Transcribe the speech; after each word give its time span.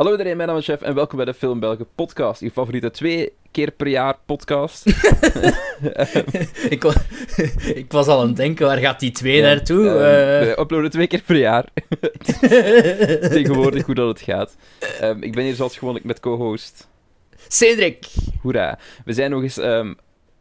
Hallo 0.00 0.12
iedereen, 0.14 0.36
mijn 0.36 0.48
naam 0.48 0.58
is 0.58 0.64
Chef 0.64 0.80
en 0.82 0.94
welkom 0.94 1.16
bij 1.16 1.24
de 1.26 1.34
Film 1.34 1.60
Belgen 1.60 1.86
podcast. 1.94 2.40
Uw 2.42 2.50
favoriete 2.50 2.90
twee 2.90 3.32
keer 3.50 3.70
per 3.70 3.86
jaar 3.86 4.16
podcast. 4.26 4.86
ik, 6.74 6.82
wa- 6.82 7.02
ik 7.80 7.84
was 7.92 8.06
al 8.06 8.20
aan 8.20 8.26
het 8.26 8.36
denken, 8.36 8.66
waar 8.66 8.78
gaat 8.78 9.00
die 9.00 9.10
twee 9.10 9.36
Ja, 9.36 9.42
naartoe? 9.42 9.86
ehm, 9.88 9.96
Eh, 9.96 10.54
we 10.54 10.60
uploaden 10.60 10.90
twee 10.90 11.06
keer 11.06 11.22
per 11.26 11.36
jaar. 11.36 11.64
Tegenwoordig 13.30 13.86
hoe 13.86 13.94
dat 13.94 14.08
het 14.08 14.20
gaat. 14.20 14.56
Ehm, 15.00 15.22
ik 15.22 15.34
ben 15.34 15.44
hier 15.44 15.54
zoals 15.54 15.78
gewoonlijk 15.78 16.04
met 16.04 16.20
co-host. 16.20 16.88
Cedric! 17.48 18.06
Hoera. 18.40 18.78
We 19.04 19.12
zijn 19.12 19.30
nog 19.30 19.42
eens 19.42 19.58
ehm, 19.58 19.94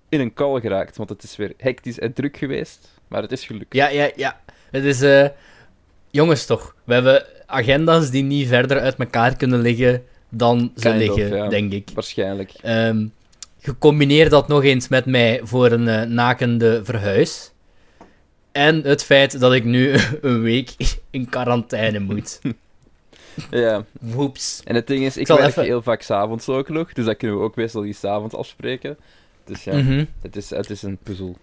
in 0.10 0.20
een 0.20 0.34
call 0.34 0.60
geraakt, 0.60 0.98
want 0.98 1.10
het 1.10 1.24
is 1.24 1.36
weer 1.36 1.54
hectisch 1.58 2.00
en 2.00 2.14
druk 2.14 2.38
geweest. 2.38 2.90
Maar 3.08 3.22
het 3.22 3.32
is 3.32 3.46
gelukt. 3.46 3.74
Ja, 3.74 3.88
ja, 3.90 4.10
ja. 4.16 4.40
Het 4.72 4.84
is... 4.84 5.02
eh, 5.02 5.28
jongens 6.12 6.46
toch, 6.46 6.76
we 6.84 6.94
hebben 6.94 7.26
agenda's 7.46 8.10
die 8.10 8.24
niet 8.24 8.48
verder 8.48 8.80
uit 8.80 8.96
elkaar 8.96 9.36
kunnen 9.38 9.60
liggen 9.62 10.04
dan 10.30 10.72
ze 10.76 10.82
Kind 10.90 11.10
of, 11.10 11.16
liggen, 11.18 11.38
ja. 11.38 11.48
denk 11.48 11.72
ik. 11.74 11.90
Waarschijnlijk. 11.94 12.52
Ehm 12.62 13.06
gecombineerd 13.62 14.32
dat 14.32 14.48
nog 14.48 14.64
eens 14.64 14.88
met 14.88 15.06
mij 15.06 15.40
voor 15.44 15.72
een 15.72 15.88
eh, 15.88 16.02
nakende 16.02 16.82
verhuis. 16.84 17.52
En 18.52 18.82
het 18.84 19.04
feit 19.04 19.40
dat 19.40 19.54
ik 19.54 19.64
nu 19.64 19.94
een 20.22 20.42
week 20.42 20.76
in 21.10 21.30
quarantaine 21.30 22.00
moet. 22.00 22.40
Ja. 23.52 23.86
Woeps. 24.00 24.62
En 24.66 24.76
het 24.76 24.88
ding 24.88 25.04
is, 25.06 25.18
ik 25.18 25.28
zal 25.28 25.38
werk 25.38 25.50
even- 25.50 25.64
heel 25.64 25.82
vaak 25.82 26.02
s'avonds 26.02 26.50
ook 26.50 26.70
nog, 26.70 26.94
dus 26.94 27.06
dat 27.06 27.18
kunnen 27.18 27.38
we 27.38 27.44
ook 27.44 27.56
meestal 27.56 27.82
die 27.82 27.94
s'avonds 27.94 28.36
afspreken. 28.36 28.98
Dus 29.46 29.64
ja, 29.64 29.74
Mhm. 29.76 30.06
het, 30.22 30.36
is, 30.36 30.50
het 30.50 30.70
is 30.70 30.82
een 30.82 30.98
puzzel. 31.04 31.38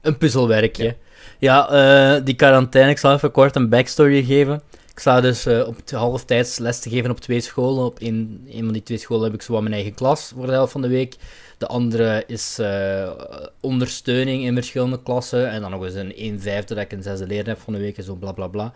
Een 0.00 0.18
puzzelwerkje. 0.18 0.84
Ja, 0.84 0.94
eh, 1.40 2.24
die 2.24 2.34
quarantaine, 2.34 2.90
ik 2.90 2.98
zal 2.98 3.12
even 3.12 3.30
kort 3.30 3.56
een 3.56 3.68
backstory 3.68 4.24
geven. 4.24 4.62
Ik 4.92 4.98
sta 4.98 5.20
dus 5.20 5.46
eh, 5.46 5.66
op 5.66 5.90
halftijds 5.90 6.58
les 6.58 6.78
te 6.78 6.90
geven 6.90 7.10
op 7.10 7.20
twee 7.20 7.40
scholen. 7.40 7.84
Op 7.84 8.00
een, 8.00 8.46
een 8.50 8.64
van 8.64 8.72
die 8.72 8.82
twee 8.82 8.98
scholen 8.98 9.24
heb 9.24 9.34
ik 9.34 9.42
zo 9.42 9.60
mijn 9.60 9.74
eigen 9.74 9.94
klas 9.94 10.32
voor 10.34 10.46
de 10.46 10.52
helft 10.52 10.72
van 10.72 10.82
de 10.82 10.88
week. 10.88 11.16
De 11.58 11.66
andere 11.66 12.24
is 12.26 12.58
eh, 12.58 13.10
ondersteuning 13.60 14.44
in 14.44 14.54
verschillende 14.54 15.02
klassen. 15.02 15.50
En 15.50 15.60
dan 15.60 15.70
nog 15.70 15.84
eens 15.84 15.94
een 15.94 16.16
1 16.16 16.40
vijfde 16.40 16.74
dat 16.74 16.84
ik 16.84 16.92
een 16.92 17.02
zesde 17.02 17.26
leerling 17.26 17.48
heb 17.48 17.60
van 17.60 17.72
de 17.72 17.78
week 17.78 17.96
en 17.96 18.04
zo 18.04 18.14
bla 18.14 18.32
bla 18.32 18.46
bla. 18.46 18.72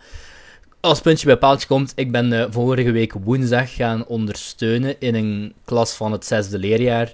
Als 0.79 1.01
puntje 1.01 1.25
bij 1.25 1.37
paaltje 1.37 1.67
komt, 1.67 1.91
ik 1.95 2.11
ben 2.11 2.53
vorige 2.53 2.91
week 2.91 3.13
woensdag 3.13 3.73
gaan 3.73 4.05
ondersteunen 4.05 4.99
in 4.99 5.15
een 5.15 5.53
klas 5.65 5.93
van 5.93 6.11
het 6.11 6.25
zesde 6.25 6.57
leerjaar. 6.57 7.13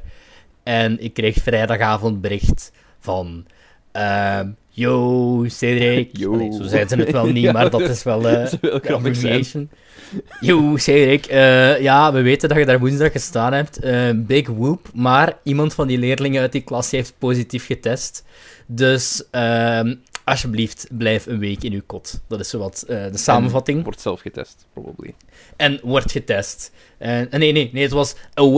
En 0.63 0.99
ik 0.99 1.13
kreeg 1.13 1.35
vrijdagavond 1.35 2.21
bericht 2.21 2.71
van... 2.99 3.45
ehm 3.91 4.49
yo, 4.75 5.45
Cedric. 5.47 6.09
Yo. 6.17 6.33
Allee, 6.33 6.51
zo 6.51 6.63
zijn 6.63 6.89
ze 6.89 6.95
het 6.95 7.11
wel 7.11 7.25
niet, 7.31 7.43
Ja, 7.43 7.51
maar 7.51 7.69
dat 7.69 7.81
is 7.81 8.03
wel... 8.03 8.27
eh, 8.27 8.45
grappig 8.45 8.81
zijn. 8.83 8.93
abbreviation. 8.95 9.69
Yo, 10.41 10.77
Cedric. 10.77 11.25
eh, 11.25 11.81
ja, 11.81 12.13
we 12.13 12.21
weten 12.21 12.49
dat 12.49 12.57
je 12.57 12.65
daar 12.65 12.79
woensdag 12.79 13.11
gestaan 13.11 13.53
hebt. 13.53 13.79
Eh, 13.79 14.09
big 14.15 14.47
whoop. 14.47 14.89
Maar 14.93 15.37
iemand 15.43 15.73
van 15.73 15.87
die 15.87 15.97
leerlingen 15.97 16.41
uit 16.41 16.51
die 16.51 16.61
klas 16.61 16.91
heeft 16.91 17.13
positief 17.17 17.65
getest. 17.65 18.23
Dus 18.65 19.23
ehm, 19.31 19.95
alsjeblieft, 20.23 20.87
blijf 20.91 21.25
een 21.25 21.39
week 21.39 21.63
in 21.63 21.73
uw 21.73 21.81
kot. 21.85 22.21
Dat 22.27 22.39
is 22.39 22.49
zowat 22.49 22.81
eh 22.87 23.11
de 23.11 23.17
samenvatting. 23.17 23.83
Wordt 23.83 24.01
zelf 24.01 24.21
getest, 24.21 24.65
probably. 24.73 25.13
En 25.55 25.79
wordt 25.83 26.11
getest. 26.11 26.71
En, 26.97 27.27
nee, 27.31 27.51
nee, 27.51 27.69
nee. 27.73 27.83
Het 27.83 27.91
was, 27.91 28.15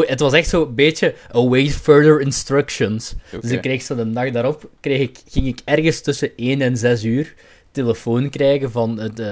het 0.08 0.20
was 0.20 0.34
echt 0.34 0.50
zo'n 0.50 0.76
beetje 0.76 1.16
await 1.32 1.72
further 1.76 2.22
instructions. 2.22 3.14
Dus 3.42 3.52
ik 3.52 3.62
kreeg 3.62 3.82
zo 3.82 3.96
de 3.96 4.12
dag 4.12 4.32
daarop, 4.32 4.70
kreeg 4.80 5.00
ik, 5.02 5.20
ging 5.28 5.48
ik 5.48 5.60
ergens 5.66 6.02
tussen 6.02 6.32
1 6.36 6.62
en 6.62 6.78
6 6.78 7.04
uur 7.04 7.34
telefoon 7.76 8.30
krijgen 8.30 8.72
van 8.72 9.00
het, 9.00 9.20
eh, 9.20 9.28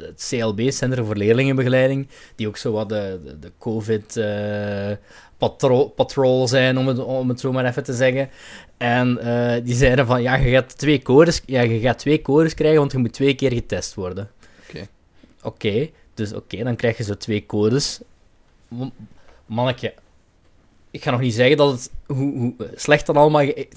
het 0.00 0.26
CLB, 0.28 0.70
Centrum 0.70 1.04
voor 1.04 1.16
Leerlingenbegeleiding, 1.16 2.08
die 2.34 2.48
ook 2.48 2.56
zo 2.56 2.72
wat 2.72 2.88
de, 2.88 3.20
de, 3.24 3.38
de 3.38 3.52
COVID 3.58 4.16
eh, 4.16 4.96
patro 5.38 5.84
patrol 5.88 6.48
zijn, 6.48 6.78
om 6.78 6.86
het, 6.86 6.98
om 6.98 7.28
het 7.28 7.40
zo 7.40 7.52
maar 7.52 7.64
even 7.64 7.84
te 7.84 7.94
zeggen. 7.94 8.30
En 8.76 9.18
eh, 9.18 9.64
die 9.64 9.74
zeiden 9.74 10.06
van, 10.06 10.22
ja, 10.22 10.34
je 10.36 10.50
gaat 10.50 10.78
twee 10.78 11.02
codes, 11.02 11.42
ja, 11.46 11.60
je 11.60 11.80
gaat 11.80 11.98
twee 11.98 12.22
codes 12.22 12.54
krijgen, 12.54 12.78
want 12.78 12.92
je 12.92 12.98
moet 12.98 13.12
twee 13.12 13.34
keer 13.34 13.52
getest 13.52 13.94
worden. 13.94 14.30
Oké. 14.68 14.86
Oké, 15.42 15.88
dus 16.14 16.32
oké, 16.32 16.64
dan 16.64 16.76
krijg 16.76 16.96
je 16.96 17.02
zo 17.02 17.16
twee 17.16 17.46
codes. 17.46 18.00
M- 18.68 18.84
Manneke, 19.46 19.94
ik 20.90 21.02
ga 21.02 21.10
nog 21.10 21.20
niet 21.20 21.34
zeggen 21.34 21.56
dat 21.56 21.72
het 21.72 21.90
hoe, 22.06 22.38
hoe 22.38 22.54
slecht 22.74 23.06
dan 23.06 23.16
allemaal... 23.16 23.44
ge- 23.44 23.68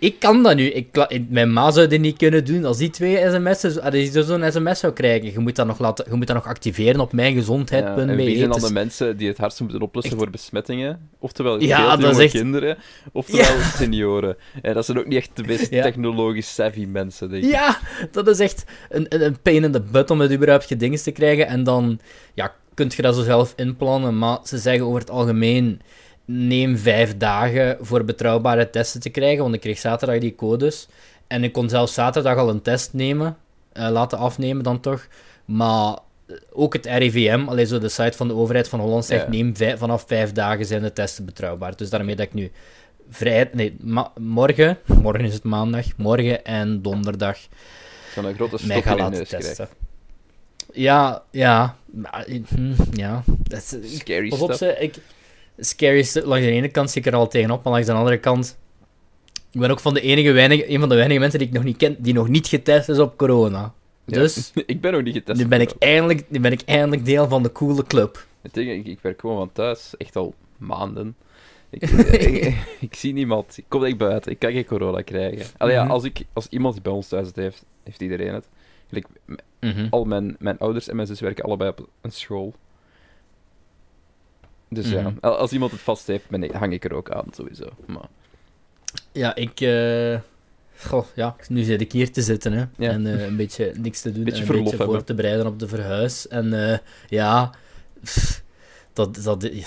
Ik 0.00 0.18
kan 0.18 0.42
dat 0.42 0.56
nu. 0.56 0.66
Ik, 0.66 1.08
mijn 1.28 1.52
ma 1.52 1.70
zou 1.70 1.86
dit 1.86 2.00
niet 2.00 2.16
kunnen 2.16 2.44
doen. 2.44 2.64
Als 2.64 2.76
die 2.78 2.90
twee 2.90 3.16
sms'en... 3.16 3.82
Als 3.82 3.90
die 3.92 4.22
zo'n 4.22 4.44
sms 4.52 4.78
zou 4.80 4.92
krijgen, 4.92 5.32
je 5.32 5.38
moet 5.38 5.56
dat 5.56 5.66
nog, 5.66 5.78
laten, 5.78 6.04
je 6.10 6.16
moet 6.16 6.26
dat 6.26 6.36
nog 6.36 6.46
activeren 6.46 7.00
op 7.00 7.06
Ja, 7.06 7.10
en 7.10 7.16
mijngezondheid.be. 7.16 8.14
wie 8.14 8.36
zijn 8.36 8.40
dan 8.40 8.48
Het 8.50 8.62
is- 8.62 8.68
de 8.68 8.74
mensen 8.74 9.16
die 9.16 9.28
het 9.28 9.38
hardst 9.38 9.60
moeten 9.60 9.80
oplossen 9.82 10.12
Echt- 10.12 10.22
voor 10.22 10.30
besmettingen? 10.32 11.08
Oftewel 11.18 11.60
Ja, 11.62 11.96
dat 11.96 12.18
echt- 12.18 12.32
kinderen, 12.32 12.76
oftewel 13.12 13.60
senioren. 13.78 14.36
En 14.62 14.74
dat 14.74 14.84
zijn 14.84 14.98
ook 14.98 15.06
niet 15.06 15.16
echt 15.18 15.30
de 15.34 15.42
meest 15.42 15.70
Ja. 15.74 15.82
technologisch 15.82 16.54
savvy 16.54 16.84
mensen, 16.84 17.30
denk 17.30 17.44
ik. 17.44 17.50
Ja, 17.50 17.78
dat 18.12 18.28
is 18.28 18.38
echt 18.38 18.64
een, 18.88 19.06
een, 19.24 19.36
pain 19.42 19.64
in 19.64 19.72
the 19.72 19.80
butt 19.80 20.10
om 20.10 20.20
het 20.20 20.32
überhaupt 20.32 20.64
gedingest 20.66 21.04
te 21.04 21.10
krijgen. 21.10 21.46
En 21.46 21.64
dan 21.64 22.00
ja, 22.34 22.54
kunt 22.74 22.94
je 22.94 23.02
dat 23.02 23.14
zo 23.16 23.22
zelf 23.22 23.52
inplannen. 23.56 24.18
Maar 24.18 24.38
ze 24.44 24.58
zeggen 24.58 24.84
over 24.84 25.00
het 25.00 25.10
algemeen: 25.10 25.80
neem 26.32 26.76
vijf 26.78 27.16
dagen 27.16 27.76
voor 27.80 28.04
betrouwbare 28.04 28.70
testen 28.70 29.00
te 29.00 29.08
krijgen. 29.08 29.42
Want 29.42 29.54
ik 29.54 29.60
kreeg 29.60 29.78
zaterdag 29.78 30.18
die 30.18 30.34
codes. 30.34 30.88
En 31.26 31.44
ik 31.44 31.52
kon 31.52 31.68
zelfs 31.68 31.94
zaterdag 31.94 32.36
al 32.36 32.48
een 32.48 32.62
test 32.62 32.92
nemen, 32.92 33.36
eh, 33.72 33.88
laten 33.90 34.18
afnemen 34.18 34.62
dan 34.62 34.80
toch. 34.80 35.06
Maar 35.44 35.98
eh, 36.26 36.36
ook 36.52 36.72
het 36.72 36.86
RIVM, 36.86 37.44
alleen 37.48 37.66
zo 37.66 37.78
de 37.78 37.88
site 37.88 38.16
van 38.16 38.28
de 38.28 38.34
overheid 38.34 38.68
van 38.68 38.80
Holland, 38.80 39.04
zegt: 39.04 39.22
Ja. 39.22 39.28
neem 39.30 39.56
vijf- 39.56 39.78
vanaf 39.78 40.04
vijf 40.06 40.32
dagen 40.32 40.66
zijn 40.66 40.82
de 40.82 40.92
testen 40.92 41.24
betrouwbaar. 41.24 41.76
Dus 41.76 41.90
daarmee 41.90 42.16
dat 42.16 42.26
ik 42.26 42.34
nu 42.34 42.50
vrij, 43.10 43.50
nee, 43.52 43.76
morgen, 44.20 44.78
morgen 45.02 45.24
is 45.24 45.34
het 45.34 45.44
maandag, 45.44 45.86
morgen 45.96 46.44
en 46.44 46.82
donderdag 46.82 47.38
een 48.16 48.34
grote 48.34 48.66
mij 48.66 48.82
je 48.84 48.96
laten 48.96 49.26
testen. 49.26 49.68
Ja, 50.72 51.22
ja. 51.30 51.76
hm, 52.48 52.72
ja. 52.92 53.22
Dat 53.26 53.58
is, 53.58 53.72
ik- 53.72 54.00
Scary 54.00 54.30
stuff. 54.30 54.60
ik, 54.62 54.94
scary. 55.60 56.06
Langs 56.24 56.44
de 56.46 56.50
ene 56.52 56.68
kant 56.68 56.90
zie 56.90 57.00
ik 57.00 57.06
er 57.06 57.14
al 57.14 57.28
tegenop, 57.28 57.62
maar 57.64 57.72
langs 57.72 57.86
de 57.86 57.92
andere 57.92 58.18
kant... 58.18 58.58
Ik 59.52 59.60
ben 59.60 59.70
ook 59.70 59.80
van 59.80 59.94
de 59.94 60.00
enige 60.00 60.32
weinige, 60.32 60.70
een 60.72 60.80
van 60.80 60.88
de 60.88 60.94
weinige 60.94 61.20
mensen 61.20 61.38
die 61.38 61.48
ik 61.48 61.54
nog 61.54 61.64
niet 61.64 61.76
ken, 61.76 61.96
die 61.98 62.14
nog 62.14 62.28
niet 62.28 62.46
getest 62.46 62.88
is 62.88 62.98
op 62.98 63.16
corona. 63.16 63.72
Ja. 64.04 64.18
Dus, 64.18 64.50
ik 64.66 64.80
ben 64.80 64.94
ook 64.94 65.02
niet 65.02 65.14
getest. 65.14 65.38
nu 65.40 65.46
ben, 65.46 65.60
ik 65.60 65.70
eindelijk, 65.78 66.24
nu 66.30 66.40
ben 66.40 66.52
ik 66.52 66.60
eindelijk 66.64 67.04
deel 67.04 67.28
van 67.28 67.42
de 67.42 67.52
coole 67.52 67.84
club. 67.84 68.26
Het 68.42 68.54
ding, 68.54 68.70
ik, 68.70 68.86
ik 68.86 68.98
werk 69.00 69.20
gewoon 69.20 69.36
van 69.36 69.52
thuis, 69.52 69.94
echt 69.96 70.16
al 70.16 70.34
maanden. 70.56 71.16
Ik, 71.70 71.82
ik, 71.82 72.54
ik 72.90 72.94
zie 72.94 73.12
niemand. 73.12 73.56
Ik 73.56 73.64
kom 73.68 73.84
echt 73.84 73.96
buiten. 73.96 74.32
Ik 74.32 74.38
kan 74.38 74.52
geen 74.52 74.64
corona 74.66 75.02
krijgen. 75.02 75.46
Allee, 75.58 75.74
ja, 75.74 75.82
Mhm. 75.82 75.92
als, 75.92 76.04
ik, 76.04 76.22
als 76.32 76.46
iemand 76.50 76.82
bij 76.82 76.92
ons 76.92 77.08
thuis 77.08 77.26
het 77.26 77.36
heeft, 77.36 77.64
heeft 77.84 78.00
iedereen 78.02 78.34
het. 78.34 78.48
Mhm. 79.60 79.86
al 79.90 80.04
mijn, 80.04 80.36
mijn 80.38 80.58
ouders 80.58 80.88
en 80.88 80.96
mijn 80.96 81.08
zus 81.08 81.20
werken 81.20 81.44
allebei 81.44 81.70
op 81.70 81.88
een 82.00 82.12
school. 82.12 82.54
Dus 84.72 84.90
ja, 84.90 85.00
Mhm. 85.00 85.12
al- 85.20 85.36
als 85.36 85.52
iemand 85.52 85.72
het 85.72 85.80
vast 85.80 86.06
heeft, 86.06 86.28
ben 86.28 86.42
ik, 86.42 86.50
hang 86.52 86.72
ik 86.72 86.84
er 86.84 86.92
ook 86.94 87.10
aan, 87.10 87.26
sowieso. 87.34 87.68
Maar, 87.86 88.08
Ja, 89.12 89.34
ik... 89.34 89.60
eh, 89.60 90.18
Goh, 90.86 91.06
ja, 91.14 91.36
nu 91.48 91.62
zit 91.62 91.80
ik 91.80 91.92
hier 91.92 92.12
te 92.12 92.22
zitten, 92.22 92.52
hè. 92.52 92.64
Ja. 92.76 92.90
En 92.90 93.06
eh, 93.06 93.24
een 93.26 93.36
beetje 93.36 93.72
niks 93.76 94.00
te 94.00 94.12
doen. 94.12 94.24
Beetje 94.24 94.42
en 94.42 94.48
een 94.48 94.54
beetje 94.62 94.76
hebben. 94.76 94.86
voor 94.96 95.04
te 95.04 95.14
bereiden 95.14 95.46
op 95.46 95.58
de 95.58 95.68
verhuis. 95.68 96.28
En 96.28 96.70
eh, 96.72 96.78
ja, 97.08 97.50
pff, 98.04 98.42
dat, 98.92 99.14
dat 99.22 99.44
ik 99.44 99.66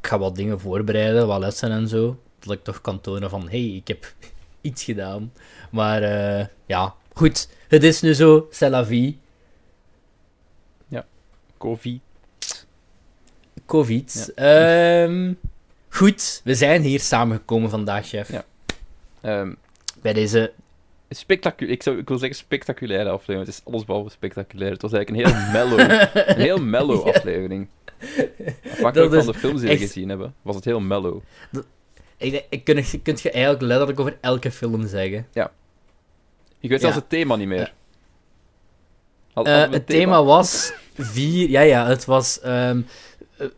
ga 0.00 0.18
wat 0.18 0.36
dingen 0.36 0.60
voorbereiden, 0.60 1.26
wat 1.26 1.38
lessen 1.40 1.70
en 1.70 1.88
zo. 1.88 2.20
Dat 2.38 2.52
ik 2.52 2.62
toch 2.64 2.80
kan 2.80 3.00
tonen 3.00 3.30
van, 3.30 3.48
hey, 3.48 3.64
ik 3.66 3.88
heb 3.88 4.14
iets 4.60 4.84
gedaan. 4.84 5.32
Maar 5.70 6.02
ja, 6.66 6.94
goed. 7.12 7.48
Het 7.68 7.82
is 7.84 8.00
nu 8.00 8.14
zo, 8.14 8.46
c'est 8.50 8.70
la 8.70 8.84
vie. 8.84 9.18
COVID. 11.58 12.00
Covid. 13.68 14.32
Ehm, 14.34 15.32
goed, 15.88 16.40
we 16.44 16.54
zijn 16.54 16.82
hier 16.82 17.00
samengekomen 17.00 17.70
vandaag, 17.70 18.06
chef. 18.06 18.32
Ja. 18.32 18.44
Ehm, 19.20 19.52
Bij 20.02 20.12
deze... 20.12 20.52
spectacu 21.10 21.66
ik, 21.66 21.82
zou, 21.82 21.98
ik 21.98 22.08
wil 22.08 22.18
zeggen 22.18 22.38
spectaculaire 22.38 23.10
aflevering. 23.10 23.46
Het 23.46 23.54
is 23.54 23.72
allesbehalve 23.72 24.10
spectaculair. 24.10 24.70
Het 24.72 24.82
was 24.82 24.92
eigenlijk 24.92 25.26
een 25.26 25.32
heel 25.34 25.52
mellow, 25.52 25.78
een 26.14 26.40
heel 26.40 26.58
mellow 26.58 27.06
Ja. 27.06 27.12
aflevering. 27.12 27.68
Afhankelijk 28.72 29.14
van 29.14 29.26
de 29.32 29.34
films 29.38 29.60
die 29.60 29.68
we 29.70 29.76
gezien 29.78 30.08
hebben, 30.08 30.34
was 30.42 30.56
het 30.56 30.64
heel 30.64 30.80
mellow. 30.80 31.20
Ik 32.16 32.44
ik 32.48 32.64
kun, 32.64 32.76
je- 32.76 33.00
kunt 33.02 33.20
je 33.20 33.30
eigenlijk 33.30 33.62
letterlijk 33.62 34.00
over 34.00 34.16
elke 34.20 34.50
film 34.50 34.86
zeggen. 34.86 35.26
Ik 36.60 36.70
weet 36.70 36.80
zelfs 36.80 36.94
Ja. 36.96 37.00
het 37.00 37.10
thema 37.10 37.36
niet 37.36 37.48
meer. 37.48 37.72
Had- 39.32 39.46
Eh, 39.46 39.70
het 39.70 39.86
thema 39.86 40.24
was 40.24 40.72
vier... 40.94 41.48
Ja, 41.50 41.60
ja, 41.60 41.86
het 41.86 42.04
was 42.04 42.40
ehm, 42.40 42.78
eh, 42.78 42.84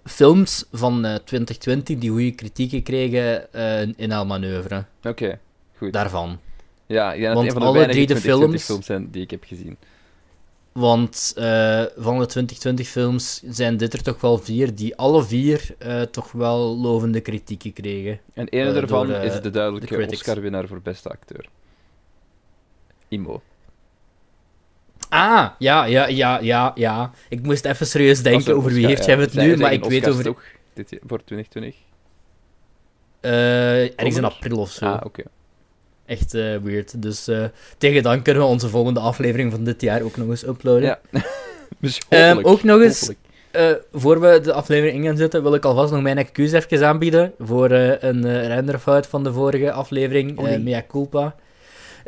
films 0.05 0.65
van 0.73 1.05
eh, 1.05 1.15
2020 1.15 1.99
die 1.99 2.11
goede 2.11 2.31
kritieken 2.33 2.83
kregen 2.83 3.53
eh, 3.53 3.81
in 3.83 4.11
El 4.13 4.27
Manoeuvre. 4.27 4.85
Oké, 5.03 5.39
goed. 5.77 5.93
Daarvan. 5.93 6.39
Ja, 6.87 7.13
ik 7.13 7.21
denk 7.21 7.35
Want 7.35 7.47
een 7.47 7.53
van 7.53 7.61
de 7.61 7.67
alle 7.67 7.77
weinige 7.79 8.05
drie 8.05 8.07
de 8.17 8.21
2020 8.21 8.63
films- 8.63 8.65
films 8.65 8.87
zijn 8.87 9.11
die 9.11 9.23
ik 9.23 9.31
heb 9.31 9.45
gezien. 9.45 9.77
Want 10.73 11.33
eh, 11.37 11.83
van 11.97 12.19
de 12.19 12.27
2020 12.27 12.89
films 12.89 13.43
zijn 13.49 13.77
dit 13.77 13.93
er 13.93 14.03
toch 14.03 14.21
wel 14.21 14.39
vier 14.39 14.75
die 14.75 14.97
alle 14.97 15.25
vier 15.25 15.75
eh, 15.79 16.03
toch 16.03 16.33
wel 16.33 16.79
lovende 16.79 17.21
kritieken 17.21 17.73
kregen. 17.73 18.21
En 18.35 18.49
ene 18.49 18.69
Eh, 18.69 18.75
daarvan 18.75 19.07
door, 19.07 19.17
eh, 19.17 19.25
is 19.25 19.33
de 19.33 19.41
de 19.41 19.51
duidelijke. 19.51 20.07
Oscar-winnaar 20.11 20.67
voor 20.67 20.81
beste 20.83 21.09
acteur. 21.09 21.49
Imo. 23.09 23.43
Ah, 25.11 25.49
ja, 25.59 25.85
ja, 25.85 26.07
ja, 26.09 26.39
ja, 26.41 26.73
ja. 26.75 27.11
Ik 27.29 27.43
moest 27.43 27.65
even 27.65 27.87
serieus 27.87 28.23
denken 28.23 28.51
er 28.51 28.57
over 28.57 28.73
wie 28.73 28.87
heeft 28.87 29.05
ja, 29.05 29.15
jij 29.15 29.23
het 29.25 29.35
nu, 29.35 29.49
zij 29.49 29.57
maar 29.57 29.73
ik 29.73 29.85
weet 29.85 30.09
over... 30.09 30.25
toch 30.25 30.43
dit, 30.75 30.91
jaar- 30.91 31.01
voor 31.07 31.25
2020? 31.25 31.75
eh, 33.21 33.83
ergens 33.83 34.17
in 34.17 34.25
april 34.25 34.59
of 34.59 34.71
zo. 34.71 34.85
Ah, 34.85 35.01
oké. 35.05 35.23
Echt 36.07 36.35
eh, 36.35 36.57
weird. 36.57 37.03
Dus 37.03 37.29
eh, 37.29 37.45
tegen 37.79 38.03
dan 38.03 38.23
kunnen 38.23 38.43
we 38.43 38.49
onze 38.49 38.69
volgende 38.69 39.01
aflevering 39.01 39.53
van 39.53 39.65
dit 39.65 39.81
jaar 39.81 40.03
ook 40.03 40.17
nog 40.17 40.29
eens 40.29 40.47
uploaden. 40.47 40.83
Ja. 40.83 41.01
Dus 41.81 42.01
Ehm, 42.09 42.39
ook 42.43 42.63
nog 42.63 42.81
eens- 42.81 43.13
voor 43.93 44.21
we 44.21 44.41
de 44.43 44.53
aflevering 44.53 44.97
in 44.99 45.05
gaan 45.05 45.17
zetten, 45.17 45.43
wil 45.43 45.55
ik 45.55 45.65
alvast 45.65 45.93
nog 45.93 46.03
mijn 46.03 46.19
excuus 46.19 46.53
even 46.53 46.87
aanbieden 46.87 47.33
voor 47.39 47.71
een 47.71 48.47
renderfout 48.47 49.07
van 49.07 49.25
de 49.25 49.33
vorige 49.33 49.73
aflevering, 49.73 50.39
Oh, 50.39 50.45
nee. 50.45 50.59
mea 50.59 50.83
culpa. 50.89 51.35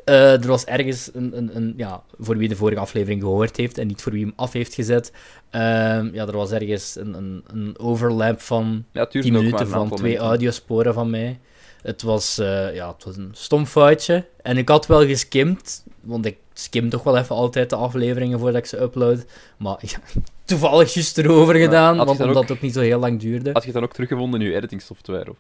Eh, 0.05 0.33
er 0.43 0.47
was 0.47 0.65
ergens 0.65 1.11
een, 1.15 1.37
een, 1.37 1.57
een, 1.57 1.75
ja, 1.77 2.03
voor 2.19 2.37
wie 2.37 2.49
de 2.49 2.57
vorige 2.57 2.81
aflevering 2.81 3.21
gehoord 3.23 3.57
heeft 3.57 3.79
en 3.79 3.87
niet 3.87 4.03
voor 4.03 4.13
wie 4.13 4.25
hem 4.25 4.33
af 4.37 4.53
heeft 4.53 4.75
gezet, 4.75 5.13
ehm, 5.51 6.09
ja, 6.13 6.27
er 6.27 6.37
was 6.37 6.51
ergens 6.51 6.97
een, 6.97 7.15
een, 7.15 7.45
een 7.47 7.79
overlap 7.79 8.41
van 8.41 8.85
Ja, 8.93 9.01
het 9.01 9.13
duurt 9.13 9.25
10 9.25 9.35
ook 9.37 9.43
maar 9.43 9.51
minuten 9.53 9.69
van 9.69 9.97
twee 9.97 10.17
audiosporen 10.19 10.95
van 10.95 11.11
mij. 11.11 11.39
Het 11.83 12.03
was, 12.03 12.39
eh, 12.39 12.75
ja, 12.75 12.93
het 12.93 13.05
was 13.05 13.17
een 13.17 13.31
stom 13.33 13.67
foutje. 13.67 14.25
En 14.43 14.57
ik 14.57 14.69
had 14.69 14.87
wel 14.87 15.07
geskimd, 15.07 15.85
want 16.01 16.27
ik 16.27 16.37
skim 16.53 16.89
toch 16.89 17.03
wel 17.03 17.17
even 17.17 17.37
altijd 17.37 17.71
de 17.71 17.77
afleveringen 17.77 18.39
voordat 18.39 18.61
ik 18.61 18.67
ze 18.67 18.81
upload. 18.81 19.25
Maar 19.57 19.77
ja, 19.81 19.99
toevallig 20.45 20.95
juist 20.95 21.19
erover 21.19 21.55
gedaan, 21.55 21.97
want 21.97 22.09
omdat 22.11 22.37
ook- 22.37 22.43
het 22.43 22.51
ook 22.53 22.61
niet 22.61 22.75
zo 22.75 22.81
heel 22.81 22.99
lang 22.99 23.21
duurde. 23.21 23.51
Had 23.53 23.65
je 23.65 23.73
dan 23.73 23.83
ook 23.83 23.93
teruggevonden 23.93 24.41
in 24.41 24.47
je 24.47 24.55
editingsoftware? 24.55 25.31
Of? 25.31 25.37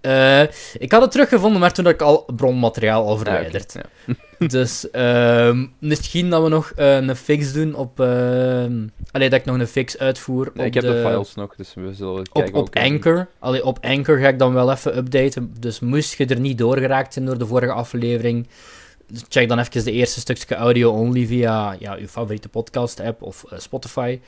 Eh, 0.00 0.42
ik 0.78 0.92
had 0.92 1.02
het 1.02 1.10
teruggevonden, 1.10 1.60
maar 1.60 1.72
toen 1.72 1.84
had 1.84 1.94
ik 1.94 2.02
al 2.02 2.26
bronmateriaal 2.36 3.06
al 3.06 3.16
verwijderd. 3.16 3.72
ja. 4.06 4.14
Dus 4.46 4.90
ehm, 4.90 5.66
misschien 5.78 6.30
dat 6.30 6.42
we 6.42 6.48
nog 6.48 6.72
eh, 6.76 6.96
een 6.96 7.16
fix 7.16 7.52
doen 7.52 7.74
op... 7.74 8.00
ehm 8.00 8.86
Allee, 9.10 9.30
dat 9.30 9.40
ik 9.40 9.44
nog 9.44 9.58
een 9.58 9.66
fix 9.66 9.98
uitvoer 9.98 10.50
Nee, 10.54 10.66
op 10.66 10.74
ik 10.74 10.82
heb 10.82 10.92
de... 10.92 11.02
files 11.06 11.34
nog, 11.34 11.54
dus 11.56 11.74
we 11.74 11.94
zullen 11.94 12.18
Op, 12.18 12.32
kijken 12.32 12.54
op 12.54 12.76
Anchor. 12.76 13.28
Allee, 13.38 13.64
op 13.64 13.78
Anchor 13.80 14.18
ga 14.18 14.28
ik 14.28 14.38
dan 14.38 14.52
wel 14.52 14.70
even 14.72 14.96
updaten. 14.96 15.54
Dus 15.60 15.80
moest 15.80 16.18
je 16.18 16.26
er 16.26 16.40
niet 16.40 16.58
doorgeraakt 16.58 17.12
zijn 17.12 17.24
door 17.24 17.38
de 17.38 17.46
vorige 17.46 17.72
aflevering, 17.72 18.48
check 19.28 19.48
dan 19.48 19.58
even 19.58 19.84
de 19.84 19.92
eerste 19.92 20.20
stukje 20.20 20.54
audio-only 20.54 21.26
via 21.26 21.76
ja, 21.78 21.94
je 21.94 22.08
favoriete 22.08 22.48
podcast-app 22.48 23.22
of 23.22 23.44
eh, 23.44 23.58
Spotify. 23.58 24.20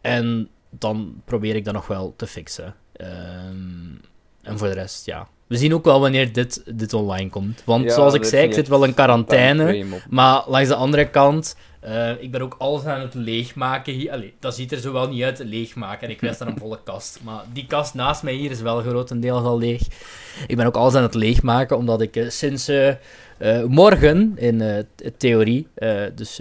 En 0.00 0.48
dan 0.70 1.22
probeer 1.24 1.56
ik 1.56 1.64
dat 1.64 1.74
nog 1.74 1.86
wel 1.86 2.14
te 2.16 2.26
fixen. 2.26 2.74
Ehm, 2.92 3.94
en 4.44 4.58
voor 4.58 4.68
de 4.68 4.74
rest, 4.74 5.06
ja. 5.06 5.28
We 5.46 5.56
zien 5.56 5.74
ook 5.74 5.84
wel 5.84 6.00
wanneer 6.00 6.32
dit, 6.32 6.62
dit 6.74 6.92
online 6.92 7.30
komt. 7.30 7.62
Want 7.64 7.84
Ja, 7.84 7.94
zoals 7.94 8.14
ik 8.14 8.24
zei, 8.24 8.46
ik 8.46 8.52
zit 8.52 8.68
wel 8.68 8.84
in 8.84 8.94
quarantaine. 8.94 9.84
Maar 10.08 10.42
langs 10.46 10.68
de 10.68 10.74
andere 10.74 11.10
kant, 11.10 11.56
eh, 11.80 12.10
ik 12.22 12.30
ben 12.30 12.40
ook 12.40 12.54
alles 12.58 12.84
aan 12.84 13.00
het 13.00 13.14
leegmaken 13.14 13.92
hier. 13.92 14.12
Allee, 14.12 14.34
dat 14.40 14.54
ziet 14.54 14.72
er 14.72 14.78
zo 14.78 14.92
wel 14.92 15.08
niet 15.08 15.22
uit, 15.22 15.38
leegmaken. 15.38 16.06
En 16.08 16.14
ik 16.14 16.20
rest 16.20 16.40
aan 16.40 16.46
een 16.46 16.58
volle 16.64 16.78
kast. 16.84 17.20
Maar 17.22 17.42
die 17.52 17.66
kast 17.66 17.94
naast 17.94 18.22
mij 18.22 18.32
hier 18.32 18.50
is 18.50 18.60
wel 18.60 18.80
grotendeels 18.80 19.42
al 19.42 19.58
leeg. 19.58 19.82
Ik 20.46 20.56
ben 20.56 20.66
ook 20.66 20.76
alles 20.76 20.94
aan 20.94 21.02
het 21.02 21.14
leegmaken, 21.14 21.76
omdat 21.76 22.00
ik 22.00 22.16
eh, 22.16 22.28
sinds 22.28 22.68
eh, 22.68 22.94
morgen, 23.66 24.32
in 24.36 24.86
theorie, 25.16 25.68
dus 26.14 26.40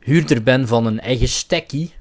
huurder 0.00 0.42
ben 0.42 0.66
van 0.68 0.86
een 0.86 1.00
eigen 1.00 1.28
stekkie. 1.28 1.92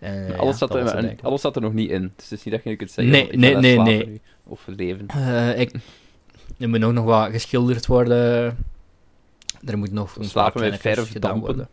En, 0.00 0.34
eh, 0.34 0.38
alles, 0.38 0.58
ja, 0.58 0.66
zat 0.66 0.74
er, 0.74 0.84
het 0.84 0.94
en 0.94 1.18
alles 1.22 1.40
zat 1.40 1.56
er 1.56 1.62
nog 1.62 1.72
niet 1.72 1.90
in. 1.90 2.12
Dus 2.16 2.30
het 2.30 2.38
is 2.38 2.44
niet 2.44 2.54
dat 2.54 2.62
je 2.62 2.70
nu 2.70 2.76
kunt 2.76 2.90
zeggen, 2.90 3.12
Nee, 3.12 3.28
ik 3.28 3.38
nee, 3.38 3.56
nee, 3.56 3.78
nee. 3.78 4.06
nu, 4.06 4.20
Of 4.44 4.62
leven. 4.66 5.06
Eh, 5.06 5.60
ik, 5.60 5.72
er 6.58 6.68
moet 6.68 6.78
nog, 6.78 6.92
nog 6.92 7.04
wat 7.04 7.30
geschilderd 7.30 7.86
worden. 7.86 8.56
Er 9.64 9.78
moet 9.78 9.92
nog 9.92 10.16
een 10.16 10.24
Slapen 10.24 10.60
met 10.60 10.80
klusjes 10.80 11.08
gedaan 11.08 11.40
worden. 11.40 11.68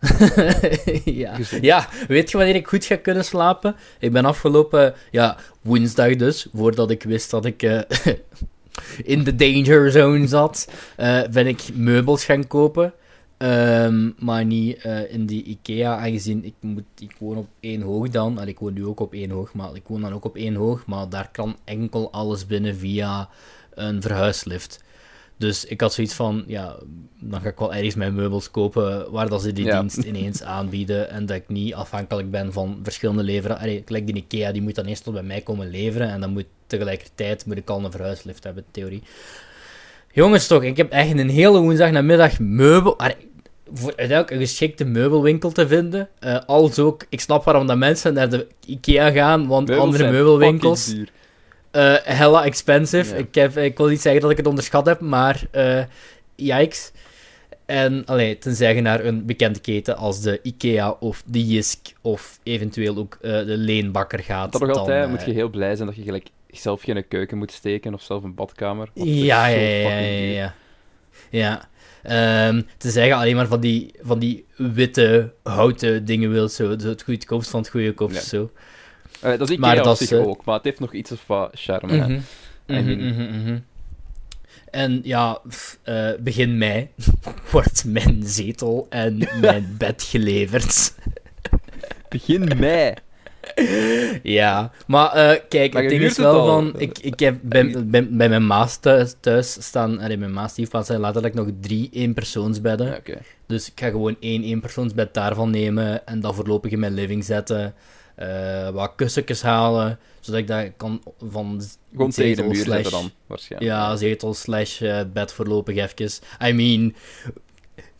ja. 1.04 1.36
Ja, 1.60 1.88
weet 2.08 2.30
je 2.30 2.36
wanneer 2.36 2.54
ik 2.54 2.66
goed 2.66 2.84
ga 2.84 2.96
kunnen 2.96 3.24
slapen? 3.24 3.76
Ik 3.98 4.12
ben 4.12 4.24
afgelopen, 4.24 4.94
ja, 5.10 5.36
woensdag 5.60 6.16
dus, 6.16 6.48
voordat 6.54 6.90
ik 6.90 7.02
wist 7.02 7.30
dat 7.30 7.44
ik 7.44 7.62
eh, 7.62 7.80
in 9.14 9.24
de 9.24 9.36
danger 9.36 9.90
zone 9.90 10.26
zat, 10.26 10.68
ben 11.30 11.46
ik 11.46 11.62
meubels 11.74 12.24
gaan 12.24 12.46
kopen. 12.46 12.92
Ehm, 13.40 14.10
maar 14.18 14.44
niet 14.44 14.76
eh, 14.76 15.12
in 15.12 15.26
die 15.26 15.42
IKEA, 15.44 15.96
aangezien 15.96 16.44
ik, 16.44 16.54
moet, 16.60 16.84
ik 16.98 17.14
woon 17.18 17.36
op 17.36 17.46
één 17.60 17.80
hoog 17.82 18.08
dan. 18.08 18.40
En 18.40 18.48
ik 18.48 18.58
woon 18.58 18.72
nu 18.72 18.84
ook 18.86 19.00
op 19.00 19.12
één 19.12 19.30
hoog, 19.30 19.54
maar 19.54 19.74
ik 19.74 19.86
woon 19.86 20.00
dan 20.00 20.12
ook 20.12 20.24
op 20.24 20.36
één 20.36 20.54
hoog. 20.54 20.86
Maar 20.86 21.08
daar 21.08 21.28
kan 21.32 21.56
enkel 21.64 22.12
alles 22.12 22.46
binnen 22.46 22.76
via 22.76 23.28
een 23.74 24.02
verhuislift. 24.02 24.84
Dus 25.36 25.64
ik 25.64 25.80
had 25.80 25.92
zoiets 25.92 26.14
van, 26.14 26.44
ja, 26.46 26.76
dan 27.20 27.40
ga 27.40 27.48
ik 27.48 27.58
wel 27.58 27.74
ergens 27.74 27.94
mijn 27.94 28.14
meubels 28.14 28.50
kopen 28.50 29.10
waar 29.10 29.28
dat 29.28 29.42
ze 29.42 29.52
die 29.52 29.64
Ja. 29.64 29.80
dienst 29.80 29.96
ineens 29.98 30.42
aanbieden. 30.58 31.10
En 31.10 31.26
dat 31.26 31.36
ik 31.36 31.48
niet 31.48 31.74
afhankelijk 31.74 32.30
ben 32.30 32.52
van 32.52 32.80
verschillende 32.82 33.22
leveranciers. 33.22 33.82
Gelijk 33.84 34.06
die 34.06 34.14
IKEA, 34.16 34.52
die 34.52 34.62
moet 34.62 34.74
dan 34.74 34.84
eerst 34.84 35.04
tot 35.04 35.12
bij 35.14 35.22
mij 35.22 35.40
komen 35.40 35.70
leveren. 35.70 36.10
En 36.10 36.20
dan 36.20 36.30
moet 36.30 36.46
tegelijkertijd 36.66 37.46
moet 37.46 37.56
ik 37.56 37.70
al 37.70 37.84
een 37.84 37.90
verhuislift 37.90 38.44
hebben, 38.44 38.62
in 38.62 38.70
theorie. 38.72 39.02
Jongens 40.12 40.46
toch, 40.46 40.62
ik 40.62 40.76
heb 40.76 40.90
echt 40.92 41.18
een 41.18 41.28
hele 41.28 41.60
woensdag 41.60 41.90
namiddag 41.90 42.38
meubel... 42.38 42.98
voor 43.72 43.88
uiteindelijk 43.96 44.30
een 44.30 44.46
geschikte 44.46 44.84
meubelwinkel 44.84 45.50
te 45.50 45.68
vinden. 45.68 46.08
Eh 46.18 46.38
als 46.46 46.78
ook, 46.78 47.04
ik 47.08 47.20
snap 47.20 47.44
waarom 47.44 47.66
dat 47.66 47.76
mensen 47.76 48.14
naar 48.14 48.30
de 48.30 48.46
IKEA 48.66 49.10
gaan, 49.10 49.46
want 49.46 49.68
Meubels 49.68 49.86
andere 49.86 50.10
meubelwinkels... 50.10 50.94
Eh, 51.70 51.94
hella 52.02 52.44
expensive. 52.44 53.14
Ja. 53.14 53.20
Ik, 53.20 53.34
heb, 53.34 53.56
ik 53.56 53.76
wil 53.76 53.88
niet 53.88 54.00
zeggen 54.00 54.20
dat 54.20 54.30
ik 54.30 54.36
het 54.36 54.46
onderschat 54.46 54.86
heb, 54.86 55.00
maar 55.00 55.42
eh 55.50 55.82
yikes. 56.34 56.92
En 57.66 58.04
allee, 58.06 58.38
tenzij 58.38 58.74
je 58.74 58.80
naar 58.80 59.04
een 59.04 59.26
bekende 59.26 59.58
keten 59.58 59.96
als 59.96 60.20
de 60.20 60.40
IKEA 60.42 60.90
of 60.90 61.22
de 61.26 61.46
Jisk 61.46 61.92
of 62.00 62.38
eventueel 62.42 62.96
ook 62.96 63.18
de 63.20 63.44
Leenbakker 63.46 64.18
gaat. 64.18 64.52
Dat 64.52 64.60
nog 64.60 64.76
altijd 64.76 65.08
moet 65.08 65.24
je 65.24 65.32
heel 65.32 65.48
blij 65.48 65.74
zijn 65.76 65.88
dat 65.88 65.96
je 65.96 66.02
gelijk 66.02 66.28
zelf 66.50 66.82
geen 66.82 67.08
keuken 67.08 67.38
moet 67.38 67.52
steken 67.52 67.94
of 67.94 68.02
zelf 68.02 68.22
een 68.22 68.34
badkamer. 68.34 68.88
Ja, 68.94 69.04
zo 69.04 69.14
ja, 69.14 69.46
ja, 69.46 69.98
ja, 69.98 70.32
ja. 70.32 70.54
Ja. 71.30 71.68
Ehm, 72.02 72.62
te 72.78 72.90
zeggen 72.90 73.16
alleen 73.16 73.36
maar 73.36 73.46
van 73.46 73.60
die, 73.60 73.94
van 74.00 74.18
die 74.18 74.44
witte 74.56 75.32
houten 75.42 76.04
dingen 76.04 76.30
wil, 76.30 76.48
zo, 76.48 76.78
zo 76.78 76.88
het 76.88 77.02
goedkoopst 77.02 77.50
van 77.50 77.60
het 77.60 77.70
goedkoopst, 77.70 78.16
Ja. 78.16 78.22
zo. 78.38 78.50
Eh, 79.20 79.38
dat 79.38 79.50
is 79.50 79.56
Maar 79.56 79.68
Ikea 79.70 79.78
op 79.82 79.84
dat 79.84 80.00
is, 80.00 80.12
eh, 80.12 80.26
ook, 80.26 80.44
maar 80.44 80.54
het 80.54 80.64
heeft 80.64 80.80
nog 80.80 80.92
iets 80.92 81.12
wat 81.26 81.50
charme. 81.54 81.96
Mhm. 81.96 82.10
I 82.12 82.80
Mhm, 82.96 83.40
mhm. 83.40 83.58
En 84.70 85.00
ja, 85.02 85.40
pff, 85.48 85.78
eh, 85.82 86.10
begin 86.20 86.58
mei 86.58 86.88
wordt 87.50 87.84
mijn 87.84 88.20
zetel 88.24 88.86
en 88.90 89.18
mijn 89.40 89.74
bed 89.78 90.02
geleverd. 90.02 90.94
Begin 92.08 92.50
mei. 92.58 92.94
Ja, 94.22 94.70
maar 94.86 95.12
eh, 95.12 95.40
kijk, 95.48 95.72
Maar 95.72 95.82
het 95.82 95.90
ding 95.90 96.02
is 96.02 96.16
wel 96.16 96.46
van... 96.46 96.74
Ik, 96.76 96.98
ik 96.98 97.18
heb 97.20 97.38
bij, 97.42 97.84
bij, 97.86 98.08
bij 98.08 98.28
mijn 98.28 98.46
maas 98.46 98.76
thuis, 98.76 99.14
thuis 99.20 99.52
staan... 99.52 100.00
Allee, 100.00 100.16
mijn 100.16 100.32
maas 100.32 100.50
stiefpaas 100.50 100.86
zijn 100.86 101.00
letterlijk 101.00 101.34
nog 101.34 101.48
drie 101.60 101.88
eenpersoonsbedden. 101.92 103.00
Ja. 103.04 103.14
Dus 103.46 103.70
ik 103.70 103.80
ga 103.80 103.88
gewoon 103.88 104.16
één 104.20 104.42
eenpersoonsbed 104.42 105.14
daarvan 105.14 105.50
nemen 105.50 106.06
en 106.06 106.20
dat 106.20 106.34
voorlopig 106.34 106.70
in 106.70 106.78
mijn 106.78 106.94
living 106.94 107.24
zetten. 107.24 107.74
eh, 108.14 108.68
wat 108.68 108.92
kussentjes 108.96 109.42
halen, 109.42 109.98
zodat 110.20 110.40
ik 110.40 110.46
dat 110.46 110.66
kan 110.76 111.02
van 111.30 111.62
Gewoon 111.92 112.10
tegen 112.10 112.36
de 112.36 112.42
muur 112.42 112.62
slash- 112.64 112.90
dan, 112.90 113.10
waarschijnlijk. 113.26 113.72
Ja, 113.72 113.96
zetel 113.96 114.34
slash 114.34 114.82
eh, 114.82 115.00
bed 115.12 115.32
voorlopig 115.32 115.76
even. 115.76 116.24
I 116.46 116.52
mean, 116.52 116.94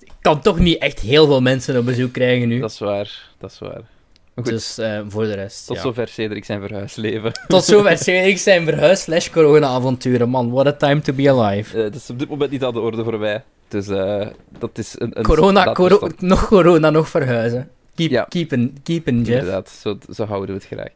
ik 0.01 0.13
kan 0.21 0.41
toch 0.41 0.59
niet 0.59 0.79
echt 0.79 1.01
heel 1.01 1.27
veel 1.27 1.41
mensen 1.41 1.79
op 1.79 1.85
bezoek 1.85 2.13
krijgen 2.13 2.49
nu. 2.49 2.61
Dat 2.61 2.71
is 2.71 2.79
waar, 2.79 3.29
dat 3.39 3.51
is 3.51 3.59
waar. 3.59 3.83
Goed, 4.35 4.45
Dus 4.47 4.79
eh, 4.79 5.01
voor 5.09 5.25
de 5.25 5.35
rest, 5.35 5.67
tot 5.67 5.77
ja. 5.77 5.83
zover 5.83 6.09
Cedric 6.09 6.45
zijn 6.45 6.61
verhuisleven. 6.61 7.33
Tot 7.49 7.65
zover 7.73 7.99
Cedric 7.99 8.39
zijn 8.39 8.65
verhuis 8.65 9.03
slash 9.03 9.31
corona-avonturen. 9.31 10.29
Man, 10.29 10.51
what 10.51 10.67
a 10.67 10.73
time 10.73 11.01
to 11.01 11.13
be 11.13 11.31
alive. 11.31 11.77
Eh, 11.77 11.83
dat 11.83 11.95
is 11.95 12.11
op 12.11 12.19
dit 12.19 12.29
moment 12.29 12.51
niet 12.51 12.65
aan 12.65 12.73
de 12.73 12.81
orde 12.81 13.05
voor 13.05 13.19
mij. 13.19 13.43
Dus 13.69 13.89
eh, 13.89 14.27
dat 14.59 14.71
is 14.79 14.95
een... 14.99 15.11
een 15.19 15.23
Corona, 15.25 15.73
coro- 15.73 16.09
nog 16.19 16.47
corona, 16.47 16.91
nog 16.91 17.09
verhuizen. 17.09 17.71
Keep, 17.95 18.11
Ja. 18.11 18.25
keepen, 18.29 18.73
Jeff. 18.85 19.07
Inderdaad, 19.07 19.69
zo, 19.69 19.99
zo 20.15 20.25
houden 20.25 20.49
we 20.57 20.63
het 20.63 20.67
graag. 20.73 20.89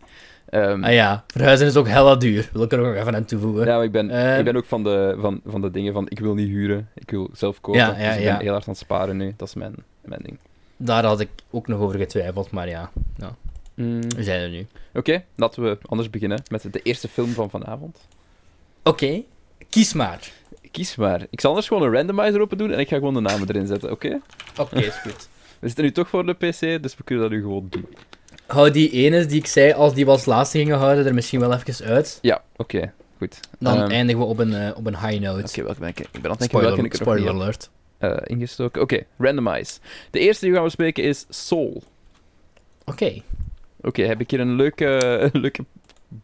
Ehm, 0.49 0.85
Ah 0.85 0.93
ja, 0.93 1.25
verhuizen 1.27 1.67
is 1.67 1.77
ook 1.77 1.89
hella 1.89 2.17
duur. 2.17 2.49
Wil 2.53 2.63
ik 2.63 2.73
er 2.73 2.81
ook 2.81 2.95
even 2.95 3.15
aan 3.15 3.25
toevoegen. 3.25 3.67
ja, 3.67 3.75
maar 3.77 3.85
ik 3.85 3.93
ben, 3.93 4.11
ik 4.39 4.45
ben 4.45 4.57
ook 4.57 4.65
van 4.65 4.83
de, 4.85 5.17
van, 5.21 5.41
van 5.47 5.61
de 5.61 5.71
dingen 5.71 5.93
van, 5.93 6.07
ik 6.09 6.19
wil 6.19 6.35
niet 6.35 6.49
huren, 6.49 6.89
ik 6.95 7.11
wil 7.11 7.31
zelf 7.33 7.61
kopen. 7.61 7.81
Ja, 7.81 7.95
ja, 7.99 8.09
dus 8.09 8.17
ik 8.19 8.25
ben 8.25 8.39
heel 8.41 8.51
hard 8.53 8.65
aan 8.67 8.73
het 8.73 8.79
sparen 8.83 9.17
nu, 9.17 9.35
dat 9.37 9.49
is 9.49 9.55
mijn, 9.55 9.75
mijn 10.05 10.21
ding. 10.25 10.39
Daar 10.77 11.05
had 11.05 11.21
ik 11.21 11.29
ook 11.51 11.67
nog 11.67 11.81
over 11.81 11.99
getwijfeld, 11.99 12.51
maar 12.51 12.69
ja, 12.69 12.91
Mm, 13.75 14.01
we 14.17 14.23
zijn 14.23 14.41
er 14.41 14.49
nu. 14.49 14.67
Oké, 14.95 15.25
laten 15.35 15.63
we 15.63 15.79
anders 15.87 16.11
beginnen 16.11 16.43
met 16.51 16.73
de 16.73 16.83
eerste 16.83 17.09
film 17.09 17.31
van 17.31 17.51
vanavond. 17.51 17.99
Oké, 18.83 19.23
kies 19.69 19.93
maar. 19.93 20.31
Kies 20.71 20.97
maar. 20.97 21.27
Ik 21.31 21.41
zal 21.41 21.51
anders 21.51 21.69
gewoon 21.69 21.83
een 21.83 21.93
randomizer 21.93 22.41
open 22.41 22.59
doen 22.59 22.71
en 22.73 22.79
ik 22.79 22.89
ga 22.89 22.97
gewoon 22.97 23.15
de 23.15 23.21
namen 23.21 23.49
erin 23.49 23.67
zetten, 23.67 23.91
oké? 23.91 24.21
Oké, 24.59 24.79
is 24.81 24.95
goed. 24.97 25.29
We 25.61 25.67
zitten 25.67 25.85
nu 25.85 25.93
toch 25.93 26.09
voor 26.09 26.27
de 26.27 26.33
PC, 26.33 26.83
dus 26.83 26.97
we 26.97 27.05
kunnen 27.05 27.25
dat 27.25 27.33
nu 27.33 27.41
gewoon 27.43 27.67
doen. 27.71 27.87
Hou 28.47 28.71
die 28.71 28.91
ene 28.91 29.27
die 29.27 29.39
ik 29.39 29.47
zei, 29.47 29.73
als 29.73 29.95
die 29.95 30.05
we 30.05 30.11
als 30.11 30.25
laatste 30.25 30.59
gingen 30.59 30.79
houden, 30.79 31.07
er 31.07 31.15
misschien 31.15 31.41
wel 31.41 31.53
even 31.55 31.87
uit. 31.87 32.19
Ja, 32.23 32.43
oké, 32.57 32.93
goed. 33.19 33.41
Dan 33.59 33.77
Ehm, 33.81 33.91
eindigen 33.91 34.21
we 34.21 34.27
op 34.27 34.39
een, 34.39 34.55
eh, 34.55 34.77
op 34.77 34.87
een 34.87 34.99
high 34.99 35.21
note. 35.21 35.43
Oké, 35.49 35.63
welke 35.63 35.81
ben 35.81 35.89
ik? 35.89 36.01
Ik 36.01 36.09
ben 36.13 36.25
aan 36.25 36.31
het 36.31 36.39
denken 36.39 36.61
welke 36.61 36.75
spoiler 36.75 36.85
ik 36.85 36.93
er 36.93 36.99
spoiler 36.99 37.29
alert. 37.29 37.71
Eh, 38.11 38.37
ingestoken. 38.37 38.83
Oké, 38.83 39.03
randomize. 39.19 39.79
De 40.11 40.19
eerste 40.19 40.41
die 40.41 40.51
we 40.51 40.57
gaan 40.57 40.67
bespreken 40.67 41.05
is 41.05 41.27
Soul. 41.29 41.83
Oké. 42.85 43.23
Oké, 43.81 44.03
heb 44.03 44.21
ik 44.21 44.31
hier 44.31 44.41
een 44.41 44.55
leuke, 44.57 44.87
een 45.33 45.41
leuke 45.41 45.65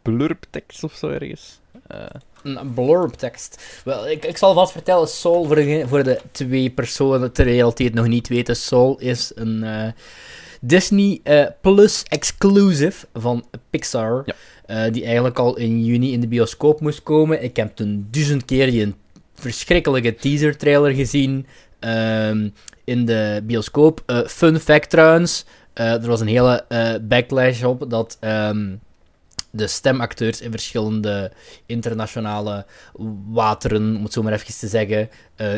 blurptekst 0.03 0.85
of 0.85 0.95
zo 0.95 1.09
ergens? 1.09 1.61
Eh, 1.87 2.05
Een 2.43 2.75
blurb 2.75 3.13
tekst. 3.13 3.81
Wel, 3.85 4.09
ik, 4.09 4.25
ik 4.25 4.37
zal 4.37 4.55
vast 4.55 4.73
vertellen, 4.73 5.09
Soul, 5.09 5.45
voor 5.45 5.55
de, 5.57 5.85
voor 5.89 6.03
de 6.03 6.21
twee 6.31 6.71
personen 6.71 7.33
ter 7.33 7.65
het 7.65 7.95
nog 7.95 8.07
niet 8.07 8.29
weten, 8.29 8.57
Soul 8.57 8.99
is 8.99 9.33
een 9.35 9.63
eh, 9.65 9.93
Disney 10.61 11.21
Plus 11.61 12.03
exclusive 12.03 13.07
van 13.15 13.45
Pixar, 13.71 14.23
Ja. 14.67 14.91
die 14.91 15.05
eigenlijk 15.05 15.39
al 15.39 15.57
in 15.57 15.85
juni 15.85 16.13
in 16.13 16.21
de 16.21 16.29
bioscoop 16.29 16.81
moest 16.81 17.03
komen. 17.03 17.43
Ik 17.43 17.57
heb 17.57 17.77
toen 17.77 18.09
duizend 18.11 18.45
keer 18.45 18.71
die 18.71 18.83
een 18.83 18.95
verschrikkelijke 19.35 20.15
teaser 20.15 20.57
trailer 20.57 20.93
gezien 20.95 21.47
ehm, 21.81 22.49
in 22.85 23.05
de 23.05 23.41
bioscoop. 23.45 24.03
Eh, 24.07 24.19
fun 24.27 24.61
fact 24.61 24.91
trouwens, 24.91 25.45
eh, 25.73 25.93
er 25.93 26.07
was 26.07 26.21
een 26.21 26.27
hele 26.27 26.65
eh, 26.69 26.95
backlash 27.03 27.63
op 27.63 27.91
dat... 27.91 28.17
ehm, 28.21 28.67
de 29.53 29.67
stemacteurs 29.67 30.41
in 30.41 30.51
verschillende 30.51 31.33
internationale 31.67 32.65
wateren, 33.33 33.97
om 33.97 34.03
het 34.03 34.13
zo 34.13 34.23
maar 34.23 34.33
even 34.33 34.59
te 34.59 34.69
zeggen, 34.69 35.09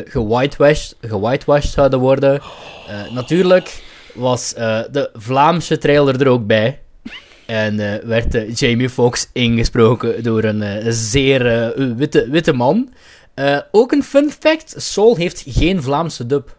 gewhitewashed, 0.05 0.95
gewhitewashed 1.01 1.71
zouden 1.71 1.99
worden. 1.99 2.41
Natuurlijk 3.11 3.83
was 4.13 4.53
de 4.53 5.09
Vlaamse 5.13 5.77
trailer 5.77 6.21
er 6.21 6.27
ook 6.27 6.47
bij. 6.47 6.79
En 7.45 7.77
werd 8.07 8.59
Jamie 8.59 8.89
Foxx 8.89 9.29
ingesproken 9.33 10.23
door 10.23 10.43
een 10.43 10.93
zeer 10.93 11.73
witte, 11.95 12.29
witte 12.29 12.53
man. 12.53 12.89
Eh, 13.33 13.59
ook 13.71 13.91
een 13.91 14.03
fun 14.03 14.31
fact: 14.31 14.73
Soul 14.77 15.15
heeft 15.15 15.43
geen 15.47 15.81
Vlaamse 15.81 16.25
dub. 16.25 16.57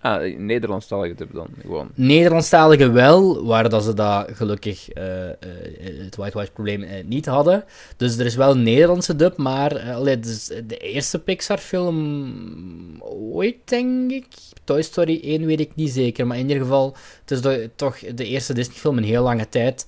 ah, 0.00 0.38
Nederlandstalige 0.38 1.14
dub 1.14 1.32
dan, 1.32 1.48
gewoon. 1.60 1.88
Nederlandstalige 1.94 2.90
wel, 2.90 3.44
waar 3.44 3.68
dat 3.68 3.84
ze 3.84 3.94
dat 3.94 4.28
gelukkig 4.32 4.88
eh, 4.88 5.28
eh, 5.28 5.34
het 5.80 6.16
whitewash-probleem 6.16 6.82
eh, 6.82 7.04
niet 7.04 7.26
hadden. 7.26 7.64
Dus 7.96 8.18
er 8.18 8.26
is 8.26 8.34
wel 8.34 8.50
een 8.50 8.62
Nederlandse 8.62 9.16
dub, 9.16 9.36
maar 9.36 9.80
allee, 9.80 10.20
dus 10.20 10.50
de 10.66 10.76
eerste 10.76 11.18
Pixar-film 11.18 13.02
ooit, 13.32 13.56
denk 13.64 14.10
ik. 14.10 14.26
Toy 14.64 14.82
Story 14.82 15.20
1 15.22 15.46
weet 15.46 15.60
ik 15.60 15.74
niet 15.74 15.90
zeker, 15.90 16.26
maar 16.26 16.38
in 16.38 16.48
ieder 16.48 16.62
geval, 16.62 16.96
het 17.24 17.30
is 17.44 17.68
toch 17.76 17.98
de 17.98 18.26
eerste 18.26 18.54
Disney-film 18.54 18.98
in 18.98 19.04
heel 19.04 19.22
lange 19.22 19.48
tijd 19.48 19.86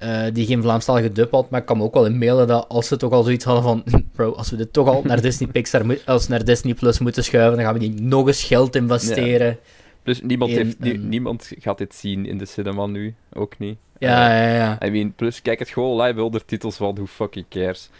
eh, 0.00 0.22
die 0.32 0.46
geen 0.46 0.62
Vlaamstalige 0.62 1.12
dub 1.12 1.30
had. 1.30 1.50
Maar 1.50 1.60
ik 1.60 1.66
kan 1.66 1.76
me 1.76 1.82
ook 1.82 1.94
wel 1.94 2.06
inbeelden 2.06 2.46
dat 2.46 2.68
als 2.68 2.86
ze 2.88 2.96
toch 2.96 3.12
al 3.12 3.22
zoiets 3.22 3.44
hadden 3.44 3.62
van, 3.62 3.84
bro, 4.14 4.32
als 4.32 4.50
we 4.50 4.56
dit 4.56 4.72
toch 4.72 4.88
al 4.88 5.02
naar 5.04 5.20
Disney 5.28 5.48
Pixar, 5.48 5.98
als 6.06 6.28
naar 6.28 6.44
Disney 6.44 6.74
Plus 6.74 6.98
moeten 6.98 7.24
schuiven, 7.24 7.56
dan 7.56 7.64
gaan 7.64 7.74
we 7.74 7.80
die 7.80 8.00
nog 8.02 8.26
eens 8.26 8.44
geld 8.44 8.76
investeren. 8.76 9.58
Plus, 10.02 10.20
niemand, 10.22 10.50
In 10.50 10.56
heeft, 10.56 10.98
niemand 11.02 11.50
gaat 11.58 11.78
dit 11.78 11.94
zien 11.94 12.26
in 12.26 12.38
de 12.38 12.46
cinema 12.46 12.86
nu, 12.86 13.14
ook 13.32 13.58
niet. 13.58 13.76
Ja, 13.98 14.30
Eh, 14.30 14.54
ja, 14.54 14.54
ja. 14.78 14.86
I 14.86 14.90
mean, 14.90 15.12
plus, 15.16 15.42
kijk 15.42 15.58
het 15.58 15.68
gewoon 15.68 16.00
live 16.02 16.22
onder 16.22 16.44
titels 16.44 16.76
van 16.76 16.94
who 16.94 17.06
fucking 17.06 17.46
cares. 17.48 17.90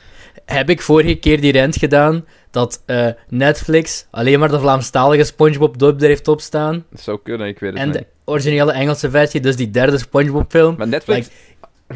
heb 0.45 0.71
ik 0.71 0.81
vorige 0.83 1.15
keer 1.15 1.41
die 1.41 1.53
rent 1.53 1.77
gedaan 1.77 2.25
dat 2.51 2.83
eh, 2.87 3.07
Netflix 3.29 4.07
alleen 4.11 4.39
maar 4.39 4.49
de 4.51 4.61
Vlaamstalige 4.61 5.25
SpongeBob 5.25 5.79
dub 5.79 6.01
er 6.03 6.09
heeft 6.09 6.29
opstaan. 6.29 6.85
Dat 6.91 7.01
zou 7.01 7.19
kunnen, 7.23 7.47
ik 7.49 7.59
weet 7.59 7.71
het 7.71 7.79
En 7.81 7.87
niet. 7.87 7.99
de 7.99 8.07
originele 8.25 8.73
Engelse 8.73 9.11
versie, 9.11 9.41
dus 9.41 9.57
die 9.57 9.71
derde 9.71 9.99
SpongeBob 9.99 10.51
film. 10.51 10.75
Maar 10.79 10.89
Netflix, 10.89 11.29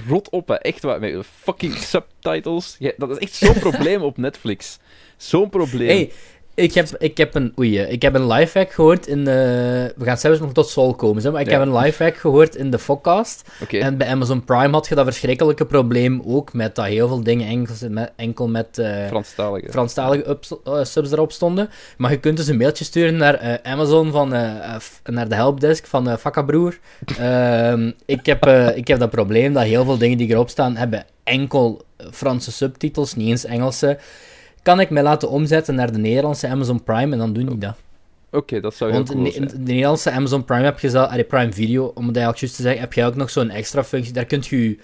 rot 0.08 0.30
op, 0.30 0.48
hè. 0.48 0.54
echt 0.54 0.82
waar, 0.82 1.00
met 1.00 1.26
fucking 1.26 1.74
subtitles. 1.74 2.76
Ja, 2.78 2.92
dat 2.96 3.10
is 3.10 3.18
echt 3.18 3.34
zo'n 3.34 3.58
probleem 3.58 4.02
op 4.02 4.16
Netflix. 4.16 4.78
Zo'n 5.16 5.48
probleem. 5.48 6.10
Ik 6.54 6.74
heb, 6.74 6.88
ik 6.98 7.16
heb 7.16 7.34
een, 7.34 7.52
oei, 7.58 7.78
eh, 7.78 7.92
ik 7.92 8.02
heb 8.02 8.14
een 8.14 8.26
lifehack 8.26 8.72
gehoord 8.72 9.06
in 9.06 9.24
de, 9.24 9.92
we 9.96 10.04
gaan 10.04 10.18
zelfs 10.18 10.40
nog 10.40 10.52
tot 10.52 10.68
Soul 10.68 10.94
komen, 10.94 11.22
zeg, 11.22 11.32
maar 11.32 11.40
ik 11.40 11.50
Ja. 11.50 11.58
heb 11.58 11.68
een 11.68 11.76
lifehack 11.76 12.16
gehoord 12.16 12.56
in 12.56 12.70
de 12.70 12.78
Focast. 12.78 13.42
En 13.70 13.96
bij 13.98 14.06
Amazon 14.08 14.44
Prime 14.44 14.70
had 14.72 14.88
je 14.88 14.94
dat 14.94 15.04
verschrikkelijke 15.04 15.66
probleem 15.66 16.22
ook, 16.26 16.52
met 16.52 16.74
dat 16.74 16.84
heel 16.84 17.08
veel 17.08 17.22
dingen 17.22 17.46
enkel 17.48 17.74
met, 17.90 18.12
enkel 18.16 18.48
met 18.48 18.78
eh, 18.78 19.06
Franstalige. 19.06 19.70
Franstalige 19.70 20.28
ups- 20.28 20.54
eh, 20.64 20.84
subs 20.84 21.12
erop 21.12 21.32
stonden. 21.32 21.68
Maar 21.96 22.10
je 22.10 22.20
kunt 22.20 22.36
dus 22.36 22.46
een 22.46 22.56
mailtje 22.56 22.84
sturen 22.84 23.16
naar 23.16 23.34
eh, 23.34 23.72
Amazon, 23.72 24.10
van, 24.12 24.34
eh, 24.34 24.74
eh, 24.74 24.80
naar 25.04 25.28
de 25.28 25.34
helpdesk 25.34 25.86
van 25.86 26.08
uh, 26.08 26.16
Fakabroer. 26.16 26.78
Ehm, 27.18 27.90
ik, 28.06 28.26
heb, 28.26 28.46
eh, 28.46 28.76
ik 28.76 28.88
heb 28.88 28.98
dat 28.98 29.10
probleem 29.10 29.52
dat 29.52 29.62
heel 29.62 29.84
veel 29.84 29.98
dingen 29.98 30.18
die 30.18 30.28
erop 30.30 30.48
staan, 30.48 30.76
hebben 30.76 31.04
enkel 31.24 31.82
Franse 32.10 32.52
subtitels, 32.52 33.14
niet 33.14 33.28
eens 33.28 33.44
Engelse. 33.44 33.98
Kan 34.64 34.80
ik 34.80 34.90
mij 34.90 35.02
laten 35.02 35.30
omzetten 35.30 35.74
naar 35.74 35.92
de 35.92 35.98
Nederlandse 35.98 36.48
Amazon 36.48 36.82
Prime 36.82 37.12
en 37.12 37.18
dan 37.18 37.32
doen 37.32 37.46
die 37.46 37.58
dat. 37.58 37.76
Oké, 38.30 38.60
dat 38.60 38.74
zou 38.74 38.90
heel 38.90 38.98
Want 38.98 39.12
cool 39.12 39.24
de, 39.24 39.30
zijn. 39.30 39.48
de 39.48 39.58
Nederlandse 39.58 40.10
Amazon 40.10 40.44
Prime 40.44 40.62
heb 40.62 40.78
je 40.78 40.90
zelf, 40.90 41.10
allee, 41.10 41.24
Prime 41.24 41.52
Video, 41.52 41.84
om 41.84 42.06
het 42.06 42.16
eigenlijk 42.16 42.38
juist 42.38 42.56
te 42.56 42.62
zeggen, 42.62 42.80
heb 42.80 42.92
je 42.92 43.04
ook 43.04 43.14
nog 43.14 43.30
zo'n 43.30 43.50
extra 43.50 43.84
functie. 43.84 44.12
Daar 44.12 44.24
kunt 44.24 44.46
je 44.46 44.68
je 44.68 44.78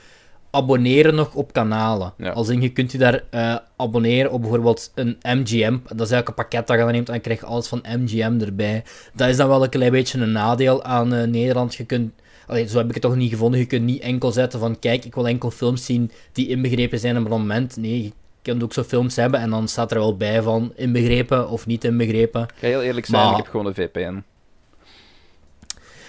abonneren 0.51 1.15
nog 1.15 1.35
op 1.35 1.53
kanalen. 1.53 2.13
Ja. 2.17 2.31
Als 2.31 2.49
in, 2.49 2.61
je 2.61 2.69
kunt 2.69 2.93
je 2.93 2.99
daar 2.99 3.23
eh, 3.31 3.57
abonneren 3.77 4.33
op 4.33 4.41
bijvoorbeeld 4.41 4.93
een 4.95 5.19
MGM. 5.23 5.79
Dat 5.83 6.07
is 6.07 6.13
eigenlijk 6.13 6.29
een 6.29 6.35
pakket 6.35 6.67
dat 6.67 6.77
je 6.77 6.83
dan 6.83 6.93
neemt 6.93 7.07
en 7.07 7.13
dan 7.13 7.23
krijg 7.23 7.41
je 7.41 7.47
alles 7.47 7.67
van 7.67 7.85
MGM 7.99 8.41
erbij. 8.41 8.85
Dat 9.15 9.29
is 9.29 9.37
dan 9.37 9.49
wel 9.49 9.63
een 9.63 9.71
klein 9.71 9.93
beetje 9.93 10.21
een 10.21 10.33
nadeel 10.33 10.85
aan 10.85 11.15
eh, 11.15 11.27
Nederland. 11.27 11.75
Je 11.75 11.85
kunt, 11.85 12.13
allee, 12.47 12.69
zo 12.69 12.79
heb 12.79 12.87
ik 12.87 12.95
het 12.95 13.03
toch 13.03 13.17
niet 13.17 13.31
gevonden, 13.31 13.61
je 13.61 13.67
kunt 13.67 13.85
niet 13.85 14.03
enkel 14.03 14.33
zetten 14.33 14.61
van 14.61 14.79
kijk, 14.79 15.05
ik 15.05 15.15
wil 15.15 15.29
enkel 15.29 15.51
films 15.51 15.85
zien 15.85 16.11
die 16.33 16.49
inbegrepen 16.49 16.99
zijn 16.99 17.17
op 17.19 17.25
een 17.25 17.31
moment. 17.31 17.77
Nee, 17.77 18.13
je 18.43 18.51
kunt 18.51 18.63
ook 18.63 18.73
zo 18.73 18.83
films 18.83 19.17
hebben 19.17 19.41
en 19.41 19.51
dan 19.51 19.69
staat 19.69 19.91
er 19.93 19.99
wel 19.99 20.17
bij 20.17 20.43
van 20.43 20.73
inbegrepen 20.77 21.49
of 21.49 21.67
niet 21.67 21.85
inbegrepen. 21.85 22.43
Ik 22.43 22.49
ga 22.59 22.67
heel 22.67 22.83
eerlijk 22.83 23.07
zijn, 23.07 23.23
Maar- 23.23 23.31
ik 23.31 23.37
heb 23.37 23.47
gewoon 23.47 23.67
een 23.67 23.75
VPN. 23.75 24.23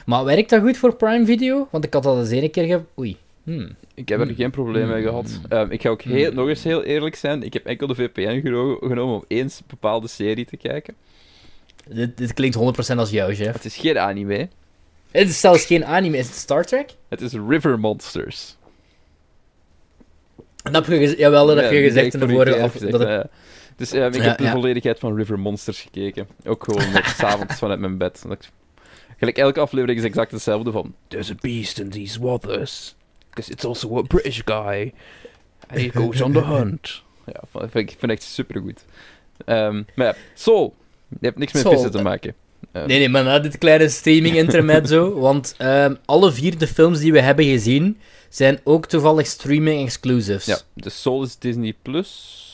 Maar 0.06 0.24
werkt 0.26 0.50
dat 0.50 0.62
goed 0.62 0.78
voor 0.78 0.96
Prime 0.96 1.26
Video? 1.26 1.68
Want 1.72 1.84
ik 1.86 1.94
had 1.94 2.04
dat 2.04 2.18
eens 2.18 2.30
ene 2.30 2.50
keer 2.50 2.66
ge... 2.66 2.82
Oei. 3.00 3.18
Hmm. 3.44 3.76
Ik 3.94 4.10
heb 4.10 4.20
er 4.20 4.26
Hmm. 4.26 4.36
geen 4.36 4.52
probleem 4.52 4.88
mee 4.88 5.02
gehad. 5.04 5.30
Hmm. 5.42 5.52
Ehm, 5.58 5.72
ik 5.72 5.82
ga 5.82 5.90
ook 5.90 6.02
heel, 6.02 6.32
nog 6.32 6.48
eens 6.48 6.64
heel 6.64 6.84
eerlijk 6.84 7.16
zijn. 7.16 7.44
Ik 7.44 7.54
heb 7.54 7.66
enkel 7.66 7.88
de 7.88 7.96
VPN 7.96 8.42
geno- 8.42 8.78
genomen 8.82 9.16
om 9.16 9.24
eens 9.28 9.58
een 9.60 9.66
bepaalde 9.68 10.08
serie 10.08 10.46
te 10.46 10.58
kijken. 10.58 10.94
Dit, 11.90 12.18
dit 12.18 12.34
klinkt 12.34 12.56
100% 12.56 13.00
als 13.00 13.10
jou, 13.10 13.34
chef. 13.36 13.54
Het 13.54 13.66
is 13.66 13.78
geen 13.78 14.00
anime. 14.00 14.50
Het 15.12 15.30
is 15.30 15.40
zelfs 15.40 15.66
geen 15.66 15.86
anime, 15.86 16.18
is 16.18 16.28
het 16.28 16.36
Star 16.36 16.66
Trek? 16.66 16.90
Het 17.10 17.22
is 17.22 17.34
River 17.48 17.80
Monsters. 17.80 18.58
Dat 20.64 20.86
heb 20.88 21.00
je 21.00 21.16
Jawel, 21.18 21.46
dat 21.46 21.56
heb 21.56 21.72
Ja, 21.72 21.78
je 21.78 21.84
gezegd 21.84 22.14
in 22.14 22.20
de 22.20 22.28
vorige 22.30 22.36
vorige 22.36 22.54
keer 22.56 22.64
af... 22.64 22.72
gezegd, 22.72 22.92
dat 22.92 23.02
het- 23.02 23.10
ja. 23.10 23.28
Dus 23.76 23.92
ehm, 23.92 24.08
ik 24.08 24.16
Ja, 24.16 24.22
heb 24.22 24.38
de 24.38 24.44
ja. 24.44 24.52
volledigheid 24.52 25.00
van 25.00 25.16
River 25.16 25.40
Monsters 25.40 25.82
gekeken. 25.82 26.28
Ook 26.46 26.64
gewoon 26.64 27.04
s'avonds 27.18 27.56
vanuit 27.56 27.80
mijn 27.80 27.98
bed. 27.98 28.24
Gelijk 29.18 29.38
elke 29.38 29.60
aflevering 29.60 30.00
is 30.00 30.06
exact 30.06 30.32
hetzelfde 30.32 30.72
van... 30.72 30.96
There's 31.08 31.30
a 31.32 31.36
beast 31.42 31.80
in 31.80 31.90
these 31.90 32.20
waters. 32.20 32.96
Because 33.30 33.52
it's 33.52 33.66
also 33.66 33.98
a 33.98 34.02
British 34.02 34.42
guy. 34.46 34.94
And 35.68 35.80
he 35.82 35.90
goes 35.94 36.22
on 36.22 36.32
the 36.32 36.44
hunt. 36.46 37.02
Ja, 37.26 37.42
vind 37.54 37.76
ik 37.76 37.90
vind 37.90 38.02
het 38.02 38.12
echt 38.12 38.24
supergoed. 38.24 38.86
Ehm 39.46 39.84
maar 39.96 40.06
ja, 40.06 40.16
Soul. 40.34 40.76
Je 41.08 41.26
hebt 41.26 41.38
niks 41.38 41.52
met 41.54 41.62
Soul, 41.62 41.74
vissen 41.74 41.92
te 41.92 41.98
eh, 41.98 42.04
maken. 42.04 42.34
Ehm, 42.72 42.88
Nee, 42.88 42.98
nee, 42.98 43.10
maar 43.10 43.24
na 43.24 43.40
dit 43.40 43.58
kleine 43.58 43.90
streaming 43.90 44.36
intermezzo, 44.36 45.14
want 45.20 45.56
ehm, 45.58 45.96
alle 46.06 46.32
vier 46.32 46.58
de 46.58 46.68
films 46.68 47.00
die 47.00 47.12
we 47.12 47.20
hebben 47.22 47.46
gezien, 47.46 47.98
zijn 48.36 48.60
ook 48.64 48.86
toevallig 48.86 49.28
streaming 49.28 49.86
exclusives. 49.86 50.46
Ja, 50.46 50.58
de 50.74 50.90
Soul 50.90 51.24
is 51.24 51.38
Disney+. 51.38 51.76
Plus. 51.82 52.50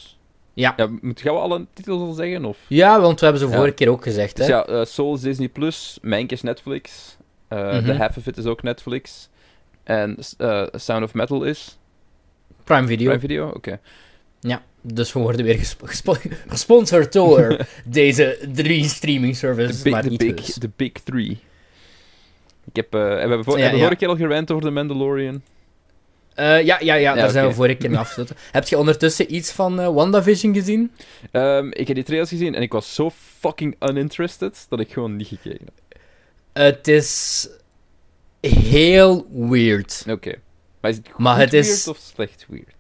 Ja. 0.54 0.74
ja 0.78 0.90
moet, 1.02 1.22
gaan 1.22 1.34
we 1.34 1.40
alle 1.40 1.66
titels 1.74 2.02
al 2.02 2.14
zeggen? 2.14 2.46
Of? 2.46 2.58
Ja, 2.68 3.00
want 3.02 3.20
we 3.20 3.26
hebben 3.26 3.44
ze 3.44 3.50
Ja. 3.50 3.56
vorige 3.56 3.74
keer 3.74 3.90
ook 3.90 4.04
gezegd, 4.04 4.38
hè. 4.38 4.44
Dus 4.46 4.48
ja, 4.54 4.66
eh, 4.66 4.86
Soul 4.86 5.16
is 5.16 5.22
Disney+, 5.22 5.48
Plus, 5.50 5.98
Mank 6.02 6.32
is 6.32 6.42
Netflix, 6.42 7.16
Mhm. 7.50 7.86
The 7.86 7.94
Half 7.94 8.18
of 8.18 8.26
It 8.28 8.38
is 8.38 8.46
ook 8.46 8.64
Netflix, 8.64 9.30
en 9.84 10.18
eh, 10.38 10.64
Sound 10.72 11.04
of 11.04 11.14
Metal 11.14 11.44
is 11.44 11.78
Prime 12.64 12.88
Video. 12.88 13.06
Prime 13.06 13.20
Video, 13.20 13.48
oké. 13.50 13.80
Ja, 14.40 14.64
dus 14.82 15.14
we 15.14 15.20
worden 15.20 15.46
weer 15.46 15.58
gespo- 15.58 15.86
gespo- 15.86 16.30
gesponsord 16.48 17.14
door 17.14 17.58
deze 17.86 18.50
drie 18.54 18.84
streaming 18.84 19.34
The, 19.34 19.40
services, 19.40 19.82
big, 19.82 19.92
maar 19.94 20.02
the, 20.04 20.10
niet 20.10 20.18
big, 20.20 20.34
dus. 20.36 20.54
the 20.58 20.70
big 20.76 20.92
Three. 20.92 21.40
Ik 22.66 22.76
heb, 22.76 22.92
we 22.92 22.98
hebben, 22.98 23.20
Ja, 23.46 23.58
hebben 23.58 23.80
vorige 23.80 23.96
keer 23.96 24.08
al 24.08 24.16
gerant 24.16 24.52
over 24.52 24.64
The 24.64 24.72
Mandalorian. 24.72 25.42
Eh, 26.38 26.64
ja, 26.64 26.80
ja, 26.80 26.94
ja, 26.96 27.14
daar 27.14 27.30
zijn 27.30 27.48
we 27.48 27.54
vorige 27.54 27.76
keer 27.76 27.90
mee 27.90 28.00
afgesloten. 28.00 28.36
Heb 28.52 28.68
je 28.68 28.78
ondertussen 28.78 29.36
iets 29.36 29.52
van 29.52 29.80
eh, 29.80 29.88
WandaVision 29.94 30.54
gezien? 30.54 30.92
Ehm, 31.32 31.68
ik 31.72 31.88
heb 31.88 31.96
die 31.96 32.06
trailers 32.06 32.30
gezien 32.32 32.56
en 32.56 32.62
ik 32.62 32.72
was 32.72 32.94
zo 32.96 33.12
fucking 33.40 33.76
uninterested 33.80 34.66
dat 34.70 34.80
ik 34.80 34.92
gewoon 34.94 35.16
niet 35.16 35.28
gekeken 35.28 35.66
heb. 35.66 36.00
Het 36.54 36.88
is 36.88 37.48
heel 38.42 39.28
weird. 39.50 40.06
Oké. 40.10 40.34
Maar 40.82 40.92
is 40.92 40.98
het 40.98 41.08
goed 41.12 41.24
Maar 41.24 41.38
het 41.40 41.54
is- 41.54 41.68
weird 41.68 41.88
of 41.88 41.98
slecht 42.14 42.46
weird? 42.50 42.76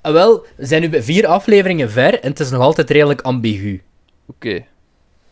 Ah, 0.00 0.12
wel, 0.12 0.46
we 0.56 0.66
zijn 0.66 0.80
nu 0.82 0.88
bij 0.88 1.02
vier 1.02 1.26
afleveringen 1.26 1.90
ver 1.90 2.20
en 2.20 2.30
het 2.30 2.40
is 2.40 2.50
nog 2.50 2.60
altijd 2.60 2.90
redelijk 2.90 3.20
ambigu. 3.20 3.82
Oké. 4.26 4.64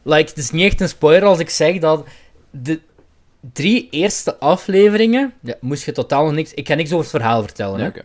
Like, 0.03 0.29
het 0.29 0.39
is 0.39 0.51
niet 0.51 0.65
echt 0.65 0.81
een 0.81 0.89
spoiler 0.89 1.25
als 1.29 1.39
ik 1.39 1.51
zeg 1.51 1.79
dat 1.79 2.07
de 2.51 2.81
drie 3.53 3.89
eerste 3.91 4.39
afleveringen, 4.39 5.33
ja, 5.43 5.55
moest 5.61 5.85
je 5.85 5.93
totaal 5.93 6.25
nog 6.25 6.35
niks... 6.35 6.55
Ik 6.55 6.69
ga 6.69 6.75
niks 6.75 6.93
over 6.93 7.03
het 7.03 7.11
verhaal 7.11 7.43
vertellen, 7.43 7.79
Ja, 7.79 7.83
hè. 7.85 7.89
oké. 7.89 8.03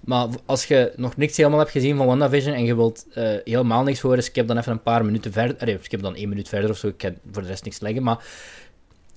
Maar 0.00 0.28
als 0.46 0.64
je 0.64 0.92
nog 0.96 1.16
niks 1.16 1.36
helemaal 1.36 1.58
hebt 1.58 1.70
gezien 1.70 1.96
van 1.96 2.06
WandaVision 2.06 2.54
en 2.54 2.64
je 2.64 2.74
wilt 2.76 3.06
eh, 3.14 3.34
helemaal 3.44 3.82
niks 3.82 4.00
horen, 4.00 4.22
skip 4.22 4.46
dan 4.48 4.58
even 4.58 4.72
een 4.72 4.82
paar 4.82 5.04
minuten 5.04 5.32
verder. 5.32 5.56
Allee, 5.58 5.78
skip 5.82 6.02
dan 6.02 6.14
één 6.14 6.28
minuut 6.28 6.48
verder 6.48 6.70
of 6.70 6.76
zo. 6.76 6.86
Ik 6.88 6.98
kan 6.98 7.14
voor 7.32 7.42
de 7.42 7.48
rest 7.48 7.64
niks 7.64 7.80
leggen. 7.80 8.02
Maar 8.02 8.24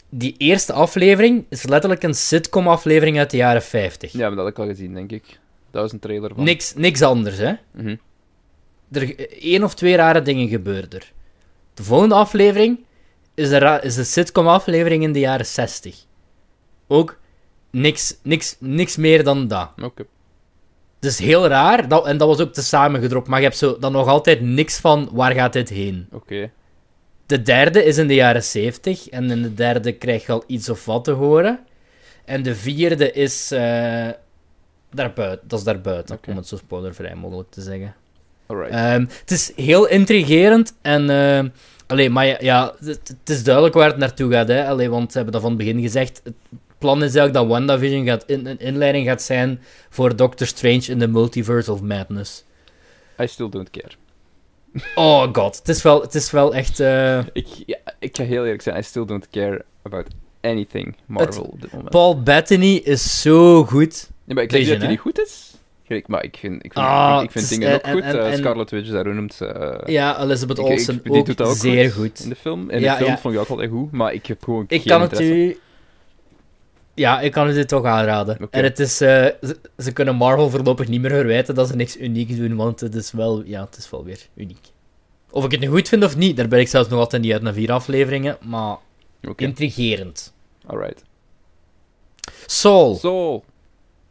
die 0.10 0.36
eerste 0.38 0.74
aflevering 0.74 1.46
is 1.50 1.64
letterlijk 1.64 2.04
een 2.04 2.14
sitcom-aflevering 2.16 3.18
uit 3.18 3.30
de 3.32 3.38
jaren 3.38 3.62
50. 3.64 4.12
Ja, 4.12 4.28
maar 4.28 4.36
dat 4.36 4.46
heb 4.46 4.54
ik 4.54 4.60
al 4.60 4.68
gezien, 4.68 4.94
denk 4.94 5.12
ik. 5.12 5.40
Dat 5.72 5.82
was 5.82 5.92
een 5.92 6.00
trailer 6.00 6.32
van. 6.36 6.44
Niks, 6.44 6.74
niks 6.74 7.02
anders, 7.02 7.38
hè. 7.38 7.54
Mhm. 7.72 7.96
Er, 8.92 9.30
één 9.44 9.64
of 9.64 9.76
twee 9.76 9.96
rare 9.96 10.22
dingen 10.22 10.48
gebeuren 10.48 10.90
er. 10.90 11.12
De 11.74 11.84
volgende 11.84 12.16
aflevering 12.16 12.80
is 13.38 13.50
ra- 13.50 13.82
is 13.82 14.12
sitcom-aflevering 14.12 15.04
in 15.04 15.12
de 15.12 15.20
jaren 15.20 15.46
60. 15.46 15.96
Ook 16.88 17.20
niks, 17.70 18.16
niks, 18.22 18.56
niks 18.60 18.96
meer 18.96 19.24
dan 19.24 19.48
dat. 19.48 19.70
Oké. 19.82 20.06
Het 21.00 21.10
is 21.10 21.20
heel 21.20 21.48
raar, 21.48 21.88
dat, 21.88 22.06
en 22.06 22.18
dat 22.18 22.28
was 22.28 22.40
ook 22.40 22.54
te 22.54 22.62
samengedropt, 22.62 23.28
maar 23.28 23.40
je 23.40 23.46
hebt 23.46 23.58
zo 23.58 23.78
dan 23.80 23.92
nog 23.92 24.08
altijd 24.08 24.42
niks 24.42 24.80
van 24.80 25.10
waar 25.12 25.32
gaat 25.34 25.54
dit 25.54 25.70
heen. 25.70 26.08
Oké. 26.12 26.52
De 27.26 27.42
derde 27.42 27.84
is 27.84 27.98
in 27.98 28.08
de 28.08 28.14
jaren 28.14 28.44
70 28.44 29.10
en 29.10 29.32
in 29.32 29.42
de 29.42 29.54
derde 29.54 29.92
krijg 29.92 30.26
je 30.26 30.32
al 30.32 30.44
iets 30.48 30.70
of 30.70 30.86
wat 30.86 31.04
te 31.04 31.12
horen. 31.12 31.60
En 32.26 32.44
de 32.44 32.56
vierde 32.56 33.12
is 33.12 33.52
eh 33.52 34.08
daarbuiten, 34.92 35.48
dat 35.48 35.60
is 35.60 35.66
daarbuiten, 35.66 36.20
om 36.28 36.36
het 36.36 36.48
zo 36.48 36.56
spoilervrij 36.56 37.16
mogelijk 37.16 37.52
te 37.52 37.62
zeggen. 37.62 37.96
Alright. 38.46 38.74
Ehm, 38.74 39.06
het 39.20 39.32
is 39.32 39.52
heel 39.56 39.88
intrigerend 39.88 40.74
en... 40.82 41.10
ehm 41.10 41.50
allee, 41.88 42.10
maar 42.10 42.26
ja, 42.26 42.38
ja, 42.40 42.74
het, 42.80 43.08
het 43.08 43.30
is 43.30 43.44
duidelijk 43.44 43.76
waar 43.76 43.90
het 43.90 43.98
naartoe 43.98 44.32
gaat, 44.32 44.48
hè. 44.48 44.68
Allee, 44.68 44.90
want 44.90 45.12
ze 45.12 45.16
hebben 45.18 45.34
dat 45.34 45.42
van 45.42 45.52
het 45.52 45.60
begin 45.60 45.82
gezegd. 45.82 46.22
Het 46.24 46.34
plan 46.78 46.98
is 46.98 47.16
eigenlijk 47.16 47.34
dat 47.34 47.48
WandaVision 47.48 48.06
gaat 48.06 48.24
in, 48.26 48.46
een 48.46 48.60
inleiding 48.60 49.08
gaat 49.08 49.22
zijn 49.22 49.60
voor 49.90 50.16
Doctor 50.16 50.48
Strange 50.48 50.86
in 50.88 51.00
the 51.00 51.08
Multiverse 51.08 51.72
of 51.72 51.82
Madness. 51.82 52.44
I 53.22 53.28
still 53.28 53.50
don't 53.50 53.70
care. 53.70 53.92
Oh 54.96 55.28
god, 55.34 55.58
het 55.58 55.70
is 55.70 55.82
wel, 55.82 56.02
het 56.02 56.16
is 56.16 56.32
wel 56.32 56.56
echt... 56.56 56.80
eh, 56.80 57.18
Ik, 57.34 57.48
ja, 57.66 57.78
ik 58.00 58.18
ga 58.18 58.24
heel 58.24 58.44
eerlijk 58.44 58.62
zijn, 58.62 58.78
I 58.78 58.84
still 58.84 59.06
don't 59.06 59.30
care 59.30 59.66
about 59.82 60.08
anything 60.42 60.96
Marvel 61.06 61.44
op 61.44 61.62
dit 61.62 61.72
moment. 61.72 61.90
Paul 61.90 62.24
Bettany 62.24 62.82
is 62.84 63.22
zo 63.22 63.64
goed. 63.64 64.10
Ja, 64.26 64.34
maar 64.34 64.44
ik 64.44 64.52
zeg 64.52 64.60
Vision, 64.60 64.80
dat 64.80 64.88
hij 64.88 64.92
niet 64.96 65.04
goed 65.04 65.20
is. 65.20 65.47
Gelijk, 65.88 66.08
maar 66.08 66.24
ik 66.24 66.38
vind, 66.40 66.66
ik 66.66 66.74
vind, 66.74 66.86
Ah, 66.86 67.20
ik 67.24 67.32
vind 67.32 67.50
dingen 67.50 67.74
ook 67.74 67.82
en- 67.82 67.94
goed. 67.94 68.02
en- 68.02 68.20
Eh, 68.20 68.32
en- 68.32 68.38
Scarlet 68.38 68.72
Witch, 68.72 68.90
daar 68.92 69.16
noemt 69.16 69.34
ze. 69.34 69.80
Ja, 69.86 70.22
Elizabeth 70.22 70.58
ik- 70.58 70.66
ik- 70.66 70.72
Olsen 70.72 71.00
die 71.04 71.12
ook, 71.12 71.26
doet 71.26 71.38
dat 71.38 71.48
ook 71.48 71.56
zeer 71.56 71.92
goed, 71.92 71.94
goed. 72.04 72.20
In 72.24 72.30
de 72.30 72.36
film. 72.36 72.70
In 72.70 72.80
Ja, 72.80 72.92
de 72.92 72.98
film 72.98 73.10
ja. 73.10 73.18
vond 73.18 73.34
ik 73.34 73.40
ook 73.40 73.48
altijd 73.50 73.70
goed, 73.70 73.92
maar 73.92 74.14
ik 74.14 74.26
heb 74.26 74.44
gewoon 74.44 74.64
Ik 74.68 74.82
geen 74.82 74.92
kan 74.92 75.02
het 75.02 75.20
u... 75.20 75.60
Ja, 76.94 77.20
ik 77.20 77.32
kan 77.32 77.48
het 77.48 77.58
u 77.58 77.66
toch 77.66 77.84
aanraden. 77.86 78.38
En 78.52 78.64
het 78.64 78.80
is... 78.80 79.02
eh, 79.02 79.08
ze, 79.42 79.58
ze 79.78 79.92
kunnen 79.92 80.16
Marvel 80.16 80.50
voorlopig 80.50 80.88
niet 80.88 81.02
meer 81.02 81.10
verwijten 81.12 81.56
dat 81.56 81.68
ze 81.68 81.76
niks 81.76 81.98
unieks 81.98 82.36
doen, 82.36 82.56
want 82.56 82.80
het 82.80 82.96
is 82.96 83.12
wel... 83.12 83.44
Ja, 83.46 83.62
het 83.66 83.78
is 83.78 83.90
wel 83.90 84.04
weer 84.04 84.20
uniek. 84.36 84.66
Of 85.32 85.46
ik 85.46 85.52
het 85.52 85.60
nu 85.60 85.68
goed 85.68 85.88
vind 85.88 86.04
of 86.04 86.16
niet, 86.18 86.38
daar 86.38 86.48
ben 86.48 86.60
ik 86.60 86.68
zelfs 86.68 86.90
nog 86.90 87.00
altijd 87.00 87.22
niet 87.22 87.32
uit 87.34 87.42
na 87.42 87.54
vier 87.54 87.72
afleveringen, 87.72 88.38
maar 88.42 88.78
Oké, 89.28 89.44
intrigerend. 89.44 90.34
alright. 90.66 91.04
Soul. 92.46 92.96
Zo, 92.96 93.44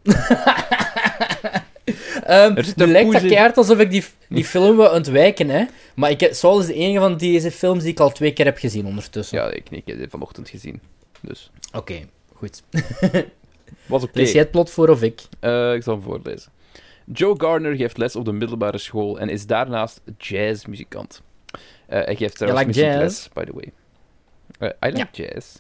Nu 2.29 2.63
een 2.77 2.91
lijkt 2.91 3.13
dat 3.13 3.23
keihard 3.23 3.57
alsof 3.57 3.79
ik 3.79 3.91
die, 3.91 4.05
die 4.29 4.45
film 4.45 4.77
wil 4.77 4.91
ontwijken, 4.91 5.49
hè. 5.49 5.65
Maar 5.95 6.11
ik, 6.11 6.23
is 6.23 6.41
de 6.41 6.75
enige 6.75 6.99
van 6.99 7.17
deze 7.17 7.51
films 7.51 7.83
die 7.83 7.93
ik 7.93 8.01
al 8.01 8.13
twee 8.13 8.33
keer 8.33 8.45
heb 8.45 8.59
gezien 8.59 8.87
ondertussen. 8.87 9.39
ja, 9.39 9.51
ik, 9.51 9.71
ik 9.71 9.83
heb 9.87 9.99
dit 9.99 10.11
vanochtend 10.11 10.49
gezien. 10.49 10.81
Dus, 11.21 11.51
Oké, 11.73 12.01
goed. 12.35 12.63
was 13.87 14.03
oké. 14.03 14.19
Lees 14.19 14.33
jij 14.33 14.41
het 14.41 14.51
plot 14.51 14.71
voor 14.71 14.89
of 14.89 15.03
ik? 15.03 15.23
Eh, 15.41 15.75
ik 15.75 15.83
zal 15.83 15.95
hem 15.95 16.03
voorlezen. 16.03 16.53
Joe 17.13 17.35
Gardner 17.41 17.77
geeft 17.77 17.97
les 17.97 18.17
op 18.17 18.25
de 18.25 18.33
middelbare 18.33 18.79
school 18.79 19.19
en 19.19 19.29
is 19.29 19.47
daarnaast 19.47 20.01
jazzmuzikant. 20.19 21.23
Eh 21.87 22.05
hij 22.05 22.17
geeft 22.17 22.37
trouwens 22.37 22.67
like 22.67 22.81
muziekles, 22.81 23.29
by 23.33 23.45
the 23.45 23.53
way. 23.53 23.73
Eh, 24.59 24.89
I 24.91 24.93
like 24.93 25.23
jazz. 25.23 25.57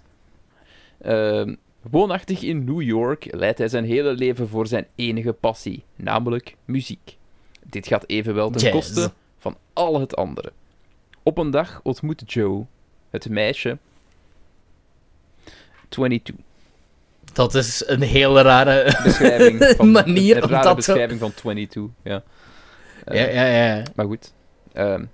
Ehm, 1.00 1.54
woonachtig 1.90 2.42
in 2.42 2.64
New 2.64 2.82
York 2.82 3.26
leidt 3.30 3.58
hij 3.58 3.68
zijn 3.68 3.84
hele 3.84 4.12
leven 4.12 4.48
voor 4.48 4.66
zijn 4.66 4.86
enige 4.94 5.32
passie, 5.32 5.84
namelijk 5.96 6.56
muziek. 6.64 7.16
Dit 7.62 7.86
gaat 7.86 8.04
evenwel 8.06 8.50
ten 8.50 8.70
koste 8.70 9.12
van 9.38 9.56
al 9.72 10.00
het 10.00 10.16
andere. 10.16 10.52
Op 11.22 11.38
een 11.38 11.50
dag 11.50 11.80
ontmoet 11.82 12.32
Joe 12.32 12.64
het 13.10 13.28
meisje 13.28 13.78
22. 15.88 16.44
Dat 17.32 17.54
is 17.54 17.82
een 17.86 18.02
hele 18.02 18.42
rare 18.42 19.00
beschrijving 19.04 19.64
van, 19.76 19.90
manier 19.90 20.36
een 20.36 20.42
om 20.42 20.50
rare 20.50 20.62
dat 20.62 20.70
te... 20.70 20.76
beschrijving 20.76 21.20
van 21.20 21.34
22, 21.34 21.94
ja. 22.02 22.22
Eh, 23.04 23.32
Ja, 23.32 23.44
ja, 23.44 23.76
ja. 23.76 23.82
Maar 23.94 24.06
goed. 24.06 24.32
Ehm, 24.72 25.04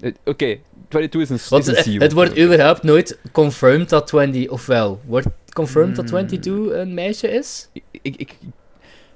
eh, 0.00 0.12
Oké, 0.24 0.58
22 0.88 1.20
is 1.20 1.30
een, 1.30 1.50
Want 1.50 1.68
is 1.68 1.76
een 1.76 1.82
seal. 1.82 2.00
het 2.00 2.12
wordt 2.12 2.38
überhaupt 2.38 2.82
nooit 2.82 3.18
confirmed 3.32 3.88
dat 3.88 4.06
20... 4.06 4.48
Ofwel, 4.48 5.00
wordt 5.06 5.26
confirmed 5.54 5.96
dat 5.96 6.10
Hmm. 6.10 6.26
22 6.26 6.72
een 6.72 6.94
meisje 6.94 7.28
is? 7.30 7.68
Ik, 7.72 7.82
ik, 8.02 8.16
ik- 8.16 8.38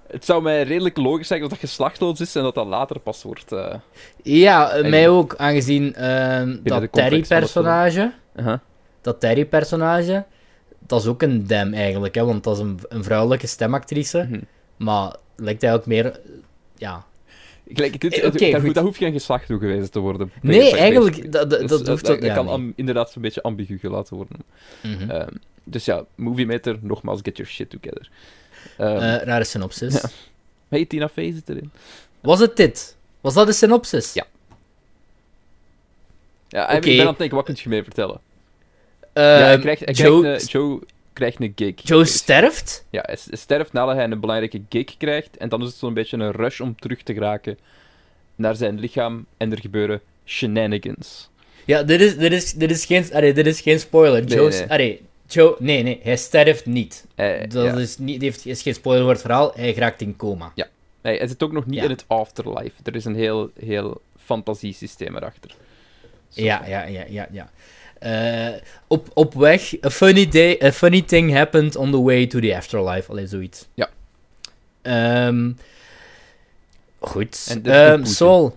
het 0.07 0.25
zou 0.25 0.43
mij 0.43 0.63
redelijk 0.63 0.97
logisch 0.97 1.27
zijn 1.27 1.41
dat 1.41 1.51
dat 1.51 1.59
geslachtloos 1.59 2.21
is 2.21 2.35
en 2.35 2.43
dat 2.43 2.55
dat 2.55 2.67
later 2.67 2.99
pas 3.01 3.23
wordt... 3.23 3.53
eh, 3.53 3.75
Ja, 4.23 4.71
eh, 4.71 4.85
En- 4.85 4.91
mij 4.91 5.09
ook, 5.09 5.37
aangezien 5.37 5.95
ehm, 5.95 6.57
dat 6.63 6.93
Terry-personage... 6.93 8.13
aha. 8.37 8.61
Dat 9.01 9.21
Terry-personage... 9.21 10.25
Dat 10.79 11.01
is 11.01 11.07
ook 11.07 11.23
een 11.23 11.47
dem 11.47 11.75
eigenlijk, 11.75 12.15
hè, 12.15 12.25
want 12.25 12.45
dat 12.45 12.57
is 12.57 12.63
een, 12.63 12.79
een 12.89 13.05
vrouwelijke 13.05 13.47
stemactrice. 13.47 14.27
Mhm. 14.31 14.41
Maar 14.77 15.17
lijkt 15.37 15.63
eigenlijk 15.63 15.87
meer... 15.87 16.13
eh, 16.13 16.19
Ja. 16.77 17.05
Gelijk, 17.73 18.01
dit, 18.01 18.15
Eh, 18.15 18.53
dat, 18.53 18.75
dat 18.75 18.85
hoeft 18.85 18.97
geen 18.99 19.13
geslacht 19.13 19.47
toe 19.47 19.59
geweest 19.59 19.93
te 19.93 19.99
worden. 19.99 20.33
Nee, 20.43 20.77
eigenlijk... 20.77 21.33
Dat, 21.33 21.51
dat, 21.51 21.61
Dus, 21.61 21.71
dat 21.71 21.87
hoeft 21.89 22.07
dat, 22.07 22.17
ook... 22.17 22.23
ja, 22.23 22.35
kan 22.35 22.47
nee. 22.47 22.73
inderdaad 22.77 23.11
zo'n 23.11 23.23
beetje 23.23 23.43
ambigu 23.43 23.79
gelaten 23.79 24.17
worden. 24.17 24.37
Ehm, 25.09 25.29
dus 25.71 25.85
ja, 25.85 26.05
Movie 26.15 26.47
Meter, 26.47 26.79
nogmaals, 26.81 27.21
get 27.23 27.37
your 27.37 27.53
shit 27.53 27.71
together. 27.71 28.11
Eh, 28.77 29.23
rare 29.25 29.45
synopsis. 29.45 29.95
ja. 30.01 30.09
Hey, 30.69 30.85
Tina 30.85 31.09
Fey 31.09 31.33
zit 31.33 31.49
erin. 31.49 31.71
Was 32.21 32.41
het 32.41 32.57
dit? 32.57 32.97
Was 33.21 33.35
dat 33.35 33.47
de 33.47 33.53
synopsis? 33.53 34.13
Ja. 34.13 34.27
Ja, 36.49 36.69
ik 36.69 36.81
ben 36.81 37.01
aan 37.01 37.07
het 37.07 37.19
denken, 37.19 37.37
wat 37.37 37.45
kun 37.45 37.57
je 37.59 37.69
meer 37.69 37.83
vertellen? 37.83 38.21
Ehm, 39.13 39.27
ja, 39.27 39.45
hij 39.45 39.59
krijgt, 39.59 39.85
hij 39.85 39.95
Joe, 39.95 40.21
krijgt 40.21 40.43
een, 40.43 40.49
Joe 40.49 40.81
krijgt 41.13 41.41
een 41.41 41.53
gig. 41.57 41.75
Joe 41.83 42.05
sterft? 42.05 42.85
Ja, 42.91 43.03
hij 43.07 43.17
sterft 43.31 43.73
nadat 43.73 43.95
hij 43.95 44.05
een 44.05 44.21
belangrijke 44.21 44.63
gig 44.69 44.97
krijgt. 44.97 45.37
En 45.37 45.49
dan 45.49 45.61
is 45.63 45.67
het 45.67 45.77
zo'n 45.77 45.95
beetje 45.95 46.17
een 46.17 46.31
rush 46.31 46.61
om 46.61 46.77
terug 46.77 47.03
te 47.03 47.15
geraken 47.15 47.59
naar 48.35 48.57
zijn 48.57 48.81
lichaam. 48.81 49.27
En 49.37 49.53
er 49.53 49.61
gebeuren 49.61 50.01
shenanigans. 50.25 51.31
Ja, 51.65 51.83
dit 51.83 52.01
is, 52.01 52.17
dit 52.17 52.33
is, 52.33 52.53
dit 52.53 52.71
is, 52.71 52.85
geen, 52.85 53.13
allee, 53.13 53.33
dit 53.33 53.47
is 53.47 53.61
geen 53.61 53.81
spoiler. 53.81 54.25
Nee, 54.25 54.37
Joe, 54.37 54.49
nee. 54.49 54.71
allee, 54.71 55.03
Joe, 55.31 55.57
nee, 55.59 55.83
nee, 55.83 56.01
hij 56.03 56.17
sterft 56.17 56.67
niet. 56.67 57.07
Hij, 57.15 57.47
Dat 57.47 57.65
ja, 57.65 57.75
is, 57.75 57.99
niet, 57.99 58.23
heeft, 58.23 58.47
is 58.47 58.63
geen 58.63 58.75
spoiler 58.75 59.03
voor 59.03 59.13
het 59.13 59.21
verhaal. 59.21 59.53
Hij 59.55 59.75
raakt 59.75 60.01
in 60.01 60.17
coma. 60.17 60.53
hij, 61.01 61.17
hij 61.17 61.27
zit 61.29 61.43
ook 61.43 61.53
nog 61.53 61.67
niet 61.67 61.75
Ja. 61.79 61.85
in 61.85 61.91
het 61.91 62.05
afterlife. 62.07 62.73
Er 62.85 62.95
is 62.95 63.05
een 63.05 63.15
heel, 63.15 63.51
heel 63.61 64.01
fantasiesysteem 64.25 65.17
erachter. 65.17 65.51
Zo. 66.29 66.43
Ja, 66.43 66.67
ja, 66.67 66.85
ja, 66.87 67.05
ja, 67.09 67.29
ja. 67.33 67.51
Eh, 67.99 68.61
op, 68.87 69.09
op 69.15 69.35
weg, 69.35 69.75
a 69.85 69.91
funny, 69.91 70.29
day, 70.29 70.59
a 70.63 70.73
funny 70.73 71.03
thing 71.03 71.33
happened 71.33 71.77
on 71.77 71.91
the 71.91 72.03
way 72.03 72.27
to 72.27 72.41
the 72.41 72.57
afterlife. 72.57 73.11
Allee, 73.11 73.27
zoiets. 73.27 73.67
Ja. 73.75 73.89
Ehm, 74.83 75.51
goed. 76.99 77.47
Een 77.51 77.65
Ehm. 77.67 78.05
Sol. 78.05 78.57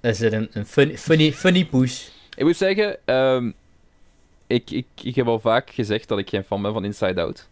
Is 0.00 0.20
er 0.20 0.32
een, 0.32 0.48
een 0.52 0.66
funny, 0.66 0.98
funny, 0.98 1.32
funny 1.32 1.64
push? 1.64 2.06
Ik 2.36 2.44
moet 2.44 2.56
zeggen, 2.56 2.96
ehm, 3.04 3.50
ik, 4.48 4.70
ik, 4.70 4.86
ik 5.02 5.14
heb 5.14 5.26
al 5.26 5.38
vaak 5.40 5.70
gezegd 5.70 6.08
dat 6.08 6.18
ik 6.18 6.28
geen 6.28 6.44
fan 6.44 6.62
ben 6.62 6.72
van 6.72 6.84
Inside 6.84 7.20
Out. 7.20 7.48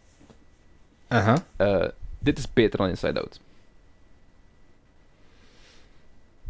Aha. 1.08 1.44
Eh, 1.56 1.84
dit 2.18 2.38
is 2.38 2.52
beter 2.52 2.78
dan 2.78 2.88
Inside 2.88 3.20
Out. 3.20 3.40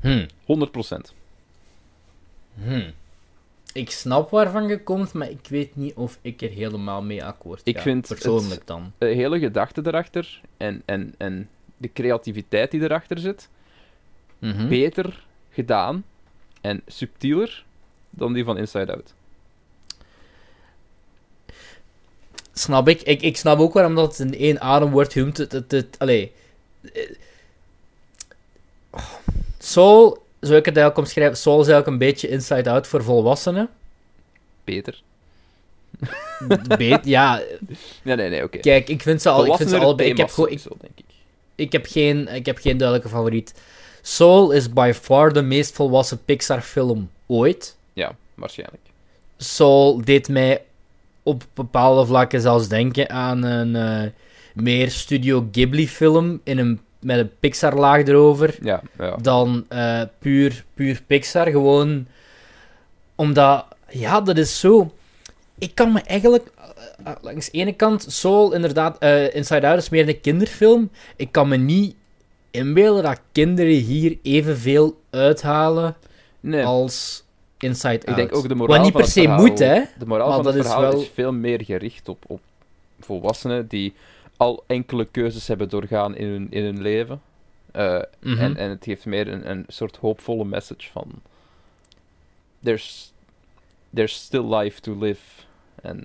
Hm. 0.00 0.26
100%. 0.46 1.12
Hmm. 2.62 2.92
Ik 3.72 3.90
snap 3.90 4.30
waarvan 4.30 4.68
je 4.68 4.82
komt, 4.82 5.12
maar 5.12 5.30
ik 5.30 5.46
weet 5.48 5.76
niet 5.76 5.94
of 5.94 6.18
ik 6.22 6.42
er 6.42 6.50
helemaal 6.50 7.02
mee 7.02 7.24
akkoord 7.24 7.58
ga. 7.64 7.70
Ik 7.70 7.78
vind 7.78 8.08
Persoonlijk 8.08 8.66
dan. 8.66 8.92
De 8.98 9.06
hele 9.06 9.38
gedachte 9.38 9.82
erachter 9.84 10.40
en, 10.56 10.82
en, 10.84 11.14
en 11.18 11.48
de 11.76 11.92
creativiteit 11.92 12.70
die 12.70 12.80
erachter 12.82 13.18
zit, 13.18 13.48
Mhm. 14.38 14.68
beter 14.68 15.24
gedaan 15.50 16.04
en 16.60 16.82
subtieler 16.86 17.64
dan 18.10 18.32
die 18.32 18.44
van 18.44 18.58
Inside 18.58 18.94
Out. 18.94 19.14
Snap 22.58 22.88
ik. 22.88 23.02
ik. 23.02 23.22
Ik 23.22 23.36
snap 23.36 23.58
ook 23.58 23.72
waarom 23.72 23.94
dat 23.94 24.18
in 24.18 24.34
één 24.38 24.60
adem 24.60 24.90
wordt 24.90 25.12
genoemd. 25.12 25.36
Het, 25.36 25.52
het, 25.52 25.70
het, 25.70 25.96
allee. 25.98 26.32
Soul, 29.58 30.22
zou 30.40 30.56
ik 30.56 30.64
het 30.64 30.76
eigenlijk 30.76 30.98
omschrijven, 30.98 31.36
Soul 31.36 31.60
is 31.60 31.68
eigenlijk 31.68 31.86
een 31.86 32.08
beetje 32.08 32.28
inside-out 32.28 32.86
voor 32.86 33.02
volwassenen. 33.02 33.68
Beter. 34.64 35.02
Beet, 36.78 37.04
ja, 37.04 37.42
Nee, 38.02 38.16
nee, 38.16 38.28
nee, 38.28 38.42
oké. 38.42 38.58
kijk, 38.58 38.88
ik 38.88 39.02
vind 39.02 39.22
ze, 39.22 39.28
al, 39.28 39.46
ik 39.46 39.54
vind 39.54 39.70
ze 39.70 39.78
allebei... 39.78 40.08
Ik 40.08 40.16
heb, 40.16 40.30
gewoon, 40.30 40.50
ik. 40.50 40.62
ik, 41.54 41.72
heb 41.72 41.86
geen, 41.86 42.28
ik 42.28 42.46
heb 42.46 42.58
geen 42.58 42.76
duidelijke 42.76 43.10
favoriet. 43.10 43.54
Soul 44.02 44.50
is 44.50 44.70
by 44.72 44.92
far 44.94 45.32
de 45.32 45.42
meest 45.42 45.74
volwassen 45.74 46.24
Pixar-film 46.24 47.10
ooit. 47.26 47.76
Ja, 47.92 48.16
waarschijnlijk. 48.34 48.82
Soul 49.36 50.04
deed 50.04 50.28
mij 50.28 50.62
op 51.26 51.44
bepaalde 51.54 52.06
vlakken 52.06 52.40
zelfs 52.40 52.68
denken 52.68 53.10
aan 53.10 53.42
een 53.42 53.76
eh, 53.76 54.10
meer 54.54 54.90
Studio 54.90 55.48
Ghibli-film 55.52 56.40
in 56.44 56.58
een, 56.58 56.80
met 57.00 57.18
een 57.18 57.30
Pixar-laag 57.40 58.04
erover. 58.04 58.56
Ja, 58.62 58.82
ja. 58.98 59.16
dan 59.16 59.64
eh, 59.68 60.02
puur, 60.18 60.64
puur 60.74 61.02
Pixar. 61.06 61.50
Gewoon 61.50 62.06
omdat, 63.14 63.66
ja, 63.88 64.20
dat 64.20 64.38
is 64.38 64.60
zo. 64.60 64.92
Ik 65.58 65.74
kan 65.74 65.92
me 65.92 66.00
eigenlijk, 66.00 66.50
eh, 67.04 67.12
langs 67.20 67.50
de 67.50 67.58
ene 67.58 67.72
kant, 67.72 68.06
Soul, 68.08 68.52
inderdaad, 68.52 69.04
Inside 69.34 69.66
Out 69.66 69.78
is 69.78 69.88
meer 69.88 70.08
een 70.08 70.20
kinderfilm. 70.20 70.90
Ik 71.16 71.32
kan 71.32 71.48
me 71.48 71.56
niet 71.56 71.94
inbeelden 72.50 73.02
dat 73.02 73.20
kinderen 73.32 73.72
hier 73.72 74.18
evenveel 74.22 75.00
uithalen 75.10 75.96
Nee, 76.40 76.64
als 76.64 77.24
Inside 77.58 77.88
Out. 77.88 78.08
ik 78.08 78.14
denk 78.16 78.34
ook 78.36 78.48
de 78.48 78.54
moraal 78.54 78.76
Wat 78.76 78.84
niet 78.84 78.92
van 78.92 79.00
per 79.00 79.10
het 79.10 79.18
se 79.18 79.20
verhaal- 79.22 79.40
moet, 79.46 79.58
hè. 79.58 79.82
De 79.98 80.06
moraal 80.06 80.26
Maar 80.28 80.36
van 80.36 80.46
het 80.46 80.54
dat 80.54 80.64
is 80.64 80.70
verhaal 80.70 80.90
wel- 80.92 81.00
is 81.00 81.08
veel 81.14 81.32
meer 81.32 81.64
gericht 81.64 82.08
op, 82.08 82.24
op 82.26 82.40
volwassenen 83.00 83.66
die 83.66 83.94
al 84.36 84.64
enkele 84.66 85.04
keuzes 85.04 85.46
hebben 85.48 85.68
doorgaan 85.68 86.16
in 86.16 86.26
hun, 86.28 86.46
in 86.50 86.64
hun 86.64 86.82
leven. 86.82 87.20
Eh, 87.72 87.98
Mhm. 88.20 88.38
en, 88.38 88.56
en 88.56 88.70
het 88.70 88.84
geeft 88.84 89.04
meer 89.06 89.28
een, 89.28 89.50
een 89.50 89.64
soort 89.68 89.96
hoopvolle 89.96 90.44
message 90.44 90.90
van... 90.92 91.10
There's, 92.62 93.12
there's 93.94 94.14
still 94.14 94.54
life 94.54 94.80
to 94.80 94.98
live. 94.98 95.20
En 95.82 96.02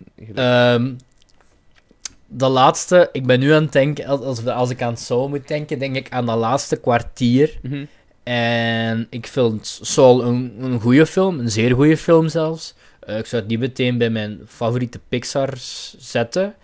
de 2.28 2.48
laatste, 2.48 3.10
ik 3.12 3.26
ben 3.26 3.40
nu 3.40 3.52
aan 3.52 3.64
het 3.64 3.72
denken, 3.72 4.06
als, 4.06 4.46
als, 4.46 4.70
ik 4.70 4.82
aan 4.82 4.98
Soul 4.98 5.30
moet 5.30 5.48
denken, 5.48 5.80
denk 5.80 5.96
ik 5.96 6.12
aan 6.12 6.26
dat 6.26 6.38
laatste 6.38 6.80
kwartier. 6.80 7.60
Mhm. 7.62 7.86
En 8.24 9.08
ik 9.10 9.28
vind 9.28 9.80
Soul 9.82 10.24
een, 10.24 10.56
een 10.60 10.80
goede 10.80 11.06
film, 11.06 11.40
een 11.40 11.50
zeer 11.52 11.76
goede 11.76 11.98
film 11.98 12.30
zelfs. 12.30 12.74
Eh, 13.00 13.18
ik 13.18 13.26
zou 13.26 13.42
het 13.42 13.52
niet 13.52 13.60
meteen 13.60 13.98
bij 13.98 14.10
mijn 14.10 14.40
favoriete 14.48 15.00
Pixar's 15.10 15.96
zetten. 16.00 16.56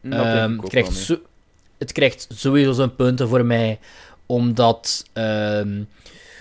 Denk 0.00 0.14
Ehm, 0.14 0.50
het, 0.60 0.68
krijgt 0.68 0.92
zo- 0.92 1.20
het 1.78 1.92
krijgt 1.92 2.26
sowieso 2.34 2.72
zijn 2.72 2.94
punten 2.94 3.28
voor 3.28 3.44
mij, 3.44 3.78
omdat 4.26 5.04
ehm, 5.12 5.82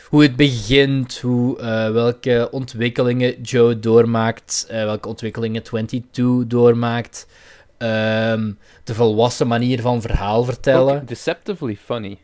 hoe 0.09 0.21
het 0.21 0.35
begint, 0.35 1.17
hoe, 1.19 1.59
eh, 1.59 1.91
welke 1.91 2.47
ontwikkelingen 2.51 3.41
Joe 3.41 3.79
doormaakt, 3.79 4.65
eh, 4.69 4.83
welke 4.83 5.07
ontwikkelingen 5.07 5.63
22 5.63 6.47
doormaakt, 6.47 7.27
ehm, 7.77 8.51
de 8.83 8.93
volwassen 8.93 9.47
manier 9.47 9.81
van 9.81 10.01
verhaal 10.01 10.43
vertellen. 10.43 10.95
Ook 11.01 11.07
deceptively 11.07 11.77
funny. 11.85 12.17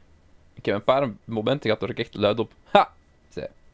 Ik 0.61 0.65
heb 0.67 0.75
een 0.75 0.83
paar 0.83 1.09
momenten 1.25 1.61
gehad 1.63 1.79
waar 1.79 1.89
ik 1.89 1.99
echt 1.99 2.15
luid 2.15 2.39
op... 2.39 2.51
Ha! 2.63 2.91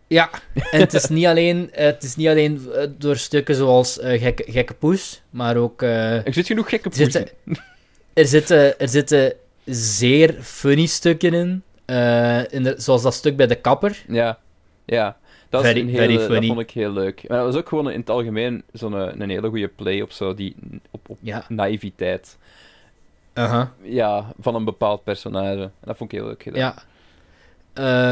Ja, 0.10 0.30
en 0.72 0.80
het 0.80 0.94
is 0.94 1.08
niet 1.08 1.26
alleen, 1.26 1.70
het 1.72 2.04
is 2.04 2.16
niet 2.16 2.28
alleen 2.28 2.72
eh, 2.74 2.88
door 2.98 3.16
stukken 3.18 3.56
zoals 3.56 4.00
eh, 4.00 4.22
gekke, 4.22 4.52
gekke 4.52 4.74
Poes, 4.74 5.22
maar 5.30 5.58
ook... 5.58 5.82
eh, 5.82 6.26
Er 6.26 6.34
zit 6.34 6.46
genoeg 6.48 6.70
gekke 6.70 6.90
zitten, 6.94 7.28
poezen. 7.46 7.64
er, 8.14 8.26
zitten, 8.26 8.80
er 8.80 8.90
zitten 8.90 9.34
zeer 9.66 10.34
funny 10.42 10.86
stukken 10.86 11.34
in, 11.34 11.64
in 12.50 12.64
de- 12.64 12.74
zoals 12.78 13.02
dat 13.02 13.14
stuk 13.14 13.36
bij 13.36 13.48
de 13.48 13.56
kapper. 13.56 14.04
Ja, 14.08 14.40
ja. 14.86 15.18
Dat, 15.50 15.66
is 15.66 15.74
een 15.82 15.90
hele, 15.90 16.28
dat 16.28 16.46
vond 16.46 16.60
ik 16.60 16.72
heel 16.72 16.92
leuk. 16.92 17.24
Maar 17.28 17.38
dat 17.38 17.46
was 17.48 17.56
ook 17.56 17.68
gewoon 17.68 17.90
in 17.92 18.00
het 18.00 18.10
algemeen 18.10 18.64
zo'n 18.74 19.22
een 19.22 19.30
hele 19.30 19.48
goede 19.50 19.68
play 19.68 20.02
op, 20.02 20.12
zo 20.12 20.34
die, 20.34 20.56
op, 20.92 21.10
op 21.10 21.18
Ja. 21.22 21.46
naïviteit 21.50 22.38
Ja, 23.82 24.32
van 24.40 24.56
een 24.56 24.66
bepaald 24.66 25.04
personage. 25.04 25.62
En 25.62 25.72
dat 25.84 25.98
vond 25.98 26.12
ik 26.12 26.18
heel 26.18 26.28
leuk 26.28 26.44
gedaan. 26.44 26.60
Ja. 26.60 26.84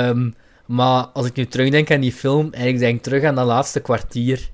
Ehm, 0.10 0.30
maar 0.66 1.06
als 1.06 1.26
ik 1.26 1.36
nu 1.36 1.46
terugdenk 1.46 1.92
aan 1.92 2.00
die 2.00 2.12
film, 2.12 2.54
en 2.54 2.68
ik 2.68 2.80
denk 2.80 3.04
terug 3.04 3.24
aan 3.24 3.36
dat 3.36 3.46
laatste 3.46 3.82
kwartier. 3.82 4.50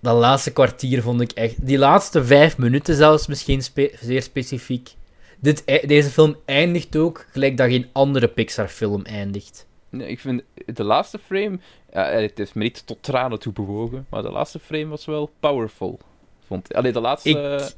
Dat 0.00 0.16
laatste 0.18 0.52
kwartier 0.52 1.02
vond 1.02 1.20
ik 1.20 1.32
echt... 1.32 1.66
Die 1.66 1.78
laatste 1.78 2.24
vijf 2.24 2.58
minuten 2.58 2.94
zelfs 2.94 3.26
misschien 3.26 3.62
spe- 3.62 3.92
zeer 4.00 4.22
specifiek. 4.22 4.94
Dit, 5.40 5.62
e- 5.64 5.86
deze 5.86 6.10
film 6.10 6.36
eindigt 6.44 6.96
ook 6.96 7.26
gelijk 7.30 7.56
dat 7.56 7.68
geen 7.68 7.88
andere 7.92 8.28
Pixar-film 8.28 9.02
eindigt. 9.04 9.66
Nee, 9.88 10.08
ik 10.08 10.20
vind 10.20 10.42
de 10.74 10.84
laatste 10.84 11.18
frame, 11.18 11.58
ja, 11.92 12.04
het 12.04 12.38
heeft 12.38 12.54
me 12.54 12.62
niet 12.62 12.86
tot 12.86 12.98
tranen 13.00 13.38
toe 13.38 13.52
bewogen, 13.52 14.06
maar 14.08 14.22
de 14.22 14.30
laatste 14.30 14.58
frame 14.58 14.86
was 14.86 15.04
wel 15.04 15.30
powerful. 15.40 15.98
Vond, 16.46 16.74
allee, 16.74 16.92
de 16.92 17.00
laatste 17.00 17.28
Ik- 17.28 17.74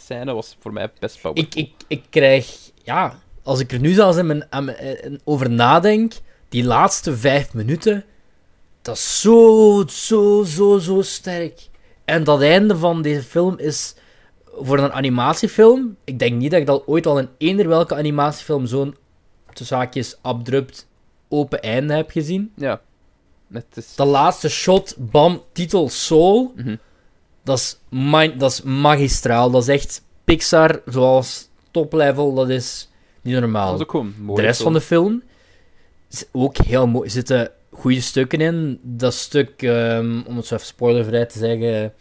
scène 0.00 0.34
was 0.34 0.56
voor 0.60 0.72
mij 0.72 0.90
best 0.98 1.20
powerful. 1.20 1.44
Ik, 1.44 1.54
ik, 1.54 1.72
ik 1.86 2.02
krijg... 2.10 2.70
Ja, 2.82 3.18
als 3.42 3.60
ik 3.60 3.72
er 3.72 3.78
nu 3.80 3.92
zelfs 3.92 4.16
in 4.16 4.26
mijn, 4.26 4.44
aan 4.50 4.64
mijn- 4.64 4.76
eh, 4.76 5.12
over 5.24 5.50
nadenk, 5.50 6.12
die 6.48 6.64
laatste 6.64 7.16
vijf 7.16 7.54
minuten, 7.54 8.04
dat 8.82 8.96
is 8.96 9.20
zo, 9.20 9.84
zo, 9.88 10.44
zo, 10.44 10.78
zo 10.78 11.02
sterk. 11.02 11.68
En 12.04 12.24
dat 12.24 12.40
einde 12.42 12.76
van 12.76 13.02
deze 13.02 13.22
film 13.22 13.58
is 13.58 13.94
voor 14.54 14.78
een 14.78 14.92
animatiefilm. 14.92 15.96
Ik 16.04 16.18
denk 16.18 16.34
niet 16.34 16.50
dat 16.50 16.60
ik 16.60 16.66
dat 16.66 16.86
ooit 16.86 17.06
al 17.06 17.18
in 17.18 17.28
eender 17.38 17.68
welke 17.68 17.94
animatiefilm 17.94 18.66
zo'n 18.66 18.96
haakjes 19.68 20.16
abrupt 20.22 20.86
open 21.28 21.60
einde 21.62 21.94
heb 21.94 22.10
gezien. 22.10 22.52
Ja. 22.56 22.80
Is... 23.74 23.94
Dat 23.94 24.06
laatste 24.06 24.48
shot, 24.48 24.94
bam, 24.98 25.42
titel 25.52 25.88
Soul. 25.88 26.52
Mhm. 26.56 26.76
Dat 27.48 27.58
is, 27.58 27.78
dat 28.38 28.50
is 28.52 28.62
magistraal. 28.62 29.50
Dat 29.50 29.62
is 29.62 29.68
echt 29.68 30.02
Pixar 30.24 30.80
zoals 30.86 31.48
top 31.70 31.92
level. 31.92 32.34
Dat 32.34 32.48
is 32.48 32.88
niet 33.22 33.32
Dat 33.32 33.42
normaal. 33.42 33.72
was 33.72 33.80
ook 33.80 33.90
gewoon 33.90 34.14
mooi. 34.20 34.40
de 34.40 34.46
rest 34.46 34.62
van 34.62 34.72
de 34.72 34.80
film 34.80 35.22
is 36.10 36.24
ook 36.32 36.56
heel 36.56 36.86
mooi. 36.86 37.04
Er 37.04 37.10
zitten 37.10 37.50
goede 37.70 38.00
stukken 38.00 38.40
in. 38.40 38.80
Dat 38.82 39.14
stuk, 39.14 39.62
ehm, 39.62 40.20
om 40.26 40.36
het 40.36 40.46
zo 40.46 40.54
even 40.54 40.66
spoilervrij 40.66 41.26
te 41.26 41.38
zeggen, 41.38 41.92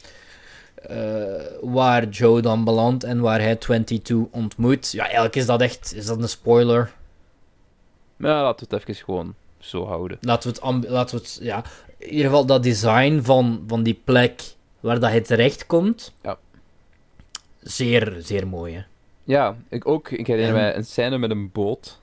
eh, 0.75 1.45
waar 1.61 2.07
Joe 2.07 2.41
dan 2.41 2.63
belandt 2.63 3.03
en 3.03 3.19
waar 3.19 3.41
hij 3.41 3.55
22 3.55 4.17
ontmoet. 4.31 4.91
Ja, 4.91 5.03
eigenlijk 5.03 5.35
is 5.35 5.45
dat 5.45 5.61
echt 5.61 5.93
is 5.95 6.05
dat 6.05 6.21
een 6.21 6.29
spoiler. 6.29 6.93
Ja, 8.17 8.43
laten 8.43 8.67
we 8.69 8.75
het 8.75 8.87
even 8.87 9.03
gewoon 9.05 9.35
zo 9.59 9.85
houden. 9.85 10.17
Laten 10.21 10.49
we 10.53 10.55
het, 10.67 10.89
laten 10.89 11.15
we 11.17 11.21
het 11.23 11.39
ja, 11.41 11.63
in 11.97 12.09
ieder 12.09 12.25
geval 12.25 12.45
dat 12.45 12.63
design 12.63 13.19
van, 13.23 13.63
van 13.67 13.83
die 13.83 14.01
plek 14.03 14.41
waar 14.87 14.99
dat 14.99 15.09
hij 15.09 15.21
terecht 15.21 15.65
komt. 15.65 16.13
Ja. 16.23 16.37
Zeer, 17.61 18.15
zeer 18.19 18.47
mooi, 18.47 18.73
hè. 18.75 18.81
Ja, 19.23 19.55
ik 19.69 19.87
ook. 19.87 20.09
Ik 20.11 20.27
herinner 20.27 20.55
En- 20.55 20.61
mij 20.61 20.75
een 20.75 20.85
scène 20.85 21.17
met 21.17 21.29
een 21.31 21.51
boot. 21.51 21.99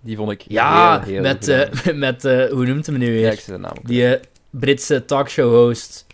Die 0.00 0.16
vond 0.16 0.30
ik 0.30 0.44
Ja, 0.48 1.00
heel, 1.00 1.12
heel 1.12 1.22
met, 1.22 1.48
eh, 1.48 1.94
met 1.94 2.24
eh, 2.24 2.44
hoe 2.50 2.66
noemt 2.66 2.86
hem 2.86 2.98
nu 2.98 3.06
weer? 3.10 3.20
Ja, 3.20 3.30
ik 3.30 3.40
zit 3.40 3.54
de 3.54 3.60
naam. 3.60 3.76
Die 3.82 4.14
eh, 4.14 4.22
Britse 4.50 5.04
talkshow-host. 5.04 6.06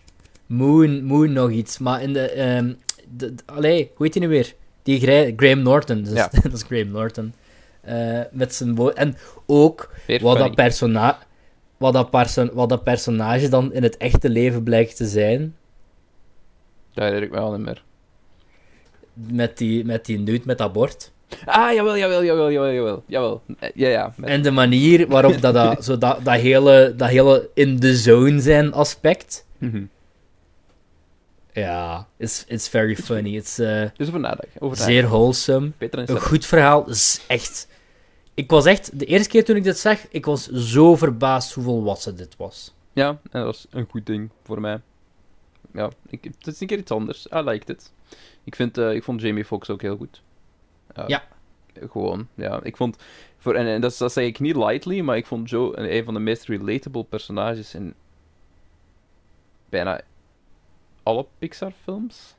Moon, 0.47 1.05
Moon 1.05 1.33
nog 1.33 1.51
iets. 1.51 1.79
Maar 1.79 2.03
in 2.03 2.13
de... 2.13 2.21
ehm 2.31 2.73
de, 3.17 3.35
de- 3.35 3.43
allee, 3.47 3.91
hoe 3.95 4.07
heet 4.07 4.15
hij 4.15 4.23
nu 4.23 4.29
weer? 4.29 4.55
Die 4.83 5.01
Gra- 5.01 5.33
Graham 5.37 5.63
Norton. 5.63 6.03
Dat 6.03 6.13
is, 6.13 6.19
Ja. 6.19 6.31
dat 6.43 6.53
is 6.53 6.63
Graham 6.63 6.89
Norton. 6.91 7.33
Met 8.31 8.55
zijn 8.55 8.75
boot. 8.75 8.95
En 8.95 9.17
ook 9.47 9.91
Weer 10.07 10.23
wat 10.23 10.33
funny. 10.33 10.47
dat, 10.49 10.57
persona 10.57 11.19
wat, 11.77 11.93
dat 11.93 12.11
perso 12.11 12.49
wat 12.53 12.69
dat 12.69 12.85
personage 12.85 13.49
dan 13.49 13.73
in 13.73 13.83
het 13.83 13.97
echte 13.97 14.29
leven 14.31 14.63
blijkt 14.63 14.97
te 14.97 15.07
zijn. 15.07 15.57
Dat 16.97 17.05
herinner 17.05 17.23
ik 17.23 17.31
me 17.31 17.39
wel 17.39 17.53
niet 17.53 17.65
meer. 17.67 17.83
Met 19.13 19.59
die, 19.59 19.85
met 19.85 20.07
die 20.07 20.25
dude 20.25 20.43
met 20.45 20.59
dat 20.59 20.73
bord. 20.73 21.13
Ah, 21.45 21.73
jawel, 21.73 21.97
jawel, 21.97 22.25
jawel, 22.25 22.51
jawel, 22.51 22.73
jawel. 22.73 23.03
Jawel. 23.07 23.43
Ja, 23.75 23.89
ja. 23.89 24.13
Met... 24.17 24.29
En 24.29 24.43
de 24.43 24.51
manier 24.51 25.07
waarop 25.07 25.41
dat, 25.41 25.55
dat, 25.55 25.85
zo 25.85 25.99
dat, 25.99 26.25
dat, 26.25 26.35
hele, 26.35 26.95
dat 26.97 27.09
hele 27.09 27.51
in 27.55 27.81
the 27.81 27.97
zone 27.97 28.41
zijn 28.41 28.73
aspect. 28.73 29.47
Mhm. 29.59 29.85
Ja, 31.53 32.07
it's, 32.17 32.45
it's 32.49 32.69
very 32.69 32.97
funny. 32.97 33.37
It's 33.37 33.59
eh, 33.59 33.85
Dus 33.97 34.09
over 34.09 34.21
nadenken. 34.21 34.61
Over 34.61 34.77
zeer 34.77 35.07
wholesome. 35.07 35.73
Een 35.79 36.21
goed 36.21 36.47
verhaal. 36.47 36.89
Is 36.89 37.21
echt... 37.27 37.69
Ik 38.35 38.51
was 38.51 38.65
echt... 38.65 38.99
De 38.99 39.05
eerste 39.05 39.29
keer 39.29 39.45
toen 39.45 39.57
ik 39.57 39.65
dit 39.65 39.79
zag, 39.79 39.99
ik 40.11 40.25
was 40.25 40.51
zo 40.51 40.97
verbaasd 40.97 41.53
hoe 41.53 41.65
volwassen 41.65 42.17
dit 42.17 42.37
was. 42.37 42.75
Ja, 42.93 43.09
en 43.09 43.19
dat 43.31 43.45
was 43.45 43.67
een 43.71 43.87
goed 43.91 44.07
ding 44.07 44.31
voor 44.45 44.61
mij. 44.61 44.81
Ja, 45.77 45.91
ik, 46.09 46.25
het 46.25 46.47
is 46.47 46.61
een 46.61 46.67
keer 46.67 46.79
iets 46.79 46.91
anders. 46.91 47.27
I 47.35 47.39
liked 47.41 47.69
it. 47.69 47.93
Ik, 48.45 48.55
vind, 48.55 48.79
eh, 48.79 48.95
ik 48.95 49.03
vond 49.03 49.21
Jamie 49.21 49.45
Foxx 49.45 49.71
ook 49.71 49.83
heel 49.83 49.97
goed. 49.97 50.23
Eh, 50.95 51.05
Ja. 51.07 51.25
Gewoon, 51.91 52.29
ja. 52.35 52.61
Ik 52.63 52.77
vond... 52.77 52.97
Voor, 53.39 53.55
en, 53.55 53.67
en 53.67 53.81
dat, 53.81 53.97
dat 53.99 54.13
zeg 54.13 54.25
ik 54.27 54.41
niet 54.41 54.57
lightly, 54.57 55.01
maar 55.01 55.17
ik 55.17 55.27
vond 55.27 55.51
Joe 55.51 55.77
een, 55.79 55.95
een 55.97 56.05
van 56.05 56.15
de 56.15 56.21
meest 56.21 56.45
relatable 56.45 57.05
personages 57.05 57.75
in 57.75 57.95
bijna 59.69 60.01
alle 61.03 61.27
Pixar-films. 61.39 62.35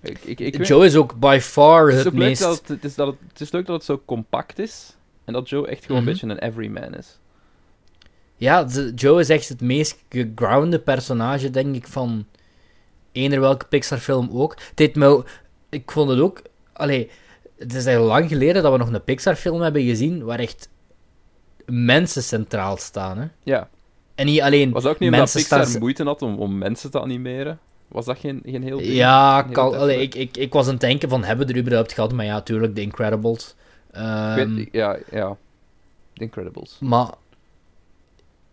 Ik, 0.00 0.18
ik, 0.18 0.40
ik 0.40 0.56
weet- 0.56 0.66
Joe 0.66 0.84
is 0.86 0.96
ook 0.96 1.18
by 1.20 1.38
far 1.40 1.90
het, 1.90 2.12
meest... 2.12 2.42
dat 2.42 2.58
het, 2.58 2.68
het, 2.68 2.84
is 2.84 2.94
dat 2.94 3.06
het, 3.06 3.16
het 3.28 3.40
is 3.40 3.50
leuk 3.52 3.66
dat 3.66 3.76
het 3.76 3.84
zo 3.84 4.02
compact 4.04 4.58
is. 4.58 4.96
En 5.24 5.32
dat 5.32 5.48
Joe 5.48 5.66
echt 5.66 5.84
gewoon 5.84 6.00
Mhm. 6.00 6.10
een 6.10 6.14
beetje 6.18 6.34
een 6.34 6.48
everyman 6.50 6.94
is. 6.94 7.18
Ja, 8.38 8.64
de- 8.64 8.92
Joe 8.94 9.20
is 9.20 9.28
echt 9.28 9.48
het 9.48 9.60
meest 9.60 10.04
gegrounde 10.08 10.78
personage, 10.78 11.50
denk 11.50 11.74
ik, 11.74 11.86
van 11.86 12.26
eender 13.12 13.40
welke 13.40 13.66
Pixar-film 13.66 14.28
ook. 14.32 14.56
Deed 14.74 14.94
me, 14.96 15.24
ik 15.68 15.90
vond 15.90 16.10
het 16.10 16.20
ook... 16.20 16.42
Allee, 16.72 17.10
het 17.58 17.74
is 17.74 17.86
echt 17.86 17.98
lang 17.98 18.28
geleden 18.28 18.62
dat 18.62 18.72
we 18.72 18.78
nog 18.78 18.92
een 18.92 19.04
Pixar-film 19.04 19.60
hebben 19.60 19.82
gezien 19.82 20.24
waar 20.24 20.38
echt 20.38 20.68
mensen 21.66 22.22
centraal 22.22 22.76
staan. 22.76 23.18
Hè? 23.18 23.26
Ja. 23.42 23.68
En 24.14 24.26
niet 24.26 24.40
alleen 24.40 24.70
Was 24.70 24.82
dat 24.82 24.92
ook 24.92 24.98
niet 24.98 25.12
omdat 25.12 25.32
Pixar 25.32 25.66
staan... 25.66 25.80
moeite 25.80 26.04
had 26.04 26.22
om, 26.22 26.38
om 26.38 26.58
mensen 26.58 26.90
te 26.90 27.00
animeren? 27.00 27.58
Was 27.88 28.04
dat 28.04 28.18
geen, 28.18 28.42
geen 28.44 28.62
heel 28.62 28.78
ding? 28.78 28.92
Ja, 28.92 29.46
Heel 29.48 29.76
allee, 29.76 30.02
ik, 30.02 30.14
ik, 30.14 30.36
ik 30.36 30.52
was 30.52 30.66
aan 30.66 30.72
het 30.72 30.80
denken 30.80 31.08
van, 31.08 31.24
hebben 31.24 31.46
we 31.46 31.52
er 31.52 31.58
überhaupt 31.58 31.92
gehad? 31.92 32.12
Maar 32.12 32.24
ja, 32.24 32.32
natuurlijk, 32.32 32.74
The 32.74 32.80
Incredibles. 32.80 33.54
Weet, 34.34 34.68
ja, 34.72 34.98
ja. 35.10 35.36
The 36.14 36.22
Incredibles. 36.22 36.76
Maar. 36.80 37.10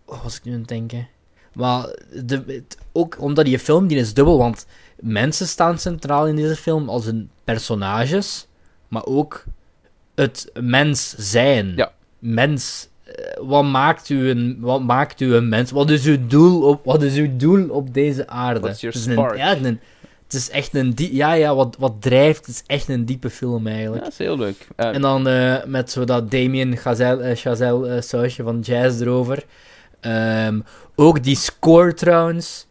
Was 0.06 0.38
ik 0.38 0.44
nu 0.44 0.52
aan 0.54 0.60
het 0.60 0.68
denken? 0.68 1.08
Maar 1.54 1.96
de, 2.26 2.44
het- 2.48 2.78
ook 2.92 3.22
omdat 3.22 3.46
die 3.46 3.60
film 3.60 3.88
die 3.88 3.98
is 3.98 4.14
dubbel, 4.14 4.38
want 4.38 4.66
mensen 5.00 5.48
staan 5.48 5.80
centraal 5.80 6.28
in 6.28 6.36
deze 6.36 6.56
film 6.56 6.90
als 6.90 7.06
een 7.06 7.30
personages, 7.44 8.48
maar 8.88 9.06
ook 9.06 9.44
het 10.16 10.52
mens 10.62 11.16
zijn. 11.18 11.74
Ja. 11.76 11.92
Mens. 12.20 12.90
eh, 13.04 13.14
Wat 13.48 13.64
maakt, 13.64 14.10
u 14.10 14.30
een, 14.30 14.58
wat 14.60 14.82
maakt 14.82 15.22
u 15.22 15.36
een 15.36 15.50
mens? 15.50 15.72
Wat 15.72 15.90
is 15.90 16.06
uw 16.06 16.28
doel 16.28 16.62
op, 16.64 16.86
wat 16.86 17.04
is 17.04 17.16
uw 17.16 17.36
doel 17.38 17.70
op 17.70 17.94
deze 17.94 18.28
aarde? 18.28 18.68
Het, 18.68 18.84
is 18.84 19.06
een, 19.06 19.38
ja, 19.38 19.56
een, 19.58 19.80
het 20.24 20.34
is 20.34 20.50
echt 20.50 20.76
een 20.76 20.94
die, 20.94 21.16
ja, 21.16 21.34
ja, 21.34 21.56
wat, 21.56 21.76
wat 21.80 21.94
drijft. 22.02 22.46
Het 22.46 22.56
is 22.56 22.64
echt 22.66 22.90
een 22.90 23.06
diepe 23.06 23.30
film 23.30 23.68
Ja, 23.68 23.74
eigenlijk. 23.74 24.04
dat 24.04 24.12
is 24.12 24.18
heel 24.18 24.38
leuk. 24.38 24.68
En 24.76 25.02
dan 25.02 25.28
eh, 25.28 25.64
met 25.66 25.92
zo 25.92 26.04
dat 26.04 26.32
Damien 26.32 26.78
Chazelle, 26.78 27.24
eh, 27.24 27.36
Chazelle 27.36 28.02
sausje 28.02 28.44
van 28.44 28.60
jazz 28.60 29.02
erover. 29.02 29.46
Ehm, 30.06 30.60
ook 30.96 31.24
die 31.24 31.36
score 31.36 31.94
trouwens. 31.94 32.68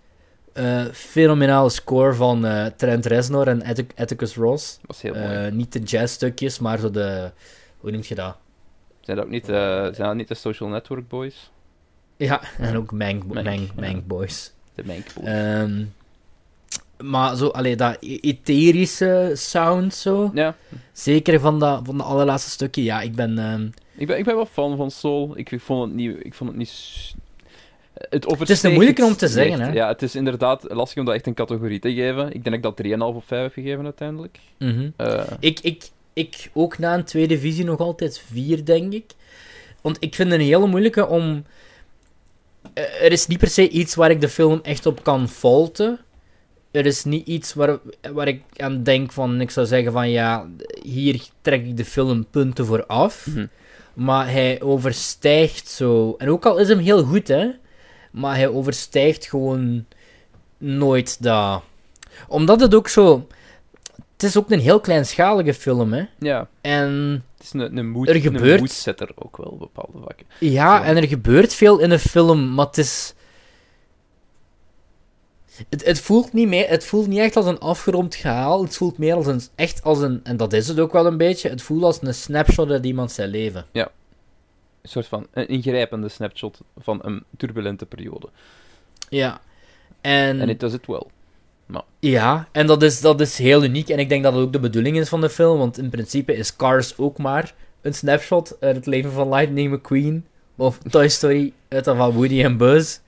Eh 0.53 0.85
fenomenale 0.93 1.71
score 1.71 2.15
van 2.15 2.47
eh, 2.47 2.67
Trent 2.67 3.07
Reznor 3.07 3.49
en 3.49 3.63
Attic- 3.65 3.93
Atticus 3.97 4.35
Ross. 4.37 4.79
was 4.87 5.03
heel 5.03 5.15
Eh, 5.15 5.53
niet 5.53 5.73
de 5.73 5.79
jazzstukjes, 5.81 6.59
maar 6.59 6.79
zo 6.79 6.91
de... 6.91 7.31
Hoe 7.79 7.91
noem 7.91 8.01
je 8.05 8.15
dat? 8.15 8.37
Zijn 9.01 9.17
dat 9.17 9.27
ook 9.27 9.33
niet, 9.33 9.47
zijn 9.47 9.93
dat 9.95 10.15
niet 10.15 10.29
de 10.29 10.35
Social 10.35 10.69
Network 10.69 11.09
Boys? 11.09 11.51
Ja, 12.17 12.41
en 12.59 12.77
ook 12.77 12.93
Mank, 12.93 13.25
Mank, 13.27 13.45
Mank, 13.47 13.71
ja. 13.77 13.81
Mank 13.93 14.07
Boys. 14.07 14.53
De 14.75 14.85
Mank 14.85 15.05
Boys. 15.15 15.27
Ehm, 15.29 15.85
maar 17.09 17.37
zo, 17.37 17.49
allee, 17.49 17.77
dat 17.77 17.97
e- 18.01 18.17
etherische 18.21 19.31
sound 19.35 19.95
zo. 19.95 20.31
ja, 20.35 20.57
Zeker 20.93 21.41
van 21.41 21.59
dat, 21.59 21.81
van 21.85 21.97
de 21.97 22.03
allerlaatste 22.03 22.51
stukje. 22.51 22.83
Ja, 22.83 23.01
ik 23.01 23.15
ben... 23.15 23.39
ehm, 23.39 23.69
ik 23.97 24.07
ben, 24.07 24.19
ik 24.19 24.25
ben 24.25 24.35
wel 24.35 24.47
fan 24.47 24.77
van 24.77 24.91
Soul. 24.91 25.33
Ik, 25.39 25.51
ik 25.51 25.61
vond 25.61 25.85
het 25.87 25.95
niet... 25.95 26.17
Ik 26.25 26.35
vond 26.35 26.51
het 26.51 26.59
niet 26.59 27.15
het, 28.11 28.25
is 28.25 28.29
een 28.29 28.33
oversteeg 28.33 28.73
moeilijke 28.73 29.05
om 29.05 29.17
te 29.17 29.29
zeggen, 29.29 29.61
hè? 29.61 29.73
Ja, 29.73 29.89
het 29.89 30.03
is 30.03 30.15
inderdaad 30.15 30.65
lastig 30.69 30.99
om 30.99 31.05
dat 31.05 31.15
echt 31.15 31.27
een 31.27 31.35
categorie 31.35 31.79
te 31.79 31.95
geven. 31.95 32.33
Ik 32.33 32.45
denk 32.45 32.63
dat 32.63 32.79
ik 32.79 32.85
dat 32.85 32.99
3,5 33.13 33.17
of 33.17 33.25
5 33.25 33.43
heb 33.43 33.53
gegeven 33.53 33.85
uiteindelijk. 33.85 34.39
mhm. 34.59 34.89
Eh, 34.97 35.23
Ik, 35.41 35.61
ik, 35.61 35.85
ik 36.13 36.51
ook 36.55 36.79
na 36.79 36.95
een 36.95 37.05
tweede 37.05 37.39
visie 37.39 37.65
nog 37.65 37.79
altijd 37.79 38.23
vier, 38.33 38.65
denk 38.65 38.93
ik. 38.93 39.05
Want 39.81 39.97
ik 40.01 40.15
vind 40.15 40.31
het 40.31 40.41
een 40.41 40.47
hele 40.47 40.67
moeilijke 40.67 41.07
om... 41.09 41.45
Eh, 42.75 43.03
Er 43.05 43.13
is 43.13 43.27
niet 43.27 43.39
per 43.39 43.49
se 43.49 43.69
iets 43.69 43.95
waar 43.95 44.11
ik 44.11 44.21
de 44.21 44.29
film 44.29 44.61
echt 44.63 44.87
op 44.87 45.03
kan 45.05 45.29
faulten. 45.29 45.99
Er 46.71 46.87
is 46.87 47.05
niet 47.05 47.27
iets 47.27 47.55
waar, 47.55 47.79
waar 48.13 48.29
ik 48.29 48.43
aan 48.57 48.83
denk 48.83 49.13
van... 49.13 49.41
Ik 49.41 49.51
zou 49.51 49.67
zeggen 49.67 49.93
van 49.93 50.11
ja, 50.11 50.49
hier 50.83 51.23
trek 51.41 51.65
ik 51.67 51.77
de 51.77 51.85
film 51.85 52.27
punten 52.31 52.67
voor 52.67 52.87
af. 52.87 53.27
mhm. 53.27 53.47
Maar 53.95 54.31
hij 54.31 54.63
overstijgt 54.63 55.69
zo... 55.69 56.15
En 56.19 56.29
ook 56.29 56.47
al 56.47 56.59
is 56.59 56.69
hem 56.69 56.79
heel 56.79 57.05
goed, 57.05 57.29
hè. 57.29 57.47
Maar 58.15 58.37
hij 58.37 58.49
overstijgt 58.49 59.27
gewoon 59.27 59.85
nooit 60.59 61.23
dat... 61.23 61.63
Omdat 62.29 62.61
het 62.61 62.75
ook 62.75 62.89
zo... 62.89 63.27
Het 64.13 64.23
is 64.23 64.37
ook 64.37 64.51
een 64.51 64.61
heel 64.61 64.81
kleinschalige 64.81 65.55
film, 65.55 65.93
hè. 65.93 66.05
Ja, 66.19 66.49
En 66.61 66.91
het 67.37 67.45
is 67.47 67.53
een, 67.53 67.77
een, 67.77 67.89
moed, 67.91 68.09
Er 68.09 68.15
een 68.15 68.21
gebeurt- 68.21 68.61
moedsetter 68.61 69.11
ook 69.15 69.37
wel 69.37 69.47
op 69.47 69.59
bepaalde 69.59 69.99
vakken. 69.99 70.27
ja, 70.41 70.79
Zo. 70.79 70.85
en 70.85 70.97
er 70.97 71.09
gebeurt 71.09 71.55
veel 71.55 71.79
in 71.79 71.89
de 71.89 71.99
film, 71.99 72.55
maar 72.55 72.67
het 72.67 72.79
is... 72.79 73.15
Het, 75.69 75.85
het, 75.85 76.01
voelt 76.01 76.33
niet 76.33 76.49
meer, 76.49 76.69
het 76.69 76.85
voelt 76.85 77.07
niet 77.07 77.19
echt 77.19 77.37
als 77.37 77.47
een 77.47 77.59
afgerond 77.59 78.15
gehaal. 78.15 78.63
Het 78.63 78.77
voelt 78.77 78.99
meer 78.99 79.15
als 79.15 79.27
een, 79.27 79.41
echt 79.55 79.83
als 79.83 80.01
een... 80.01 80.21
En 80.23 80.37
dat 80.37 80.53
is 80.53 80.69
het 80.69 80.81
ook 80.81 80.93
wel 80.93 81.07
een 81.07 81.17
beetje. 81.17 81.49
Het 81.49 81.63
voelt 81.63 81.83
als 81.83 81.99
een 82.03 82.15
snapshot 82.15 82.71
uit 82.71 82.85
iemand 82.87 83.13
zijn 83.13 83.29
leven. 83.29 83.65
Een 84.85 84.91
soort 84.91 85.07
van 85.07 85.27
een 85.33 85.49
ingrijpende 85.49 86.09
snapshot 86.09 86.61
van 86.77 86.99
een 87.03 87.25
turbulente 87.37 87.87
periode. 87.87 88.29
Ja. 89.09 89.41
En... 90.01 90.41
En 90.41 90.49
it 90.49 90.61
does 90.61 90.73
it 90.73 90.87
well. 90.87 91.07
Ja, 91.99 92.49
en 92.53 92.67
dat 92.67 92.83
is, 92.83 93.01
dat 93.01 93.21
is 93.21 93.39
heel 93.39 93.65
uniek. 93.65 93.89
En 93.89 93.99
ik 93.99 94.09
denk 94.09 94.23
dat 94.23 94.33
het 94.33 94.43
ook 94.43 94.53
de 94.53 94.61
bedoeling 94.61 94.99
is 94.99 95.09
van 95.09 95.21
de 95.21 95.31
film. 95.31 95.59
Want 95.59 95.79
in 95.79 95.91
principe 95.91 96.37
is 96.37 96.57
Cars 96.57 96.99
ook 96.99 97.19
maar 97.19 97.55
een 97.81 97.95
snapshot 97.95 98.57
uit 98.61 98.77
het 98.77 98.87
leven 98.87 99.13
van 99.13 99.29
Lightning 99.29 99.73
McQueen. 99.73 100.27
Of 100.57 100.79
Toy 100.79 101.09
Story 101.09 101.53
uit 101.69 101.85
dat 101.85 101.97
van 101.97 102.13
Woody 102.13 102.43
en 102.43 102.57
Buzz. 102.57 102.99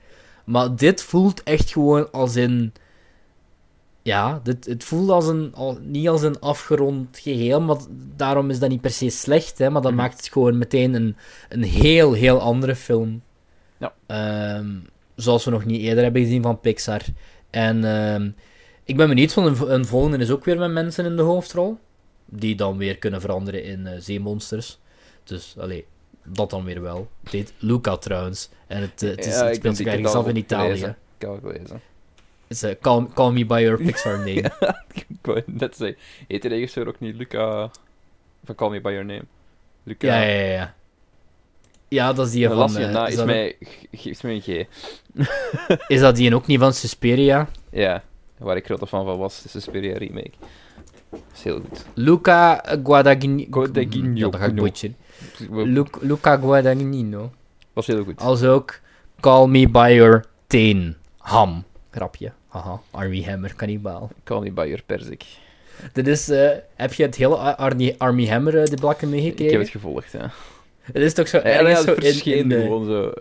Maar 0.43 0.75
dit 0.75 1.03
voelt 1.03 1.43
echt 1.43 1.71
gewoon 1.71 2.11
als 2.11 2.35
in... 2.35 2.73
Ja, 4.07 4.39
dit, 4.43 4.65
het 4.65 4.83
voelt 4.83 5.09
als 5.09 5.27
een, 5.27 5.51
al, 5.55 5.77
niet 5.81 6.07
als 6.09 6.21
een 6.21 6.39
afgerond 6.39 7.19
geheel. 7.19 7.61
Maar 7.61 7.77
daarom 8.15 8.49
is 8.49 8.59
dat 8.59 8.69
niet 8.69 8.81
per 8.81 8.91
se 8.91 9.09
slecht. 9.09 9.57
Hè, 9.57 9.69
maar 9.69 9.81
dat 9.81 9.91
Mhm. 9.91 10.01
maakt 10.01 10.17
het 10.17 10.27
gewoon 10.27 10.57
meteen 10.57 10.93
een, 10.93 11.15
een 11.49 11.63
heel, 11.63 12.13
heel 12.13 12.39
andere 12.39 12.75
film. 12.75 13.21
Ja. 13.77 13.93
Ehm, 14.05 14.69
zoals 15.15 15.45
we 15.45 15.51
nog 15.51 15.65
niet 15.65 15.81
eerder 15.81 16.03
hebben 16.03 16.21
gezien 16.21 16.41
van 16.41 16.59
Pixar. 16.59 17.01
En 17.49 17.83
ehm, 17.83 18.29
ik 18.83 18.97
ben 18.97 19.07
benieuwd, 19.07 19.33
van 19.33 19.45
een, 19.45 19.73
een 19.73 19.85
volgende 19.85 20.17
is 20.17 20.31
ook 20.31 20.45
weer 20.45 20.57
met 20.59 20.71
mensen 20.71 21.05
in 21.05 21.15
de 21.15 21.21
hoofdrol. 21.21 21.77
Die 22.25 22.55
dan 22.55 22.77
weer 22.77 22.97
kunnen 22.97 23.21
veranderen 23.21 23.63
in 23.63 23.87
eh, 23.87 23.99
zeemonsters. 23.99 24.79
Dus, 25.23 25.55
allee, 25.59 25.85
dat 26.25 26.49
dan 26.49 26.63
weer 26.63 26.81
wel. 26.81 27.07
Heet 27.29 27.53
Luca 27.57 27.97
trouwens. 27.97 28.49
En 28.67 28.81
het, 28.81 29.03
eh, 29.03 29.09
het, 29.09 29.25
is, 29.25 29.33
Ja, 29.33 29.39
het 29.43 29.49
ik 29.49 29.55
speelt 29.55 29.77
zich 29.77 29.85
ergens 29.87 30.13
af 30.13 30.27
in 30.27 30.35
Italië. 30.35 30.73
Ik 30.73 30.95
heb 31.17 31.31
het 31.31 31.39
gelezen. 31.41 31.81
Is 32.47 32.63
eh, 32.63 32.75
call, 32.81 33.05
call 33.13 33.31
Me 33.31 33.45
By 33.45 33.59
Your 33.61 33.77
Pixar 33.83 34.17
Name. 34.27 34.51
ik 34.95 35.05
wou 35.21 35.41
net 35.45 35.75
zeggen, 35.75 35.97
heet 36.27 36.41
de 36.41 36.47
regisseur 36.47 36.87
ook 36.87 36.99
niet 36.99 37.15
Luca 37.15 37.71
van 38.45 38.55
Call 38.55 38.69
Me 38.69 38.81
By 38.81 38.89
Your 38.89 39.05
Name? 39.05 39.23
Luca... 39.83 40.07
ja, 40.07 40.21
ja, 40.21 40.39
ja, 40.41 40.51
ja. 40.53 40.75
Ja, 41.89 42.13
dat 42.13 42.25
is 42.27 42.31
die 42.31 42.47
van... 42.47 42.77
eh, 42.77 42.91
na, 42.91 43.07
is, 43.07 43.23
mij, 43.23 43.55
mij 44.21 44.33
een 44.35 44.41
G. 44.41 44.65
is 45.87 45.99
dat 45.99 46.15
die 46.15 46.35
ook 46.35 46.47
niet 46.47 46.59
van 46.59 46.73
Suspiria? 46.73 47.47
Ja, 47.71 48.03
waar 48.37 48.57
ik 48.57 48.65
grote 48.65 48.87
fan 48.87 49.05
van 49.05 49.17
was, 49.17 49.41
de 49.41 49.49
Suspiria 49.49 49.97
remake. 49.97 50.31
Dat 51.09 51.19
is 51.33 51.43
heel 51.43 51.59
goed. 51.59 51.85
Luca 51.93 52.63
Guadagnino. 52.83 53.47
Guadagnino. 53.51 54.29
Dat 54.29 54.39
ga 54.39 54.45
ik 54.45 54.55
butcheren. 54.55 54.95
Was 55.49 55.65
Lu- 55.65 55.85
Luca 56.01 56.37
Guadagnino. 56.37 57.31
heel 57.73 58.03
goed. 58.03 58.19
Als 58.19 58.43
ook 58.43 58.79
Call 59.19 59.47
Me 59.47 59.69
By 59.69 59.91
Your 59.95 60.25
Teen. 60.47 60.95
Ham. 61.17 61.63
Grapje. 61.91 62.31
Haha. 62.47 62.81
Army 62.91 63.23
Hammer, 63.23 63.53
kannibaal. 63.55 64.09
Your 64.67 64.81
Perzik. 64.85 65.23
Dit 65.93 66.07
is... 66.07 66.29
eh, 66.29 66.49
heb 66.75 66.93
je 66.93 67.03
het 67.03 67.15
hele 67.15 67.35
Army, 67.35 67.95
Army 67.97 68.27
Hammer, 68.27 68.57
eh, 68.61 68.65
de 68.65 68.75
blakken 68.75 69.07
Ik 69.07 69.13
meegekregen? 69.13 69.51
heb 69.53 69.61
het 69.61 69.71
gevolgd, 69.71 70.11
ja. 70.11 70.29
Het 70.81 70.95
is 71.03 71.13
toch 71.13 71.27
zo 71.27 71.37
Ja, 71.37 71.49
ja, 71.49 71.65
het 71.65 71.77
zo 71.77 71.93
in, 71.93 72.01
verscheen 72.01 72.37
in, 72.37 72.49
de, 72.49 72.61
gewoon 72.61 72.85
zo... 72.85 73.11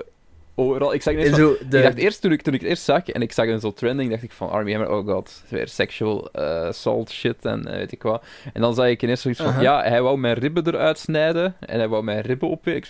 Overal. 0.59 0.95
Ik 0.95 1.03
zag 1.03 1.15
zo 1.27 1.57
de... 1.69 1.77
Ik 1.77 1.83
dacht 1.83 1.97
eerst, 1.97 2.21
toen 2.21 2.33
ik, 2.33 2.43
toen 2.43 2.55
ik 2.55 2.61
het 2.61 2.69
eerst 2.69 2.83
zag, 2.83 3.09
en 3.09 3.23
ik 3.23 3.33
zag 3.33 3.47
een 3.47 3.61
zo 3.61 3.73
trending, 3.73 4.11
dacht 4.11 4.23
ik 4.23 4.33
van 4.33 4.51
Army 4.51 4.73
Hammer, 4.73 4.91
oh 4.91 5.07
god, 5.07 5.43
weer 5.49 5.69
sexual 5.69 6.29
eh, 6.33 6.61
assault 6.61 7.11
shit 7.11 7.45
en 7.45 7.65
weet 7.71 7.93
ik 7.93 8.03
wat. 8.03 8.25
En 8.53 8.61
dan 8.61 8.75
zag 8.75 8.87
ik 8.87 9.03
ineens 9.03 9.21
zoiets 9.21 9.41
van, 9.41 9.51
Aha. 9.51 9.61
ja, 9.61 9.83
hij 9.83 10.03
wou 10.03 10.19
mijn 10.19 10.35
ribben 10.35 10.67
eruit 10.67 10.99
snijden, 10.99 11.57
en 11.61 11.79
hij 11.79 11.89
wou 11.89 12.05
mijn 12.05 12.21
ribben 12.21 12.49
op... 12.49 12.67
Ik, 12.67 12.89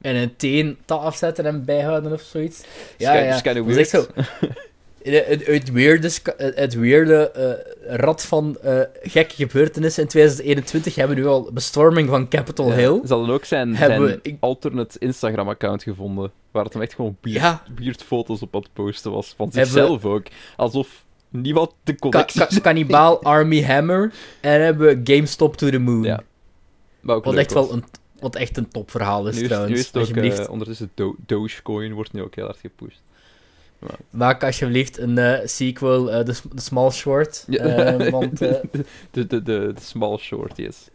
En 0.00 0.16
een 0.16 0.36
teen 0.36 0.78
afzetten 0.86 1.46
en 1.46 1.64
bijhouden 1.64 2.12
of 2.12 2.20
zoiets. 2.20 2.64
Ja, 2.96 3.14
ja. 3.14 3.42
is 3.66 3.76
echt 3.76 3.88
zo... 3.88 4.06
Het, 5.02 5.26
het, 5.26 5.46
het 5.46 5.70
weirde, 5.72 6.08
ska- 6.08 6.34
het, 6.36 6.74
weirde 6.74 7.30
eh, 7.30 7.96
rad 7.96 8.24
van 8.24 8.56
eh, 8.62 8.80
gekke 9.02 9.34
gebeurtenissen 9.34 10.02
in 10.02 10.08
2021 10.08 10.94
hebben 10.94 11.16
we 11.16 11.22
nu 11.22 11.28
al 11.28 11.50
bestorming 11.52 12.08
van 12.08 12.28
Capitol 12.28 12.68
Ja, 12.68 12.74
Hill. 12.74 13.00
Ze 13.06 13.12
hadden 13.14 13.34
ook 13.34 13.44
zijn, 13.44 13.76
Hebben 13.76 13.98
zijn 14.08 14.20
we- 14.22 14.28
ik- 14.30 14.36
alternate 14.40 14.98
Instagram-account 14.98 15.82
gevonden, 15.82 16.32
waar 16.50 16.64
het 16.64 16.72
hem 16.72 16.82
echt 16.82 16.94
gewoon 16.94 17.16
buurt, 17.20 17.36
Ja. 17.36 17.62
op 18.42 18.54
aan 18.54 18.60
het 18.60 18.72
posten 18.72 19.10
was, 19.10 19.34
van 19.36 19.52
zichzelf 19.52 20.04
ook. 20.04 20.26
Alsof 20.56 21.04
niemand 21.28 21.72
de 21.84 21.96
connectie... 21.96 22.40
ka 22.46 22.60
Kannibaal 22.60 23.22
Army 23.22 23.62
Hammer. 23.62 24.12
En 24.40 24.60
hebben 24.62 24.86
we 25.04 25.12
GameStop 25.14 25.56
to 25.56 25.70
the 25.70 25.78
Moon. 25.78 26.02
Ja, 26.02 26.20
maar 27.00 27.16
ook 27.16 27.24
wat, 27.24 27.34
echt 27.34 27.52
was. 27.52 27.66
wel 27.68 27.76
een, 27.76 27.84
wat 28.20 28.36
echt 28.36 28.56
een 28.56 28.68
topverhaal 28.68 29.28
is 29.28 29.34
Nu 29.36 29.40
is, 29.40 29.46
trouwens. 29.46 29.72
nu 29.74 29.78
is 29.80 29.86
het 29.86 29.94
ook, 29.96 30.00
alsjeblieft. 30.02 30.38
eh, 30.38 30.50
ondertussen 30.50 30.90
Do 30.94 31.16
Dogecoin 31.26 31.92
wordt 31.92 32.12
nu 32.12 32.22
ook 32.22 32.34
heel 32.34 32.44
hard 32.44 32.58
gepusht. 32.58 33.00
Maak 34.10 34.44
alsjeblieft 34.44 34.98
een 34.98 35.18
eh, 35.18 35.46
sequel, 35.46 36.12
eh, 36.12 36.24
de, 36.24 36.34
Small 36.54 36.90
Short. 36.90 37.44
Ja. 37.48 37.64
eh, 37.64 38.10
want 38.10 38.38
de, 38.38 38.60
de, 39.10 39.26
de, 39.26 39.42
de 39.42 39.74
small 39.80 40.16
short, 40.16 40.56
yes. 40.56 40.88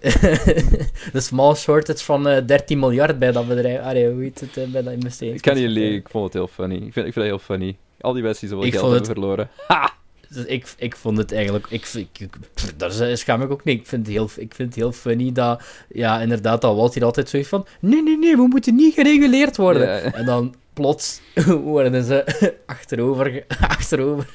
de 1.12 1.20
Small 1.20 1.54
Short 1.54 1.88
is 1.88 2.02
van 2.02 2.28
eh 2.28 2.46
13 2.46 2.78
miljard 2.78 3.18
bij 3.18 3.32
dat 3.32 3.48
bedrijf. 3.48 3.80
Allee, 3.80 4.10
hoe 4.10 4.22
heet 4.22 4.40
het 4.40 4.72
bij 4.72 4.82
dat 4.82 4.92
investering? 4.92 5.36
Ik 5.36 5.42
kan 5.42 5.56
liegen, 5.56 5.94
ik 5.94 6.08
vond 6.08 6.24
het 6.24 6.32
heel 6.32 6.48
funny. 6.48 6.74
Ik 6.74 6.92
vind, 6.92 7.06
ik 7.06 7.12
vind 7.12 7.14
het 7.14 7.24
heel 7.24 7.38
funny. 7.38 7.76
Al 8.00 8.12
die 8.12 8.22
mensen 8.22 8.40
die 8.40 8.48
zoveel 8.48 8.66
Ik 8.66 8.72
geld 8.72 8.84
vond 8.84 9.06
hebben 9.06 9.14
verloren. 9.14 9.50
Dus 10.30 10.44
ik, 10.44 10.74
ik 10.76 10.96
vond 10.96 11.18
het 11.18 11.32
eigenlijk... 11.32 11.66
Ik, 11.70 11.88
ik, 11.94 12.28
daar 12.76 13.16
schaam 13.18 13.42
ik 13.42 13.50
ook 13.50 13.64
niet. 13.64 13.80
Ik 13.80 13.86
vind, 13.86 14.06
het 14.06 14.14
heel, 14.14 14.30
ik 14.36 14.54
vind 14.54 14.68
het 14.68 14.74
heel 14.74 14.92
funny 14.92 15.32
dat... 15.32 15.62
Ja, 15.88 16.20
inderdaad, 16.20 16.60
dat 16.60 16.76
Walt 16.76 16.94
hier 16.94 17.04
altijd 17.04 17.28
zoiets 17.28 17.48
van... 17.48 17.66
Nee, 17.80 18.02
nee, 18.02 18.18
nee, 18.18 18.36
we 18.36 18.46
moeten 18.46 18.74
niet 18.74 18.94
gereguleerd 18.94 19.56
worden. 19.56 19.82
Ja. 19.82 20.12
En 20.12 20.24
dan 20.24 20.54
plots 20.78 21.20
worden 21.74 22.04
ze 22.04 22.24
achterover, 22.66 23.44
achterover 23.76 24.34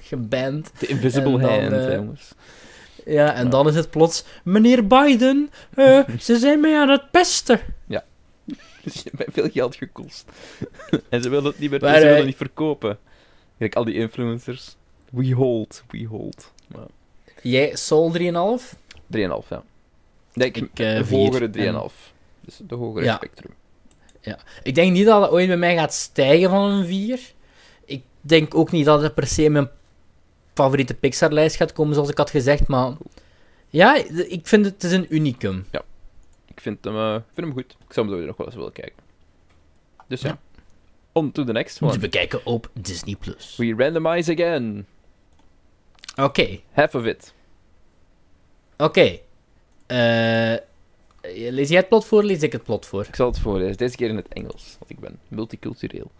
geband. 0.00 0.70
De 0.78 0.86
invisible 0.86 1.38
dan, 1.40 1.50
hand, 1.50 1.72
eh, 1.72 1.94
jongens. 1.94 2.34
Ja, 3.04 3.34
en 3.34 3.50
dan 3.50 3.68
is 3.68 3.74
het 3.74 3.90
plots... 3.90 4.24
Meneer 4.44 4.86
Biden, 4.86 5.50
eh, 5.74 6.00
ze 6.20 6.36
zijn 6.38 6.60
mij 6.60 6.76
aan 6.80 6.88
het 6.88 7.10
pesten. 7.10 7.60
Dus 8.84 8.94
je 9.02 9.10
hebt 9.16 9.32
veel 9.34 9.48
geld 9.50 9.76
gekost. 9.76 10.24
en 11.08 11.22
ze 11.22 11.28
willen 11.28 11.44
het 11.44 11.58
niet 11.58 11.70
meer, 11.70 11.80
Maar, 11.80 11.94
ze 11.94 12.00
willen 12.00 12.18
eh, 12.18 12.24
niet 12.24 12.36
verkopen. 12.36 12.98
Kijk, 13.58 13.74
al 13.74 13.84
die 13.84 13.94
influencers. 13.94 14.76
We 15.10 15.32
hold, 15.34 15.82
we 15.90 16.04
hold. 16.04 16.52
Jij, 17.42 17.76
Sol 17.76 18.12
3,5? 18.18 18.74
3,5, 19.16 19.48
ja. 19.48 19.62
Nee, 20.32 20.48
ik, 20.48 20.56
Ik, 20.56 20.78
eh, 20.78 21.08
de 21.08 21.16
hogere 21.16 21.50
3,5. 21.50 21.62
En- 21.64 21.90
Dus 22.44 22.60
de 22.66 22.74
hogere 22.74 23.04
Ja. 23.04 23.14
spectrum. 23.16 23.52
Ik 24.62 24.74
denk 24.74 24.92
niet 24.92 25.06
dat 25.06 25.22
het 25.22 25.30
ooit 25.30 25.46
bij 25.46 25.56
mij 25.56 25.76
gaat 25.76 25.94
stijgen 25.94 26.50
van 26.50 26.70
een 26.70 26.86
4. 26.86 27.20
Ik 27.84 28.02
denk 28.20 28.54
ook 28.54 28.70
niet 28.70 28.84
dat 28.84 29.02
het 29.02 29.14
per 29.14 29.26
se 29.26 29.42
in 29.42 29.52
mijn 29.52 29.68
favoriete 30.54 30.94
Pixar-lijst 30.94 31.56
gaat 31.56 31.72
komen, 31.72 31.94
zoals 31.94 32.08
ik 32.10 32.18
had 32.18 32.30
gezegd. 32.30 32.66
Maar 32.68 32.92
ja, 33.68 33.94
ik 34.28 34.46
vind 34.46 34.64
het, 34.64 34.74
het 34.74 34.84
is 34.84 34.92
een 34.92 35.14
unicum. 35.14 35.66
Ik 36.46 36.60
vind 36.60 36.84
hem, 36.84 36.96
eh, 36.96 37.12
vind 37.12 37.46
hem 37.46 37.52
goed. 37.52 37.76
Ik 37.86 37.92
zou 37.92 38.08
hem 38.08 38.18
zo 38.20 38.26
nog 38.26 38.36
wel 38.36 38.46
eens 38.46 38.56
willen 38.56 38.72
kijken. 38.72 39.02
Dus 40.08 40.20
ja. 40.20 40.28
Ja. 40.28 40.38
On 41.12 41.32
to 41.32 41.44
the 41.44 41.52
next 41.52 41.82
one. 41.82 41.98
bekijken 41.98 42.46
op 42.46 42.70
Disney+. 42.72 43.16
Plus. 43.16 43.56
We 43.56 43.74
randomize 43.76 44.32
again. 44.32 44.86
Oké, 46.16 46.60
Half 46.72 46.94
of 46.94 47.04
it. 47.04 47.34
oké. 48.76 49.18
Eh, 49.86 50.54
lees 51.22 51.68
jij 51.68 51.78
het 51.78 51.88
plot 51.88 52.04
voor, 52.04 52.24
lees 52.24 52.42
ik 52.42 52.52
het 52.52 52.62
plot 52.62 52.86
voor? 52.86 53.04
Ik 53.08 53.14
zal 53.14 53.26
het 53.26 53.38
voorlezen. 53.38 53.76
Deze 53.76 53.96
keer 53.96 54.08
in 54.08 54.16
het 54.16 54.28
Engels, 54.28 54.76
want 54.78 54.90
ik 54.90 55.00
ben 55.00 55.18
multicultureel. 55.28 56.10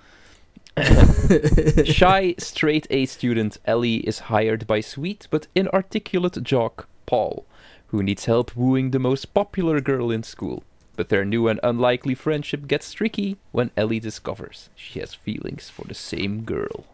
Shy, 1.85 2.33
straight-A 2.37 3.05
student 3.05 3.59
Ellie 3.63 4.03
is 4.03 4.21
hired 4.29 4.67
by 4.67 4.81
sweet 4.81 5.27
but 5.31 5.49
inarticulate 5.53 6.41
jock 6.41 6.89
Paul, 7.05 7.45
who 7.87 8.03
needs 8.03 8.25
help 8.25 8.53
wooing 8.55 8.93
the 8.93 8.99
most 8.99 9.33
popular 9.33 9.83
girl 9.83 10.11
in 10.11 10.23
school. 10.23 10.63
But 10.95 11.09
their 11.09 11.25
new 11.25 11.49
and 11.49 11.59
unlikely 11.63 12.15
friendship 12.15 12.67
gets 12.67 12.93
tricky 12.93 13.37
when 13.51 13.71
Ellie 13.77 14.01
discovers 14.01 14.69
she 14.75 15.01
has 15.01 15.15
feelings 15.15 15.71
for 15.71 15.87
the 15.87 15.95
same 15.95 16.43
girl. 16.45 16.85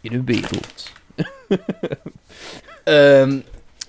In 0.00 0.12
een 0.12 0.24
wereld. 0.24 0.92
Ehm, 2.84 3.40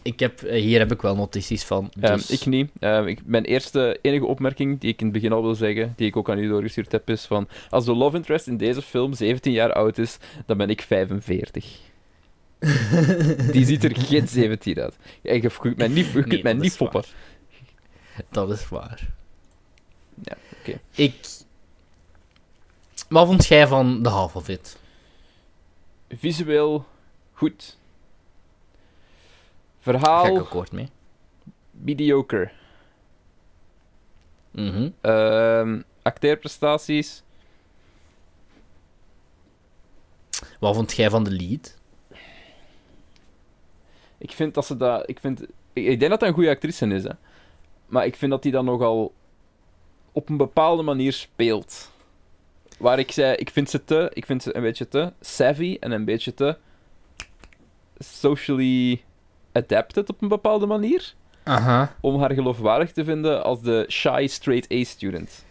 ik 0.07 0.19
heb, 0.19 0.41
eh, 0.41 0.61
hier 0.61 0.79
heb 0.79 0.91
ik 0.91 1.01
wel 1.01 1.15
notities 1.15 1.63
van. 1.63 1.91
Ehm, 2.01 2.15
Dus... 2.15 2.29
ik 2.29 2.45
niet. 2.45 2.71
Ehm, 2.79 3.07
ik, 3.07 3.19
mijn 3.25 3.45
eerste 3.45 3.99
enige 4.01 4.25
opmerking 4.25 4.79
die 4.79 4.91
ik 4.91 4.99
in 4.99 5.05
het 5.05 5.13
begin 5.13 5.31
al 5.31 5.41
wil 5.41 5.55
zeggen, 5.55 5.93
die 5.95 6.07
ik 6.07 6.15
ook 6.15 6.29
aan 6.29 6.37
u 6.37 6.47
doorgestuurd 6.47 6.91
heb, 6.91 7.09
is 7.09 7.25
van 7.25 7.47
als 7.69 7.85
de 7.85 7.95
love 7.95 8.15
interest 8.15 8.47
in 8.47 8.57
deze 8.57 8.81
film 8.81 9.13
17 9.13 9.51
jaar 9.51 9.73
oud 9.73 9.97
is, 9.97 10.17
dan 10.45 10.57
ben 10.57 10.69
ik 10.69 10.81
45. 10.81 11.79
Die 13.51 13.65
ziet 13.65 13.83
er 13.83 13.99
geen 13.99 14.27
17 14.27 14.79
uit. 14.79 14.97
Ja, 15.21 15.33
je 15.33 15.51
kunt 15.59 15.77
mij 15.77 15.87
niet, 15.87 16.05
je 16.05 16.23
Nee, 16.25 16.43
mij 16.43 16.53
dat 16.53 16.61
niet 16.61 16.71
is 16.71 16.77
foppen. 16.77 17.03
Dat 18.29 18.49
is 18.49 18.69
waar. 18.69 19.07
Ja, 20.23 20.37
oké. 20.59 20.79
Ik... 20.95 21.15
Wat 23.09 23.27
vond 23.27 23.47
jij 23.47 23.67
van 23.67 24.01
The 24.03 24.09
Half 24.09 24.35
of 24.35 24.49
It? 24.49 24.77
Visueel 26.09 26.85
goed. 27.33 27.77
Ga 29.87 29.93
ik 29.93 29.99
Verhaal 29.99 30.37
akkoord 30.37 30.71
mee. 30.71 30.89
mediocre. 31.71 32.51
Mhm. 34.51 34.89
Ehm 35.01 35.81
acteerprestaties 36.01 37.23
Wat 40.59 40.75
vond 40.75 40.95
jij 40.95 41.09
van 41.09 41.23
de 41.23 41.31
lead? 41.31 41.77
Ik 44.17 44.31
vind 44.31 44.53
dat 44.53 44.65
ze 44.65 44.77
dat. 44.77 45.09
Ik, 45.09 45.19
vind, 45.19 45.41
ik, 45.73 45.99
denk 45.99 46.11
dat 46.11 46.19
dat 46.19 46.29
een 46.29 46.33
goede 46.33 46.49
actrice 46.49 46.87
is, 46.87 47.03
hè. 47.03 47.11
Maar 47.85 48.05
ik 48.05 48.15
vind 48.15 48.31
dat 48.31 48.43
die 48.43 48.51
dan 48.51 48.65
nogal 48.65 49.13
op 50.11 50.29
een 50.29 50.37
bepaalde 50.37 50.83
manier 50.83 51.13
speelt. 51.13 51.91
Waar 52.79 52.99
ik 52.99 53.11
zei, 53.11 53.35
ik 53.35 53.49
vind 53.49 53.69
ze 53.69 53.83
te. 53.83 54.11
Ik 54.13 54.25
vind 54.25 54.43
ze 54.43 54.55
een 54.55 54.61
beetje 54.61 54.87
te 54.87 55.13
savvy 55.21 55.77
en 55.79 55.91
een 55.91 56.05
beetje 56.05 56.33
te. 56.33 56.57
socially 57.99 59.03
adapted 59.57 60.09
op 60.09 60.21
een 60.21 60.27
bepaalde 60.27 60.65
manier. 60.65 61.13
Aha. 61.43 61.93
Om 62.01 62.19
haar 62.19 62.33
geloofwaardig 62.33 62.91
te 62.91 63.03
vinden 63.03 63.43
als 63.43 63.61
de 63.61 63.85
shy 63.89 64.25
straight 64.29 64.71
A 64.71 64.83
student. 64.83 65.45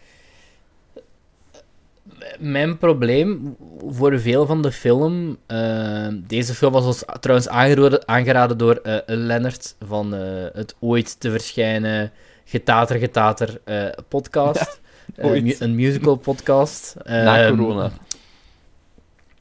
Mijn 2.39 2.77
probleem 2.77 3.55
voor 3.87 4.19
veel 4.19 4.45
van 4.45 4.61
de 4.61 4.71
film... 4.71 5.37
eh, 5.45 6.07
deze 6.13 6.53
film 6.53 6.71
was 6.73 6.85
ons 6.85 7.03
trouwens 7.19 7.49
aangeraden, 7.49 8.07
aangeraden 8.07 8.57
door 8.57 8.75
eh 8.75 8.97
Lennart 9.05 9.75
van 9.85 10.13
eh, 10.15 10.45
het 10.53 10.75
ooit 10.79 11.19
te 11.19 11.31
verschijnen 11.31 12.11
Getater 12.45 12.99
Getater 12.99 13.61
eh, 13.63 13.85
podcast. 14.07 14.79
Mu- 15.21 15.55
een 15.59 15.75
musical 15.75 16.15
podcast. 16.15 16.95
Na 17.05 17.41
Ehm, 17.45 17.57
corona. 17.57 17.91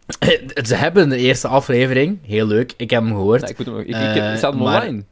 Ze 0.69 0.75
hebben 0.75 1.09
de 1.09 1.17
eerste 1.17 1.49
aflevering. 1.49 2.19
Heel 2.27 2.47
leuk. 2.47 2.73
Ik 2.77 2.91
heb 2.91 3.03
hem 3.03 3.11
gehoord. 3.11 3.41
Nee, 3.41 3.51
ik 3.51 3.57
moet 3.59 3.67
hem, 3.67 3.79
ik, 3.79 3.87
ik, 3.87 3.95
eh, 4.23 4.37
staat 4.37 4.53
hem 4.53 4.63
maar- 4.63 4.81
online. 4.83 5.03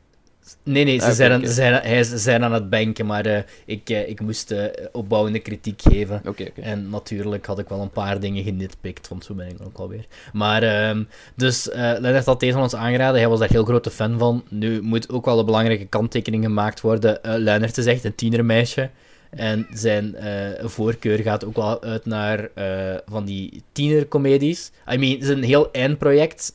Nee, 0.62 0.84
nee, 0.84 0.98
ze, 1.00 1.06
Ah, 1.06 1.12
zijn, 1.12 1.32
aan, 1.32 1.46
ze, 1.46 1.52
zijn, 1.52 1.72
hij, 1.82 2.02
ze 2.02 2.18
zijn 2.18 2.44
aan 2.44 2.52
het 2.52 2.70
banken, 2.70 3.06
maar 3.06 3.26
eh, 3.26 3.42
ik, 3.64 3.90
eh, 3.90 4.08
ik 4.08 4.20
moest 4.20 4.50
eh, 4.50 4.64
opbouwende 4.92 5.38
kritiek 5.38 5.82
geven. 5.82 6.22
Oké, 6.26 6.42
oké. 6.42 6.60
En 6.60 6.90
natuurlijk 6.90 7.46
had 7.46 7.58
ik 7.58 7.68
wel 7.68 7.80
een 7.80 7.90
paar 7.90 8.20
dingen 8.20 8.44
genitpikt, 8.44 9.08
want 9.08 9.24
zo 9.24 9.34
ben 9.34 9.48
ik 9.48 9.56
ook 9.66 9.78
alweer. 9.78 10.06
Maar, 10.32 10.62
ehm, 10.62 11.02
dus 11.36 11.68
Lennart 11.72 12.24
had 12.24 12.40
deze 12.40 12.52
van 12.52 12.62
ons 12.62 12.74
aangeraden, 12.74 13.20
hij 13.20 13.28
was 13.28 13.38
daar 13.38 13.48
heel 13.48 13.64
grote 13.64 13.90
fan 13.90 14.18
van. 14.18 14.44
Nu 14.48 14.82
moet 14.82 15.10
ook 15.10 15.24
wel 15.24 15.38
een 15.38 15.44
belangrijke 15.44 15.86
kanttekening 15.86 16.44
gemaakt 16.44 16.80
worden. 16.80 17.18
Lennart 17.22 17.78
is 17.78 17.86
echt 17.86 18.04
een 18.04 18.14
tienermeisje. 18.14 18.90
En 19.36 19.66
zijn 19.72 20.16
uh, 20.18 20.68
voorkeur 20.68 21.18
gaat 21.18 21.44
ook 21.44 21.56
wel 21.56 21.82
uit 21.82 22.06
naar 22.06 22.48
uh, 22.54 22.96
van 23.06 23.24
die 23.24 23.62
tienercomedies. 23.72 24.70
I 24.92 24.96
mean, 24.96 25.12
het 25.12 25.22
is 25.22 25.28
een 25.28 25.42
heel 25.42 25.70
eindproject. 25.72 26.54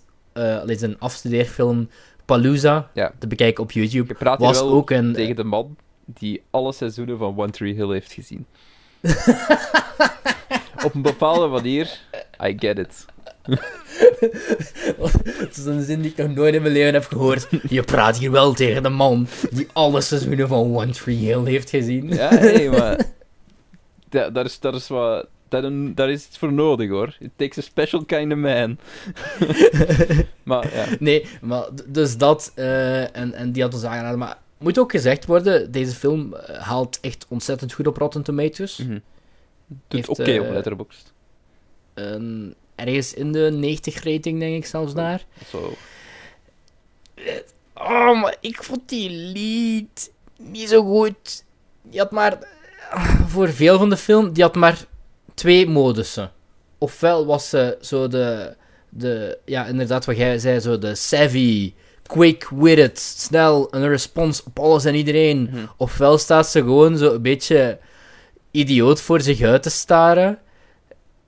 Is 0.65 0.82
een 0.82 1.00
afstudeerfilm, 1.00 1.89
Palooza, 2.26 2.89
Ja. 2.94 3.12
te 3.18 3.28
bekijken 3.28 3.63
op 3.63 3.72
YouTube. 3.72 4.15
Was 4.38 4.60
wel 4.60 4.72
ook 4.72 4.89
een... 4.89 5.13
tegen 5.13 5.36
de 5.36 5.44
man 5.44 5.76
die 6.06 6.42
alle 6.50 6.74
seizoenen 6.74 7.18
van 7.18 7.38
One 7.38 7.52
Tree 7.52 7.74
Hill 7.74 7.92
heeft 7.92 8.12
gezien. 8.12 8.46
Op 10.86 10.94
een 10.94 11.02
bepaalde 11.02 11.48
manier, 11.48 12.00
I 12.44 12.56
get 12.58 12.78
it. 12.78 13.06
Het 15.38 15.58
is 15.58 15.66
een 15.66 15.84
zin 15.84 16.02
die 16.02 16.12
ik 16.12 16.18
nog 16.18 16.36
nooit 16.36 16.54
in 16.56 16.62
mijn 16.62 16.74
leven 16.74 16.94
heb 16.94 17.06
gehoord. 17.06 17.48
Je 17.70 17.84
praat 17.84 18.18
hier 18.18 18.32
wel 18.32 18.54
tegen 18.54 18.84
de 18.84 18.90
man 18.90 19.28
die 19.52 19.68
alle 19.74 20.02
seizoenen 20.02 20.48
van 20.48 20.76
One 20.76 20.92
Tree 20.92 21.16
Hill 21.16 21.44
heeft 21.46 21.70
gezien. 21.70 22.08
Ja, 22.14 22.34
nee, 22.34 22.70
maar... 22.70 23.06
Da- 24.10 24.30
daar, 24.30 24.46
is, 24.46 24.60
daar 24.60 24.74
is 24.74 24.88
wat... 24.88 25.28
Daar, 25.50 25.71
daar 25.96 26.10
is 26.10 26.26
iets 26.28 26.38
voor 26.38 26.54
nodig, 26.54 26.90
hoor. 26.90 27.15
It 27.19 27.30
takes 27.36 27.58
a 27.58 27.62
special 27.62 28.06
kind 28.06 28.32
of 28.32 28.38
man. 28.38 28.78
maar, 30.44 30.73
ja. 30.76 30.86
Nee, 31.00 31.26
maar 31.42 31.63
dus 31.86 32.17
dat... 32.17 32.52
eh, 32.56 33.15
en, 33.17 33.34
en 33.34 33.52
die 33.52 33.63
had 33.63 33.73
ons 33.73 33.84
aangeraden. 33.84 34.19
Maar 34.19 34.38
moet 34.58 34.80
ook 34.80 34.92
gezegd 34.92 35.26
worden, 35.26 35.71
deze 35.71 35.96
film 35.96 36.34
eh, 36.34 36.62
haalt 36.62 36.98
echt 37.02 37.26
ontzettend 37.30 37.73
goed 37.73 37.88
op 37.88 37.98
Rotten 37.98 38.23
Tomatoes. 38.23 38.76
Doet 38.78 39.02
Heeft, 39.88 40.10
oké 40.10 40.40
op 40.40 40.46
eh, 40.46 40.52
Letterboxd. 40.52 41.13
Een- 41.94 42.56
ergens 42.80 43.13
in 43.13 43.32
de 43.32 43.52
90 43.52 44.04
rating, 44.04 44.40
denk 44.40 44.56
ik 44.56 44.65
zelfs 44.65 44.94
daar. 44.94 45.25
Zo. 45.50 45.73
Oh, 47.73 48.21
maar 48.21 48.36
ik 48.40 48.63
vond 48.63 48.90
die 48.90 49.10
lied 49.10 50.12
niet 50.38 50.69
zo 50.69 50.84
goed. 50.84 51.44
Die 51.82 52.00
had 52.00 52.12
maar... 52.12 52.38
Voor 53.27 53.50
veel 53.50 53.77
van 53.77 53.90
de 53.90 53.98
film, 53.98 54.34
die 54.34 54.44
had 54.44 54.56
maar 54.56 54.86
twee 55.34 55.67
modussen. 55.67 56.32
Ofwel 56.77 57.25
was 57.25 57.50
ze 57.50 57.77
zo 57.82 58.08
de... 58.08 58.56
de 58.90 59.38
ja, 59.46 59.65
inderdaad, 59.65 60.06
wat 60.06 60.17
jij 60.17 60.40
zei, 60.40 60.60
zo 60.60 60.77
de 60.77 60.96
savvy, 60.96 61.73
quick-witted, 62.04 63.00
snel 63.00 63.67
een 63.71 63.88
respons 63.88 64.44
op 64.44 64.60
alles 64.60 64.86
en 64.86 64.96
iedereen. 64.96 65.50
Mhm. 65.52 65.65
Ofwel 65.77 66.17
staat 66.17 66.48
ze 66.48 66.60
gewoon 66.60 66.98
zo 66.98 67.13
een 67.13 67.21
beetje 67.21 67.80
idioot 68.52 69.02
voor 69.02 69.21
zich 69.21 69.42
uit 69.42 69.63
te 69.63 69.69
staren. 69.69 70.40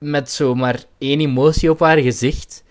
Met 0.02 0.30
zo 0.30 0.54
maar 0.54 0.84
één 0.98 1.20
emotie 1.20 1.70
op 1.70 1.80
haar 1.80 1.98
gezicht. 1.98 2.64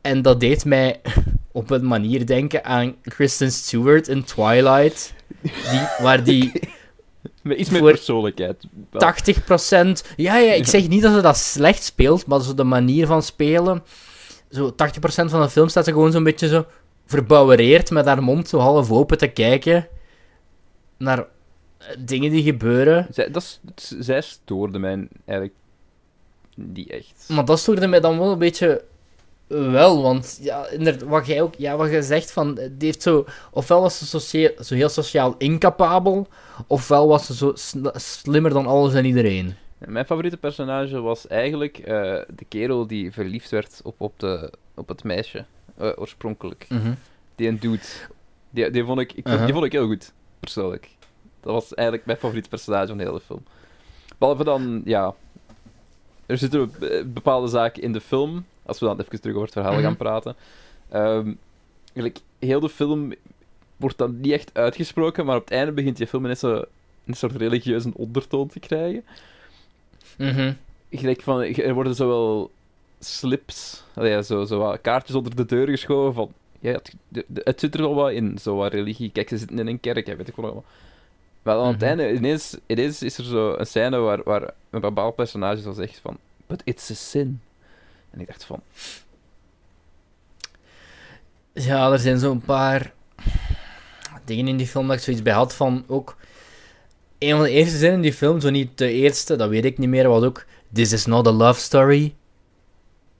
En 0.00 0.22
dat 0.22 0.40
deed 0.40 0.64
mij 0.64 1.00
op 1.52 1.70
een 1.70 1.86
manier 1.86 2.26
denken 2.26 2.64
aan 2.64 2.94
Kristen 3.02 3.52
Stewart 3.52 4.08
in 4.08 4.24
Twilight. 4.24 5.14
Die, 5.42 5.88
waar 5.98 6.24
die 6.24 6.52
Met 7.42 7.58
iets 7.58 7.70
meer 7.70 7.82
persoonlijkheid. 7.82 8.66
Wel, 8.90 9.12
80%. 9.12 10.14
Ja, 10.16 10.36
ja, 10.36 10.52
ik 10.52 10.66
zeg 10.76 10.88
niet 10.88 11.02
dat 11.02 11.14
ze 11.14 11.20
dat 11.20 11.36
slecht 11.36 11.82
speelt, 11.82 12.26
maar 12.26 12.40
zo 12.40 12.54
de 12.54 12.64
manier 12.64 13.06
van 13.06 13.22
spelen. 13.22 13.82
Zo 14.50 14.70
80% 14.70 14.74
van 15.02 15.40
de 15.40 15.50
film 15.50 15.68
staat 15.68 15.84
ze 15.84 15.92
gewoon 15.92 16.12
zo'n 16.12 16.24
beetje 16.24 16.48
zo 16.48 16.66
verbouwereerd 17.06 17.90
met 17.90 18.06
haar 18.06 18.22
mond 18.22 18.48
zo 18.48 18.58
half 18.58 18.90
open 18.90 19.18
te 19.18 19.26
kijken 19.26 19.88
naar 20.96 21.18
eh, 21.18 21.86
dingen 21.98 22.30
die 22.30 22.42
gebeuren. 22.42 23.06
Zij, 23.10 23.30
dat 23.30 23.60
zij 23.98 24.20
stoorde 24.20 24.78
mij 24.78 25.08
eigenlijk 25.24 25.58
niet 26.54 26.90
echt. 26.90 27.24
Maar 27.28 27.44
dat 27.44 27.58
stoorde 27.58 27.86
mij 27.86 28.00
dan 28.00 28.18
wel 28.18 28.32
een 28.32 28.38
beetje 28.38 28.84
wel, 29.46 30.02
want 30.02 30.38
ja, 30.42 30.66
wat 31.04 31.26
jij 31.26 31.42
ook, 31.42 31.54
ja, 31.54 31.76
wat 31.76 31.90
je 31.90 32.02
zegt 32.02 32.32
van, 32.32 32.54
die 32.54 32.70
heeft 32.78 33.02
zo, 33.02 33.24
ofwel 33.50 33.80
was 33.80 33.98
ze 33.98 34.06
socia- 34.06 34.62
zo 34.62 34.74
heel 34.74 34.88
sociaal 34.88 35.34
incapabel, 35.38 36.28
ofwel 36.66 37.08
was 37.08 37.26
ze 37.26 37.34
zo 37.34 37.52
slimmer 37.94 38.50
dan 38.52 38.66
alles 38.66 38.94
en 38.94 39.04
iedereen. 39.04 39.54
Mijn 39.78 40.06
favoriete 40.06 40.36
personage 40.36 41.00
was 41.00 41.26
eigenlijk 41.26 41.78
eh, 41.78 41.86
de 42.34 42.44
kerel 42.48 42.86
die 42.86 43.12
verliefd 43.12 43.50
werd 43.50 43.80
op, 43.84 43.94
op, 44.00 44.12
de, 44.16 44.52
op 44.74 44.88
het 44.88 45.04
meisje, 45.04 45.44
eh, 45.76 45.90
oorspronkelijk. 45.96 46.66
Die 47.34 47.48
een 47.48 47.58
dude. 47.58 47.80
Die, 48.50 48.70
die, 48.70 48.84
vond 48.84 49.00
ik, 49.00 49.12
ik 49.12 49.24
die 49.24 49.52
vond 49.52 49.64
ik 49.64 49.72
heel 49.72 49.86
goed, 49.86 50.12
persoonlijk. 50.40 50.88
Dat 51.40 51.52
was 51.52 51.74
eigenlijk 51.74 52.06
mijn 52.06 52.18
favoriete 52.18 52.48
personage 52.48 52.86
van 52.86 52.96
de 52.98 53.04
hele 53.04 53.20
film. 53.20 53.42
Behalve 54.18 54.44
dan, 54.44 54.82
ja... 54.84 55.14
Er 56.30 56.38
zitten 56.38 56.72
be- 56.78 57.04
bepaalde 57.06 57.48
zaken 57.48 57.82
in 57.82 57.92
de 57.92 58.00
film, 58.00 58.44
als 58.66 58.78
we 58.78 58.86
dan 58.86 59.00
even 59.00 59.20
terug 59.20 59.34
over 59.36 59.46
het 59.46 59.56
verhaal 59.56 59.72
Mhm. 59.72 59.82
gaan 59.82 59.96
praten. 59.96 60.36
Ehm, 60.88 61.32
eigenlijk, 61.84 62.18
heel 62.38 62.60
de 62.60 62.68
film 62.68 63.12
wordt 63.76 63.98
dan 63.98 64.20
niet 64.20 64.32
echt 64.32 64.50
uitgesproken, 64.52 65.26
maar 65.26 65.36
op 65.36 65.44
het 65.44 65.52
einde 65.52 65.72
begint 65.72 65.96
die 65.96 66.06
film 66.06 66.22
ineens 66.24 66.38
zo 66.40 66.64
een 67.06 67.14
soort 67.14 67.36
religieuze 67.36 67.90
ondertoon 67.94 68.48
te 68.48 68.60
krijgen. 68.60 69.04
Mhm. 70.18 70.52
Gelijk 70.90 71.22
van, 71.22 71.42
er 71.42 71.74
worden 71.74 71.94
zowel 71.94 72.50
slips, 72.98 73.82
ja, 73.94 74.22
zo, 74.22 74.44
zo 74.44 74.58
wat 74.58 74.80
kaartjes 74.80 75.16
onder 75.16 75.36
de 75.36 75.44
deur 75.46 75.68
geschoven 75.68 76.14
van, 76.14 76.32
ja, 76.60 76.72
het, 76.72 76.94
het 77.34 77.60
zit 77.60 77.74
er 77.74 77.80
wel 77.80 77.94
wat 77.94 78.10
in, 78.12 78.38
zo 78.38 78.56
wat 78.56 78.72
religie. 78.72 79.10
Kijk, 79.10 79.28
ze 79.28 79.38
zitten 79.38 79.58
in 79.58 79.66
een 79.66 79.80
kerk, 79.80 80.06
hè, 80.06 80.16
weet 80.16 80.28
ik 80.28 80.36
wel. 80.36 80.64
Maar 81.42 81.56
aan 81.56 81.66
het 81.66 81.76
Mhm. 81.76 81.84
einde, 81.84 82.12
ineens, 82.12 82.56
ineens 82.66 83.02
is 83.02 83.18
er 83.18 83.24
zo 83.24 83.54
een 83.58 83.66
scène 83.66 83.96
waar, 83.98 84.20
waar 84.24 84.42
een 84.70 84.80
bepaald 84.80 85.14
personage 85.14 85.60
zo 85.62 85.72
zegt 85.72 85.98
van, 86.02 86.16
but 86.46 86.60
it's 86.64 86.90
a 86.90 86.94
sin. 86.94 87.40
En 88.10 88.20
ik 88.20 88.26
dacht 88.26 88.44
van, 88.44 88.62
Ja, 91.52 91.92
er 91.92 91.98
zijn 91.98 92.18
zo'n 92.18 92.40
paar 92.40 92.92
dingen 94.24 94.48
in 94.48 94.56
die 94.56 94.66
film 94.66 94.86
dat 94.86 94.96
ik 94.96 95.02
zoiets 95.02 95.22
bij 95.22 95.32
had 95.32 95.54
van 95.54 95.84
ook. 95.86 96.16
Een 97.18 97.30
van 97.30 97.42
de 97.42 97.50
eerste 97.50 97.76
zinnen 97.76 97.96
in 97.96 98.02
die 98.02 98.12
film, 98.12 98.40
zo 98.40 98.50
niet 98.50 98.78
de 98.78 98.92
eerste, 98.92 99.36
dat 99.36 99.48
weet 99.48 99.64
ik 99.64 99.78
niet 99.78 99.88
meer, 99.88 100.08
was 100.08 100.22
ook: 100.22 100.44
This 100.72 100.92
is 100.92 101.06
not 101.06 101.26
a 101.26 101.30
love 101.32 101.60
story 101.60 102.14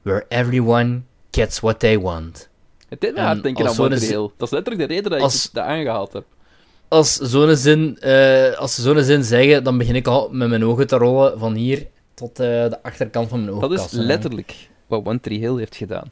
where 0.03 0.25
everyone 0.29 1.01
gets 1.31 1.61
what 1.61 1.79
they 1.79 1.99
want. 2.01 2.49
het 2.89 3.01
deed 3.01 3.15
me 3.15 3.21
hard 3.21 3.43
denken 3.43 3.67
aan 3.67 3.93
Hill. 3.93 4.31
Dat 4.37 4.47
is 4.47 4.51
letterlijk 4.51 4.89
de 4.89 4.95
reden 4.95 5.11
dat 5.11 5.21
als- 5.21 5.47
ik 5.47 5.53
dat 5.53 5.65
aangehaald 5.65 6.13
heb. 6.13 6.25
Als 6.91 7.17
zo'n 7.17 7.57
zin, 7.57 7.99
eh, 8.01 8.53
als 8.59 8.75
ze 8.75 8.83
zo'n 8.83 9.03
zin 9.03 9.25
zeggen, 9.25 9.65
dan 9.65 9.79
begin 9.79 9.95
ik 9.95 10.07
al 10.07 10.29
met 10.33 10.49
mijn 10.49 10.65
ogen 10.65 10.87
te 10.87 10.97
rollen 10.97 11.39
van 11.39 11.55
hier 11.55 11.87
tot 12.15 12.31
eh, 12.41 12.47
de 12.47 12.83
achterkant 12.83 13.29
van 13.29 13.45
mijn 13.45 13.61
Dat 13.61 13.71
oogkassen. 13.71 13.99
is 14.01 14.05
letterlijk 14.07 14.69
wat 14.87 15.05
One 15.07 15.21
Tree 15.21 15.39
Hill 15.39 15.57
heeft 15.57 15.77
gedaan. 15.77 16.11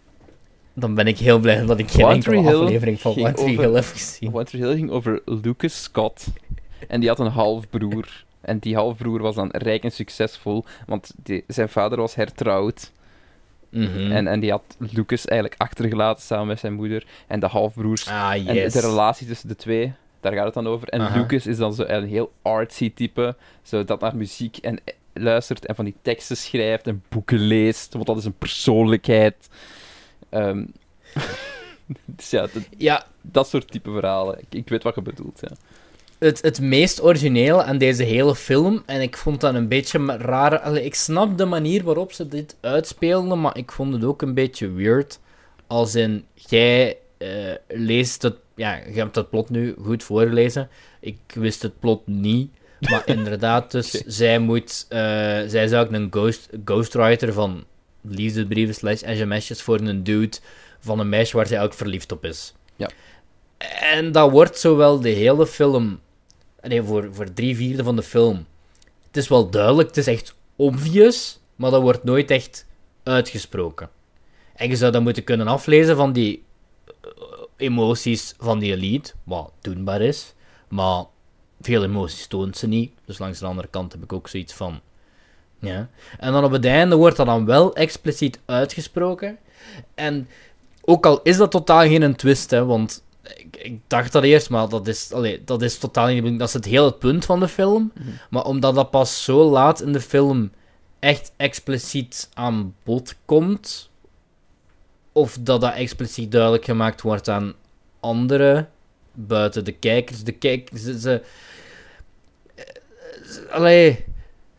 Dan 0.74 0.94
ben 0.94 1.06
ik 1.06 1.18
heel 1.18 1.38
blij 1.38 1.66
dat 1.66 1.78
ik 1.78 1.90
geen 1.90 2.04
One 2.04 2.14
enkele 2.14 2.34
Tree 2.36 2.46
Hill 2.52 2.62
aflevering 2.62 3.00
van 3.00 3.12
One 3.18 3.32
Tree 3.32 3.48
over- 3.52 3.64
Hill 3.64 3.74
heb 3.74 3.84
gezien. 3.84 4.34
One 4.34 4.44
Tree 4.44 4.62
Hill 4.62 4.74
ging 4.74 4.90
over 4.90 5.22
Lucas 5.24 5.82
Scott. 5.82 6.26
En 6.88 7.00
die 7.00 7.08
had 7.08 7.18
een 7.18 7.26
halfbroer. 7.26 8.24
En 8.40 8.58
die 8.58 8.74
halfbroer 8.74 9.20
was 9.22 9.34
dan 9.34 9.48
rijk 9.52 9.84
en 9.84 9.92
succesvol, 9.92 10.64
want 10.86 11.10
die, 11.22 11.44
zijn 11.46 11.68
vader 11.68 11.98
was 11.98 12.14
hertrouwd. 12.14 12.90
Mhm. 13.70 14.10
En, 14.12 14.26
en 14.26 14.40
die 14.40 14.50
had 14.50 14.62
Lucas 14.78 15.24
eigenlijk 15.24 15.60
achtergelaten 15.60 16.22
samen 16.22 16.46
met 16.46 16.58
zijn 16.58 16.72
moeder. 16.72 17.06
En 17.26 17.40
de 17.40 17.46
halfbroers. 17.46 18.08
ah, 18.08 18.32
En 18.48 18.70
de 18.70 18.80
relatie 18.80 19.26
tussen 19.26 19.48
de 19.48 19.56
twee, 19.56 19.92
daar 20.20 20.32
gaat 20.32 20.44
het 20.44 20.54
dan 20.54 20.66
over. 20.66 20.88
En 20.88 21.00
Aha. 21.00 21.18
Lucas 21.18 21.46
is 21.46 21.56
dan 21.56 21.74
zo 21.74 21.84
een 21.86 22.06
heel 22.06 22.32
artsy 22.42 22.92
type, 22.94 23.36
zo 23.62 23.84
dat 23.84 24.00
naar 24.00 24.16
muziek 24.16 24.56
en 24.56 24.78
eh, 24.84 24.94
luistert 25.12 25.66
en 25.66 25.74
van 25.74 25.84
die 25.84 25.94
teksten 26.02 26.36
schrijft 26.36 26.86
en 26.86 27.02
boeken 27.08 27.38
leest, 27.38 27.92
want 27.92 28.06
dat 28.06 28.16
is 28.16 28.24
een 28.24 28.38
persoonlijkheid. 28.38 29.48
Ehm, 30.28 30.64
dus 32.16 32.30
ja, 32.30 32.40
dat, 32.40 32.62
Ja, 32.76 33.06
dat 33.22 33.48
soort 33.48 33.70
type 33.70 33.90
verhalen. 33.90 34.38
Ik, 34.38 34.46
ik 34.50 34.68
weet 34.68 34.82
wat 34.82 34.94
je 34.94 35.02
bedoelt, 35.02 35.40
ja. 35.40 35.56
het, 36.18 36.42
het 36.42 36.60
meest 36.60 37.02
originele 37.02 37.62
aan 37.62 37.78
deze 37.78 38.02
hele 38.02 38.34
film, 38.34 38.82
en 38.86 39.00
ik 39.00 39.16
vond 39.16 39.40
dat 39.40 39.54
een 39.54 39.68
beetje 39.68 40.16
raar. 40.16 40.58
allee, 40.58 40.84
ik 40.84 40.94
snap 40.94 41.38
de 41.38 41.44
manier 41.44 41.84
waarop 41.84 42.12
ze 42.12 42.28
dit 42.28 42.56
uitspeelden, 42.60 43.40
maar 43.40 43.56
ik 43.56 43.72
vond 43.72 43.92
het 43.94 44.04
ook 44.04 44.22
een 44.22 44.34
beetje 44.34 44.70
weird. 44.70 45.18
Als 45.66 45.94
in, 45.94 46.24
jij 46.34 46.98
eh, 47.18 47.54
leest 47.68 48.22
het, 48.22 48.36
ja, 48.58 48.74
je 48.74 48.98
hebt 48.98 49.14
het 49.14 49.30
plot 49.30 49.50
nu 49.50 49.74
goed 49.82 50.02
voorgelezen. 50.02 50.68
Ik 51.00 51.18
wist 51.34 51.62
het 51.62 51.78
plot 51.78 52.06
niet. 52.06 52.50
Maar 52.80 53.02
inderdaad, 53.16 53.70
dus 53.70 53.90
zij 53.90 54.38
moet, 54.38 54.86
eh, 54.88 54.98
zij 55.46 55.64
is 55.64 55.72
ook 55.72 55.92
een 55.92 56.08
ghost, 56.10 56.48
ghostwriter 56.64 57.32
van 57.32 57.64
liefdesbrieven 58.00 58.74
slash 58.74 59.00
sms'jes 59.00 59.62
voor 59.62 59.80
een 59.80 60.04
dude 60.04 60.36
van 60.80 60.98
een 60.98 61.08
meisje 61.08 61.36
waar 61.36 61.46
zij 61.46 61.62
ook 61.62 61.74
verliefd 61.74 62.12
op 62.12 62.24
is. 62.24 62.54
Ja. 62.76 62.90
En 63.80 64.12
dat 64.12 64.30
wordt 64.30 64.58
zowel 64.58 65.00
de 65.00 65.08
hele 65.08 65.46
film, 65.46 66.00
nee, 66.62 66.82
voor, 66.82 67.08
voor 67.12 67.32
drie 67.32 67.56
vierde 67.56 67.84
van 67.84 67.96
de 67.96 68.02
film. 68.02 68.46
Het 69.06 69.16
is 69.16 69.28
wel 69.28 69.50
duidelijk, 69.50 69.88
het 69.88 69.96
is 69.96 70.06
echt 70.06 70.34
obvious, 70.56 71.40
maar 71.56 71.70
dat 71.70 71.82
wordt 71.82 72.04
nooit 72.04 72.30
echt 72.30 72.66
uitgesproken. 73.02 73.90
En 74.54 74.68
je 74.68 74.76
zou 74.76 74.92
dat 74.92 75.02
moeten 75.02 75.24
kunnen 75.24 75.46
aflezen 75.46 75.96
van 75.96 76.12
die 76.12 76.44
emoties 77.58 78.34
van 78.38 78.58
die 78.58 78.72
elite, 78.72 79.12
wat 79.24 79.52
doenbaar 79.60 80.00
is, 80.00 80.34
maar 80.68 81.04
veel 81.60 81.84
emoties 81.84 82.26
toont 82.26 82.56
ze 82.56 82.66
niet. 82.66 82.92
Dus 83.04 83.18
langs 83.18 83.38
de 83.38 83.46
andere 83.46 83.68
kant 83.68 83.92
heb 83.92 84.02
ik 84.02 84.12
ook 84.12 84.28
zoiets 84.28 84.52
van. 84.52 84.80
Ja. 85.58 85.88
En 86.18 86.32
dan 86.32 86.44
op 86.44 86.50
het 86.50 86.64
einde 86.64 86.96
wordt 86.96 87.16
dat 87.16 87.26
dan 87.26 87.44
wel 87.44 87.74
expliciet 87.74 88.40
uitgesproken. 88.44 89.38
En 89.94 90.28
ook 90.84 91.06
al 91.06 91.22
is 91.22 91.36
dat 91.36 91.50
totaal 91.50 91.80
geen 91.80 92.16
twist, 92.16 92.50
hè, 92.50 92.64
want 92.64 93.02
ik, 93.36 93.56
ik 93.56 93.80
dacht 93.86 94.12
dat 94.12 94.22
eerst, 94.22 94.50
maar 94.50 94.68
dat 94.68 94.86
is, 94.86 95.12
allee, 95.12 95.44
dat 95.44 95.62
is 95.62 95.78
totaal 95.78 96.06
niet 96.06 96.14
de 96.14 96.22
bedoeling. 96.22 96.40
Dat 96.40 96.48
is 96.48 96.54
het 96.54 96.64
hele 96.64 96.92
punt 96.92 97.24
van 97.24 97.40
de 97.40 97.48
film. 97.48 97.92
Mhm. 97.94 98.08
Maar 98.30 98.44
omdat 98.44 98.74
dat 98.74 98.90
pas 98.90 99.24
zo 99.24 99.50
laat 99.50 99.82
in 99.82 99.92
de 99.92 100.00
film 100.00 100.50
echt 100.98 101.32
expliciet 101.36 102.28
aan 102.34 102.74
bod 102.84 103.16
komt, 103.24 103.87
of 105.18 105.38
dat 105.40 105.60
dat 105.60 105.74
expliciet 105.74 106.32
duidelijk 106.32 106.64
gemaakt 106.64 107.02
wordt 107.02 107.28
aan 107.28 107.54
anderen 108.00 108.70
buiten 109.12 109.64
de 109.64 109.72
kijkers. 109.72 110.24
De 110.24 110.32
kijkers, 110.32 110.82
ze, 110.82 111.00
ze, 111.00 111.22
allee, 113.50 114.04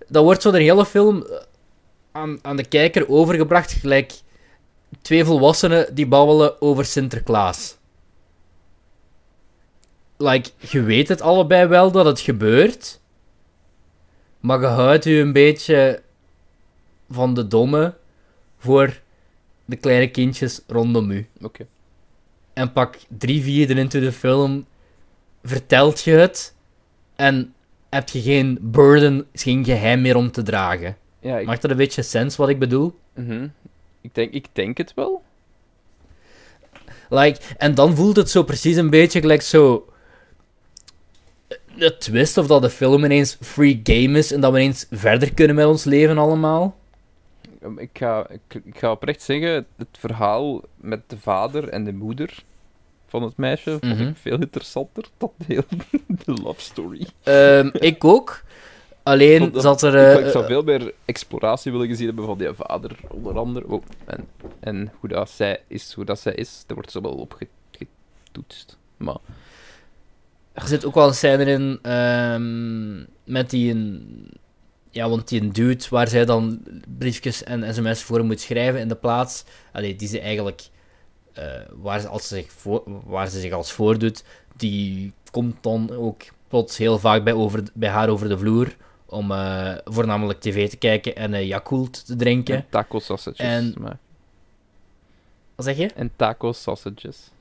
dat 0.08 0.24
wordt 0.24 0.42
zo 0.42 0.52
de 0.52 0.62
hele 0.62 0.86
film 0.86 1.26
eh, 1.26 1.38
aan, 2.12 2.40
aan 2.42 2.56
de 2.56 2.66
kijker 2.66 3.10
overgebracht, 3.10 3.72
gelijk 3.72 4.14
twee 5.02 5.26
volwassenen 5.26 5.96
die 5.96 6.08
babbelen 6.08 6.62
over 6.62 6.86
Sinterklaas. 6.86 7.78
Like, 10.18 10.50
je 10.58 10.82
weet 10.82 11.08
het 11.08 11.22
allebei 11.22 11.68
wel 11.68 11.92
dat 11.92 12.06
het 12.06 12.20
gebeurt, 12.20 13.00
maar 14.40 14.60
je 14.60 14.66
houdt 14.66 15.04
je 15.04 15.16
een 15.16 15.34
beetje 15.34 16.02
van 17.10 17.34
de 17.34 17.48
domme 17.48 17.94
voor 18.58 19.00
de 19.70 19.76
kleine 19.76 20.08
kindjes 20.08 20.62
rondom 20.68 21.12
u. 21.12 21.28
Oké. 21.42 21.68
En 22.54 22.74
pak 22.74 22.98
drie 23.08 23.44
vierde 23.44 23.74
into 23.74 24.00
de 24.00 24.12
film, 24.12 24.66
vertelt 25.44 26.02
je 26.02 26.12
het 26.12 26.56
en 27.16 27.54
heb 27.90 28.10
je 28.10 28.22
geen 28.22 28.58
burden, 28.62 29.28
geen 29.34 29.66
geheim 29.66 30.02
meer 30.02 30.16
om 30.16 30.32
te 30.32 30.44
dragen. 30.44 30.98
Ja, 31.20 31.38
ik, 31.38 31.46
Maakt 31.46 31.62
dat 31.62 31.72
een 31.72 31.78
beetje 31.78 32.02
sens 32.02 32.36
wat 32.36 32.50
ik 32.50 32.60
bedoel? 32.60 33.00
mhm. 33.14 33.48
ik, 34.02 34.16
denk, 34.16 34.34
ik 34.34 34.46
denk 34.54 34.78
het 34.78 34.94
wel. 34.96 35.24
Like, 37.10 37.40
en 37.58 37.76
dan 37.76 37.96
voelt 37.96 38.16
het 38.16 38.30
zo 38.30 38.44
precies 38.44 38.76
een 38.76 38.90
beetje 38.90 39.20
gelijk 39.20 39.42
zo. 39.42 39.88
De 41.76 41.98
twist 41.98 42.38
of 42.38 42.48
dat 42.48 42.62
de 42.62 42.70
film 42.70 43.04
ineens 43.04 43.38
free 43.42 43.80
game 43.84 44.18
is 44.18 44.32
en 44.32 44.42
dat 44.42 44.52
we 44.52 44.60
ineens 44.60 44.86
verder 44.92 45.34
kunnen 45.34 45.56
met 45.56 45.66
ons 45.66 45.84
leven 45.84 46.18
allemaal. 46.18 46.79
Um, 47.64 47.80
Ik 47.80 47.90
ga, 47.94 48.30
ik, 48.30 48.62
ik 48.64 48.78
ga 48.78 48.92
oprecht 48.92 49.22
zeggen, 49.22 49.66
het 49.76 49.88
verhaal 50.00 50.62
met 50.76 51.02
de 51.08 51.18
vader 51.18 51.70
en 51.70 51.84
de 51.84 51.94
moeder 51.94 52.44
van 53.08 53.24
het 53.24 53.38
meisje 53.38 53.70
vond 53.80 53.84
Mhm. 53.98 54.08
ik 54.08 54.18
veel 54.18 54.40
interessanter 54.40 55.06
dan 55.18 55.32
de, 55.38 55.46
hele, 55.48 55.66
de 56.26 56.34
love 56.42 56.62
story. 56.62 57.08
Ehm, 57.24 57.70
ik 57.92 58.04
ook. 58.06 58.44
Alleen 59.04 59.52
dat- 59.52 59.62
zat 59.62 59.82
er. 59.82 60.12
ik, 60.12 60.20
eh, 60.20 60.26
ik 60.26 60.32
zou 60.32 60.46
veel 60.46 60.64
meer 60.64 60.94
exploratie 61.06 61.72
willen 61.72 61.88
gezien 61.88 62.06
hebben 62.08 62.26
van 62.26 62.38
die 62.38 62.54
vader, 62.54 62.96
onder 63.10 63.38
andere. 63.40 63.68
Oh, 63.68 63.84
en, 64.06 64.28
en 64.60 64.92
hoe 65.00 65.10
dat 65.10 65.30
zij 65.30 65.62
is, 65.68 65.94
hoe 65.94 66.06
dat 66.06 66.20
zij 66.20 66.34
is, 66.34 66.64
daar 66.68 66.76
wordt 66.76 66.92
zo 66.92 67.02
wel 67.02 67.12
op 67.16 67.34
ge- 67.34 67.48
getoetst. 68.24 68.78
Maar 68.98 69.18
Er 70.54 70.68
zit 70.68 70.86
ook 70.86 70.94
wel 70.96 71.08
een 71.08 71.14
scène 71.14 71.46
in. 71.46 71.80
ehm, 71.82 72.98
met 73.34 73.50
die... 73.50 73.72
een- 73.72 74.32
Ja, 74.92 75.10
want 75.10 75.28
die 75.28 75.48
dude 75.52 75.86
waar 75.90 76.08
zij 76.08 76.26
dan 76.26 76.62
briefjes 76.98 77.44
en 77.44 77.74
sms'en 77.74 77.96
voor 78.06 78.26
moet 78.26 78.40
schrijven 78.42 78.80
in 78.80 78.88
de 78.88 78.96
plaats... 78.96 79.44
Allee, 79.72 79.96
die 79.96 80.08
ze 80.08 80.20
eigenlijk... 80.20 80.70
eh, 81.34 81.44
waar, 81.72 82.00
ze, 82.00 82.08
als 82.08 82.28
ze 82.28 82.36
zich 82.36 82.52
voor, 82.52 82.84
waar 82.86 83.28
ze 83.30 83.40
zich 83.40 83.52
als 83.52 83.72
voordoet, 83.72 84.24
die 84.56 85.14
komt 85.32 85.64
dan 85.64 85.92
ook 85.92 86.22
plots 86.48 86.78
heel 86.78 87.00
vaak 87.00 87.24
bij, 87.24 87.34
over, 87.34 87.64
bij 87.74 87.90
haar 87.90 88.10
over 88.10 88.30
de 88.30 88.38
vloer 88.38 88.76
om 89.06 89.32
eh, 89.32 89.74
voornamelijk 89.84 90.40
tv 90.40 90.70
te 90.70 90.78
kijken 90.78 91.16
en 91.16 91.34
eh 91.34 91.48
Yakult 91.48 92.06
te 92.06 92.16
drinken. 92.16 92.56
En 92.56 92.66
taco 92.70 93.00
sausages. 93.00 93.40
En- 93.40 93.74
maar- 93.78 93.98
Wat 95.56 95.66
zeg 95.66 95.78
je? 95.78 95.88
en 95.96 96.12
taco 96.16 96.52
sausages. 96.52 97.32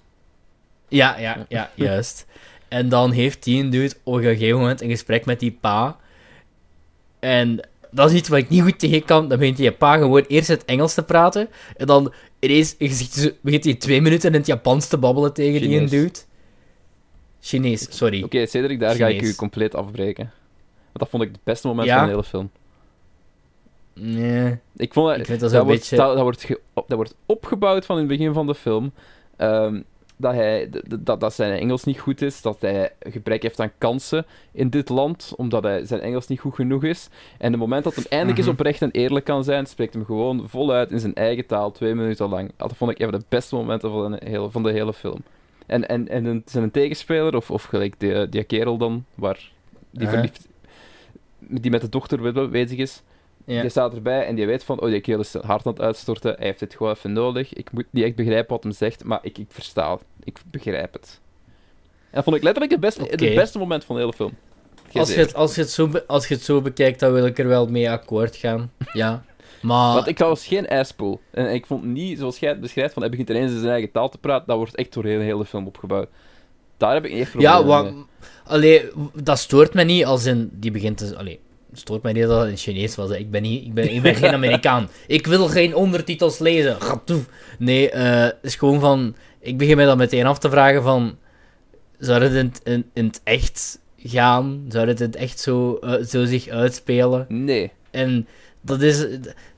Ja, 0.88 1.18
ja, 1.18 1.46
ja, 1.48 1.70
juist. 1.74 2.26
En 2.68 2.88
dan 2.88 3.10
heeft 3.10 3.42
die 3.44 3.68
dude 3.68 3.94
op 4.02 4.14
een 4.14 4.22
gegeven 4.22 4.58
moment 4.58 4.80
een 4.80 4.90
gesprek 4.90 5.24
met 5.26 5.40
die 5.40 5.52
pa. 5.60 5.96
En 7.18 7.68
dat 7.90 8.10
is 8.10 8.16
iets 8.16 8.28
wat 8.28 8.38
ik 8.38 8.48
niet 8.48 8.62
goed 8.62 8.78
tegen 8.78 9.04
kan. 9.04 9.28
Dan 9.28 9.38
begint 9.38 9.56
die 9.56 9.72
pa 9.72 9.96
gewoon 9.96 10.24
eerst 10.28 10.48
het 10.48 10.64
Engels 10.64 10.94
te 10.94 11.02
praten. 11.02 11.48
En 11.76 11.86
dan 11.86 12.12
ineens 12.38 12.74
je 12.78 13.34
begint 13.40 13.64
hij 13.64 13.74
twee 13.74 14.00
minuten 14.02 14.28
in 14.32 14.34
het 14.38 14.46
Japans 14.46 14.88
te 14.88 14.98
babbelen 14.98 15.32
tegen 15.32 15.60
die 15.60 15.78
een 15.80 15.86
dude. 15.88 16.18
Chinees, 17.40 17.86
sorry. 17.96 18.22
Oké, 18.22 18.46
Cedric, 18.46 18.80
daar 18.80 18.94
ga 18.94 19.06
ik 19.08 19.22
u 19.22 19.34
compleet 19.34 19.74
afbreken. 19.74 20.24
Want 20.84 20.98
dat 20.98 21.08
vond 21.08 21.22
ik 21.22 21.28
het 21.32 21.40
beste 21.44 21.66
moment 21.66 21.88
Ja? 21.88 21.94
van 21.96 22.04
de 22.04 22.10
hele 22.10 22.24
film. 22.24 22.50
Nee. 23.94 24.58
Ik 24.76 24.92
vond 24.92 25.16
Ik 25.18 25.26
vind 25.26 25.40
dat 25.40 25.50
dat, 25.50 25.64
wordt, 25.64 25.78
beetje- 25.80 25.96
dat, 25.96 26.14
dat 26.14 26.22
wordt 26.22 26.46
dat 26.74 26.96
wordt 26.96 27.14
opgebouwd 27.26 27.86
van 27.86 27.98
in 27.98 28.08
het 28.08 28.16
begin 28.18 28.32
van 28.32 28.46
de 28.46 28.54
film. 28.54 28.92
ehm, 29.36 29.80
dat, 30.18 30.34
hij, 30.34 30.70
dat, 30.98 31.20
dat 31.20 31.34
zijn 31.34 31.58
Engels 31.60 31.84
niet 31.84 31.98
goed 31.98 32.22
is, 32.22 32.42
dat 32.42 32.60
hij 32.60 32.92
gebrek 33.00 33.42
heeft 33.42 33.60
aan 33.60 33.72
kansen 33.78 34.26
in 34.52 34.70
dit 34.70 34.88
land, 34.88 35.32
omdat 35.36 35.62
hij, 35.62 35.84
zijn 35.84 36.00
Engels 36.00 36.26
niet 36.26 36.40
goed 36.40 36.54
genoeg 36.54 36.84
is. 36.84 37.08
En 37.38 37.50
het 37.50 37.60
moment 37.60 37.84
dat 37.84 37.94
hij 37.94 38.04
eindelijk 38.08 38.38
Mhm. 38.38 38.48
eens 38.48 38.56
oprecht 38.58 38.82
en 38.82 38.90
eerlijk 38.90 39.24
kan 39.24 39.44
zijn, 39.44 39.66
spreekt 39.66 39.94
hem 39.94 40.04
gewoon 40.04 40.48
voluit 40.48 40.90
in 40.90 41.00
zijn 41.00 41.14
eigen 41.14 41.46
taal, 41.46 41.70
twee 41.72 41.94
minuten 41.94 42.28
lang. 42.28 42.50
Dat 42.56 42.76
vond 42.76 42.90
ik 42.90 42.98
een 42.98 43.10
van 43.10 43.18
de 43.18 43.24
beste 43.28 43.54
momenten 43.54 43.90
van 43.90 44.12
de 44.12 44.20
hele, 44.24 44.50
van 44.50 44.62
de 44.62 44.72
hele 44.72 44.92
film. 44.92 45.18
En, 45.66 45.88
en, 45.88 46.08
en 46.08 46.24
een, 46.24 46.42
zijn 46.46 46.70
tegenspeler, 46.70 47.36
of, 47.36 47.50
of 47.50 47.64
gelijk 47.64 47.94
die, 47.98 48.28
die 48.28 48.44
kerel 48.44 48.76
dan, 48.76 49.04
waar 49.14 49.50
die 49.90 50.08
verliefd... 50.08 50.48
Die 51.40 51.70
met 51.70 51.80
de 51.80 51.88
dochter 51.88 52.50
bezig 52.50 52.78
is, 52.78 53.02
Ja. 53.48 53.60
die 53.60 53.70
staat 53.70 53.94
erbij 53.94 54.26
en 54.26 54.34
die 54.34 54.46
weet 54.46 54.64
van, 54.64 54.80
oh, 54.80 54.88
die 54.90 55.00
kerel 55.00 55.20
is 55.20 55.34
hard 55.34 55.66
aan 55.66 55.72
het 55.72 55.80
uitstorten, 55.82 56.34
hij 56.36 56.46
heeft 56.46 56.58
dit 56.58 56.74
gewoon 56.74 56.92
even 56.92 57.12
nodig. 57.12 57.52
Ik 57.54 57.72
moet 57.72 57.84
niet 57.90 58.04
echt 58.04 58.14
begrijpen 58.14 58.50
wat 58.54 58.62
hem 58.62 58.72
zegt, 58.72 59.04
maar 59.04 59.18
ik, 59.22 59.38
ik 59.38 59.46
versta 59.48 59.92
het. 59.92 60.00
Ik 60.24 60.38
begrijp 60.50 60.92
het. 60.92 61.20
En 62.10 62.14
dat 62.14 62.24
vond 62.24 62.36
ik 62.36 62.42
letterlijk 62.42 62.72
het 62.72 62.80
beste, 62.80 63.02
het 63.02 63.34
beste 63.34 63.58
moment 63.58 63.84
van 63.84 63.94
de 63.94 64.00
hele 64.00 64.12
film. 64.12 64.32
Als 64.92 65.14
je, 65.14 65.20
het, 65.20 65.34
als, 65.34 65.54
je 65.54 65.60
het 65.60 65.70
zo 65.70 65.90
als 66.06 66.28
je 66.28 66.34
het 66.34 66.42
zo 66.42 66.60
bekijkt, 66.62 67.00
dan 67.00 67.12
wil 67.12 67.26
ik 67.26 67.38
er 67.38 67.48
wel 67.48 67.66
mee 67.66 67.90
akkoord 67.90 68.36
gaan. 68.36 68.72
Ja. 68.92 69.24
Maar... 69.62 69.94
Want 69.94 70.06
ik 70.06 70.18
was 70.18 70.46
geen 70.46 70.66
ijspoel. 70.66 71.20
En 71.30 71.54
ik 71.54 71.66
vond 71.66 71.84
niet, 71.84 72.18
zoals 72.18 72.38
jij 72.38 72.50
het 72.50 72.60
beschrijft, 72.60 72.92
van 72.92 73.02
hij 73.02 73.10
begint 73.10 73.30
ineens 73.30 73.52
in 73.52 73.58
zijn 73.58 73.70
eigen 73.72 73.90
taal 73.90 74.08
te 74.08 74.18
praten, 74.18 74.46
dat 74.46 74.56
wordt 74.56 74.74
echt 74.74 74.92
door 74.92 75.02
de 75.02 75.08
hele, 75.08 75.22
hele 75.22 75.44
film 75.44 75.66
opgebouwd. 75.66 76.08
Daar 76.76 76.94
heb 76.94 77.04
ik 77.04 77.12
echt 77.12 77.32
Ja, 77.38 77.54
problemen 77.56 77.84
wa- 77.84 77.90
mee. 77.90 78.04
allee, 78.44 78.90
w- 78.94 79.22
dat 79.22 79.38
stoort 79.38 79.74
me 79.74 79.82
niet 79.82 80.04
als 80.04 80.24
in 80.26 80.50
die 80.52 80.70
begint 80.70 80.98
te. 80.98 81.16
Allee, 81.16 81.40
stoort 81.72 82.02
mij 82.02 82.12
niet 82.12 82.26
dat 82.26 82.40
het 82.40 82.50
in 82.50 82.56
Chinees 82.56 82.94
was. 82.94 83.08
hè. 83.10 83.16
Ik 83.16 83.30
ben, 83.30 83.42
niet, 83.42 83.64
ik 83.64 83.74
ben, 83.74 83.94
ik 83.94 84.02
ben 84.02 84.14
geen 84.14 84.32
Amerikaan. 84.32 84.88
Ik 85.06 85.26
wil 85.26 85.46
geen 85.48 85.74
ondertitels 85.74 86.38
lezen. 86.38 86.76
Nee, 87.58 87.88
het 87.90 88.36
is 88.42 88.54
gewoon 88.54 88.80
van. 88.80 89.14
Ik 89.40 89.58
begin 89.58 89.76
mij 89.76 89.86
dan 89.86 89.98
meteen 89.98 90.26
af 90.26 90.38
te 90.38 90.50
vragen 90.50 90.82
van. 90.82 91.16
Zou 91.98 92.22
het 92.22 92.32
in, 92.32 92.46
het- 92.46 92.60
in, 92.64 92.84
in 92.94 93.06
het 93.06 93.20
echt 93.24 93.78
gaan? 93.96 94.64
Zou 94.68 94.88
het 94.88 95.00
in 95.00 95.06
het 95.06 95.16
echt 95.16 95.40
zo, 95.40 95.74
eh, 95.76 96.04
zo 96.04 96.24
zich 96.24 96.48
uitspelen? 96.48 97.26
Nee. 97.28 97.70
En 97.90 98.26
dat 98.60 98.82
is, 98.82 99.06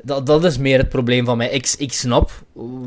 dat, 0.02 0.26
dat 0.26 0.44
is 0.44 0.58
meer 0.58 0.78
het 0.78 0.88
probleem 0.88 1.24
van 1.24 1.36
mij. 1.36 1.50
Ik, 1.50 1.74
ik 1.78 1.92
snap 1.92 2.30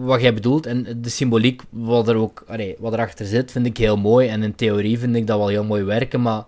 wat 0.04 0.22
jij 0.22 0.34
bedoelt. 0.34 0.66
En 0.66 0.98
de 1.02 1.10
symboliek 1.10 1.62
wat 1.70 2.08
er 2.08 2.16
ook 2.16 2.44
allee, 2.48 2.76
wat 2.80 2.94
erachter 2.94 3.26
zit, 3.26 3.52
vind 3.52 3.66
ik 3.66 3.78
heel 3.78 3.98
mooi. 3.98 4.28
En 4.28 4.44
in 4.44 4.56
theorie 4.56 5.00
vind 5.00 5.16
ik 5.16 5.28
dat 5.28 5.38
wel 5.38 5.48
heel 5.48 5.64
mooi 5.64 5.84
werken. 5.84 6.22
Maar 6.22 6.44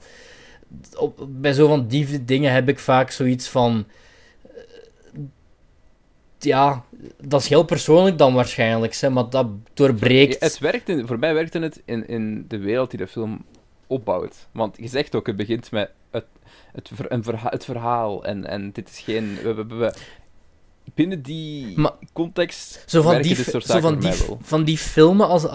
op, 0.98 1.26
bij 1.30 1.54
zo 1.54 1.68
van 1.68 1.88
die 1.88 2.26
dingen 2.26 2.52
heb 2.54 2.70
ik 2.70 2.80
vaak 2.80 3.12
zoiets 3.12 3.48
van. 3.50 3.86
eh, 4.44 4.50
Ja, 6.40 6.84
dat 7.22 7.42
is 7.42 7.48
heel 7.50 7.64
persoonlijk 7.66 8.18
dan 8.18 8.34
waarschijnlijk, 8.34 8.96
hè, 8.96 9.10
maar 9.10 9.30
dat 9.30 9.48
doorbreekt. 9.74 10.40
Het 10.40 10.60
werkt 10.60 10.92
voor 11.06 11.20
mij 11.20 11.34
werkte 11.34 11.60
het 11.60 11.82
in, 11.86 12.08
in 12.08 12.46
de 12.48 12.58
wereld 12.58 12.90
die 12.90 13.00
de 13.00 13.08
film 13.08 13.46
opbouwt. 13.88 14.48
Want 14.52 14.78
je 14.80 14.88
zegt 14.88 15.16
ook, 15.16 15.28
het 15.28 15.36
begint 15.36 15.72
met 15.72 15.92
het, 16.12 16.26
het, 16.72 16.90
ver- 16.94 17.42
het 17.50 17.66
verhaal. 17.66 18.26
En, 18.26 18.46
en 18.46 18.72
dit 18.72 18.90
is 18.90 19.00
geen... 19.00 19.38
Binnen 20.94 21.22
die 21.22 21.80
Maar- 21.80 21.92
context 22.14 22.84
Zo 22.86 23.02
van 23.02 23.22
die, 23.22 23.36
dit 23.36 23.46
soort 23.50 23.66
zo 23.66 23.80
van, 23.80 24.00
die, 24.00 24.12
van 24.42 24.64
die 24.64 24.78
filmen 24.78 25.28
als, 25.28 25.46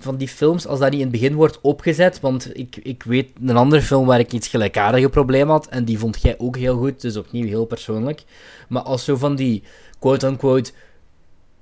van 0.00 0.16
die 0.16 0.28
films, 0.28 0.66
als 0.66 0.78
dat 0.78 0.90
niet 0.90 1.00
in 1.00 1.06
het 1.06 1.20
begin 1.20 1.34
wordt 1.34 1.58
opgezet, 1.60 2.20
want 2.20 2.50
ik, 2.58 2.76
ik 2.82 3.02
weet 3.02 3.28
een 3.46 3.56
andere 3.56 3.82
film 3.82 4.06
waar 4.06 4.18
ik 4.18 4.32
iets 4.32 4.48
gelijkaardige 4.48 5.08
probleem 5.08 5.48
had, 5.48 5.66
en 5.66 5.84
die 5.84 5.98
vond 5.98 6.22
jij 6.22 6.34
ook 6.38 6.56
heel 6.56 6.76
goed, 6.76 7.00
dus 7.00 7.16
opnieuw 7.16 7.46
heel 7.46 7.64
persoonlijk. 7.64 8.22
Maar 8.68 8.82
als 8.82 9.04
zo 9.04 9.16
van 9.16 9.36
die 9.36 9.62
quote-unquote 9.98 10.70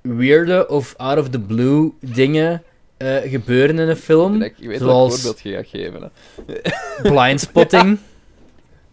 weirde 0.01 0.67
of 0.67 0.93
out 0.97 1.17
of 1.19 1.29
the 1.29 1.39
blue 1.39 1.91
dingen 1.99 2.63
eh, 2.97 3.15
gebeuren 3.25 3.79
in 3.79 3.89
een 3.89 3.95
film, 3.95 4.41
Ik, 4.41 4.55
ik 4.59 4.67
weet 4.67 4.79
zoals- 4.79 5.13
voorbeeld 5.13 5.41
je 5.43 5.53
gaat 5.53 5.67
geven. 5.67 6.11
Hè. 6.45 7.09
blindspotting, 7.09 7.97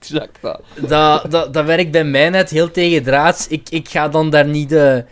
Exact 0.01 0.39
dat. 0.41 0.63
dat, 0.89 1.31
dat, 1.31 1.55
dat 1.55 1.65
werkt 1.65 1.91
bij 1.91 2.05
mij 2.05 2.31
net 2.31 2.51
heel 2.51 2.71
tegendraads. 2.71 3.49
Ik, 3.49 3.69
ik 3.69 3.89
ga 3.89 4.09
dan 4.09 4.31
daar 4.31 4.47
niet 4.47 4.69
de, 4.69 5.05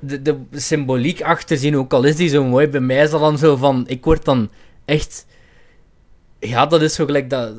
de, 0.00 0.22
de 0.22 0.38
symboliek 0.52 1.22
achter 1.22 1.56
zien, 1.56 1.76
ook 1.76 1.92
al 1.92 2.04
is 2.04 2.16
die 2.16 2.28
zo 2.28 2.44
mooi. 2.44 2.68
Bij 2.68 2.80
mij 2.80 3.02
is 3.02 3.10
dat 3.10 3.20
dan 3.20 3.38
zo 3.38 3.56
van... 3.56 3.84
Ik 3.86 4.04
word 4.04 4.24
dan 4.24 4.50
echt... 4.84 5.26
Ja, 6.38 6.66
dat 6.66 6.82
is 6.82 6.94
zo 6.94 7.04
gelijk 7.04 7.30
dat 7.30 7.52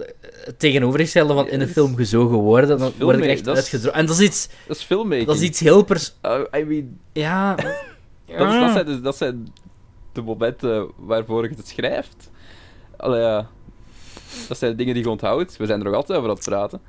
het 0.45 0.59
tegenovergestelde 0.59 1.33
van 1.33 1.47
in 1.47 1.61
een 1.61 1.67
film 1.67 1.95
gezogen 1.95 2.37
worden. 2.37 2.77
Dan 2.77 2.91
word 2.99 3.17
ik 3.17 3.25
echt 3.25 3.47
uitgedroogd. 3.47 3.95
En 3.95 4.05
dat 4.05 4.19
is 4.19 4.25
iets, 4.25 4.49
Dat 4.67 4.77
is 4.77 4.83
filmmaking. 4.83 5.27
dat 5.27 5.35
is 5.35 5.41
iets 5.41 5.59
heel 5.59 5.83
pers... 5.83 6.15
Uh, 6.25 6.39
I 6.59 6.63
mean, 6.63 6.99
Ja... 7.13 7.55
dat, 8.37 8.53
is, 8.53 8.59
dat, 8.59 8.71
zijn, 8.71 8.85
dus- 8.85 9.01
dat 9.01 9.17
zijn 9.17 9.53
de 10.13 10.21
momenten 10.21 10.91
waarvoor 10.97 11.43
je 11.49 11.55
het 11.55 11.67
schrijft. 11.67 12.29
Allee, 12.97 13.21
ja. 13.21 13.49
Dat 14.47 14.57
zijn 14.57 14.71
de 14.71 14.77
dingen 14.77 14.93
die 14.93 15.03
je 15.03 15.09
onthoudt. 15.09 15.57
We 15.57 15.65
zijn 15.65 15.79
er 15.79 15.85
nog 15.85 15.95
altijd 15.95 16.17
over 16.17 16.29
aan 16.29 16.35
het 16.35 16.45
praten. 16.45 16.79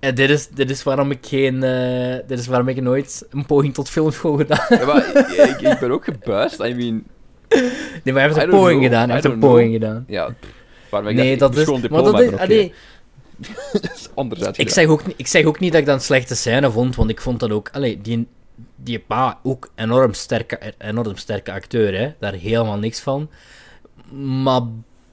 En 0.00 0.14
dit 0.14 0.30
is, 0.30 0.48
dit 0.48 0.70
is 0.70 0.82
waarom 0.82 1.10
ik 1.10 1.26
geen... 1.26 1.62
eh, 1.62 2.18
dit 2.26 2.38
is 2.38 2.46
waarom 2.46 2.68
ik 2.68 2.80
nooit 2.82 3.26
een 3.30 3.46
poging 3.46 3.74
tot 3.74 3.88
filmschool 3.90 4.36
gedaan 4.36 4.58
heb. 4.68 4.80
Ja, 4.80 4.86
maar 4.86 5.08
ik, 5.48 5.60
ik, 5.60 5.78
ben 5.78 5.90
ook 5.90 6.04
gebuist. 6.04 6.60
I 6.60 6.74
mean, 6.74 7.04
Nee, 8.02 8.14
maar 8.14 8.14
hij 8.14 8.22
heeft 8.22 8.36
een 8.36 8.50
poging 8.50 8.82
gedaan. 8.82 9.04
Hij 9.04 9.12
heeft 9.12 9.24
een 9.34 9.38
poging 9.38 9.72
gedaan. 9.72 10.04
ja, 10.08 10.34
waarom 10.90 11.08
ik 11.08 11.16
Nee, 11.16 11.36
dat 11.36 11.56
is... 11.56 11.66
Maar 11.88 12.02
dat 12.02 12.20
is... 12.20 12.36
allee, 12.38 12.74
Dat 13.72 13.92
is 13.94 14.08
anders 14.14 14.40
Ik 14.58 14.68
zeg, 14.70 14.86
ook, 14.86 15.06
niet- 15.06 15.18
ik 15.18 15.26
zeg 15.26 15.44
ook 15.44 15.58
niet 15.58 15.72
dat 15.72 15.80
ik 15.80 15.86
dat 15.86 15.94
een 15.94 16.00
slechte 16.00 16.34
scène 16.34 16.70
vond, 16.70 16.96
want 16.96 17.10
ik 17.10 17.20
vond 17.20 17.40
dat 17.40 17.50
ook... 17.50 17.68
Allee, 17.72 18.00
die, 18.00 18.26
die 18.76 18.98
pa, 18.98 19.38
ook 19.42 19.70
enorm 19.74 20.12
sterke, 20.14 20.74
enorm 20.78 21.16
sterke 21.16 21.52
acteur, 21.52 21.98
hè. 21.98 22.12
Daar 22.18 22.32
helemaal 22.32 22.78
niks 22.78 23.00
van. 23.00 23.30
Maar 24.42 24.60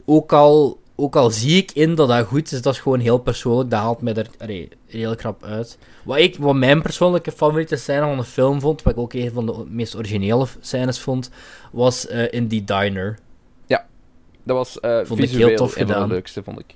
ook 0.06 0.34
al, 0.34 0.79
ook 1.00 1.16
al 1.16 1.30
zie 1.32 1.58
ik 1.58 1.72
in 1.72 1.96
dat 1.96 2.08
dat 2.08 2.26
goed 2.26 2.52
is, 2.52 2.62
dat 2.62 2.74
is 2.74 2.80
gewoon 2.80 3.00
heel 3.00 3.18
persoonlijk. 3.18 3.70
Dat 3.70 3.80
haalt 3.80 4.02
mij 4.02 4.14
er 4.14 4.28
allee, 4.40 4.70
heel 4.88 5.16
krap 5.16 5.44
uit. 5.44 5.78
Wat, 6.04 6.18
ik, 6.18 6.36
wat 6.38 6.56
mijn 6.56 6.82
persoonlijke 6.82 7.32
favoriete 7.32 7.76
scène 7.76 8.02
van 8.06 8.18
de 8.18 8.24
film 8.24 8.60
vond, 8.62 8.82
wat 8.84 8.94
ik 8.94 9.00
ook 9.00 9.14
een 9.14 9.32
van 9.32 9.46
de 9.46 9.66
meest 9.68 9.96
originele 9.96 10.48
scènes 10.60 11.00
vond, 11.00 11.30
was 11.72 12.08
eh, 12.08 12.32
in 12.32 12.48
die 12.48 12.64
diner. 12.64 13.18
Dat 14.44 14.58
was 14.58 14.80
eh 14.80 15.00
Vond 15.04 15.20
ik 15.24 15.30
heel 15.30 15.56
tof 15.56 15.72
een 15.76 15.78
van 15.78 15.88
gedaan. 15.88 16.08
de 16.08 16.14
leukste, 16.14 16.44
vond 16.44 16.60
ik. 16.60 16.76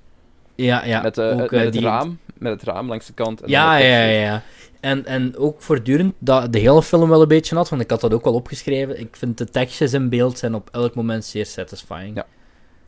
Ja, 0.55 0.85
ja. 0.85 1.01
met, 1.01 1.17
eh, 1.17 1.25
ook, 1.33 1.39
het, 1.39 1.51
met, 1.51 1.63
het 1.63 1.73
die- 1.73 1.81
raam, 1.81 2.19
met 2.37 2.51
het 2.51 2.63
raam 2.63 2.87
langs 2.87 3.05
de 3.05 3.13
kant. 3.13 3.41
En 3.41 3.49
Ja, 3.49 3.75
ja, 3.77 4.03
ja. 4.05 4.19
ja. 4.21 4.41
En, 4.79 5.05
en 5.05 5.37
ook 5.37 5.61
voortdurend 5.61 6.13
dat 6.19 6.53
de 6.53 6.59
hele 6.59 6.83
film 6.83 7.09
wel 7.09 7.21
een 7.21 7.27
beetje 7.27 7.55
had, 7.55 7.69
want 7.69 7.81
ik 7.81 7.89
had 7.89 8.01
dat 8.01 8.13
ook 8.13 8.23
wel 8.23 8.33
opgeschreven. 8.33 8.99
Ik 8.99 9.15
vind 9.15 9.37
de 9.37 9.45
tekstjes 9.49 9.93
in 9.93 10.09
beeld 10.09 10.37
zijn 10.37 10.55
op 10.55 10.69
elk 10.71 10.95
moment 10.95 11.25
zeer 11.25 11.45
satisfying. 11.45 12.15
Ja. 12.15 12.25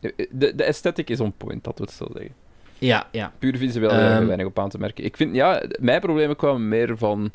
De, 0.00 0.52
de 0.54 0.64
aesthetic 0.66 1.10
is 1.10 1.20
on 1.20 1.32
point, 1.36 1.64
dat 1.64 1.78
we 1.78 1.84
het 1.84 1.92
zo 1.92 2.06
zeggen. 2.12 2.34
ja. 2.78 3.08
ja. 3.12 3.32
Puur 3.38 3.56
visueel 3.56 3.90
is 3.90 3.96
er 3.96 4.10
Ehm. 4.16 4.26
weinig 4.26 4.46
op 4.46 4.58
aan 4.58 4.68
te 4.68 4.78
merken. 4.78 5.04
Ik 5.04 5.16
vind, 5.16 5.34
ja, 5.34 5.62
mijn 5.80 6.00
problemen 6.00 6.36
kwamen 6.36 6.68
meer 6.68 6.98
van... 6.98 7.30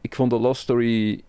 Ik 0.00 0.14
vond 0.14 0.30
de 0.30 0.38
love 0.38 0.60
story... 0.60 1.22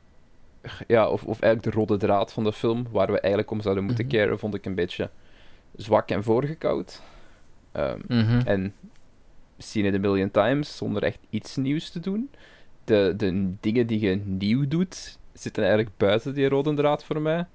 Ja, 0.87 1.09
of, 1.09 1.23
of 1.23 1.39
eigenlijk 1.41 1.73
de 1.73 1.79
rode 1.79 1.97
draad 1.97 2.33
van 2.33 2.43
de 2.43 2.53
film, 2.53 2.85
waar 2.91 3.07
we 3.11 3.19
eigenlijk 3.19 3.51
om 3.51 3.61
zouden 3.61 3.83
moeten 3.83 4.05
Mhm. 4.05 4.13
keren, 4.15 4.39
vond 4.39 4.53
ik 4.53 4.65
een 4.65 4.75
beetje 4.75 5.09
zwak 5.75 6.09
en 6.09 6.23
voorgekoud. 6.23 7.01
Mhm. 8.07 8.41
En 8.45 8.73
seen 9.57 9.85
it 9.85 9.93
a 9.95 9.99
million 9.99 10.31
times, 10.31 10.77
zonder 10.77 11.03
echt 11.03 11.19
iets 11.29 11.55
nieuws 11.55 11.89
te 11.89 11.99
doen. 11.99 12.29
De, 12.83 13.13
de 13.17 13.53
dingen 13.59 13.87
die 13.87 13.99
je 13.99 14.15
nieuw 14.25 14.67
doet, 14.67 15.17
zitten 15.33 15.63
eigenlijk 15.63 15.97
buiten 15.97 16.33
die 16.33 16.49
rode 16.49 16.73
draad 16.73 17.03
voor 17.03 17.21
mij. 17.21 17.45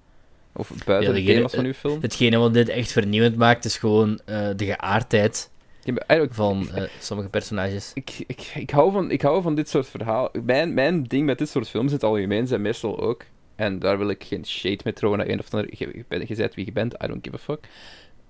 Of 0.54 0.72
buiten 0.84 1.14
Ja, 1.14 1.20
de 1.20 1.26
thema's 1.32 1.54
van 1.54 1.64
uw 1.64 1.72
film. 1.72 1.98
Hetgene 2.00 2.36
wat 2.38 2.54
dit 2.54 2.68
echt 2.68 2.92
vernieuwend 2.92 3.36
maakt, 3.36 3.64
is 3.64 3.78
gewoon 3.78 4.20
eh, 4.24 4.48
de 4.56 4.64
geaardheid 4.64 5.50
Ja, 5.82 6.26
van 6.30 6.68
eh, 6.74 6.82
sommige 7.00 7.28
personages. 7.28 7.90
ik, 7.94 8.24
ik, 8.26 8.52
ik, 8.54 8.70
hou 8.70 8.92
van, 8.92 9.10
ik 9.10 9.22
hou 9.22 9.42
van 9.42 9.54
dit 9.54 9.68
soort 9.68 9.86
verhalen. 9.88 10.30
Mijn, 10.44 10.74
mijn 10.74 11.02
ding 11.02 11.26
met 11.26 11.38
dit 11.38 11.48
soort 11.48 11.68
films 11.68 11.88
in 11.88 11.94
het 11.94 12.04
algemeen 12.04 12.46
zijn 12.46 12.62
meestal 12.62 13.00
ook. 13.00 13.24
En 13.56 13.78
daar 13.78 13.98
wil 13.98 14.08
ik 14.10 14.24
geen 14.24 14.46
shade 14.46 14.80
mee 14.84 14.92
trouwen 14.92 15.20
naar 15.20 15.28
een 15.28 15.38
of 15.38 15.54
ander. 15.54 15.68
Je, 15.78 15.86
je, 15.94 16.04
bent- 16.08 16.28
je 16.28 16.34
bent 16.36 16.54
wie 16.54 16.64
je 16.64 16.72
bent, 16.72 16.94
I 17.04 17.06
don't 17.06 17.24
give 17.28 17.36
a 17.36 17.38
fuck. 17.38 17.68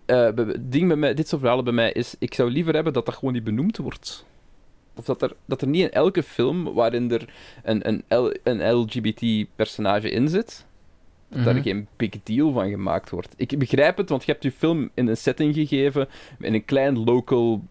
Eh, 0.06 0.28
ding 0.60 0.88
met 0.88 0.98
mij, 0.98 1.14
dit 1.14 1.28
soort 1.28 1.40
verhalen 1.40 1.64
bij 1.64 1.72
mij 1.74 1.92
is. 1.92 2.14
Ik 2.18 2.34
zou 2.34 2.50
liever 2.50 2.74
hebben 2.74 2.92
dat 2.92 3.06
dat 3.06 3.14
gewoon 3.14 3.34
niet 3.34 3.44
benoemd 3.44 3.76
wordt. 3.76 4.24
Of 4.94 5.04
dat 5.04 5.22
er, 5.22 5.32
dat 5.44 5.60
er 5.62 5.68
niet 5.68 5.82
in 5.82 5.90
elke 5.90 6.22
film 6.22 6.72
waarin 6.74 7.10
er 7.10 7.24
een, 7.62 7.88
een, 7.88 8.04
L, 8.08 8.30
een 8.42 8.72
LGBT-personage 8.74 10.10
in 10.10 10.28
zit. 10.28 10.66
Dat 11.34 11.44
daar 11.44 11.54
Mhm. 11.54 11.62
geen 11.62 11.86
big 11.96 12.10
deal 12.22 12.52
van 12.52 12.68
gemaakt 12.70 13.10
wordt. 13.10 13.34
Ik 13.36 13.58
begrijp 13.58 13.96
het, 13.96 14.08
want 14.08 14.24
je 14.24 14.30
hebt 14.32 14.42
je 14.44 14.52
film 14.52 14.90
in 14.94 15.08
een 15.08 15.16
setting 15.16 15.54
gegeven. 15.54 16.08
In 16.40 16.54
een 16.54 16.64
klein 16.64 17.04
local 17.04 17.62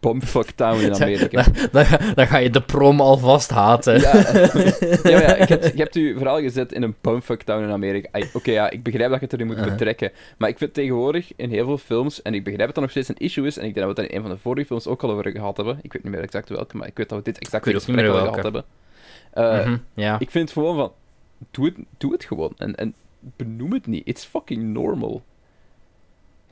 bumfuck 0.00 0.50
town 0.50 0.80
in 0.80 0.94
Amerika. 1.02 1.44
Dan, 1.72 1.84
ga- 1.84 2.14
dan 2.14 2.26
ga 2.26 2.36
je 2.38 2.50
de 2.50 2.62
prom 2.62 3.00
alvast 3.00 3.50
haten. 3.50 4.00
Ja, 4.00 4.12
ja, 5.20 5.34
ik 5.36 5.48
heb, 5.48 5.62
je 5.62 5.78
hebt 5.78 5.94
je 5.94 6.14
verhaal 6.16 6.40
gezet 6.40 6.72
in 6.72 6.82
een 6.82 6.94
bumfuck 7.00 7.42
town 7.42 7.62
in 7.62 7.70
Amerika. 7.70 8.20
Oké, 8.32 8.50
ja, 8.50 8.70
ik 8.70 8.82
begrijp 8.82 9.10
dat 9.10 9.18
je 9.18 9.24
het 9.24 9.34
erin 9.34 9.46
moet 9.46 9.56
Uh-huh. 9.56 9.70
betrekken. 9.72 10.10
Maar 10.38 10.48
ik 10.48 10.58
vind 10.58 10.74
tegenwoordig 10.74 11.32
in 11.36 11.50
heel 11.50 11.64
veel 11.64 11.78
films, 11.78 12.22
en 12.22 12.34
ik 12.34 12.44
begrijp 12.44 12.64
dat 12.66 12.74
dat 12.74 12.82
nog 12.82 12.90
steeds 12.90 13.08
een 13.08 13.16
issue 13.26 13.46
is, 13.46 13.58
en 13.58 13.64
ik 13.66 13.74
denk 13.74 13.86
dat 13.86 13.96
we 13.96 14.02
het 14.02 14.10
in 14.10 14.16
een 14.16 14.22
van 14.26 14.34
de 14.34 14.38
vorige 14.40 14.66
films 14.66 14.86
ook 14.86 15.02
al 15.02 15.10
over 15.10 15.30
gehad 15.30 15.56
hebben. 15.56 15.78
Ik 15.82 15.92
weet 15.92 16.02
niet 16.02 16.12
meer 16.12 16.22
exact 16.22 16.48
welke, 16.48 16.76
maar 16.76 16.86
ik 16.88 16.96
weet 16.96 17.08
dat 17.08 17.18
we 17.18 17.24
dit 17.24 17.38
exact 17.38 17.66
al 17.74 17.80
gehad 17.80 18.42
hebben. 18.42 18.64
Eh, 19.30 19.66
Mhm. 19.66 19.76
Ik 20.18 20.30
vind 20.30 20.44
het 20.48 20.52
gewoon 20.52 20.76
van, 20.76 20.92
doe 21.50 21.64
het, 21.64 21.74
doe 21.98 22.12
het 22.12 22.24
gewoon. 22.24 22.52
En, 22.56 22.74
en 22.74 22.94
benoem 23.20 23.72
het 23.72 23.86
niet. 23.86 24.06
It's 24.06 24.24
fucking 24.24 24.62
normal. 24.62 25.22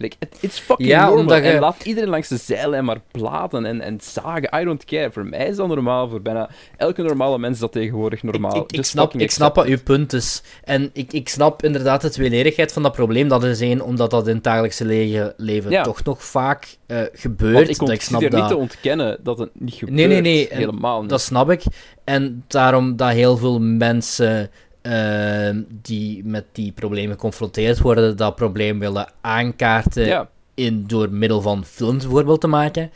Like, 0.00 0.16
it- 0.18 0.36
it's 0.40 0.58
fucking 0.58 0.88
Ja, 0.88 1.00
normal. 1.04 1.20
omdat 1.20 1.36
je- 1.36 1.50
En 1.50 1.60
laat 1.60 1.84
iedereen 1.84 2.10
langs 2.10 2.28
de 2.28 2.36
zeilen 2.36 2.84
maar 2.84 3.00
bladen 3.10 3.64
en, 3.64 3.80
en 3.80 3.98
zagen. 4.00 4.60
I 4.60 4.64
don't 4.64 4.84
care. 4.84 5.10
Voor 5.12 5.26
mij 5.26 5.46
is 5.46 5.56
dat 5.56 5.68
normaal. 5.68 6.08
Voor 6.08 6.22
bijna 6.22 6.50
elke 6.76 7.02
normale 7.02 7.38
mens 7.38 7.54
is 7.54 7.60
dat 7.60 7.72
tegenwoordig 7.72 8.22
normaal. 8.22 8.50
Ik, 8.56 8.62
ik, 8.62 8.70
ik 8.70 8.76
Just 8.76 8.90
snap, 8.90 9.14
ik 9.14 9.30
snap 9.30 9.54
wat 9.54 9.66
uw 9.66 9.82
punt 9.82 10.12
is. 10.12 10.42
En 10.64 10.90
ik, 10.92 11.12
ik 11.12 11.28
snap 11.28 11.62
inderdaad 11.62 12.00
de 12.00 12.10
tweelerigheid 12.10 12.72
van 12.72 12.82
dat 12.82 12.92
probleem. 12.92 13.28
Dat 13.28 13.44
is 13.44 13.60
één, 13.60 13.80
omdat 13.80 14.10
dat 14.10 14.28
in 14.28 14.34
het 14.34 14.44
dagelijkse 14.44 14.84
le- 14.84 15.34
leven 15.36 15.70
Ja. 15.70 15.82
toch 15.82 16.02
nog 16.04 16.24
vaak 16.24 16.76
eh, 16.86 17.00
gebeurt. 17.12 17.54
Want 17.54 17.68
ik 17.68 17.78
dat 17.78 17.90
ik 17.90 18.00
snap 18.02 18.20
dat... 18.20 18.32
niet 18.32 18.48
te 18.48 18.56
ontkennen 18.56 19.18
dat 19.22 19.38
het 19.38 19.50
niet 19.52 19.74
gebeurt. 19.74 19.96
Nee, 19.96 20.06
nee, 20.06 20.20
nee, 20.20 20.48
en 20.48 20.58
Helemaal 20.58 21.00
niet. 21.00 21.10
Dat 21.10 21.20
snap 21.20 21.50
ik. 21.50 21.62
En 22.04 22.44
daarom 22.46 22.96
dat 22.96 23.10
heel 23.10 23.36
veel 23.36 23.60
mensen 23.60 24.50
eh, 24.88 25.56
die 25.82 26.24
met 26.24 26.44
die 26.52 26.72
problemen 26.72 27.10
geconfronteerd 27.12 27.78
worden, 27.78 28.16
dat 28.16 28.34
probleem 28.34 28.78
willen 28.78 29.08
aankaarten 29.20 30.06
ja, 30.06 30.28
in, 30.54 30.84
door 30.86 31.10
middel 31.10 31.40
van 31.40 31.64
films 31.64 32.02
bijvoorbeeld 32.04 32.40
te 32.40 32.46
maken. 32.46 32.90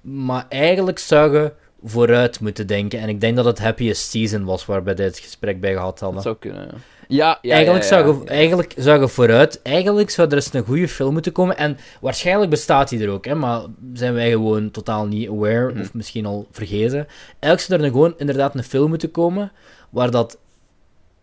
Maar 0.00 0.46
eigenlijk 0.48 0.98
zou 0.98 1.38
je 1.38 1.52
vooruit 1.84 2.40
moeten 2.40 2.66
denken. 2.66 2.98
En 3.00 3.08
ik 3.08 3.20
denk 3.20 3.36
dat 3.36 3.44
het 3.44 3.58
Happiest 3.58 4.10
Season 4.10 4.44
was 4.44 4.66
waar 4.66 4.84
we 4.84 4.94
dit 4.94 5.18
gesprek 5.18 5.60
bij 5.60 5.72
gehad 5.72 6.00
hadden. 6.00 6.14
dat 6.14 6.22
zou 6.22 6.36
kunnen. 6.38 6.68
Ja, 6.70 6.76
ja, 7.08 7.38
ja 7.42 7.54
eigenlijk, 7.54 7.84
zou 7.84 8.06
je, 8.20 8.24
eigenlijk 8.28 8.74
zou 8.76 9.00
je 9.00 9.08
vooruit... 9.08 9.62
Eigenlijk 9.62 10.10
zou 10.10 10.28
er 10.28 10.34
eens 10.34 10.52
een 10.54 10.64
goede 10.64 10.88
film 10.88 11.12
moeten 11.12 11.32
komen. 11.32 11.56
En 11.56 11.76
waarschijnlijk 12.00 12.50
bestaat 12.50 12.88
die 12.88 13.02
er 13.02 13.08
ook, 13.10 13.24
hè, 13.24 13.34
maar 13.34 13.60
zijn 13.92 14.14
wij 14.14 14.30
gewoon 14.30 14.70
totaal 14.70 15.06
niet 15.06 15.28
aware, 15.28 15.70
Mhm. 15.72 15.80
of 15.80 15.94
misschien 15.94 16.26
al 16.26 16.46
vergeten. 16.50 17.06
Eigenlijk 17.38 17.60
zou 17.60 17.80
er 17.82 17.86
gewoon 17.90 18.14
inderdaad 18.18 18.54
een 18.54 18.64
film 18.64 18.88
moeten 18.88 19.10
komen, 19.10 19.52
waar 19.90 20.10
dat 20.10 20.38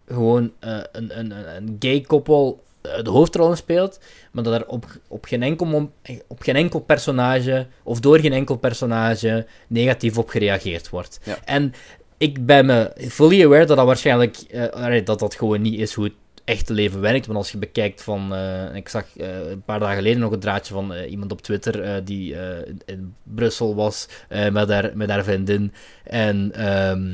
gewoon 0.09 0.51
eh, 0.59 0.77
een, 0.91 1.19
een, 1.19 1.55
een, 1.55 1.75
gay 1.79 2.01
koppel 2.01 2.63
eh, 2.81 3.03
de 3.03 3.09
hoofdrol 3.09 3.49
in 3.49 3.57
speelt, 3.57 3.99
maar 4.31 4.43
dat 4.43 4.53
er 4.53 4.67
op, 4.67 4.85
op, 5.07 5.25
geen 5.25 5.43
enkel 5.43 5.91
op 6.27 6.41
geen 6.41 6.55
enkel 6.55 6.79
personage, 6.79 7.67
of 7.83 7.99
door 7.99 8.19
geen 8.19 8.33
enkel 8.33 8.57
personage, 8.57 9.45
negatief 9.67 10.17
op 10.17 10.29
gereageerd 10.29 10.89
wordt. 10.89 11.19
Ja. 11.23 11.37
En 11.45 11.73
ik 12.17 12.45
ben 12.45 12.65
me 12.65 12.91
fully 12.97 13.45
aware 13.45 13.65
dat 13.65 13.77
dat 13.77 13.85
waarschijnlijk 13.85 14.37
eh, 14.37 15.05
dat 15.05 15.19
dat 15.19 15.35
gewoon 15.35 15.61
niet 15.61 15.79
is 15.79 15.93
hoe 15.93 16.03
het 16.03 16.13
echte 16.43 16.73
leven 16.73 17.01
werkt. 17.01 17.25
Want 17.25 17.37
als 17.37 17.51
je 17.51 17.57
bekijkt 17.57 18.01
van... 18.01 18.35
ik 18.73 18.89
zag 18.89 19.05
een 19.17 19.61
paar 19.65 19.79
dagen 19.79 19.95
geleden 19.95 20.19
nog 20.19 20.31
een 20.31 20.39
draadje 20.39 20.73
van 20.73 20.93
iemand 20.93 21.31
op 21.31 21.41
Twitter 21.41 22.05
die 22.05 22.33
in, 22.65 22.81
in 22.85 23.15
Brussel 23.23 23.75
was 23.75 24.07
met, 24.51 24.69
haar, 24.69 24.91
met 24.93 25.09
haar 25.09 25.23
vriendin 25.23 25.73
en 26.03 26.51
ehm, 26.53 27.11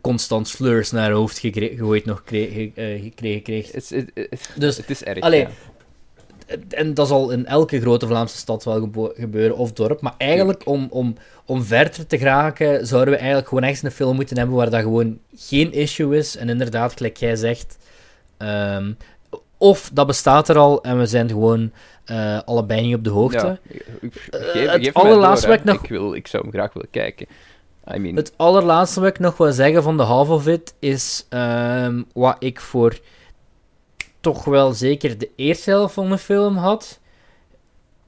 constant 0.00 0.48
slurs 0.48 0.90
naar 0.90 1.02
haar 1.02 1.12
hoofd 1.12 1.38
gegooid 1.38 2.04
nog 2.04 2.22
kre- 2.24 2.48
ge- 2.52 2.70
eh, 2.74 3.02
gekregen 3.02 3.42
kreeg. 3.42 3.72
Het 3.72 3.92
is- 3.92 4.04
Dus 4.56 4.76
het 4.76 4.90
is 4.90 5.04
erg. 5.04 5.20
Allee, 5.20 5.40
ja. 5.40 5.48
en 6.68 6.94
dat 6.94 7.08
zal 7.08 7.30
in 7.30 7.46
elke 7.46 7.80
grote 7.80 8.06
Vlaamse 8.06 8.36
stad 8.36 8.64
wel 8.64 8.90
gebeuren, 9.16 9.56
of 9.56 9.72
dorp. 9.72 10.00
Maar 10.00 10.14
eigenlijk, 10.18 10.66
om, 10.66 10.86
om, 10.90 11.14
om 11.44 11.62
verder 11.62 12.06
te 12.06 12.18
geraken, 12.18 12.86
zouden 12.86 13.10
we 13.12 13.18
eigenlijk 13.18 13.48
gewoon 13.48 13.64
echt 13.64 13.82
een 13.82 13.90
film 13.90 14.14
moeten 14.16 14.38
hebben 14.38 14.56
waar 14.56 14.70
dat 14.70 14.80
gewoon 14.82 15.18
geen 15.36 15.72
issue 15.72 16.16
is. 16.16 16.36
En 16.36 16.48
inderdaad, 16.48 16.92
gelijk 16.96 17.16
jij 17.16 17.36
zegt... 17.36 17.78
ehm, 18.36 18.92
of 19.58 19.90
dat 19.92 20.06
bestaat 20.06 20.48
er 20.48 20.56
al 20.58 20.82
en 20.82 20.98
we 20.98 21.06
zijn 21.06 21.28
gewoon 21.28 21.72
eh, 22.04 22.38
allebei 22.44 22.80
niet 22.86 22.94
op 22.94 23.04
de 23.04 23.10
hoogte. 23.10 23.46
Ja, 23.46 23.58
ik- 23.68 23.86
ik- 24.00 24.14
Eh, 24.30 24.40
geef- 24.40 24.70
het 24.70 24.84
geef 24.84 24.92
allerlaatste 24.92 25.46
door, 25.46 25.56
wat 25.56 25.64
hè. 25.64 25.70
ik 25.72 25.76
nog- 25.76 25.82
Ik, 25.84 25.90
wil, 25.90 26.14
ik 26.14 26.26
zou 26.26 26.42
hem 26.42 26.52
graag 26.52 26.72
willen 26.72 26.90
kijken. 26.90 27.26
I 27.94 27.98
mean, 27.98 28.16
Het 28.16 28.32
allerlaatste 28.36 29.00
wat 29.00 29.08
ik 29.08 29.18
nog 29.18 29.36
wil 29.36 29.52
zeggen 29.52 29.82
van 29.82 29.96
de 29.96 30.02
half 30.02 30.28
of 30.28 30.46
it 30.46 30.74
is 30.78 31.26
ehm, 31.28 32.02
wat 32.12 32.36
ik 32.38 32.60
voor 32.60 32.98
toch 34.20 34.44
wel 34.44 34.72
zeker 34.72 35.18
de 35.18 35.30
eerste 35.36 35.70
helft 35.70 35.94
van 35.94 36.10
de 36.10 36.18
film 36.18 36.56
had. 36.56 37.00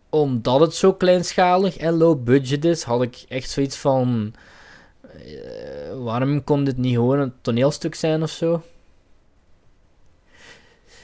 Omdat 0.08 0.60
het 0.60 0.74
zo 0.74 0.92
kleinschalig 0.92 1.76
en 1.76 1.96
low 1.96 2.22
budget 2.24 2.64
is, 2.64 2.82
had 2.82 3.02
ik 3.02 3.24
echt 3.28 3.50
zoiets 3.50 3.76
van. 3.76 4.34
eh, 5.02 6.02
waarom 6.02 6.44
kon 6.44 6.64
dit 6.64 6.76
niet 6.76 6.94
gewoon 6.94 7.18
een 7.18 7.32
toneelstuk 7.40 7.94
zijn 7.94 8.22
of 8.22 8.30
zo? 8.30 8.62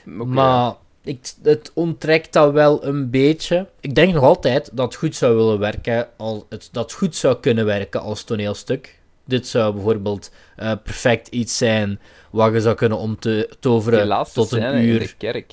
maar 0.04 0.74
ik, 1.06 1.32
het 1.42 1.70
onttrekt 1.74 2.32
dat 2.32 2.52
wel 2.52 2.84
een 2.84 3.10
beetje. 3.10 3.66
Ik 3.80 3.94
denk 3.94 4.14
nog 4.14 4.22
altijd 4.22 4.70
dat 4.72 4.86
het 4.86 4.94
goed 4.94 5.16
zou 5.16 5.36
willen 5.36 5.58
werken, 5.58 6.08
als 6.16 6.42
het, 6.48 6.68
dat 6.72 6.82
het 6.84 6.92
goed 6.92 7.16
zou 7.16 7.40
kunnen 7.40 7.64
werken 7.64 8.00
als 8.00 8.24
toneelstuk. 8.24 8.98
Dit 9.24 9.46
zou 9.46 9.74
bijvoorbeeld 9.74 10.30
eh, 10.56 10.72
perfect 10.82 11.28
iets 11.28 11.56
zijn 11.56 12.00
wat 12.30 12.52
je 12.52 12.60
zou 12.60 12.74
kunnen 12.74 12.98
om 12.98 13.18
te 13.18 13.50
toveren 13.60 14.26
tot 14.32 14.52
een 14.52 14.84
uur. 14.84 14.98
de 14.98 15.14
kerk 15.18 15.52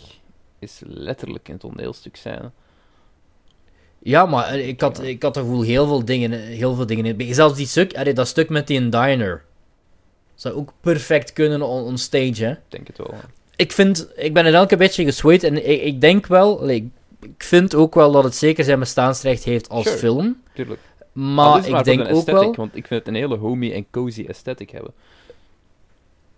is 0.60 0.82
letterlijk 0.86 1.48
een 1.48 1.58
toneelstuk 1.58 2.16
scène. 2.16 2.52
Ja, 4.00 4.26
maar 4.26 4.48
eh, 4.48 4.68
ik 4.68 4.82
had, 4.82 5.02
ik 5.02 5.24
had 5.24 5.36
er 5.36 5.42
gevoel 5.42 5.62
heel 5.62 5.88
veel 5.88 6.06
dingen, 6.06 6.32
heel 6.32 6.76
veel 6.76 6.86
dingen 6.86 7.06
in. 7.06 7.36
Zelfs 7.36 7.58
die 7.58 7.68
stuk, 7.68 7.98
allee, 7.98 8.14
dat 8.14 8.28
stuk 8.28 8.50
met 8.50 8.68
die 8.68 8.80
in 8.80 8.90
diner. 8.90 9.44
Zou 10.36 10.56
ook 10.56 10.74
perfect 10.82 11.34
kunnen 11.34 11.62
on, 11.62 11.84
on 11.84 11.98
stage, 11.98 12.46
hè. 12.46 12.52
Ik 12.52 12.60
denk 12.68 12.88
het 12.88 12.98
wel. 12.98 13.12
hè. 13.14 13.43
Ik 13.56 13.72
vind, 13.72 14.08
ik 14.16 14.34
ben 14.34 14.46
er 14.46 14.54
elke 14.54 14.78
beetje 14.78 15.04
gesweet 15.06 15.44
en 15.44 15.70
ik, 15.70 15.82
ik 15.82 16.02
denk 16.02 16.28
wel, 16.28 16.70
ik 16.70 16.90
vind 17.38 17.76
ook 17.76 17.96
wel 17.96 18.12
dat 18.12 18.24
het 18.24 18.36
zeker 18.36 18.64
zijn 18.64 18.80
bestaansrecht 18.80 19.44
heeft 19.44 19.70
als 19.70 19.86
Sure. 19.86 19.98
film. 19.98 20.42
Tuurlijk. 20.54 20.80
Maar 21.12 21.68
ik 21.68 21.84
denk 21.84 22.00
de 22.00 22.04
ook 22.10 22.16
aesthetic, 22.16 22.34
wel, 22.42 22.56
Want 22.56 22.76
ik 22.76 22.88
vind 22.88 23.00
het 23.00 23.08
een 23.08 23.22
hele 23.22 23.38
homey 23.38 23.74
en 23.74 23.86
cozy 23.92 24.26
aesthetic 24.28 24.70
hebben. 24.70 24.92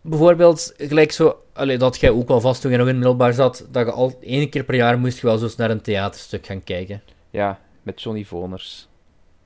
bijvoorbeeld, 0.02 0.74
gelijk 0.78 1.12
zo, 1.12 1.40
allee, 1.54 1.78
dat 1.78 2.00
jij 2.00 2.10
ook 2.10 2.28
wel 2.28 2.42
vast 2.42 2.62
toen 2.62 2.72
je 2.72 2.78
nog 2.78 2.88
in 2.88 2.96
middelbaar 2.96 3.34
zat, 3.34 3.66
dat 3.72 3.86
je 3.86 3.92
al 3.92 4.18
één 4.22 4.50
keer 4.50 4.64
per 4.64 4.76
jaar 4.76 5.00
moest 5.00 5.20
je 5.20 5.28
wel 5.28 5.38
zo 5.38 5.44
eens 5.44 5.56
naar 5.56 5.72
een 5.72 5.82
theaterstuk 5.82 6.46
gaan 6.46 6.64
kijken. 6.64 7.02
Ja, 7.30 7.60
met 7.82 8.02
Johnny 8.02 8.24
Voners. 8.24 8.88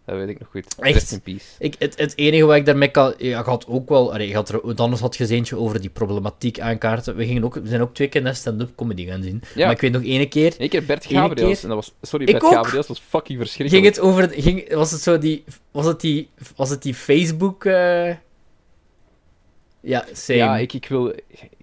Dat 0.10 0.18
weet 0.18 0.28
ik 0.30 0.40
nog 0.40 0.48
goed. 0.52 0.66
Echt? 0.80 0.94
Rest 0.94 1.12
in 1.12 1.22
peace. 1.22 1.46
Ik, 1.60 1.76
het, 1.80 1.98
het 1.98 2.14
enige 2.18 2.46
wat 2.46 2.56
ik 2.56 2.66
daarmee 2.66 2.90
kan... 2.92 3.14
Ja, 3.18 3.28
je 3.28 3.36
had 3.44 3.68
ook 3.68 3.90
wel... 3.90 4.14
Allee, 4.14 4.34
had 4.34 4.50
er, 4.50 4.76
anders 4.76 5.02
had 5.02 5.16
je 5.16 5.24
eens 5.24 5.32
eentje 5.32 5.58
over 5.58 5.82
die 5.82 5.90
problematiek 5.90 6.60
aankaarten. 6.60 7.16
We, 7.16 7.26
gingen 7.26 7.44
ook, 7.44 7.54
we 7.54 7.68
zijn 7.68 7.82
ook 7.82 7.94
twee 7.94 8.08
keer 8.08 8.22
naar 8.22 8.36
stand-up 8.36 8.76
comedy 8.76 9.06
gaan 9.06 9.24
zien. 9.24 9.42
Ja. 9.56 9.66
Maar 9.66 9.76
ik 9.76 9.82
weet 9.82 9.92
nog 9.92 10.04
ene 10.04 10.28
keer... 10.28 10.54
Eén 10.58 10.70
keer 10.70 10.86
Bert 10.86 11.06
Gabriels. 11.06 11.52
keer- 11.60 11.70
En 11.70 11.76
dat 11.76 11.86
was... 11.86 11.94
Sorry, 12.02 12.26
Bert. 12.26 12.44
Gabriels 12.44 12.88
was 12.88 13.00
fucking 13.08 13.40
verschrikkelijk. 13.40 13.86
Ging 13.86 13.96
het 13.96 14.06
over... 14.06 14.42
Ging, 14.42 14.74
was 14.74 14.92
het 14.92 15.02
zo 15.02 15.18
die... 15.18 15.44
Was 15.72 15.86
het 15.86 16.02
die, 16.02 16.30
was 16.56 16.70
het 16.70 16.82
die 16.82 16.94
Facebook... 16.94 17.66
eh, 17.66 18.10
Ja, 19.82 20.06
same. 20.14 20.38
Ja, 20.40 20.58
ik, 20.58 20.74
ik 20.74 20.88
wil... 20.88 21.14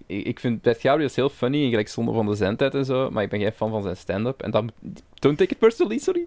Ik, 0.07 0.25
ik 0.25 0.39
vind 0.39 0.61
Bert 0.61 0.81
Gabriels 0.81 1.15
heel 1.15 1.29
funny 1.29 1.63
en 1.63 1.69
gelijk 1.69 1.87
zonde 1.87 2.11
van 2.13 2.25
de 2.25 2.35
zendtijd 2.35 2.73
en 2.73 2.85
zo, 2.85 3.09
maar 3.11 3.23
ik 3.23 3.29
ben 3.29 3.39
geen 3.39 3.51
fan 3.51 3.69
van 3.69 3.81
zijn 3.81 3.97
stand-up. 3.97 4.41
En 4.41 4.51
dat... 4.51 4.63
Don't 5.19 5.37
take 5.37 5.51
it 5.51 5.59
personally, 5.59 5.97
sorry. 5.97 6.25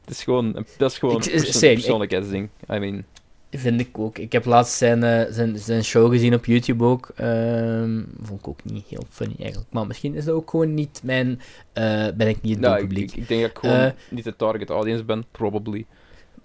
Het 0.00 0.10
is 0.10 0.22
gewoon... 0.24 0.52
Dat 0.78 0.90
is 0.90 0.98
gewoon 0.98 1.16
Ik- 1.16 1.24
een 1.24 1.30
perso- 1.30 1.52
same, 1.58 1.72
ik- 1.72 1.78
persoonlijkheidsding. 1.78 2.48
I 2.72 2.78
mean... 2.78 3.04
Vind 3.50 3.80
ik 3.80 3.98
ook. 3.98 4.18
Ik 4.18 4.32
heb 4.32 4.44
laatst 4.44 4.76
zijn, 4.76 5.02
eh, 5.02 5.32
zijn, 5.32 5.58
zijn 5.58 5.84
show 5.84 6.10
gezien 6.10 6.34
op 6.34 6.44
YouTube 6.44 6.84
ook. 6.84 7.08
Ehm, 7.16 8.02
vond 8.20 8.40
ik 8.40 8.48
ook 8.48 8.64
niet 8.64 8.86
heel 8.88 9.04
funny 9.10 9.34
eigenlijk. 9.38 9.72
Maar 9.72 9.86
misschien 9.86 10.14
is 10.14 10.24
dat 10.24 10.34
ook 10.34 10.50
gewoon 10.50 10.74
niet 10.74 11.00
mijn... 11.04 11.40
eh, 11.72 12.06
ben 12.16 12.28
ik 12.28 12.42
niet 12.42 12.52
het 12.52 12.60
Nou, 12.60 12.74
ik, 12.74 12.80
doelpubliek. 12.80 13.10
ik, 13.10 13.16
ik 13.16 13.28
denk 13.28 13.40
dat 13.40 13.50
ik 13.50 13.58
gewoon 13.58 13.76
Eh, 13.76 13.90
niet 14.10 14.24
de 14.24 14.36
target 14.36 14.70
audience 14.70 15.04
ben, 15.04 15.24
probably. 15.30 15.86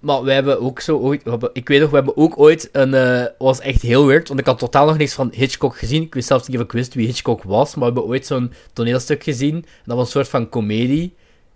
Maar 0.02 0.24
we 0.24 0.32
hebben 0.32 0.62
ook 0.62 0.80
zo 0.80 0.98
ooit... 0.98 1.24
hebben- 1.24 1.50
ik 1.54 1.68
weet 1.68 1.80
nog, 1.82 1.90
we 1.90 1.96
hebben 1.96 2.18
ook 2.18 2.40
ooit 2.40 2.70
een... 2.72 2.94
eh, 2.94 3.26
was 3.38 3.60
echt 3.60 3.82
heel 3.82 4.06
weird, 4.06 4.28
want 4.28 4.40
ik 4.40 4.46
had 4.46 4.60
totaal 4.60 4.86
nog 4.86 4.98
niks 4.98 5.14
van 5.14 5.32
Hitchcock 5.36 5.78
gezien. 5.78 6.02
Ik 6.02 6.14
wist 6.14 6.28
zelfs 6.28 6.48
niet 6.48 6.58
of 6.58 6.64
ik 6.64 6.72
wist 6.72 6.94
wie 6.94 7.06
Hitchcock 7.08 7.44
was, 7.44 7.70
maar 7.76 7.88
we 7.88 7.94
hebben 7.94 8.12
ooit 8.12 8.26
zo'n 8.26 8.54
toneelstuk 8.74 9.24
gezien. 9.24 9.56
En 9.56 9.64
dat 9.86 9.96
was 9.98 10.06
een 10.06 10.12
soort 10.12 10.28
van 10.28 10.50
comedie. 10.50 11.14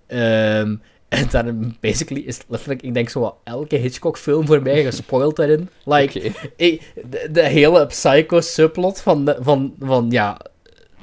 Ehm, 0.07 0.75
En 1.09 1.27
dan, 1.31 1.75
basically, 1.79 2.21
is 2.21 2.39
letterlijk, 2.47 2.81
ik 2.81 2.93
denk 2.93 3.09
zo 3.09 3.19
wat 3.19 3.35
elke 3.43 3.75
Hitchcock-film 3.75 4.45
voor 4.45 4.61
mij 4.61 4.83
gespoild 4.83 5.35
daarin. 5.35 5.69
Like, 5.83 6.31
ik- 6.55 6.93
de, 7.09 7.27
de 7.31 7.41
hele 7.43 7.85
Psycho-subplot 7.87 9.01
van, 9.01 9.25
de, 9.25 9.37
van, 9.39 9.73
van, 9.79 10.05
ja, 10.09 10.39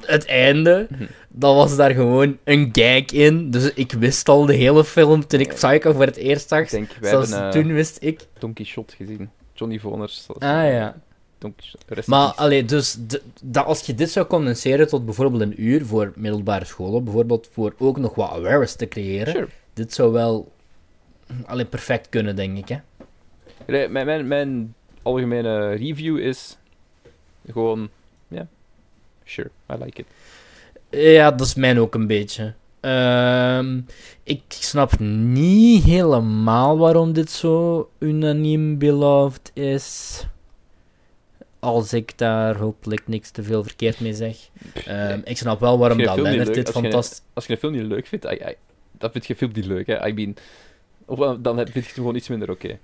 het 0.07 0.25
einde, 0.25 0.87
dat 1.29 1.55
was 1.55 1.75
daar 1.75 1.91
gewoon 1.91 2.37
een 2.43 2.69
gag 2.71 3.05
in. 3.05 3.51
Dus 3.51 3.73
ik 3.73 3.91
wist 3.91 4.29
al 4.29 4.45
de 4.45 4.53
hele 4.53 4.83
film 4.83 5.27
toen 5.27 5.39
ik 5.39 5.53
Psycho 5.53 5.91
voor 5.93 6.05
het 6.05 6.15
eerst 6.15 6.47
zag. 6.47 6.59
Ik 6.61 6.69
denk, 6.69 6.91
wij 6.99 7.09
Zelfs 7.09 7.29
hebben 7.29 7.47
eh, 7.47 7.53
toen 7.61 7.73
wist 7.73 7.97
ik. 8.01 8.27
Don 8.39 8.53
Quixote 8.53 8.95
gezien. 8.95 9.29
Johnny 9.53 9.79
Voners. 9.79 10.25
Ah 10.27 10.49
ja. 10.49 10.95
Don 11.37 11.55
Quixote, 11.55 11.85
rest 11.93 12.07
in 12.07 12.13
Maar 12.13 12.25
peace. 12.27 12.37
allee, 12.39 12.65
dus 12.65 12.97
dat 13.43 13.65
als 13.65 13.81
je 13.85 13.95
dit 13.95 14.09
zou 14.11 14.25
condenseren 14.27 14.87
tot 14.87 15.05
bijvoorbeeld 15.05 15.41
een 15.41 15.61
uur 15.63 15.85
voor 15.85 16.11
middelbare 16.15 16.65
scholen, 16.65 17.03
bijvoorbeeld 17.03 17.49
voor 17.51 17.73
ook 17.77 17.97
nog 17.97 18.15
wat 18.15 18.29
awareness 18.29 18.75
te 18.75 18.87
creëren, 18.87 19.33
Sure. 19.33 19.47
dit 19.73 19.93
zou 19.93 20.11
wel 20.11 20.51
allee, 21.45 21.65
perfect 21.65 22.09
kunnen, 22.09 22.35
denk 22.35 22.57
ik. 22.57 22.67
Hè? 22.67 22.75
Nee, 23.67 23.87
Mijn, 23.87 24.05
mijn, 24.05 24.27
mijn 24.27 24.73
algemene 25.01 25.69
review 25.73 26.17
is 26.19 26.57
gewoon, 27.51 27.89
sure, 29.23 29.49
I 29.71 29.83
like 29.83 30.01
it. 30.01 30.07
Ja, 30.89 31.31
dat 31.31 31.47
is 31.47 31.55
mijn 31.55 31.79
ook 31.79 31.95
een 31.95 32.07
beetje. 32.07 32.53
Ehm, 32.79 33.79
ik 34.23 34.41
snap 34.47 34.99
niet 34.99 35.83
helemaal 35.83 36.77
waarom 36.77 37.13
dit 37.13 37.31
zo 37.31 37.89
unaniem 37.99 38.77
beloved 38.77 39.51
is. 39.53 40.21
Als 41.59 41.93
ik 41.93 42.17
daar 42.17 42.55
hopelijk 42.57 43.07
niks 43.07 43.29
te 43.29 43.43
veel 43.43 43.63
verkeerd 43.63 43.99
mee 43.99 44.13
zeg. 44.13 44.37
Ehm, 44.85 45.19
ik 45.23 45.37
snap 45.37 45.59
wel 45.59 45.77
waarom 45.77 45.97
dat 46.03 46.53
dit 46.53 46.69
fantastisch... 46.69 47.21
Als 47.33 47.45
je 47.45 47.53
een 47.53 47.59
film 47.59 47.73
niet 47.73 47.81
leuk 47.81 48.07
vindt, 48.07 48.25
I, 48.25 48.33
I, 48.33 48.55
dan 48.91 49.11
vind 49.11 49.25
je 49.25 49.35
film 49.35 49.51
niet 49.53 49.65
leuk, 49.65 49.87
hè. 49.87 50.07
I 50.07 50.13
mean, 50.13 50.35
of, 51.05 51.37
dan 51.39 51.55
vind 51.55 51.73
je 51.73 51.79
het 51.79 51.87
gewoon 51.87 52.15
iets 52.15 52.27
minder 52.27 52.49
oké. 52.49 52.79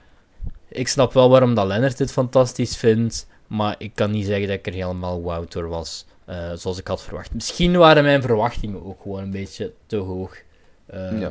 Ik 0.70 0.88
snap 0.88 1.14
wel 1.14 1.30
waarom 1.30 1.54
dat 1.54 1.98
dit 1.98 2.12
fantastisch 2.12 2.78
vindt, 2.78 3.28
maar 3.48 3.76
ik 3.78 3.92
kan 3.94 4.12
niet 4.12 4.26
zeggen 4.26 4.48
dat 4.48 4.58
ik 4.58 4.68
er 4.68 4.74
helemaal 4.74 5.22
wauw 5.22 5.46
door 5.50 5.68
was, 5.68 6.06
eh, 6.30 6.52
zoals 6.54 6.78
ik 6.80 6.88
had 6.88 7.04
verwacht. 7.04 7.34
Misschien 7.34 7.78
waren 7.78 8.04
mijn 8.04 8.22
verwachtingen 8.22 8.86
ook 8.86 9.02
gewoon 9.02 9.24
een 9.24 9.32
beetje 9.32 9.74
te 9.86 9.96
hoog. 9.96 10.38
Ehm, 10.86 11.20
Ja. 11.20 11.30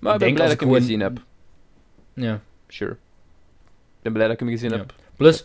Maar 0.00 0.12
ik 0.14 0.18
ben 0.18 0.18
denk 0.18 0.34
blij 0.34 0.46
dat 0.46 0.54
ik 0.54 0.60
hem 0.60 0.68
gewoon- 0.68 0.80
gezien 0.82 1.00
heb. 1.00 1.18
ja. 2.14 2.40
Sure. 2.68 2.90
Ik 2.92 4.02
ben 4.02 4.12
blij 4.12 4.24
dat 4.26 4.34
ik 4.34 4.40
hem 4.40 4.48
gezien 4.48 4.70
Ja. 4.70 4.76
heb. 4.76 4.94
Plus, 5.16 5.42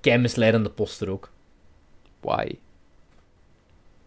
kei 0.00 0.18
misleidende 0.18 0.68
poster 0.70 1.08
ook. 1.10 1.30
why? 2.20 2.54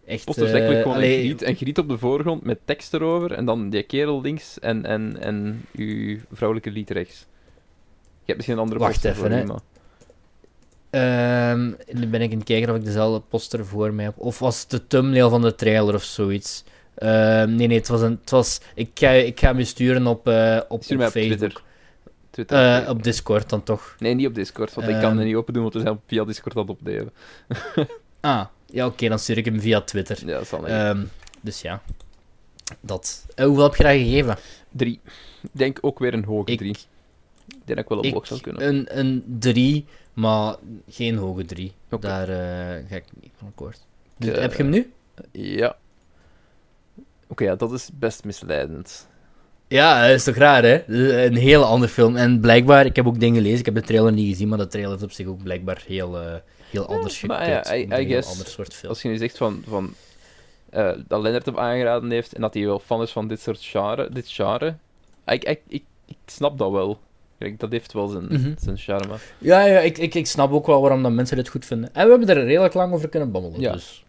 Echt, 0.06 0.24
Poster 0.24 0.44
is 0.44 0.50
eh, 0.50 0.54
eigenlijk 0.56 0.82
gewoon 0.82 0.96
allee, 0.96 1.18
een, 1.18 1.24
griet, 1.24 1.42
een 1.42 1.54
griet 1.56 1.78
op 1.78 1.88
de 1.88 1.98
voorgrond 1.98 2.42
met 2.44 2.58
tekst 2.64 2.94
erover 2.94 3.32
en 3.32 3.44
dan 3.44 3.70
die 3.70 3.82
kerel 3.82 4.20
links 4.20 4.58
en, 4.60 4.84
en, 4.84 5.16
en 5.20 5.64
uw 5.72 6.18
vrouwelijke 6.32 6.70
lied 6.70 6.90
rechts. 6.90 7.18
Je 8.00 8.32
hebt 8.32 8.36
misschien 8.36 8.56
een 8.56 8.62
andere 8.62 8.80
Wacht 8.80 8.92
poster 8.92 9.10
even, 9.10 9.22
voor 9.22 9.30
hè. 9.30 9.44
U, 10.90 10.98
maar- 10.98 11.76
nu 11.92 12.06
ben 12.06 12.20
ik 12.22 12.30
aan 12.32 12.36
het 12.38 12.46
kijken 12.46 12.70
of 12.70 12.76
ik 12.76 12.84
dezelfde 12.84 13.20
poster 13.28 13.66
voor 13.66 13.92
mij 13.94 14.04
heb. 14.04 14.14
Of 14.18 14.38
was 14.38 14.60
het 14.60 14.70
de 14.70 14.86
thumbnail 14.86 15.30
van 15.30 15.42
de 15.42 15.54
trailer 15.54 15.94
of 15.94 16.02
zoiets? 16.02 16.64
Ehm, 16.94 17.54
nee, 17.54 17.66
nee, 17.66 17.78
het 17.78 17.88
was 17.88 18.00
een... 18.00 18.18
Het 18.20 18.30
was, 18.30 18.60
ik, 18.74 18.90
ga, 18.94 19.10
ik 19.10 19.40
ga 19.40 19.46
hem 19.48 19.58
je 19.58 19.64
sturen 19.64 20.06
op, 20.06 20.28
eh, 20.28 20.60
op, 20.68 20.82
Stuur 20.82 20.98
op 20.98 21.04
op. 21.04 21.10
Twitter. 21.10 21.62
Twitter 22.30 22.82
Eh, 22.82 22.88
op 22.88 23.02
Discord 23.02 23.48
dan 23.50 23.62
toch. 23.62 23.96
Nee, 23.98 24.14
niet 24.14 24.26
op 24.26 24.34
Discord, 24.34 24.74
want 24.74 24.88
ik 24.88 24.94
kan 24.94 25.02
Ehm. 25.04 25.16
het 25.16 25.26
niet 25.26 25.34
open 25.36 25.52
doen, 25.52 25.62
want 25.62 25.74
we 25.74 25.80
zijn 25.80 26.00
via 26.06 26.24
Discord 26.24 26.56
aan 26.56 26.62
het 26.62 26.70
opnemen. 26.70 27.12
Ah, 28.20 28.44
ja, 28.66 28.86
oké, 28.86 29.08
dan 29.08 29.18
stuur 29.18 29.36
ik 29.38 29.44
hem 29.44 29.60
via 29.60 29.80
Twitter. 29.80 30.18
Ja, 30.26 30.32
dat 30.32 30.42
is 30.42 30.48
dan 30.50 30.66
Ehm, 30.66 31.04
dus 31.40 31.60
ja. 31.60 31.82
Dat. 32.80 33.26
Eh, 33.34 33.44
hoeveel 33.46 33.62
heb 33.64 33.74
je 33.74 33.82
dat 33.82 33.92
gegeven? 33.92 34.36
Drie. 34.70 35.00
Ik 35.42 35.50
denk 35.52 35.78
ook 35.80 35.98
weer 35.98 36.14
een 36.14 36.24
hoge 36.24 36.50
Ik- 36.52 36.58
drie. 36.58 36.76
Ik 37.48 37.56
denk 37.64 37.66
dat 37.66 37.78
ik 37.78 38.02
wel 38.02 38.12
box 38.12 38.28
zou 38.28 38.40
kunnen. 38.40 38.68
een, 38.68 38.98
een 38.98 39.24
3, 39.38 39.84
maar 40.16 40.56
geen 40.88 41.16
hoge 41.16 41.44
3. 41.44 41.72
Oké. 41.90 42.06
Daar 42.06 42.28
eh, 42.28 42.84
ga 42.88 42.96
ik 42.96 43.04
niet 43.20 43.32
van 43.36 43.48
akkoord. 43.48 43.80
Dus, 44.18 44.34
Eh, 44.34 44.40
heb 44.40 44.50
je 44.52 44.62
hem 44.62 44.70
nu? 44.70 44.92
Ja. 45.32 45.76
Oké, 47.28 47.44
ja, 47.44 47.54
dat 47.54 47.72
is 47.72 47.90
best 47.94 48.24
misleidend. 48.24 49.08
Ja, 49.68 50.00
dat 50.06 50.10
is 50.16 50.24
toch 50.24 50.34
raar, 50.34 50.62
hè? 50.62 50.88
Een 51.24 51.36
hele 51.36 51.64
andere 51.64 51.92
film. 51.92 52.16
En 52.16 52.40
blijkbaar, 52.40 52.86
ik 52.86 52.96
heb 52.96 53.06
ook 53.06 53.20
dingen 53.20 53.36
gelezen, 53.36 53.58
ik 53.58 53.64
heb 53.64 53.74
de 53.74 53.80
trailer 53.82 54.12
niet 54.12 54.28
gezien, 54.30 54.48
maar 54.48 54.58
de 54.58 54.66
trailer 54.66 54.96
is 54.96 55.02
op 55.02 55.10
zich 55.12 55.26
ook 55.26 55.42
blijkbaar 55.42 55.82
heel, 55.86 56.20
eh, 56.20 56.34
heel 56.70 56.86
anders 56.86 57.20
maar 57.22 57.38
gekut. 57.44 57.66
ja, 57.66 57.74
I- 57.76 57.82
Een 57.82 57.92
heel 58.06 58.22
ander 58.22 58.46
soort 58.46 58.74
film. 58.74 58.88
Als 58.92 59.02
je 59.02 59.08
nu 59.08 59.16
zegt 59.16 59.36
van, 59.36 59.62
van 59.66 59.94
eh, 60.70 60.92
dat 61.08 61.22
Lennart 61.22 61.46
hem 61.46 61.58
aangeraden 61.58 62.10
heeft 62.10 62.34
en 62.34 62.40
dat 62.40 62.54
hij 62.54 62.64
wel 62.64 62.78
fan 62.78 63.02
is 63.02 63.10
van 63.10 63.28
dit 63.28 63.40
soort 63.40 63.58
genre, 63.64 64.08
dit 64.12 64.28
genre, 64.28 64.76
ik, 65.26 65.44
ik, 65.44 65.60
ik, 65.68 65.84
ik 66.06 66.16
snap 66.26 66.58
dat 66.58 66.70
wel. 66.70 66.98
Kijk, 67.38 67.60
dat 67.60 67.70
heeft 67.70 67.92
wel 67.92 68.08
zijn, 68.08 68.24
Mhm. 68.28 68.52
zijn 68.58 68.76
charme. 68.78 69.14
Ja, 69.38 69.64
ja 69.64 69.78
ik, 69.78 69.98
ik, 69.98 70.14
ik 70.14 70.26
snap 70.26 70.52
ook 70.52 70.66
wel 70.66 70.80
waarom 70.80 71.02
dat 71.02 71.12
mensen 71.12 71.36
dit 71.36 71.48
goed 71.48 71.64
vinden. 71.64 71.88
En 71.94 72.04
we 72.04 72.10
hebben 72.10 72.28
er 72.36 72.44
redelijk 72.44 72.74
lang 72.74 72.92
over 72.92 73.08
kunnen 73.08 73.30
babbelen, 73.30 73.60
Ja. 73.60 73.72
dus... 73.72 74.04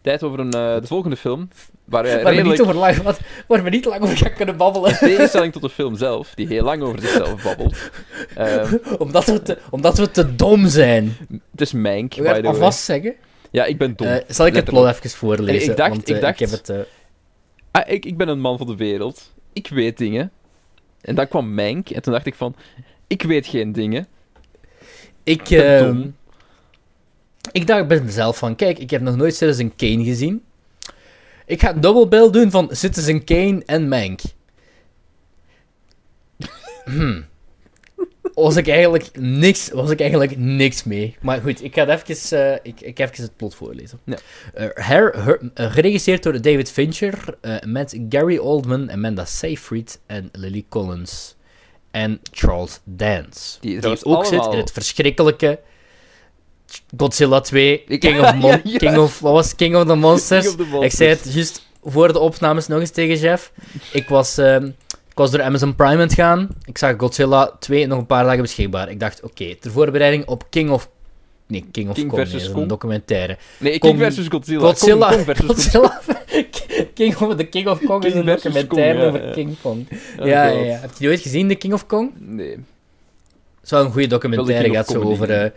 Tijd 0.00 0.22
over 0.22 0.38
een, 0.38 0.52
eh, 0.52 0.80
de 0.80 0.86
volgende 0.86 1.16
film, 1.16 1.48
waar 1.84 2.02
we, 2.02 2.08
redelijk, 2.16 2.46
niet 2.46 2.60
over 2.60 2.74
lang, 2.74 2.96
wat, 3.02 3.20
waar 3.46 3.62
we 3.62 3.70
niet 3.70 3.84
lang 3.84 4.02
over 4.02 4.16
gaan 4.16 4.32
kunnen 4.32 4.56
babbelen. 4.56 4.90
in 4.90 4.96
tegenstelling 4.96 5.52
tot 5.52 5.62
de 5.62 5.70
film 5.70 5.96
zelf, 5.96 6.34
die 6.34 6.46
heel 6.46 6.64
lang 6.64 6.82
over 6.82 7.00
zichzelf 7.00 7.42
babbelt. 7.42 7.76
Omdat, 8.98 9.24
we 9.24 9.42
te, 9.42 9.58
omdat 9.70 9.98
we 9.98 10.10
te 10.10 10.34
dom 10.36 10.68
zijn. 10.68 11.16
het 11.50 11.60
is 11.60 11.72
Mank, 11.72 12.08
by 12.10 12.16
the 12.16 12.22
way. 12.22 12.42
alvast 12.44 12.80
zeggen. 12.84 13.14
Ja, 13.50 13.64
ik 13.64 13.78
ben 13.78 13.96
dom. 13.96 14.06
Eh, 14.06 14.16
zal 14.28 14.46
ik 14.46 14.54
het 14.54 14.64
plot 14.64 14.86
even 14.88 15.10
voorlezen? 15.10 15.70
Ik 15.70 15.76
dacht- 15.76 15.90
want, 15.90 16.08
ik 16.08 16.14
eh, 16.16 16.20
dacht- 16.22 16.38
heb 16.40 16.50
het, 16.50 16.72
Ah, 17.70 17.82
ik, 17.92 18.04
ik 18.04 18.16
ben 18.16 18.28
een 18.28 18.40
man 18.40 18.58
van 18.58 18.66
de 18.66 18.76
wereld. 18.76 19.32
Ik 19.52 19.68
weet 19.68 19.98
dingen. 19.98 20.30
En 21.06 21.14
dan 21.14 21.28
kwam 21.28 21.54
Mank 21.54 21.90
en 21.90 22.02
toen 22.02 22.12
dacht 22.12 22.26
ik 22.26 22.34
van, 22.34 22.56
ik 23.06 23.22
weet 23.22 23.46
geen 23.46 23.72
dingen. 23.72 24.06
ik, 25.22 25.48
dom. 25.48 26.16
ik 27.52 27.66
dacht 27.66 27.88
bij 27.88 28.00
mezelf 28.00 28.38
van, 28.38 28.56
kijk, 28.56 28.78
ik 28.78 28.90
heb 28.90 29.00
nog 29.00 29.16
nooit 29.16 29.36
Citizen 29.36 29.76
Kane 29.76 30.04
gezien. 30.04 30.44
Ik 31.46 31.60
ga 31.60 31.74
een 31.74 31.80
double 31.80 32.08
bill 32.08 32.30
doen 32.30 32.50
van 32.50 32.68
Citizen 32.70 33.24
Kane 33.24 33.62
en 33.66 33.88
Mank. 33.88 34.20
Hmm. 36.84 37.24
Was 38.44 38.56
ik 38.56 38.68
eigenlijk 38.68 39.08
niks, 39.18 39.70
was 39.70 39.90
ik 39.90 40.00
eigenlijk 40.00 40.36
niks 40.36 40.84
mee. 40.84 41.16
Maar 41.20 41.40
goed, 41.40 41.62
ik 41.64 41.74
ga 41.74 41.86
het 41.86 42.08
even, 42.08 42.38
eh, 42.52 42.58
ik, 42.62 42.80
ik 42.80 42.98
even 42.98 43.22
het 43.22 43.36
plot 43.36 43.54
voorlezen. 43.54 43.98
Ja. 44.04 44.16
Eh, 44.54 44.66
her- 44.74 45.24
her- 45.24 45.50
eh, 45.54 45.72
geregisseerd 45.72 46.22
door 46.22 46.40
David 46.40 46.70
Fincher, 46.70 47.38
met 47.66 47.98
Gary 48.08 48.36
Oldman, 48.38 48.90
Amanda 48.90 49.24
Seyfried 49.24 50.00
en 50.06 50.28
Lily 50.32 50.64
Collins. 50.68 51.34
En 51.90 52.20
Charles 52.32 52.80
Dance. 52.84 53.58
Die 53.60 54.04
ook 54.04 54.24
zit 54.26 54.46
in 54.46 54.58
het 54.58 54.72
verschrikkelijke 54.72 55.58
Godzilla 56.96 57.40
2, 57.40 57.84
Ik- 57.86 58.00
King 58.06 58.20
of, 58.20 58.34
Mon- 58.34 58.50
Ja, 58.50 58.60
ja. 58.64 58.78
King 58.78 58.96
of, 58.98 59.18
wat 59.20 59.32
was? 59.32 59.54
King 59.54 59.76
of 59.76 59.84
the 59.86 59.94
Monsters. 59.94 60.46
King 60.48 60.60
of 60.60 60.78
the 60.80 60.84
Ik 60.84 60.92
zei 60.92 61.08
het 61.08 61.32
juist 61.34 61.62
voor 61.84 62.12
de 62.12 62.18
opnames 62.18 62.66
nog 62.66 62.80
eens 62.80 62.90
tegen 62.90 63.16
Jeff. 63.16 63.52
Ik 63.92 64.08
was, 64.08 64.38
ehm, 64.38 64.70
ik 65.16 65.22
was 65.22 65.30
door 65.30 65.42
Amazon 65.42 65.74
Prime 65.74 65.92
aan 65.92 65.98
het 65.98 66.14
gaan. 66.14 66.48
Ik 66.64 66.78
zag 66.78 66.94
Godzilla 66.96 67.56
2 67.58 67.86
nog 67.86 67.98
een 67.98 68.06
paar 68.06 68.24
dagen 68.24 68.42
beschikbaar. 68.42 68.90
Ik 68.90 69.00
dacht, 69.00 69.22
oké, 69.22 69.54
ter 69.54 69.70
voorbereiding 69.70 70.26
op 70.26 70.44
King 70.50 70.70
of... 70.70 70.90
Nee, 71.46 71.64
King 71.72 71.88
of 71.88 71.94
King 71.94 72.08
Kong, 72.08 72.20
versus 72.20 72.42
nee, 72.42 72.50
Kong? 72.50 72.62
een 72.62 72.68
documentaire. 72.68 73.36
Nee, 73.58 73.70
King 73.70 73.82
Kong- 73.82 73.98
versus 73.98 74.28
Godzilla. 74.28 74.60
Godzilla, 74.60 75.08
Kong, 75.08 75.24
versus 75.24 75.46
Godzilla 75.46 76.00
King 76.94 77.16
of, 77.16 77.36
The 77.36 77.44
King 77.44 77.68
of 77.68 77.80
Kong 77.84 78.04
is 78.04 78.14
een 78.14 78.24
documentaire 78.24 78.98
Kong, 78.98 79.02
ja, 79.02 79.06
over 79.06 79.26
ja. 79.26 79.32
King 79.32 79.56
Kong. 79.62 79.86
Oh 80.20 80.26
ja, 80.26 80.46
ja, 80.46 80.64
ja. 80.64 80.78
Heb 80.80 80.90
je 80.90 80.98
die 80.98 81.08
ooit 81.08 81.20
gezien, 81.20 81.48
The 81.48 81.54
King 81.54 81.72
of 81.72 81.86
Kong? 81.86 82.12
Nee. 82.18 82.50
Het 82.50 82.58
is 83.64 83.70
wel 83.70 83.84
een 83.84 83.92
goede 83.92 84.06
documentaire. 84.06 84.70
Gaat 84.70 84.86
zo 84.86 84.98
Comedy. 84.98 85.12
over, 85.12 85.30
eh, 85.30 85.50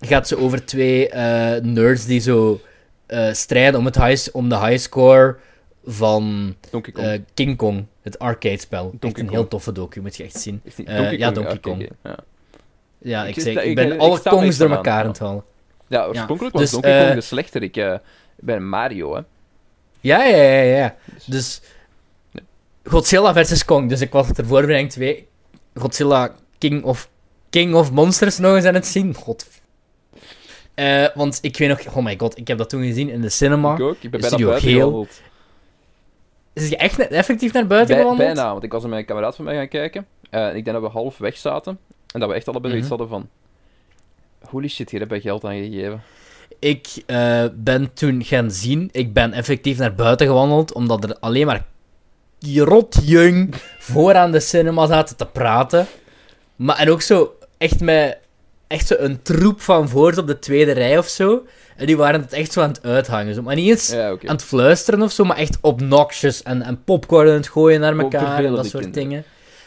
gaat 0.00 0.28
zo 0.28 0.36
over 0.36 0.64
twee 0.64 1.08
eh, 1.08 1.62
nerds 1.62 2.06
die 2.06 2.20
zo 2.20 2.60
eh, 3.06 3.32
strijden 3.32 3.80
om, 3.80 3.84
het 3.84 3.96
high, 3.96 4.28
om 4.32 4.48
de 4.48 4.58
highscore 4.58 5.36
van 5.84 6.54
Donkey 6.70 6.92
Kong. 6.92 7.06
eh, 7.06 7.18
King 7.34 7.56
Kong, 7.56 7.86
het 8.02 8.18
arcade-spel. 8.18 8.84
Echt 9.00 9.02
een 9.04 9.12
Kong. 9.12 9.30
heel 9.30 9.48
toffe 9.48 9.72
docu, 9.72 10.00
moet 10.00 10.16
je 10.16 10.24
echt 10.24 10.40
zien. 10.40 10.60
Eh, 10.84 11.12
ja, 11.18 11.30
Donkey 11.30 11.58
Kong. 11.58 11.88
Ja, 12.02 12.16
Ja, 12.98 13.24
Ik 13.24 13.36
ik, 13.36 13.42
zeg, 13.42 13.54
ik 13.54 13.62
ik 13.62 13.74
ben 13.74 13.88
ben- 13.88 13.98
alle 13.98 14.16
ik 14.16 14.22
Kongs 14.22 14.56
door 14.56 14.70
elkaar 14.70 15.02
aan, 15.02 15.08
het 15.08 15.18
halen. 15.18 15.44
ja 15.86 16.06
oorspronkelijk 16.06 16.54
Dus, 16.56 16.62
was 16.62 16.70
Donkey 16.70 16.98
Kong 16.98 17.08
eh, 17.08 17.14
de 17.14 17.20
slechterik 17.20 17.76
eh, 17.76 17.94
bij 18.36 18.60
Mario, 18.60 19.14
hè. 19.14 19.20
Ja, 20.00 20.24
ja, 20.24 20.36
ja, 20.36 20.76
ja. 20.76 20.96
Dus- 21.14 21.24
Dus 21.24 21.60
Godzilla 22.84 23.32
versus 23.32 23.64
Kong. 23.64 23.88
Dus 23.88 24.00
ik 24.00 24.12
was 24.12 24.28
er 24.28 24.46
voorbereiding 24.46 24.90
2. 24.92 25.28
Godzilla 25.74 26.34
King 26.58 26.84
of, 26.84 27.08
King 27.50 27.74
of 27.74 27.92
Monsters 27.92 28.38
nog 28.38 28.54
eens 28.56 28.64
aan 28.64 28.74
het 28.74 28.86
zien. 28.86 29.14
God. 29.14 29.46
Want 31.14 31.38
ik 31.42 31.56
weet 31.58 31.68
nog, 31.68 31.96
oh 31.96 32.04
my 32.04 32.14
god, 32.18 32.38
ik 32.38 32.48
heb 32.48 32.58
dat 32.58 32.68
toen 32.68 32.82
gezien 32.82 33.08
in 33.10 33.20
de 33.20 33.28
cinema. 33.28 33.74
Ik 33.74 33.80
ook. 33.80 33.96
Ik 34.00 34.10
ben 34.10 34.20
bijna 34.20 34.36
Studio 34.36 34.58
Geel. 34.58 35.06
Is 36.52 36.68
je 36.68 36.76
echt 36.76 36.98
effectief 37.08 37.52
naar 37.52 37.66
buiten 37.66 37.94
Bij- 37.94 38.04
gewandeld? 38.04 38.34
bijna, 38.34 38.50
want 38.52 38.64
ik 38.64 38.72
was 38.72 38.82
met 38.82 38.90
mijn 38.90 39.04
kameraad 39.04 39.36
van 39.36 39.44
mij 39.44 39.54
gaan 39.56 39.68
kijken. 39.68 40.06
Eh, 40.30 40.46
en 40.48 40.56
ik 40.56 40.64
denk 40.64 40.76
dat 40.76 40.92
we 40.92 40.98
half 40.98 41.18
weg 41.18 41.36
zaten. 41.36 41.78
En 42.14 42.20
dat 42.20 42.28
we 42.28 42.34
echt 42.34 42.48
allebei 42.48 42.72
iets 42.74 42.80
Mhm. 42.82 42.88
hadden 42.90 43.08
van... 43.08 43.28
Holy 44.50 44.68
shit, 44.68 44.90
hier 44.90 45.00
heb 45.00 45.10
je 45.10 45.20
geld 45.20 45.44
aan 45.44 45.54
gegeven. 45.54 46.02
Ik 46.58 47.02
eh, 47.06 47.44
ben 47.54 47.92
toen 47.94 48.24
gaan 48.24 48.50
zien, 48.50 48.88
ik 48.92 49.12
ben 49.12 49.32
effectief 49.32 49.78
naar 49.78 49.94
buiten 49.94 50.26
gewandeld, 50.26 50.72
omdat 50.72 51.04
er 51.04 51.16
alleen 51.20 51.46
maar 51.46 51.64
rotjong 52.56 53.54
vooraan 53.78 54.32
de 54.32 54.40
cinema 54.40 54.86
zaten 54.86 55.16
te 55.16 55.26
praten. 55.26 55.86
Maar, 56.56 56.76
en 56.78 56.90
ook 56.90 57.02
zo 57.02 57.34
echt 57.58 57.80
met 57.80 58.18
echt 58.72 58.86
zo 58.86 58.94
een 58.98 59.22
troep 59.22 59.60
van 59.60 59.88
voort 59.88 60.18
op 60.18 60.26
de 60.26 60.38
tweede 60.38 60.72
rij 60.72 60.98
of 60.98 61.08
zo. 61.08 61.46
En 61.76 61.86
die 61.86 61.96
waren 61.96 62.20
het 62.20 62.32
echt 62.32 62.52
zo 62.52 62.60
aan 62.60 62.68
het 62.68 62.82
uithangen. 62.82 63.34
Zo. 63.34 63.42
Maar 63.42 63.54
niet 63.54 63.68
eens 63.68 63.88
Ja, 63.90 64.08
aan 64.10 64.18
het 64.34 64.44
fluisteren 64.44 65.02
of 65.02 65.12
zo, 65.12 65.24
maar 65.24 65.36
echt 65.36 65.58
obnoxious. 65.60 66.42
En, 66.42 66.62
en 66.62 66.84
popcorn 66.84 67.28
aan 67.28 67.34
het 67.34 67.48
gooien 67.48 67.80
naar 67.80 67.98
elkaar 67.98 68.44
en 68.44 68.54
dat 68.54 68.66
soort 68.66 68.82
kinderen. 68.82 69.08
dingen. 69.08 69.24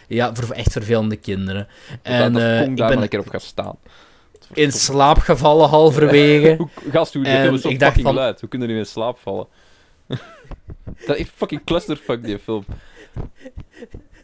Ja, 0.08 0.34
voor 0.36 0.56
echt 0.56 0.72
vervelende 0.72 1.16
kinderen. 1.16 1.68
En, 2.02 2.32
Kong 2.34 2.36
ik 2.72 2.78
maar 2.80 2.92
een 2.92 3.00
ben 3.00 3.10
keer 3.10 3.20
op 3.20 3.30
gaat 3.30 3.42
staan. 3.42 3.78
in 4.54 4.72
slaap 4.72 5.18
gevallen 5.18 5.70
halverwege. 5.70 6.68
Gast, 6.92 7.14
hoe 7.14 7.24
die 7.24 7.34
En 7.34 7.42
film 7.44 7.56
is 7.56 7.62
zo 7.62 7.70
ik 7.70 7.80
dacht 7.80 8.02
van- 8.02 8.14
luid. 8.14 8.40
Hoe 8.40 8.50
kunnen 8.50 8.68
die 8.68 8.78
in 8.78 8.86
slaap 8.86 9.18
vallen? 9.20 9.48
dat 11.08 11.18
is 11.18 11.28
fucking 11.36 11.64
clusterfuck, 11.64 12.24
die 12.24 12.40
film. 12.40 12.66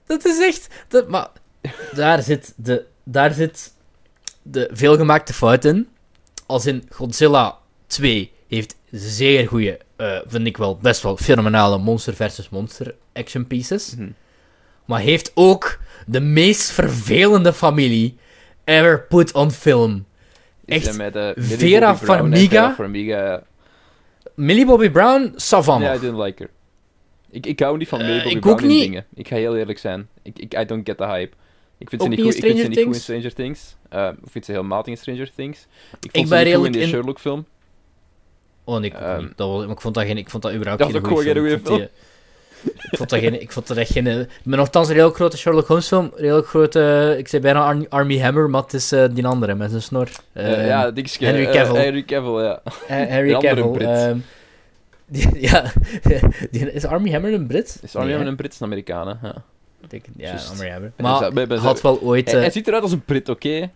Dat 0.06 0.26
is 0.26 0.40
echt... 0.42 0.68
Dat, 0.88 1.08
maar 1.10 1.28
daar 1.96 2.22
zit, 2.22 2.54
de, 2.58 2.86
daar 3.04 3.34
zit 3.34 3.74
de 4.42 4.70
veelgemaakte 4.72 5.34
fout 5.34 5.66
in. 5.66 5.88
Als 6.46 6.66
in 6.66 6.84
Godzilla 6.89 7.58
2 7.88 8.32
heeft 8.48 8.76
zeer 8.92 9.48
goede, 9.48 9.80
eh, 9.96 10.20
vind 10.26 10.48
ik 10.48 10.58
wel, 10.58 10.78
best 10.78 11.02
wel 11.02 11.18
fenomenale 11.18 11.78
monster 11.78 12.14
versus 12.14 12.50
monster 12.50 12.96
action 13.14 13.48
pieces. 13.48 13.96
Mhm. 13.96 14.10
Maar 14.86 15.00
heeft 15.00 15.32
ook 15.34 15.80
de 16.06 16.22
meest 16.22 16.72
vervelende 16.72 17.54
familie 17.54 18.18
ever 18.64 19.02
put 19.02 19.34
on 19.34 19.52
film. 19.52 20.06
Echt, 20.66 20.98
met, 20.98 21.16
eh, 21.16 21.30
Vera 21.36 21.98
Farmiga? 21.98 22.76
Millie 24.36 24.66
Bobby 24.66 24.89
Brown, 24.89 25.34
savannah. 25.36 25.88
Ja, 25.89 25.96
I 25.96 26.00
didn't 26.00 26.24
like 26.24 26.44
her. 26.44 26.52
Ik, 27.30 27.46
ik 27.46 27.60
hou 27.60 27.78
niet 27.78 27.88
van 27.88 28.00
Eh, 28.00 28.08
Millie 28.08 28.39
Bobby 28.39 28.39
Brown 28.39 28.68
dingen. 28.68 29.06
Ik 29.14 29.28
ga 29.28 29.36
heel 29.36 29.58
eerlijk 29.58 29.80
zijn. 29.80 30.08
Ik, 30.22 30.39
ik, 30.39 30.60
I 30.60 30.66
don't 30.66 30.86
get 30.86 30.98
the 30.98 31.06
hype. 31.06 31.36
Ik 31.82 31.90
vind 31.90 32.02
ze 32.02 32.08
niet, 32.08 32.22
goed, 32.22 32.30
in 32.30 32.36
ik 32.38 32.44
vind 32.46 32.58
ze 32.58 32.64
Stranger 32.64 32.70
niet 32.70 32.78
goed 32.78 32.78
in 32.78 32.92
Things? 32.92 33.04
Stranger 33.04 33.34
Things. 33.34 33.76
Eh, 33.90 34.08
ik 34.24 34.32
vind 34.32 34.46
ze 34.46 34.52
heel 34.52 34.64
matig 34.64 34.88
in 34.94 34.98
Stranger 34.98 35.32
Things. 35.36 35.60
Ik 36.02 36.12
vond 36.12 36.12
ben 36.12 36.12
ze 36.12 36.20
niet 36.22 36.30
goed 36.30 36.38
in 36.38 36.44
redelijk 36.46 36.74
die 36.74 36.82
in- 36.82 36.88
Sherlock 36.88 37.20
film. 37.20 37.46
Oh 38.64 38.80
nee, 38.80 38.90
ik, 38.90 39.00
Ehm. 39.00 39.28
Dat 39.36 39.50
was, 39.50 39.62
maar 39.66 39.76
ik 39.76 39.82
vond 39.82 39.94
dat, 39.96 40.04
geen, 40.06 40.18
ik 40.18 40.30
vond 40.30 40.44
dat 40.44 40.52
überhaupt 40.54 40.82
Dat 40.82 40.92
geen 40.92 41.02
is 41.02 41.08
goede 41.08 41.34
film. 41.34 41.46
Ik 41.46 41.60
vond 41.66 41.78
die- 41.80 41.90
Ik 42.92 42.98
vond 42.98 43.10
dat, 43.10 43.20
geen, 43.20 43.42
ik 43.42 43.52
vond 43.52 43.68
dat 43.68 43.78
echt 43.78 43.92
geen... 43.92 44.08
eh, 44.08 44.20
Ik 44.20 44.28
ben 44.44 44.58
nogthans 44.58 44.90
een 44.90 44.96
heel 44.96 45.10
grote 45.10 45.38
Sherlock 45.38 45.68
Holmes 45.68 45.88
film. 45.88 46.12
Een 46.16 46.24
heel 46.24 46.42
grote... 46.42 47.16
Ik 47.18 47.28
zei 47.28 47.42
bijna 47.42 47.60
Ar- 47.66 47.86
Army 47.90 48.20
Hammer, 48.20 48.50
maar 48.50 48.62
het 48.62 48.74
is 48.74 48.92
eh, 48.92 49.06
die 49.12 49.26
andere 49.26 49.56
met 49.56 49.70
zijn 49.70 49.82
snor. 49.82 50.08
Eh, 50.34 50.52
Ehm, 50.58 50.66
ja, 50.68 50.92
dingetje, 50.92 51.26
Henry 51.26 51.46
eh, 51.46 51.52
Cavill. 51.54 51.82
Henry 51.82 52.04
Cavill, 52.04 52.44
ja. 52.44 52.62
Andere 52.90 53.38
Cavill. 53.38 53.68
Brit. 53.72 53.88
ehm, 53.88 54.18
die- 55.06 55.42
ja, 55.42 55.72
die, 56.52 56.72
is 56.74 56.86
Army 56.86 57.12
Hammer 57.12 57.34
een 57.34 57.48
Brit? 57.48 57.80
Is 57.82 57.96
Army 57.96 58.06
Nee, 58.08 58.16
Hammer 58.16 58.28
een 58.32 58.38
Brits 58.38 58.62
Amerikaan, 58.62 59.08
hè? 59.08 59.28
Ja. 59.28 59.44
Ik 59.90 60.06
Ja, 60.18 60.40
Maar 60.98 61.34
bij- 61.34 61.58
had 61.58 61.82
wel 61.82 62.02
ooit... 62.02 62.26
Hij, 62.26 62.36
eh, 62.36 62.42
hij 62.42 62.52
ziet 62.52 62.68
eruit 62.68 62.84
als 62.84 62.92
een 62.92 63.04
Brit, 63.04 63.30
oké? 63.30 63.72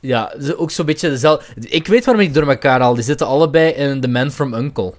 ja, 0.00 0.34
ze- 0.40 0.58
ook 0.58 0.70
zo'n 0.70 0.86
beetje 0.86 1.08
dezelfde... 1.08 1.68
Ik 1.68 1.86
weet 1.86 2.04
waarom 2.04 2.24
ik 2.24 2.34
door 2.34 2.48
elkaar 2.48 2.80
al. 2.80 2.94
Die 2.94 3.02
zitten 3.04 3.26
allebei 3.26 3.72
in 3.72 4.00
The 4.00 4.08
Man 4.08 4.30
from 4.30 4.54
Uncle. 4.54 4.94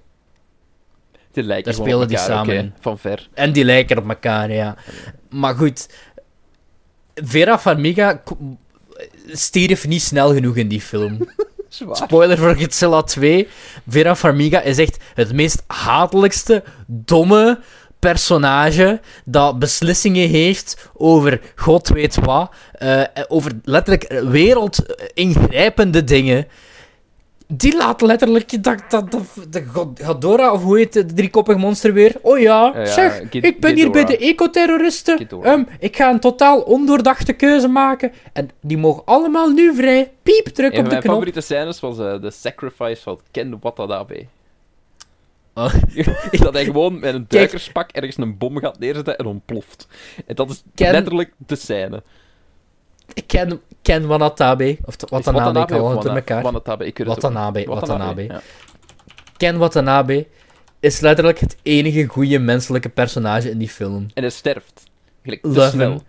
Die 1.31 1.43
lijken 1.43 1.71
Daar 1.73 1.81
spelen 1.81 2.07
die 2.07 2.17
samen. 2.17 2.75
Van 2.79 2.97
ver. 2.99 3.29
En 3.33 3.51
die 3.53 3.63
lijken 3.65 3.97
op 3.97 4.09
elkaar, 4.09 4.51
ja. 4.51 4.75
Maar 5.29 5.55
goed, 5.55 5.89
Vera 7.15 7.59
Farmiga 7.59 8.21
stierf 9.31 9.87
niet 9.87 10.01
snel 10.01 10.33
genoeg 10.33 10.55
in 10.55 10.67
die 10.67 10.81
film. 10.81 11.17
Zwaar. 11.69 11.95
Spoiler 11.95 12.37
voor 12.37 12.55
Godzilla 12.55 13.01
2. 13.01 13.47
Vera 13.87 14.15
Farmiga 14.15 14.61
is 14.61 14.77
echt 14.77 14.97
het 15.13 15.33
meest 15.33 15.63
hatelijkste, 15.67 16.63
domme 16.87 17.59
personage 18.03 18.99
dat 19.25 19.59
beslissingen 19.59 20.29
heeft 20.29 20.89
over 20.97 21.41
god 21.55 21.87
weet 21.89 22.15
wat. 22.25 22.51
eh, 22.73 23.01
over 23.27 23.51
letterlijk 23.63 24.23
wereldingrijpende 24.29 26.03
dingen. 26.03 26.47
Die 27.47 27.77
laat 27.77 28.01
letterlijk 28.01 28.63
dat, 28.63 28.79
dat, 28.89 29.11
dat, 29.11 29.21
de 29.49 29.65
God- 29.65 29.99
of 30.51 30.63
hoe 30.63 30.77
heet 30.77 30.93
het, 30.93 31.09
de 31.09 31.15
driekoppig 31.15 31.57
monster 31.57 31.93
weer? 31.93 32.15
Oh 32.21 32.39
ja, 32.39 32.71
Ja, 32.75 32.85
zeg, 32.85 33.21
ik 33.31 33.59
ben 33.59 33.75
hier 33.75 33.91
bij 33.91 34.05
de 34.05 34.17
ecoterroristen. 34.17 35.27
Ehm, 35.41 35.63
ik 35.79 35.95
ga 35.95 36.09
een 36.09 36.19
totaal 36.19 36.61
ondoordachte 36.61 37.33
keuze 37.33 37.67
maken. 37.67 38.11
En 38.33 38.49
die 38.61 38.77
mogen 38.77 39.01
allemaal 39.05 39.49
nu 39.49 39.75
vrij. 39.75 40.11
Piep, 40.23 40.45
druk 40.45 40.57
Een 40.57 40.69
op 40.71 40.75
van 40.75 40.83
de 40.83 40.89
mijn 40.89 41.01
knop. 41.01 41.13
favoriete 41.13 41.41
scènes 41.41 41.79
was 41.79 41.99
eh, 41.99 42.21
de 42.21 42.31
sacrifice 42.31 43.01
van 43.01 43.19
Ken 43.31 43.57
Watanabe. 43.61 44.25
Oh. 45.63 45.73
dat 46.31 46.53
hij 46.53 46.63
gewoon 46.63 46.99
met 46.99 47.13
een 47.13 47.25
duikerspak 47.27 47.91
ergens 47.91 48.17
een 48.17 48.37
bom 48.37 48.57
gaat 48.59 48.79
neerzetten 48.79 49.17
en 49.17 49.25
ontploft. 49.25 49.87
En 50.25 50.35
dat 50.35 50.49
is 50.49 50.63
Ken- 50.75 50.91
letterlijk 50.91 51.33
de 51.37 51.55
scène. 51.55 52.03
Ik 53.13 53.27
ken, 53.27 53.61
ken 53.81 54.07
Watanabe. 54.07 54.77
Of 54.85 54.95
Watanabe, 55.09 55.59
ik 55.59 55.69
haal 55.69 55.89
het 55.97 56.05
elkaar. 56.05 56.43
Watanabe, 56.43 56.85
ik 56.85 56.97
weet 56.97 57.07
het 57.07 57.15
ook 57.15 57.21
Watanabe. 57.23 57.65
Watanabe. 57.65 58.23
ja. 58.23 58.41
Ken 59.37 59.57
Watanabe 59.57 60.27
is 60.79 60.99
letterlijk 60.99 61.39
het 61.39 61.57
enige 61.61 62.05
goede 62.05 62.39
menselijke 62.39 62.89
personage 62.89 63.49
in 63.49 63.57
die 63.57 63.69
film. 63.69 64.07
En 64.13 64.21
hij 64.23 64.31
sterft. 64.31 64.83
Gelijk, 65.23 65.41
te 65.41 65.47
Love 65.47 65.69
snel. 65.69 65.89
him. 65.91 65.99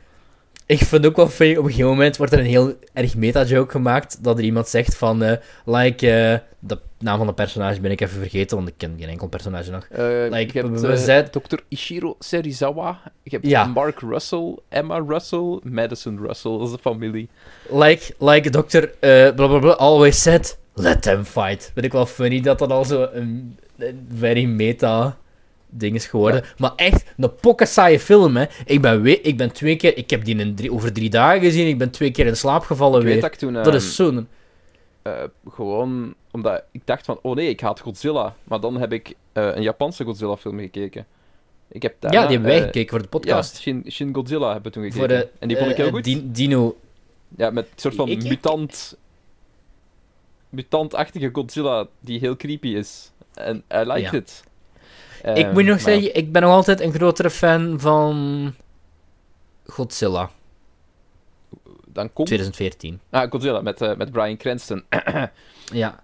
Ik 0.66 0.78
vind 0.78 1.06
ook 1.06 1.16
wel 1.16 1.28
funny, 1.28 1.56
op 1.56 1.64
een 1.64 1.70
gegeven 1.70 1.90
moment 1.90 2.16
wordt 2.16 2.32
er 2.32 2.38
een 2.38 2.44
heel 2.44 2.74
erg 2.92 3.16
meta-joke 3.16 3.70
gemaakt, 3.70 4.24
dat 4.24 4.38
er 4.38 4.44
iemand 4.44 4.68
zegt 4.68 4.96
van, 4.96 5.22
eh, 5.22 5.36
like, 5.64 6.10
eh, 6.10 6.38
de 6.58 6.78
naam 6.98 7.18
van 7.18 7.26
de 7.26 7.32
personage 7.32 7.80
ben 7.80 7.90
ik 7.90 8.00
even 8.00 8.20
vergeten, 8.20 8.56
want 8.56 8.68
ik 8.68 8.74
ken 8.76 8.94
geen 8.98 9.08
enkel 9.08 9.28
personage 9.28 9.70
nog. 9.70 9.86
Eh, 9.90 9.98
Like, 10.30 10.58
hebt 10.58 11.32
Dr. 11.32 11.58
Ishiro 11.68 12.16
Serizawa. 12.18 13.00
Je 13.22 13.30
hebt 13.30 13.46
Ja. 13.46 13.64
Mark 13.64 14.00
Russell, 14.00 14.58
Emma 14.68 15.04
Russell, 15.06 15.58
Madison 15.62 16.18
Russell. 16.26 16.52
Dat 16.58 16.66
is 16.66 16.70
de 16.72 16.78
familie. 16.78 17.28
Like, 17.70 18.14
like 18.18 18.48
uh, 19.00 19.34
blablabla 19.34 19.72
always 19.76 20.22
said, 20.22 20.58
let 20.74 21.02
them 21.02 21.24
fight. 21.24 21.70
Vind 21.74 21.86
ik 21.86 21.92
wel 21.92 22.06
funny 22.06 22.40
dat 22.40 22.58
dat 22.58 22.70
al 22.70 22.84
zo 22.84 23.08
een, 23.12 23.58
een 23.78 24.08
very 24.18 24.44
meta 24.44 25.16
ding 25.78 25.94
is 25.94 26.06
geworden. 26.06 26.44
Maar 26.58 26.72
echt, 26.76 27.12
een 27.16 27.34
pokken 27.34 27.66
saaie 27.68 28.00
film, 28.00 28.36
hè. 28.36 28.44
Ik 28.64 28.80
ben, 28.80 29.02
we 29.02 29.20
ik 29.20 29.36
ben 29.36 29.52
twee 29.52 29.76
keer... 29.76 29.96
Ik 29.96 30.10
heb 30.10 30.24
die 30.24 30.36
in 30.36 30.54
drie, 30.54 30.72
over 30.72 30.92
drie 30.92 31.10
dagen 31.10 31.40
gezien. 31.40 31.66
Ik 31.68 31.78
ben 31.78 31.90
twee 31.90 32.10
keer 32.10 32.26
in 32.26 32.36
slaap 32.36 32.62
gevallen 32.62 32.98
Ik 32.98 33.04
weet 33.04 33.12
weer. 33.12 33.22
dat 33.22 33.32
ik 33.32 33.38
toen... 33.38 33.52
dat 33.52 33.66
ehm, 33.66 33.74
is 33.76 33.94
zo'n... 33.94 34.28
eh, 35.02 35.12
gewoon 35.50 36.14
omdat 36.30 36.62
ik 36.72 36.80
dacht 36.84 37.04
van, 37.04 37.18
oh 37.22 37.34
nee, 37.34 37.48
ik 37.48 37.60
haat 37.60 37.80
Godzilla. 37.80 38.34
Maar 38.44 38.60
dan 38.60 38.76
heb 38.80 38.92
ik 38.92 39.14
eh, 39.32 39.48
een 39.54 39.62
Japanse 39.62 40.04
Godzilla-film 40.04 40.58
gekeken. 40.58 41.06
Ik 41.68 41.82
heb 41.82 41.94
daarna, 41.98 42.20
ja, 42.20 42.26
die 42.26 42.36
hebben 42.36 42.50
wij 42.54 42.60
eh, 42.60 42.66
gekeken 42.66 42.90
voor 42.90 42.98
de 42.98 43.04
Ja, 43.10 43.18
podcast. 43.18 43.60
Shin, 43.60 43.84
Shin 43.90 44.14
Godzilla 44.14 44.52
hebben 44.52 44.62
we 44.62 44.70
toen 44.70 44.82
gekeken. 44.90 44.98
voor 45.08 45.18
de, 45.18 45.28
en 45.38 45.48
die 45.48 45.56
vond 45.56 45.70
ik 45.70 45.76
heel 45.76 45.90
goed. 45.90 46.04
Di- 46.04 46.30
Dino... 46.32 46.76
Ja, 47.36 47.50
met 47.50 47.64
een 47.64 47.70
soort 47.76 47.94
van 47.94 48.08
Ik- 48.08 48.22
ik- 48.22 48.28
mutant... 48.28 48.96
Mutantachtige 50.48 51.30
Godzilla 51.32 51.86
die 52.00 52.18
heel 52.18 52.36
creepy 52.36 52.68
is. 52.68 53.10
En 53.34 53.56
I 53.56 53.78
like 53.78 54.00
Ja. 54.00 54.12
it. 54.12 54.44
Ik 55.24 55.44
Ehm, 55.44 55.52
moet 55.52 55.64
nog 55.64 55.80
zeggen, 55.80 56.14
ik 56.16 56.32
ben 56.32 56.42
nog 56.42 56.50
altijd 56.50 56.80
een 56.80 56.92
grotere 56.92 57.30
fan 57.30 57.80
van... 57.80 58.54
Godzilla, 59.66 60.30
Dan 61.86 62.12
komt... 62.12 62.26
2014. 62.26 63.00
Ah, 63.10 63.30
Godzilla 63.30 63.60
met, 63.60 63.80
eh, 63.80 63.96
met 63.96 64.12
Bryan 64.12 64.36
Cranston. 64.36 64.84
Ja. 65.72 66.02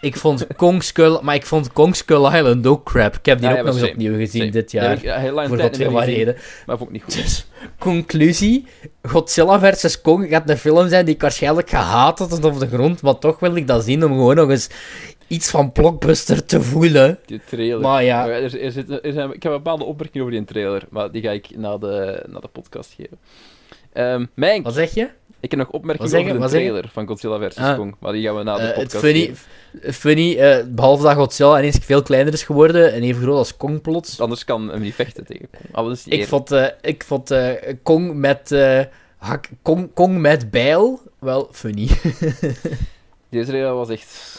Ik 0.00 0.16
vond 0.16 0.46
Kong 0.56 0.82
Skull... 0.82 1.18
Maar 1.22 1.34
ik 1.34 1.46
vond 1.46 1.72
Kong 1.72 1.96
Skull 1.96 2.26
Island 2.36 2.66
ook 2.66 2.84
crap. 2.84 3.14
Ik 3.16 3.26
heb 3.26 3.38
die 3.38 3.46
Ja, 3.48 3.52
ook 3.52 3.58
ja, 3.58 3.64
nog 3.64 3.80
eens 3.80 3.90
opnieuw 3.90 4.16
gezien 4.16 4.40
Same. 4.40 4.50
dit 4.52 4.70
jaar. 4.72 5.02
ja, 5.02 5.18
heel 5.18 5.32
lang 5.32 5.48
Voor 5.48 5.56
tijd 5.56 5.76
wat 5.78 6.02
gezien, 6.02 6.14
reden. 6.14 6.36
Maar 6.66 6.76
vond 6.78 6.88
ik 6.88 6.94
niet 6.94 7.02
goed. 7.02 7.22
Dus, 7.22 7.46
conclusie. 7.78 8.66
Godzilla 9.02 9.60
vs. 9.60 10.00
Kong 10.00 10.28
gaat 10.28 10.50
een 10.50 10.58
film 10.58 10.88
zijn 10.88 11.04
die 11.04 11.14
ik 11.14 11.20
waarschijnlijk 11.20 11.70
gehaat 11.70 12.18
had 12.18 12.30
tot 12.30 12.44
op 12.44 12.58
de 12.58 12.68
grond. 12.68 13.02
Maar 13.02 13.18
toch 13.18 13.38
wil 13.40 13.56
ik 13.56 13.66
dat 13.66 13.84
zien 13.84 14.04
om 14.04 14.10
gewoon 14.12 14.36
nog 14.36 14.50
eens 14.50 14.68
iets 15.32 15.50
van 15.50 15.72
Blockbuster 15.72 16.44
te 16.44 16.62
voelen. 16.62 17.18
Die 17.26 17.40
trailer. 17.46 17.80
Maar 17.80 18.04
ja, 18.04 18.28
Er, 18.28 18.60
er, 18.62 18.72
zit, 18.72 18.90
er 18.90 19.12
zijn, 19.12 19.32
ik 19.32 19.42
heb 19.42 19.52
een 19.52 19.58
bepaalde 19.58 19.84
opmerkingen 19.84 20.26
over 20.26 20.38
die 20.38 20.46
trailer, 20.46 20.82
maar 20.90 21.10
die 21.10 21.22
ga 21.22 21.30
ik 21.30 21.56
na 21.56 21.78
de, 21.78 22.24
na 22.28 22.38
de 22.40 22.48
podcast 22.48 22.94
geven. 22.96 23.18
Ehm 23.92 24.26
mijn, 24.34 24.62
wat 24.62 24.74
zeg 24.74 24.94
je? 24.94 25.08
ik 25.40 25.50
heb 25.50 25.60
nog 25.60 25.70
opmerkingen 25.70 26.28
over 26.30 26.40
de 26.40 26.48
trailer 26.48 26.88
van 26.92 27.06
Godzilla 27.06 27.48
vs. 27.48 27.56
Ah. 27.56 27.76
Kong, 27.76 27.94
maar 27.98 28.12
die 28.12 28.22
gaan 28.26 28.36
we 28.36 28.42
na 28.42 28.56
de 28.56 28.60
Eh, 28.62 28.66
het 28.66 28.76
podcast 28.76 29.04
funny, 29.04 29.20
geven. 29.20 29.94
funny 29.94 30.36
eh, 30.36 30.64
behalve 30.68 31.02
dat 31.02 31.14
Godzilla 31.14 31.58
ineens 31.58 31.78
veel 31.82 32.02
kleiner 32.02 32.32
is 32.32 32.42
geworden 32.42 32.92
en 32.92 33.02
even 33.02 33.22
groot 33.22 33.36
als 33.36 33.56
Kong 33.56 33.80
plots. 33.80 34.20
Anders 34.20 34.44
kan 34.44 34.68
hem 34.68 34.80
niet 34.80 34.94
vechten 34.94 35.24
tegen 35.26 35.48
Kong. 35.72 35.98
Die 36.04 36.12
Ik 36.12 36.26
vond, 36.26 36.50
ik 36.80 37.04
vond 37.04 37.34
Kong 37.82 38.14
met... 38.14 38.56
hak, 39.16 39.48
Kong, 39.62 39.90
Kong 39.94 40.18
met 40.18 40.50
bijl 40.50 41.00
wel 41.18 41.48
funny. 41.52 41.88
Deze 43.28 43.46
trailer 43.46 43.74
was 43.74 43.88
echt 43.88 44.31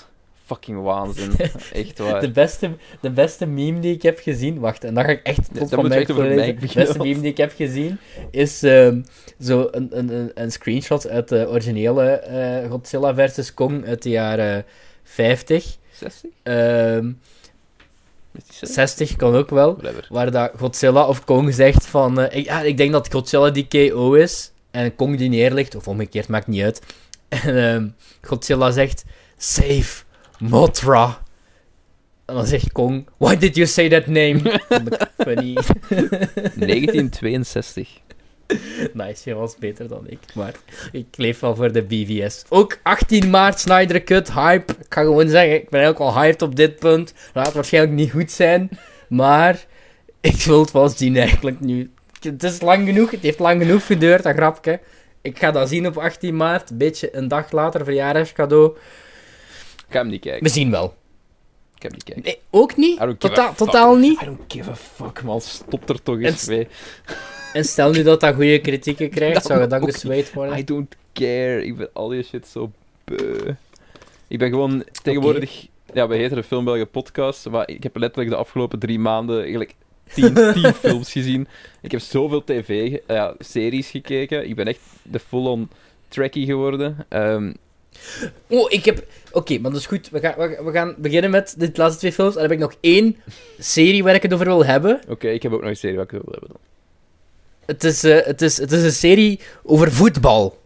fucking 0.53 0.81
waanzin. 0.81 1.31
echt 1.73 1.99
waar. 1.99 2.21
De 2.21 2.31
beste, 2.31 2.71
de 3.01 3.09
beste 3.09 3.45
meme 3.45 3.79
die 3.79 3.93
ik 3.93 4.01
heb 4.01 4.19
gezien... 4.19 4.59
Wacht, 4.59 4.83
en 4.83 4.93
dan 4.93 5.03
ga 5.03 5.09
ik 5.09 5.23
echt 5.23 5.49
tot 5.53 5.69
van 5.69 5.87
mij 5.87 6.05
De 6.05 6.55
beste 6.73 6.97
meme 6.97 7.21
die 7.21 7.31
ik 7.31 7.37
heb 7.37 7.53
gezien 7.55 7.97
is 8.31 8.63
ehm, 8.63 9.01
zo 9.39 9.67
een, 9.71 9.87
een, 9.97 10.13
een, 10.13 10.31
een 10.33 10.51
screenshot 10.51 11.07
uit 11.07 11.27
de 11.29 11.47
originele 11.49 12.09
eh, 12.11 12.69
Godzilla 12.69 13.15
vs. 13.15 13.53
Kong 13.53 13.85
uit 13.85 14.03
de 14.03 14.09
jaren 14.09 14.65
50. 15.03 15.77
60? 15.91 16.29
Ehm, 16.43 17.07
Is 18.31 18.43
die 18.45 18.53
60? 18.53 18.73
60 18.73 19.15
kan 19.15 19.35
ook 19.35 19.49
wel. 19.49 19.75
Whatever. 19.75 20.07
Waar 20.09 20.31
dat 20.31 20.51
Godzilla 20.57 21.07
of 21.07 21.23
Kong 21.25 21.53
zegt 21.53 21.85
van... 21.85 22.19
eh, 22.19 22.37
ik, 22.37 22.65
ik 22.65 22.77
denk 22.77 22.91
dat 22.91 23.11
Godzilla 23.11 23.49
die 23.49 23.67
KO 23.67 24.13
is. 24.13 24.51
En 24.71 24.95
Kong 24.95 25.17
die 25.17 25.29
neerligt. 25.29 25.75
Of 25.75 25.87
omgekeerd, 25.87 26.27
maakt 26.27 26.47
niet 26.47 26.63
uit. 26.63 26.81
En 27.29 27.57
ehm, 27.57 27.87
Godzilla 28.21 28.71
zegt... 28.71 29.03
Save 29.37 30.02
Mothra. 30.39 31.21
En 32.25 32.35
dan 32.35 32.45
zegt 32.45 32.71
Kong... 32.71 33.07
Why 33.17 33.37
did 33.37 33.55
you 33.55 33.67
say 33.67 33.89
that 33.89 34.07
name? 34.07 34.39
Vond 34.69 34.93
ik 34.93 35.11
funny. 35.17 35.53
1962. 36.55 37.89
nice, 38.93 39.29
je 39.29 39.35
was 39.35 39.57
beter 39.57 39.87
dan 39.87 40.07
ik. 40.07 40.19
Maar 40.33 40.53
ik 40.91 41.07
leef 41.15 41.39
wel 41.39 41.55
voor 41.55 41.71
de 41.71 41.81
BVS. 41.81 42.43
Ook 42.49 42.77
18 42.83 43.29
maart, 43.29 43.59
Snyder 43.59 44.03
Cut, 44.03 44.33
hype. 44.33 44.73
Ik 44.73 44.85
ga 44.89 45.01
gewoon 45.01 45.29
zeggen, 45.29 45.53
ik 45.53 45.69
ben 45.69 45.81
eigenlijk 45.81 46.15
al 46.15 46.21
hyped 46.21 46.41
op 46.41 46.55
dit 46.55 46.79
punt. 46.79 47.13
Gaat 47.33 47.53
waarschijnlijk 47.53 47.95
niet 47.95 48.11
goed 48.11 48.31
zijn. 48.31 48.69
Maar 49.09 49.65
ik 50.21 50.43
wil 50.43 50.59
het 50.59 50.71
wel 50.71 50.89
zien 50.89 51.17
eigenlijk 51.17 51.59
nu. 51.59 51.91
Het 52.21 52.43
is 52.43 52.61
lang 52.61 52.87
genoeg, 52.87 53.11
het 53.11 53.21
heeft 53.21 53.39
lang 53.39 53.61
genoeg 53.61 53.85
geduurd, 53.85 54.23
dat 54.23 54.35
grapje. 54.35 54.79
Ik 55.21 55.39
ga 55.39 55.51
dat 55.51 55.69
zien 55.69 55.87
op 55.87 55.97
18 55.97 56.35
maart. 56.35 56.69
Een 56.69 56.77
beetje 56.77 57.15
een 57.15 57.27
dag 57.27 57.51
later, 57.51 57.83
verjaardagscadeau. 57.83 58.77
Ik 59.93 59.99
ga 59.99 60.05
hem 60.05 60.11
niet 60.11 60.21
kijken. 60.21 60.43
We 60.43 60.49
zien 60.49 60.71
wel. 60.71 60.93
Ik 61.75 61.81
hem 61.83 61.91
niet 61.91 62.03
kijken. 62.03 62.23
Nee, 62.23 62.37
ook 62.49 62.75
niet? 62.75 62.99
Totaal, 63.17 63.53
totaal 63.55 63.95
niet? 63.95 64.21
I 64.21 64.25
don't 64.25 64.39
give 64.47 64.69
a 64.69 64.75
fuck, 64.75 65.23
man. 65.23 65.41
Stop 65.41 65.89
er 65.89 66.01
toch 66.03 66.15
En 66.15 66.23
eens 66.25 66.41
s- 66.41 66.47
mee. 66.47 66.67
En 67.53 67.63
stel 67.65 67.91
nu 67.91 68.03
dat 68.03 68.19
dat 68.19 68.35
goede 68.35 68.59
kritieken 68.59 69.09
krijgt, 69.17 69.33
Dat 69.33 69.45
zou 69.45 69.61
je 69.61 69.67
dan 69.67 69.83
gesweet 69.83 70.33
worden? 70.33 70.57
I 70.57 70.63
don't 70.63 70.95
care. 71.13 71.65
Ik 71.65 71.77
ben 71.77 71.89
al 71.93 72.07
die 72.07 72.23
shit 72.23 72.47
zo 72.47 72.71
beu. 73.03 73.53
Ik 74.27 74.39
ben 74.39 74.49
gewoon 74.49 74.83
tegenwoordig... 75.03 75.67
Ja, 75.93 76.07
we 76.07 76.15
heten 76.15 76.35
de 76.37 76.43
Film 76.43 76.65
België 76.65 76.85
podcast, 76.85 77.49
maar 77.49 77.69
ik 77.69 77.83
heb 77.83 77.95
letterlijk 77.95 78.29
de 78.29 78.35
afgelopen 78.37 78.79
drie 78.79 78.99
maanden 78.99 79.39
eigenlijk 79.41 79.75
tien, 80.13 80.33
tien 80.33 80.73
films 80.83 81.11
gezien. 81.11 81.47
Ik 81.81 81.91
heb 81.91 81.99
zoveel 81.99 82.43
tv, 82.43 82.89
ge- 82.89 83.03
ja, 83.07 83.35
series 83.39 83.89
gekeken. 83.89 84.47
Ik 84.49 84.55
ben 84.55 84.67
echt 84.67 84.79
de 85.03 85.19
full-on 85.19 85.69
trekkie 86.07 86.45
geworden. 86.45 87.05
Ehm, 87.09 87.53
Oh, 88.47 88.71
ik 88.71 88.85
heb... 88.85 89.05
Oké, 89.31 89.59
maar 89.59 89.71
dat 89.71 89.79
is 89.79 89.85
goed. 89.85 90.09
We 90.09 90.19
gaan, 90.19 90.33
we, 90.37 90.71
gaan 90.71 90.95
beginnen 90.97 91.31
met 91.31 91.55
de 91.57 91.71
laatste 91.73 91.99
twee 91.99 92.13
films. 92.13 92.35
En 92.35 92.41
dan 92.41 92.49
heb 92.49 92.59
ik 92.59 92.65
nog 92.65 92.75
één 92.81 93.17
serie 93.59 94.03
waar 94.03 94.15
ik 94.15 94.21
het 94.21 94.33
over 94.33 94.45
wil 94.45 94.65
hebben. 94.65 95.01
Oké, 95.07 95.27
ik 95.27 95.43
heb 95.43 95.51
ook 95.51 95.61
nog 95.61 95.69
een 95.69 95.75
serie 95.75 95.95
wat 95.95 96.05
ik 96.05 96.11
wil 96.11 96.31
hebben 96.31 96.49
dan. 96.49 96.59
Het 97.65 97.83
is, 97.83 98.03
eh, 98.03 98.25
het, 98.25 98.41
is, 98.41 98.57
het 98.57 98.71
is 98.71 98.83
een 98.83 98.91
serie 98.91 99.39
over 99.63 99.91
voetbal. 99.91 100.61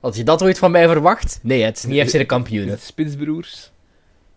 Had 0.00 0.16
je 0.16 0.24
dat 0.24 0.42
ooit 0.42 0.58
van 0.58 0.70
mij 0.70 0.88
verwacht? 0.88 1.38
Nee, 1.42 1.62
het 1.62 1.76
is 1.76 1.84
niet 1.84 2.10
FC 2.10 2.28
de 2.30 2.48
Is 2.50 2.70
het 2.70 2.82
Spitsbroers? 2.82 3.70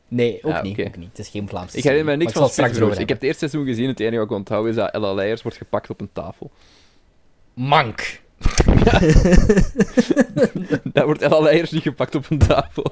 Nee, 0.07 0.39
ook, 0.41 0.53
Ah, 0.53 0.63
niet, 0.63 0.79
ook 0.79 0.97
niet. 0.97 1.09
Het 1.09 1.19
is 1.19 1.27
geen 1.27 1.47
Vlaamse 1.47 1.77
Ik 1.77 1.83
herinner 1.83 2.11
me 2.11 2.15
niks 2.17 2.31
van 2.33 2.43
het 2.43 2.51
Spitsbroers. 2.51 2.91
over 2.91 3.01
Ik 3.01 3.07
heb 3.07 3.17
het 3.17 3.27
eerste 3.27 3.47
seizoen 3.47 3.65
gezien. 3.73 3.87
Het 3.87 3.99
enige 3.99 4.17
wat 4.17 4.25
ik 4.25 4.31
onthoud 4.31 4.67
is 4.67 4.75
dat 4.75 4.91
Ella 4.91 5.13
Leijers 5.13 5.41
wordt 5.41 5.57
gepakt 5.57 5.89
op 5.89 6.01
een 6.01 6.09
tafel. 6.13 6.51
hebben. 7.53 8.22
Mank. 8.65 8.83
Daar 10.93 11.05
wordt 11.05 11.39
Leijers 11.41 11.71
niet 11.71 11.81
gepakt 11.81 12.15
op 12.15 12.25
een 12.29 12.37
tafel. 12.37 12.85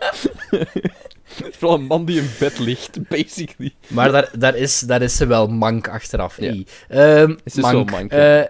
Het 1.35 1.47
is 1.49 1.55
vooral 1.57 1.77
een 1.77 1.85
man 1.85 2.05
die 2.05 2.19
in 2.19 2.29
bed 2.39 2.59
ligt, 2.59 3.07
basically. 3.09 3.73
Maar 3.87 4.11
daar, 4.11 4.29
daar, 4.37 4.55
is, 4.55 4.79
daar 4.79 5.01
is 5.01 5.15
ze 5.15 5.25
wel 5.25 5.47
mank 5.47 5.87
achteraf. 5.87 6.37
Ja. 6.39 6.53
Ehm, 6.87 7.35
Is 7.43 7.53
ze 7.53 7.59
mank. 7.59 7.89
zo 7.89 7.95
mank, 7.95 8.11
ja? 8.11 8.41
Eh, 8.43 8.49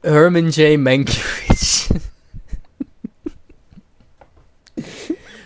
Herman 0.00 0.48
J. 0.48 0.76
Mankiewicz. 0.76 1.88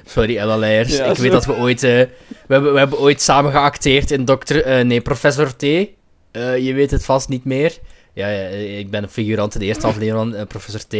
Sorry, 0.07 0.37
Ella 0.37 0.57
Leijers. 0.57 0.97
Ja, 0.97 1.05
ik 1.05 1.17
zo- 1.17 1.23
weet 1.23 1.31
dat 1.33 1.45
we 1.47 1.57
ooit... 1.57 1.83
eh, 1.83 1.91
we, 1.91 2.09
hebben, 2.55 2.73
we 2.73 2.79
hebben 2.79 2.99
ooit 2.99 3.23
samen 3.23 3.51
geacteerd 3.53 4.11
in 4.11 4.25
Dokter... 4.25 4.63
eh, 4.63 4.85
nee, 4.85 5.01
Professor 5.01 5.57
T. 5.57 5.63
Je 5.63 6.73
weet 6.75 6.91
het 6.91 7.05
vast 7.05 7.29
niet 7.29 7.45
meer. 7.45 7.79
Ja, 8.17 8.29
ja, 8.29 8.47
ik 8.79 8.91
ben 8.91 9.03
een 9.03 9.09
figurant 9.09 9.55
in 9.55 9.61
de 9.61 9.67
eerste 9.67 9.87
aflevering 9.87 10.31
van 10.31 10.35
eh, 10.41 10.47
Professor 10.47 10.81
T. 10.87 10.95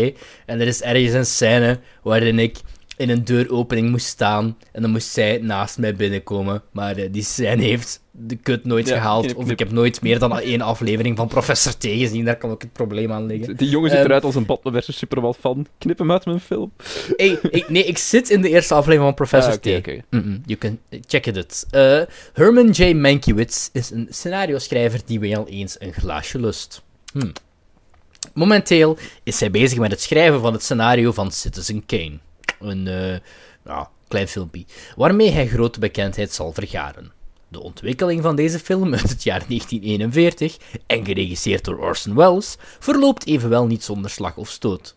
En 0.47 0.61
er 0.61 0.67
is 0.67 0.83
ergens 0.83 1.13
een 1.13 1.27
scène 1.27 1.79
waarin 2.03 2.39
ik 2.39 2.57
in 2.97 3.11
een 3.11 3.25
deuropening 3.25 3.91
moest 3.91 4.07
staan. 4.07 4.57
En 4.73 4.83
dan 4.83 4.91
moest 4.91 5.09
zij 5.09 5.39
naast 5.43 5.79
mij 5.79 5.95
binnenkomen. 5.95 6.63
Maar 6.73 6.97
eh, 6.97 7.09
die 7.13 7.23
scène 7.23 7.63
heeft 7.63 8.05
de 8.11 8.37
kut 8.37 8.65
nooit 8.65 8.89
Ja, 8.89 8.95
gehaald. 8.95 9.25
knip, 9.25 9.37
Of 9.37 9.51
ik 9.51 9.59
heb 9.59 9.71
nooit 9.71 10.03
meer 10.03 10.19
dan 10.19 10.39
één 10.41 10.61
aflevering 10.61 11.17
van 11.17 11.29
Professor 11.29 11.73
T 11.77 11.85
gezien. 11.85 12.25
Daar 12.25 12.37
kan 12.37 12.51
ook 12.51 12.63
het 12.63 12.73
probleem 12.73 13.13
aan 13.13 13.27
liggen. 13.27 13.57
Die 13.57 13.69
jongen 13.69 13.91
ziet 13.91 13.99
Ehm, 13.99 14.07
eruit 14.09 14.25
als 14.25 14.35
een 14.35 14.47
Batman 14.47 14.73
versus 14.73 14.97
Superman 14.99 15.35
fan. 15.35 15.67
Knip 15.79 15.99
hem 15.99 16.13
uit 16.13 16.25
mijn 16.27 16.41
film. 16.41 16.73
Hey, 17.17 17.39
ik, 17.51 17.69
nee, 17.69 17.85
ik 17.85 17.99
zit 17.99 18.31
in 18.31 18.41
de 18.41 18.49
eerste 18.49 18.75
aflevering 18.75 19.03
van 19.05 19.15
Professor 19.15 19.53
Ah, 19.53 19.59
T. 19.59 19.67
oké. 19.79 20.01
Mm-mm, 20.11 20.43
you 20.47 20.59
can 20.59 20.79
check 21.07 21.27
it. 21.27 21.67
Uh, 21.75 22.01
Herman 22.33 22.71
J. 22.71 22.93
Mankiewicz 22.95 23.69
is 23.73 23.91
een 23.91 24.07
scenario-schrijver 24.11 25.01
die 25.07 25.21
wel 25.21 25.49
eens 25.49 25.77
een 25.79 25.93
glaasje 25.93 26.39
lust. 26.41 26.85
Hm. 27.19 27.31
Momenteel 28.35 28.99
is 29.23 29.41
hij 29.41 29.51
bezig 29.51 29.79
met 29.79 29.91
het 29.91 30.01
schrijven 30.01 30.41
van 30.41 30.53
het 30.53 30.63
scenario 30.63 31.13
van 31.13 31.31
Citizen 31.33 31.87
Kane. 31.87 32.19
Een 32.61 32.85
ja, 33.65 33.91
klein 34.09 34.29
filmpje, 34.29 34.65
waarmee 34.97 35.31
hij 35.31 35.49
grote 35.49 35.79
bekendheid 35.79 36.33
zal 36.33 36.53
vergaren. 36.53 37.13
De 37.49 37.61
ontwikkeling 37.61 38.23
van 38.23 38.37
deze 38.37 38.59
film 38.59 38.93
uit 38.95 39.09
het 39.09 39.23
jaar 39.23 39.45
1941, 39.49 40.57
en 40.87 41.05
geregisseerd 41.05 41.65
door 41.65 41.79
Orson 41.79 42.15
Welles, 42.15 42.57
verloopt 42.79 43.27
evenwel 43.27 43.67
niet 43.67 43.85
zonder 43.85 44.11
slag 44.11 44.37
of 44.37 44.49
stoot. 44.49 44.97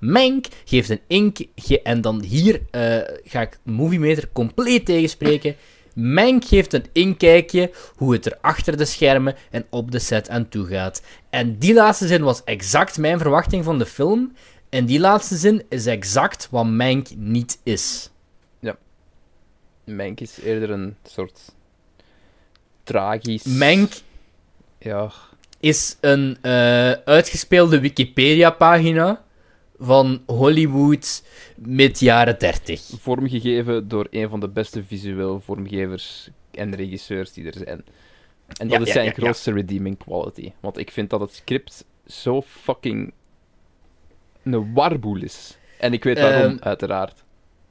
Mank 0.00 0.46
geeft 0.64 0.88
een 0.88 1.00
ink... 1.06 1.38
ge- 1.56 1.82
en 1.82 2.00
dan 2.00 2.22
hier 2.22 2.60
eh, 2.70 2.80
ga 3.24 3.40
ik 3.40 3.58
de 3.62 3.70
Movie 3.70 3.98
Meter 3.98 4.28
compleet 4.32 4.84
tegenspreken. 4.84 5.56
Mank 6.00 6.44
geeft 6.44 6.72
een 6.72 6.86
inkijkje 6.92 7.70
hoe 7.96 8.12
het 8.12 8.26
er 8.26 8.38
achter 8.40 8.76
de 8.76 8.84
schermen 8.84 9.34
en 9.50 9.66
op 9.70 9.90
de 9.90 9.98
set 9.98 10.28
aan 10.28 10.48
toe 10.48 10.66
gaat. 10.66 11.02
En 11.30 11.58
die 11.58 11.74
laatste 11.74 12.06
zin 12.06 12.22
was 12.22 12.44
exact 12.44 12.98
mijn 12.98 13.18
verwachting 13.18 13.64
van 13.64 13.78
de 13.78 13.86
film. 13.86 14.32
En 14.68 14.86
die 14.86 15.00
laatste 15.00 15.36
zin 15.36 15.62
is 15.68 15.86
exact 15.86 16.48
wat 16.50 16.66
Mank 16.66 17.08
niet 17.16 17.58
is. 17.62 18.10
Mank 19.84 20.20
is 20.20 20.40
eerder 20.40 20.70
een 20.70 20.96
soort 21.04 21.40
tragisch... 22.84 23.44
Mank 23.44 23.92
Ja, 24.78 25.12
is 25.60 25.96
een 26.00 26.38
eh, 26.40 26.90
uitgespeelde 26.90 27.80
Wikipedia-pagina 27.80 29.24
van 29.80 30.22
Hollywood 30.26 31.22
mid 31.56 32.00
jaren 32.00 32.38
30. 32.38 32.90
vormgegeven 33.00 33.88
door 33.88 34.06
een 34.10 34.28
van 34.28 34.40
de 34.40 34.48
beste 34.48 34.84
visueel 34.84 35.40
vormgevers 35.40 36.30
en 36.50 36.74
regisseurs 36.74 37.32
die 37.32 37.46
er 37.46 37.52
zijn. 37.66 37.84
En 38.58 38.68
Ja, 38.68 38.78
dat 38.78 38.86
is 38.86 38.92
zijn 38.92 39.04
ja, 39.04 39.10
ja. 39.16 39.22
grootste 39.22 39.52
redeeming 39.52 39.98
quality. 39.98 40.52
Want 40.60 40.78
ik 40.78 40.90
vind 40.90 41.10
dat 41.10 41.20
het 41.20 41.34
script 41.34 41.84
zo 42.06 42.42
fucking 42.42 43.12
een 44.42 44.72
warboel 44.74 45.22
is. 45.22 45.58
En 45.78 45.92
ik 45.92 46.04
weet 46.04 46.20
waarom, 46.20 46.52
Ehm, 46.52 46.62
uiteraard. 46.62 47.24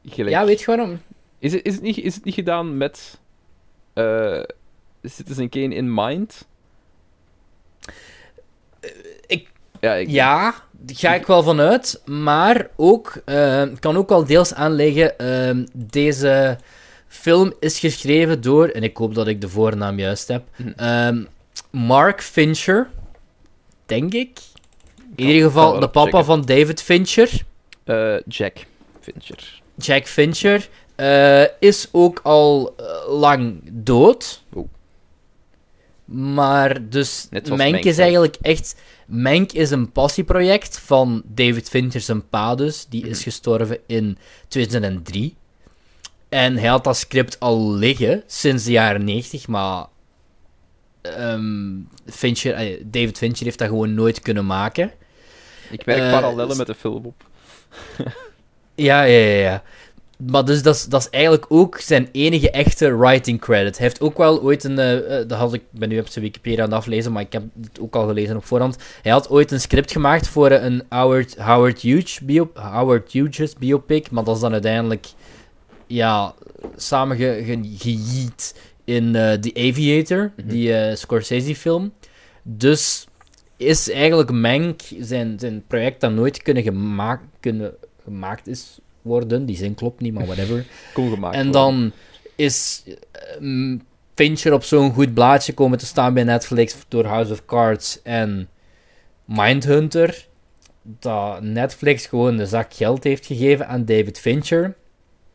Gelijk- 0.06 0.30
Ja, 0.36 0.46
weet 0.46 0.60
je 0.60 0.66
waarom? 0.66 1.00
Is, 1.40 1.54
het, 1.54 1.66
is, 1.66 1.74
het 1.74 1.82
niet, 1.84 1.98
is 1.98 2.16
het 2.16 2.24
niet 2.24 2.34
gedaan 2.34 2.78
met 2.78 3.20
eh 3.94 4.44
Citizen 5.04 5.50
Kane 5.50 5.76
in 5.76 5.94
mind? 5.94 6.48
Ja, 9.82 9.94
ik, 9.94 10.10
Ja, 10.10 10.54
daar 10.72 10.96
ga 10.96 11.14
ik 11.16 11.28
wel 11.28 11.44
vanuit. 11.44 12.02
Maar 12.06 12.68
ook, 12.76 13.22
eh, 13.26 13.64
kan 13.80 13.98
ook 13.98 14.10
wel 14.10 14.26
deels 14.26 14.54
aanleggen, 14.54 15.18
ehm, 15.20 15.66
deze 15.74 16.58
film 17.08 17.54
is 17.60 17.80
geschreven 17.80 18.42
door, 18.42 18.68
en 18.68 18.84
ik 18.84 18.98
hoop 18.98 19.16
dat 19.16 19.28
ik 19.28 19.42
de 19.42 19.50
voornaam 19.50 20.00
juist 20.00 20.28
heb, 20.28 20.44
Mhm. 20.56 20.70
ehm, 20.76 21.24
Mark 21.72 22.22
Fincher, 22.22 22.90
denk 23.86 24.14
ik. 24.14 24.40
In 25.16 25.26
ieder 25.28 25.44
geval 25.44 25.80
de 25.80 25.88
papa 25.90 26.24
van 26.24 26.42
David 26.46 26.82
Fincher. 26.82 27.30
Eh, 27.84 28.16
Jack 28.28 28.54
Fincher. 29.02 29.62
Jack 29.76 30.08
Fincher 30.08 30.68
eh, 30.96 31.44
is 31.60 31.88
ook 31.92 32.20
al 32.24 32.74
eh, 32.78 32.86
lang 33.20 33.60
dood. 33.72 34.42
Maar 36.08 36.90
dus 36.90 37.28
Mank 37.50 37.84
is 37.84 37.98
eigenlijk 37.98 38.38
echt... 38.42 38.76
Mank 39.08 39.52
is 39.52 39.72
een 39.72 39.92
passieproject 39.92 40.80
van 40.80 41.22
David 41.26 41.70
Fincher 41.70 42.02
zijn 42.02 42.30
pa 42.30 42.56
dus. 42.56 42.86
Die 42.90 43.08
is 43.08 43.24
gestorven 43.30 43.80
in 43.88 44.18
2003. 44.48 45.36
En 46.30 46.58
hij 46.58 46.70
had 46.70 46.84
dat 46.84 46.98
script 46.98 47.40
al 47.40 47.72
liggen 47.74 48.24
sinds 48.28 48.64
de 48.64 48.72
jaren 48.72 49.04
90, 49.04 49.48
maar... 49.48 49.86
ehm, 51.02 51.76
Fincher, 52.06 52.54
eh, 52.54 52.82
David 52.86 53.18
Fincher 53.18 53.46
heeft 53.46 53.58
dat 53.58 53.68
gewoon 53.68 53.94
nooit 53.94 54.20
kunnen 54.20 54.46
maken. 54.46 54.92
Ik 55.72 55.84
werk 55.84 56.00
Eh, 56.00 56.12
parallellen 56.12 56.58
met 56.58 56.68
de 56.68 56.76
film 56.76 57.06
op. 57.06 57.24
Ja, 58.76 59.04
ja, 59.04 59.18
ja, 59.20 59.40
ja. 59.40 59.64
Maar 60.18 60.46
dus 60.46 60.62
dat 60.64 60.76
is, 60.76 60.86
dat 60.86 61.02
is 61.02 61.10
eigenlijk 61.10 61.46
ook 61.50 61.80
zijn 61.80 62.10
enige 62.12 62.52
echte 62.52 62.98
writing 62.98 63.40
credit. 63.40 63.78
Hij 63.78 63.86
heeft 63.88 64.02
ook 64.02 64.18
wel 64.18 64.42
ooit 64.42 64.64
een... 64.64 64.80
eh, 64.80 65.20
eh, 65.20 65.28
dat 65.28 65.38
had 65.38 65.54
ik, 65.54 65.62
ben 65.72 65.90
nu 65.90 66.00
op 66.00 66.08
zijn 66.08 66.26
Wikipedia 66.26 66.64
aan 66.64 66.70
het 66.70 66.78
aflezen, 66.78 67.12
maar 67.12 67.22
ik 67.22 67.34
heb 67.34 67.44
het 67.62 67.80
ook 67.80 67.96
al 67.96 68.08
gelezen 68.08 68.36
op 68.36 68.46
voorhand. 68.46 68.78
Hij 69.02 69.12
had 69.12 69.30
ooit 69.30 69.52
een 69.52 69.60
script 69.62 69.92
gemaakt 69.92 70.28
voor 70.28 70.52
een 70.52 70.84
Howard, 70.90 71.36
Howard, 71.38 71.82
Hughes, 71.82 72.20
bio, 72.20 72.50
Howard 72.54 73.12
Hughes 73.12 73.54
biopic, 73.56 74.12
maar 74.12 74.24
dat 74.24 74.36
is 74.36 74.42
dan 74.42 74.52
uiteindelijk 74.52 75.06
ja, 75.88 76.34
samengejiet 76.76 78.56
in 78.84 79.16
eh, 79.16 79.34
The 79.34 79.52
Aviator, 79.70 80.32
Mhm. 80.38 80.48
die 80.48 80.74
eh, 80.74 80.96
Scorsese-film. 80.96 81.94
Dus 82.44 83.08
is 83.58 83.90
eigenlijk 83.92 84.32
Mank 84.32 84.82
zijn, 85.00 85.40
zijn 85.40 85.64
project 85.68 86.02
dat 86.02 86.12
nooit 86.12 86.42
kunnen, 86.42 86.64
gemaakt, 86.64 87.24
kunnen 87.40 87.74
gemaakt 88.04 88.48
is 88.48 88.80
worden. 89.08 89.46
Die 89.46 89.58
zin 89.58 89.76
klopt 89.76 90.02
niet, 90.02 90.14
maar 90.14 90.26
whatever. 90.26 90.66
Kon 90.94 91.10
gemaakt 91.10 91.36
en 91.36 91.44
worden. 91.44 91.62
dan 91.62 91.92
is 92.36 92.84
eh, 92.86 93.40
mm, 93.40 93.82
Fincher 94.16 94.54
op 94.54 94.64
zo'n 94.64 94.94
goed 94.94 95.14
blaadje 95.14 95.54
komen 95.54 95.78
te 95.78 95.86
staan 95.86 96.14
bij 96.14 96.24
Netflix 96.24 96.76
door 96.88 97.06
House 97.06 97.32
of 97.32 97.46
Cards 97.46 98.02
en 98.04 98.50
Mindhunter. 99.26 100.26
Dat 100.82 101.42
Netflix 101.42 102.06
gewoon 102.06 102.38
de 102.38 102.46
zak 102.46 102.74
geld 102.74 103.04
heeft 103.04 103.26
gegeven 103.26 103.68
aan 103.68 103.86
David 103.86 104.20
Fincher. 104.20 104.64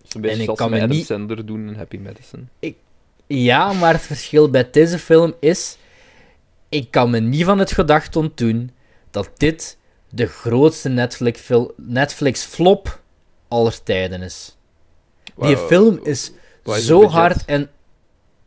Een 0.09 0.21
beetje 0.21 0.37
en 0.43 0.49
ik 0.51 0.57
kan 0.57 0.71
met 0.71 0.79
me 0.79 0.85
Adam 0.85 0.97
niet- 0.97 1.07
Sandler 1.07 1.47
doen 1.47 1.69
in 1.69 1.75
Happy 1.75 1.97
Medicine. 1.97 2.43
Ja, 3.27 3.73
maar 3.73 3.93
het 3.93 4.03
verschil 4.03 4.51
bij 4.51 4.69
deze 4.71 4.99
film 4.99 5.35
is... 5.41 5.77
Ik 6.69 6.91
kan 6.91 7.11
me 7.11 7.21
niet 7.21 7.45
van 7.45 7.59
het 7.59 7.73
gedacht 7.73 8.17
ontdoen 8.17 8.71
dat 9.11 9.31
dit 9.37 9.79
de 10.11 10.27
grootste 10.27 10.89
Netflix-flop 10.89 11.73
Netflix 11.77 12.45
flop 12.45 13.02
aller 13.53 13.83
tijden 13.83 14.23
is. 14.23 14.57
Die 15.37 15.57
Wow. 15.57 15.67
film 15.67 16.01
is 16.03 16.33
is 16.65 16.87
zo 16.87 17.07
hard 17.09 17.45
en 17.45 17.71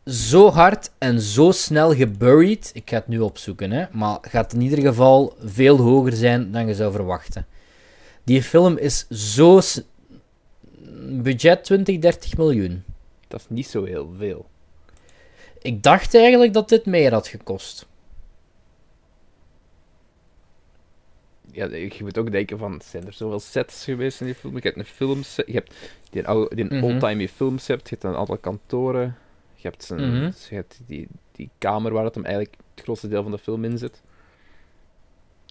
zo 0.06 0.50
hard 0.50 0.90
en 0.98 1.20
zo 1.20 1.50
snel 1.50 1.94
geburied. 1.94 2.70
Ik 2.74 2.90
ga 2.90 2.96
het 2.96 3.08
nu 3.08 3.20
opzoeken, 3.20 3.70
hè, 3.70 3.84
maar 3.92 4.18
gaat 4.22 4.52
in 4.52 4.60
ieder 4.60 4.78
geval 4.80 5.36
veel 5.44 5.76
hoger 5.76 6.12
zijn 6.12 6.52
dan 6.52 6.66
je 6.66 6.74
zou 6.74 6.92
verwachten. 6.92 7.46
Die 8.24 8.42
film 8.42 8.76
is 8.78 9.06
zo 9.08 9.60
budget 11.08 11.64
20, 11.64 11.98
30 11.98 12.36
miljoen. 12.36 12.84
Dat 13.28 13.40
is 13.40 13.46
niet 13.48 13.66
zo 13.66 13.84
heel 13.84 14.10
veel. 14.18 14.46
Ik 15.62 15.82
dacht 15.82 16.14
eigenlijk 16.14 16.52
dat 16.52 16.68
dit 16.68 16.86
meer 16.86 17.12
had 17.12 17.28
gekost. 17.28 17.86
Ja, 21.56 21.66
je 21.76 21.96
moet 22.00 22.18
ook 22.18 22.30
denken 22.32 22.58
van, 22.58 22.80
zijn 22.84 23.06
er 23.06 23.12
zoveel 23.12 23.40
sets 23.40 23.84
geweest 23.84 24.20
in 24.20 24.26
die 24.26 24.34
film? 24.34 24.54
Je 24.54 24.60
hebt 24.62 24.76
een 24.76 24.84
filmset, 24.84 25.46
je 25.46 25.52
hebt 25.52 25.74
die, 26.10 26.26
oude- 26.26 26.54
die 26.54 26.64
Mhm. 26.64 26.82
oldtimey 26.84 27.28
filmset, 27.28 27.80
je 27.88 27.88
hebt 27.88 28.04
een 28.04 28.16
aantal 28.16 28.36
kantoren, 28.38 29.16
je 29.54 29.68
hebt, 29.68 29.84
zijn, 29.84 30.00
Mhm. 30.12 30.24
je 30.48 30.54
hebt 30.54 30.80
die, 30.86 31.08
die 31.32 31.50
kamer 31.58 31.92
waar 31.92 32.04
het 32.04 32.14
hem 32.14 32.24
eigenlijk 32.24 32.56
het 32.74 32.84
grootste 32.84 33.08
deel 33.08 33.22
van 33.22 33.30
de 33.32 33.38
film 33.38 33.64
in 33.64 33.78
zit. 33.78 34.02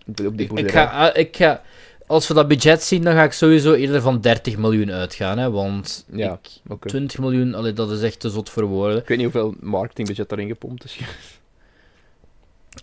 Op 0.08 0.38
die 0.38 0.47
Ik, 0.49 0.60
ik 0.60 0.72
ga, 0.72 0.84
ah, 1.08 1.18
ik 1.18 1.36
ga, 1.38 1.62
als 2.08 2.28
we 2.28 2.34
dat 2.34 2.47
budget 2.47 2.84
zien, 2.84 3.01
dan 3.03 3.14
ga 3.14 3.24
ik 3.24 3.32
sowieso 3.32 3.74
eerder 3.74 4.01
van 4.01 4.22
30 4.22 4.58
miljoen 4.58 4.91
uitgaan. 4.91 5.38
Hè, 5.38 5.51
want 5.51 6.06
Ja, 6.12 6.34
ik, 6.43 6.49
oké. 6.72 6.88
20 6.88 7.20
miljoen, 7.20 7.53
allee, 7.53 7.74
dat 7.74 7.91
is 7.91 8.01
echt 8.01 8.20
te 8.20 8.30
zot 8.30 8.49
voor 8.49 8.64
woorden. 8.66 8.97
Ik 8.97 9.08
weet 9.08 9.18
niet 9.18 9.32
hoeveel 9.32 9.56
marketingbudget 9.60 10.30
daarin 10.30 10.47
gepompt 10.47 10.84
is. 10.84 10.99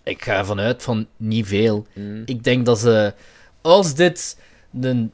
Ik 0.03 0.24
ga 0.24 0.36
ervan 0.38 0.61
uit 0.61 0.82
van 0.82 1.07
niet 1.16 1.47
veel. 1.47 1.86
Mm. 1.95 2.22
Ik 2.26 2.45
denk 2.45 2.66
dat 2.66 2.78
ze, 2.78 3.14
als 3.61 3.95
dit 3.95 4.36
een 4.80 5.12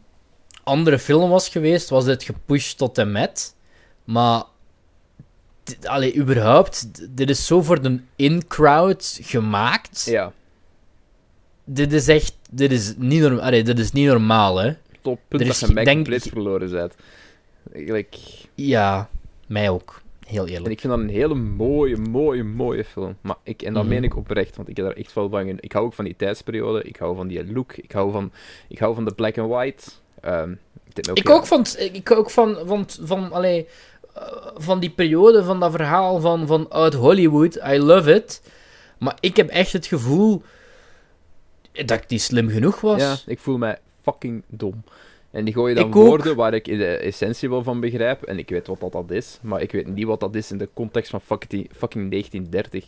andere 0.64 0.98
film 0.98 1.30
was 1.30 1.48
geweest, 1.48 1.88
was 1.88 2.04
dit 2.04 2.22
gepusht 2.22 2.78
tot 2.78 2.98
en 2.98 3.12
met. 3.12 3.54
Maar, 4.04 4.42
dit- 5.64 5.86
allee, 5.86 6.16
überhaupt, 6.16 6.88
dit 7.16 7.30
is 7.30 7.46
zo 7.46 7.62
voor 7.62 7.82
de 7.82 8.00
in-crowd 8.16 9.18
gemaakt. 9.22 10.04
Ja, 10.04 10.32
Dit 11.64 11.92
is 11.92 12.08
echt, 12.08 12.34
dit 12.50 12.72
is 12.72 12.94
niet, 12.96 13.20
norm, 13.20 13.38
allee, 13.38 13.62
dit 13.64 13.78
is 13.78 13.92
niet 13.92 14.06
normaal, 14.06 14.56
hè. 14.56 14.72
top 15.02 15.20
punt 15.28 15.42
Er 15.42 15.48
dat 15.48 15.58
je 15.58 15.72
mij 15.72 15.84
denk- 15.84 15.96
compleet 15.96 16.22
verloren 16.28 16.70
bent. 16.70 16.94
Eigenlijk... 17.72 18.16
Ja, 18.54 19.08
mij 19.46 19.68
ook. 19.70 20.02
Heel 20.28 20.44
En 20.46 20.48
eerlijk. 20.52 20.70
ik 20.70 20.80
vind 20.80 20.92
dat 20.92 21.02
een 21.02 21.08
hele 21.08 21.34
mooie, 21.34 21.96
mooie, 21.96 22.44
mooie 22.44 22.84
film. 22.84 23.16
Maar 23.20 23.36
ik, 23.42 23.62
en 23.62 23.72
dat 23.74 23.82
Mhm. 23.82 23.92
meen 23.92 24.04
ik 24.04 24.16
oprecht, 24.16 24.56
want 24.56 24.68
ik 24.68 24.76
heb 24.76 24.86
daar 24.86 24.94
echt 24.94 25.12
wel 25.12 25.28
van... 25.28 25.44
gen- 25.46 25.58
Ik 25.60 25.72
hou 25.72 25.84
ook 25.86 25.94
van 25.94 26.04
die 26.04 26.16
tijdsperiode, 26.16 26.82
ik 26.82 26.96
hou 26.96 27.16
van 27.16 27.26
die 27.28 27.52
look, 27.52 27.72
ik 27.76 27.92
hou 27.92 28.12
van, 28.12 28.32
ik 28.68 28.78
hou 28.78 28.94
van 28.94 29.04
de 29.04 29.14
black 29.14 29.38
and 29.38 29.50
white. 29.50 29.84
Ehm, 30.20 30.54
ik 31.14 31.28
ook 31.30 31.46
van, 31.46 31.64
ik 31.92 32.10
ook 32.10 32.30
van, 32.30 32.56
van, 32.64 32.84
van, 33.00 33.32
allee, 33.32 33.66
eh, 34.14 34.22
van 34.54 34.80
die 34.80 34.90
periode, 34.90 35.44
van 35.44 35.60
dat 35.60 35.70
verhaal 35.70 36.20
van, 36.20 36.46
van 36.46 36.72
uit 36.72 36.94
Hollywood. 36.94 37.54
I 37.66 37.78
love 37.78 38.14
it. 38.14 38.42
Maar 38.98 39.16
ik 39.20 39.36
heb 39.36 39.48
echt 39.48 39.72
het 39.72 39.86
gevoel 39.86 40.42
dat 41.72 41.90
ik 41.90 42.08
niet 42.08 42.22
slim 42.22 42.48
genoeg 42.48 42.80
was. 42.80 43.00
Ja, 43.00 43.16
ik 43.26 43.38
voel 43.38 43.58
mij 43.58 43.78
fucking 44.02 44.42
dom. 44.46 44.84
En 45.30 45.44
die 45.44 45.54
gooien 45.54 45.76
dan 45.76 45.86
Ik 45.88 45.96
ook. 45.96 46.06
woorden 46.06 46.36
waar 46.36 46.54
ik 46.54 46.64
de 46.64 46.86
essentie 46.96 47.48
wel 47.48 47.62
van 47.62 47.80
begrijp. 47.80 48.22
En 48.22 48.38
ik 48.38 48.48
weet 48.48 48.66
wat 48.66 48.80
dat, 48.80 48.92
dat 48.92 49.10
is, 49.10 49.38
maar 49.42 49.62
ik 49.62 49.72
weet 49.72 49.86
niet 49.94 50.06
wat 50.06 50.20
dat 50.20 50.34
is 50.34 50.50
in 50.50 50.58
de 50.58 50.68
context 50.74 51.10
van 51.10 51.20
fucking, 51.20 51.70
fucking 51.76 52.10
1930. 52.10 52.84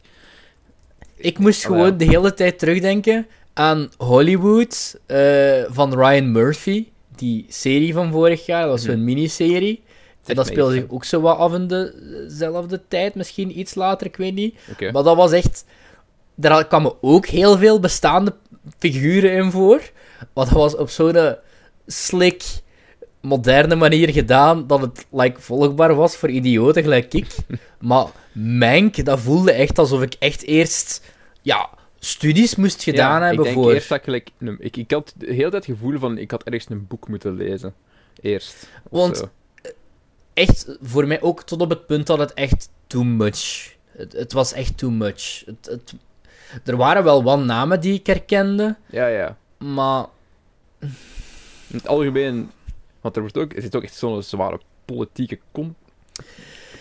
Ik 1.16 1.38
moest 1.38 1.64
gewoon 1.66 1.97
de 1.97 2.05
hele 2.05 2.34
tijd 2.34 2.59
terugdenken 2.59 3.26
aan 3.53 3.88
Hollywood 3.99 4.99
eh, 5.07 5.62
van 5.68 5.95
Ryan 5.95 6.32
Murphy. 6.32 6.86
Die 7.16 7.45
serie 7.49 7.93
van 7.95 8.11
vorig 8.12 8.47
jaar, 8.47 8.61
dat 8.62 8.70
was 8.70 8.82
Mhm. 8.86 8.91
zo'n 8.93 9.05
miniserie. 9.05 9.82
En 10.26 10.34
dat 10.34 10.47
speelde 10.47 10.72
zich 10.74 10.84
ook 10.88 11.05
zo 11.05 11.20
wat 11.20 11.36
af 11.36 11.55
in 11.55 11.66
dezelfde 11.66 12.80
tijd, 12.88 13.14
misschien 13.14 13.59
iets 13.59 13.74
later, 13.74 14.07
ik 14.07 14.16
weet 14.16 14.34
niet. 14.34 14.59
Maar 14.93 15.03
dat 15.03 15.16
was 15.16 15.32
echt... 15.32 15.64
Daar 16.34 16.66
kwamen 16.66 16.93
ook 17.01 17.26
heel 17.26 17.59
veel 17.59 17.80
bestaande 17.80 18.34
figuren 18.78 19.32
in 19.32 19.51
voor. 19.51 19.80
Maar 20.34 20.45
dat 20.45 20.49
was 20.55 20.76
op 20.76 20.88
zo'n 20.88 21.34
slick, 21.93 22.45
moderne 23.20 23.74
manier 23.74 24.09
gedaan, 24.12 24.66
dat 24.66 24.80
het 24.80 25.07
like, 25.11 25.41
volgbaar 25.41 25.95
was 25.95 26.16
voor 26.16 26.30
idioten 26.30 26.82
gelijk 26.82 27.14
ik. 27.14 27.36
maar 27.78 28.07
Mank, 28.32 29.05
dat 29.05 29.20
voelde 29.20 29.53
echt 29.53 29.78
alsof 29.78 30.03
ik 30.03 30.14
echt 30.18 30.43
eerst... 30.43 31.03
Ja, 31.43 31.68
studies 31.99 32.57
moest 32.57 32.82
gedaan 32.82 33.20
Ja, 33.20 33.26
hebben 33.26 33.47
ik 33.47 33.53
denk 33.53 33.64
voor... 33.64 33.72
eerst 33.72 33.88
dat 33.88 34.07
ik, 34.07 34.30
ik... 34.59 34.76
Ik 34.76 34.91
had 34.91 35.14
de 35.16 35.26
hele 35.26 35.51
tijd 35.51 35.53
het 35.53 35.64
gevoel 35.64 35.99
van, 35.99 36.18
ik 36.18 36.30
had 36.30 36.43
ergens 36.43 36.66
een 36.68 36.86
boek 36.86 37.09
moeten 37.09 37.36
lezen. 37.36 37.74
Eerst. 38.20 38.68
Want- 38.91 39.16
zo. 39.16 39.28
Echt, 40.34 40.76
voor 40.82 41.07
mij 41.07 41.22
ook 41.22 41.43
tot 41.43 41.61
op 41.61 41.70
het 41.70 41.86
punt 41.86 42.07
dat 42.07 42.18
het 42.18 42.34
echt 42.34 42.68
too 42.86 43.03
much... 43.03 43.72
Het, 43.91 44.12
het 44.12 44.32
was 44.32 44.53
echt 44.53 44.78
too 44.78 44.91
much. 44.91 45.45
Het, 45.47 45.66
het, 45.70 45.95
er 46.64 46.76
waren 46.76 47.05
wel 47.05 47.22
wat 47.22 47.45
namen 47.45 47.80
die 47.80 47.95
ik 47.95 48.07
herkende, 48.07 48.76
Ja, 48.91 49.07
ja. 49.07 49.37
maar... 49.58 50.07
In 51.71 51.76
het 51.76 51.88
algemeen... 51.88 52.51
Want 53.01 53.14
er, 53.17 53.21
wordt 53.21 53.38
ook, 53.38 53.53
er 53.53 53.63
zit 53.63 53.76
ook 53.76 53.83
echt 53.83 53.95
zo'n 53.95 54.22
zware 54.22 54.61
politieke... 54.84 55.38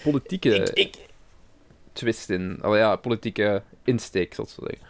Politieke 0.03 0.55
ik, 0.55 0.69
ik, 0.69 0.95
twist 1.93 2.29
in. 2.29 2.59
Ja, 2.61 2.95
politieke 2.95 3.63
insteek, 3.83 4.33
zal 4.33 4.43
ik 4.43 4.49
zo 4.49 4.61
zeggen. 4.67 4.87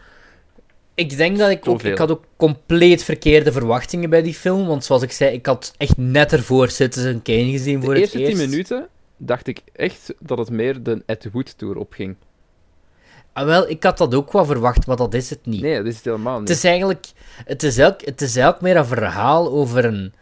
Ik 0.93 1.17
denk 1.17 1.37
dat 1.37 1.49
ik 1.49 1.67
ook... 1.67 1.83
Ik 1.83 1.97
had 1.97 2.11
ook 2.11 2.23
compleet 2.35 3.03
verkeerde 3.03 3.51
verwachtingen 3.51 4.09
bij 4.09 4.21
die 4.21 4.33
film. 4.33 4.67
Want 4.67 4.85
zoals 4.85 5.01
ik 5.01 5.11
zei, 5.11 5.33
ik 5.33 5.45
had 5.45 5.73
echt 5.77 5.97
net 5.97 6.33
ervoor 6.33 6.69
Citizen 6.69 7.21
Kane 7.21 7.51
gezien 7.51 7.83
voor 7.83 7.93
De 7.93 7.99
het 7.99 8.13
eerste 8.13 8.19
eerst. 8.19 8.37
10 8.37 8.49
minuten 8.49 8.87
dacht 9.17 9.47
ik 9.47 9.61
echt 9.73 10.13
dat 10.19 10.37
het 10.37 10.49
meer 10.49 10.83
de 10.83 11.03
Ed 11.05 11.27
Wood 11.31 11.57
Tour 11.57 11.77
opging. 11.77 12.15
Ah, 13.39 13.45
wel, 13.45 13.69
ik 13.69 13.83
had 13.83 13.97
dat 13.97 14.15
ook 14.15 14.31
wel 14.31 14.45
verwacht, 14.45 14.87
maar 14.87 14.95
dat 14.95 15.13
is 15.13 15.29
het 15.29 15.45
niet. 15.45 15.61
Nee, 15.61 15.77
dat 15.77 15.85
is 15.85 15.95
het 15.95 16.05
helemaal 16.05 16.39
niet. 16.39 16.47
Het 16.47 16.57
is 16.57 16.63
eigenlijk... 16.63 17.05
Het 17.45 17.63
is 17.63 17.77
eigenlijk, 17.77 18.09
het 18.09 18.21
is 18.21 18.35
eigenlijk 18.35 18.61
meer 18.65 18.75
een 18.77 18.85
verhaal 18.85 19.51
over 19.51 19.85
een... 19.85 20.13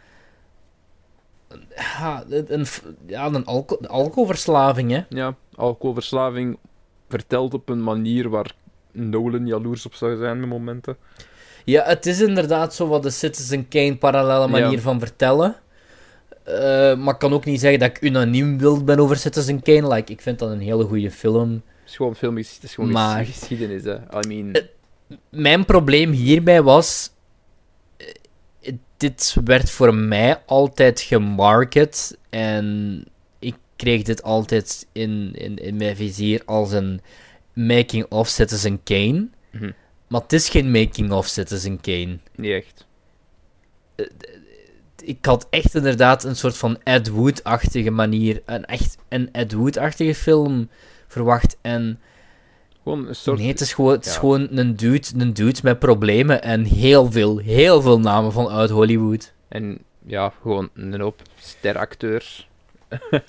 Ja, 1.75 2.23
een, 2.29 2.65
ja, 3.05 3.25
een 3.25 3.45
alco 3.45 3.77
alcoholverslaving, 3.87 4.91
hè. 4.91 5.01
Ja, 5.09 5.35
alcoholverslaving 5.55 6.57
verteld 7.09 7.53
op 7.53 7.69
een 7.69 7.83
manier 7.83 8.29
waar 8.29 8.55
Nolan 8.91 9.47
jaloers 9.47 9.85
op 9.85 9.93
zou 9.93 10.17
zijn 10.17 10.39
met 10.39 10.49
momenten. 10.49 10.97
Ja, 11.65 11.83
het 11.83 12.05
is 12.05 12.21
inderdaad 12.21 12.73
zo 12.75 12.87
wat 12.87 13.03
de 13.03 13.09
Citizen 13.09 13.67
Kane 13.67 13.97
parallele 13.97 14.47
manier 14.47 14.71
Ja. 14.71 14.79
van 14.79 14.99
vertellen. 14.99 15.55
Eh, 16.43 16.95
maar 16.95 17.13
ik 17.13 17.19
kan 17.19 17.33
ook 17.33 17.45
niet 17.45 17.59
zeggen 17.59 17.79
dat 17.79 17.89
ik 17.89 18.01
unaniem 18.01 18.57
wild 18.57 18.85
ben 18.85 18.99
over 18.99 19.15
Citizen 19.17 19.61
Kane. 19.61 19.87
Like, 19.87 20.11
ik 20.11 20.21
vind 20.21 20.39
dat 20.39 20.49
een 20.49 20.59
hele 20.59 20.83
goede 20.83 21.11
film. 21.11 21.61
Is 21.87 21.95
gewoon 21.95 22.15
het 22.35 22.63
is 22.63 22.73
gewoon 22.75 22.91
Maar- 22.91 23.25
ges- 23.25 23.37
geschiedenis, 23.37 23.83
hè. 23.83 23.95
I 23.95 24.27
mean... 24.27 24.51
Eh, 24.53 24.61
Mijn 25.29 25.65
probleem 25.65 26.11
hierbij 26.11 26.61
was... 26.61 27.11
eh, 27.97 28.73
Dit 28.97 29.35
werd 29.43 29.69
voor 29.71 29.93
mij 29.93 30.41
altijd 30.45 31.01
gemarket. 31.01 32.17
En 32.29 33.05
ik 33.39 33.55
kreeg 33.75 34.01
dit 34.03 34.23
altijd 34.23 34.87
in, 34.91 35.31
in, 35.35 35.55
in 35.57 35.75
mijn 35.75 35.95
vizier 35.95 36.41
als 36.45 36.71
een 36.71 37.01
making-of 37.53 38.27
Citizen 38.27 38.83
Kane. 38.83 39.27
mhm, 39.51 39.71
Maar 40.07 40.21
het 40.21 40.33
is 40.33 40.49
geen 40.49 40.71
making-of 40.71 41.25
Citizen 41.27 41.81
Kane. 41.81 42.19
Niet 42.35 42.51
echt. 42.51 42.85
ik 45.03 45.25
had 45.25 45.47
echt 45.49 45.75
inderdaad 45.75 46.23
een 46.23 46.35
soort 46.35 46.57
van 46.57 46.77
Ed 46.83 47.07
Wood-achtige 47.09 47.89
manier, 47.91 48.41
een 48.45 48.65
echt 48.65 48.97
een 49.09 49.29
Ed 49.31 49.53
Wood-achtige 49.53 50.15
film 50.15 50.69
verwacht. 51.17 51.57
En 51.61 51.99
Gewoon 52.83 53.07
een 53.07 53.15
soort... 53.15 53.37
nee, 53.37 53.47
het 53.47 53.61
is 53.61 53.73
gewoon, 53.73 53.91
het 53.91 54.05
is 54.05 54.13
ja. 54.13 54.19
gewoon 54.19 54.47
een, 54.51 54.75
dude, 54.75 55.07
een 55.17 55.33
dude 55.33 55.59
met 55.63 55.79
problemen 55.79 56.41
en 56.41 56.63
heel 56.63 57.11
veel, 57.11 57.37
heel 57.37 57.81
veel 57.81 57.99
namen 57.99 58.31
van 58.31 58.49
uit 58.49 58.69
Hollywood. 58.69 59.33
En 59.47 59.77
ja, 60.05 60.33
gewoon 60.41 60.69
een 60.73 60.99
hoop 60.99 61.21
steracteurs. 61.39 62.47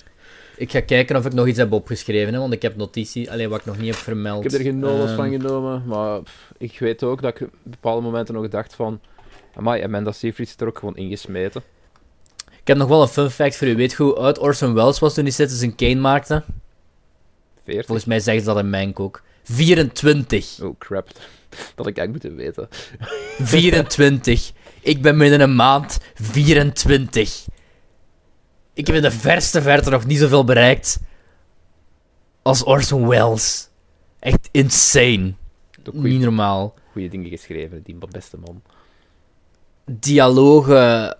Ik 0.57 0.71
ga 0.71 0.81
kijken 0.81 1.15
of 1.15 1.25
ik 1.25 1.33
nog 1.33 1.47
iets 1.47 1.57
heb 1.57 1.71
opgeschreven, 1.71 2.33
hè, 2.33 2.39
want 2.39 2.53
ik 2.53 2.61
heb 2.61 2.75
notitie, 2.75 3.31
alleen 3.31 3.49
wat 3.49 3.59
ik 3.59 3.65
nog 3.65 3.77
niet 3.77 3.87
heb 3.87 3.95
vermeld. 3.95 4.45
Ik 4.45 4.51
heb 4.51 4.59
er 4.59 4.65
geen 4.65 4.79
notas 4.79 5.11
van 5.11 5.25
Ehm, 5.25 5.41
genomen, 5.41 5.83
maar 5.85 6.21
pff, 6.21 6.51
ik 6.57 6.79
weet 6.79 7.03
ook 7.03 7.21
dat 7.21 7.35
ik 7.35 7.41
op 7.41 7.53
bepaalde 7.63 8.01
momenten 8.01 8.33
nog 8.33 8.47
dacht 8.47 8.75
van... 8.75 8.99
Amai, 9.55 9.83
Amanda 9.83 10.11
Seyfried 10.11 10.47
is 10.47 10.55
er 10.57 10.67
ook 10.67 10.79
gewoon 10.79 10.95
ingesmeten. 10.97 11.61
Ik 12.61 12.67
heb 12.67 12.77
nog 12.77 12.87
wel 12.87 13.01
een 13.01 13.07
fun 13.07 13.29
fact 13.29 13.55
voor 13.55 13.67
u. 13.67 13.75
Weet 13.75 13.91
je 13.91 14.03
hoe 14.03 14.13
oud 14.13 14.39
Orson 14.39 14.73
Welles 14.73 14.99
was 14.99 15.13
toen 15.13 15.23
hij 15.23 15.33
Citizen 15.33 15.75
Kane 15.75 15.95
maakte? 15.95 16.43
40. 17.69 17.85
Volgens 17.85 18.07
mij 18.07 18.19
zeggen 18.19 18.43
ze 18.43 18.49
dat 18.49 18.59
in 18.59 18.69
Mank 18.69 18.99
ook. 18.99 19.21
24. 19.43 20.59
Oh, 20.61 20.77
crap. 20.77 21.07
Dat 21.49 21.75
had 21.75 21.87
ik 21.87 21.97
eigenlijk 21.97 22.09
moeten 22.09 22.35
weten. 22.35 22.67
24. 23.39 24.51
Ik 24.81 25.01
ben 25.01 25.17
binnen 25.17 25.41
een 25.41 25.55
maand 25.55 25.97
24. 26.13 27.45
Ik 28.73 28.87
heb 28.87 28.95
in 28.95 29.01
de 29.01 29.11
verste 29.11 29.61
verte 29.61 29.89
nog 29.89 30.05
niet 30.05 30.17
zoveel 30.17 30.43
bereikt 30.43 30.99
als 32.41 32.63
Orson 32.63 33.07
Welles. 33.07 33.69
Echt 34.19 34.49
insane. 34.51 35.33
Niet 35.91 36.21
normaal. 36.21 36.73
goede 36.91 37.07
dingen 37.07 37.29
geschreven, 37.29 37.83
die 37.83 37.97
beste 38.11 38.37
man. 38.37 38.61
Dialogen 39.85 41.17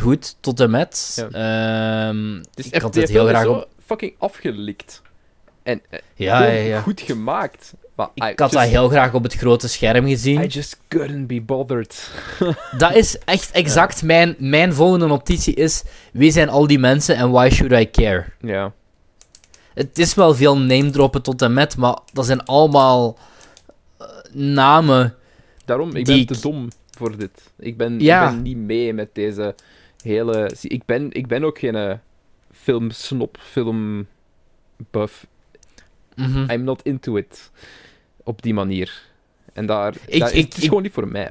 goed 0.00 0.36
tot 0.40 0.60
en 0.60 0.70
met. 0.70 1.26
Ja. 1.30 2.08
Ehm, 2.08 2.36
ik 2.54 2.82
had 2.82 2.92
die 2.92 3.02
het 3.02 3.10
heel 3.10 3.26
graag 3.26 3.46
op. 3.46 3.68
fucking 3.84 4.14
afgelikt. 4.18 5.02
En 5.62 5.80
eh, 5.90 5.98
Ja, 6.14 6.44
ja, 6.44 6.50
ja. 6.62 6.80
goed 6.80 7.00
gemaakt. 7.00 7.74
Maar 7.94 8.08
I 8.14 8.24
Ik 8.30 8.38
had 8.38 8.52
dat 8.52 8.62
heel 8.62 8.88
graag 8.88 9.14
op 9.14 9.22
het 9.22 9.34
grote 9.34 9.68
scherm 9.68 10.06
gezien. 10.06 10.42
I 10.42 10.46
just 10.46 10.80
couldn't 10.88 11.26
be 11.26 11.40
bothered. 11.40 12.10
Dat 12.78 12.94
is 12.94 13.18
echt 13.18 13.50
exact 13.50 14.02
mijn, 14.02 14.36
mijn 14.38 14.72
volgende 14.74 15.06
notitie 15.06 15.54
is... 15.54 15.82
Wie 16.12 16.30
zijn 16.30 16.48
al 16.48 16.66
die 16.66 16.78
mensen 16.78 17.16
en 17.16 17.30
why 17.30 17.48
should 17.52 17.72
I 17.72 17.90
care? 17.90 18.24
Ja. 18.40 18.72
Het 19.74 19.98
is 19.98 20.14
wel 20.14 20.34
veel 20.34 20.58
name 20.58 20.90
droppen 20.90 21.22
tot 21.22 21.42
en 21.42 21.52
met, 21.52 21.76
maar 21.76 21.98
dat 22.12 22.26
zijn 22.26 22.44
allemaal 22.44 23.18
eh, 23.98 24.06
namen. 24.32 25.14
Daarom, 25.64 25.96
ik 25.96 26.04
ben 26.04 26.16
ik- 26.18 26.26
te 26.26 26.40
dom 26.40 26.68
voor 26.96 27.16
dit. 27.16 27.50
Ik 27.58 27.76
ben, 27.76 28.00
Ja. 28.00 28.24
ik 28.28 28.34
ben 28.34 28.42
niet 28.42 28.56
mee 28.56 28.92
met 28.94 29.08
deze 29.12 29.54
hele... 30.02 30.50
Ik, 30.62 30.84
ben, 30.84 31.12
ik 31.12 31.26
ben 31.26 31.44
ook 31.44 31.58
geen 31.58 31.74
eh, 31.74 31.94
filmsnop, 32.52 33.38
Mhm. 36.18 36.50
I'm 36.50 36.64
not 36.64 36.82
into 36.82 37.16
it. 37.16 37.50
Op 38.24 38.42
die 38.42 38.54
manier. 38.54 39.02
En 39.52 39.66
daar... 39.66 39.94
Ik- 40.06 40.20
daar 40.20 40.32
is, 40.32 40.42
het 40.44 40.56
ik- 40.56 40.64
gewoon 40.64 40.82
niet 40.82 40.92
voor 40.92 41.08
mij. 41.08 41.30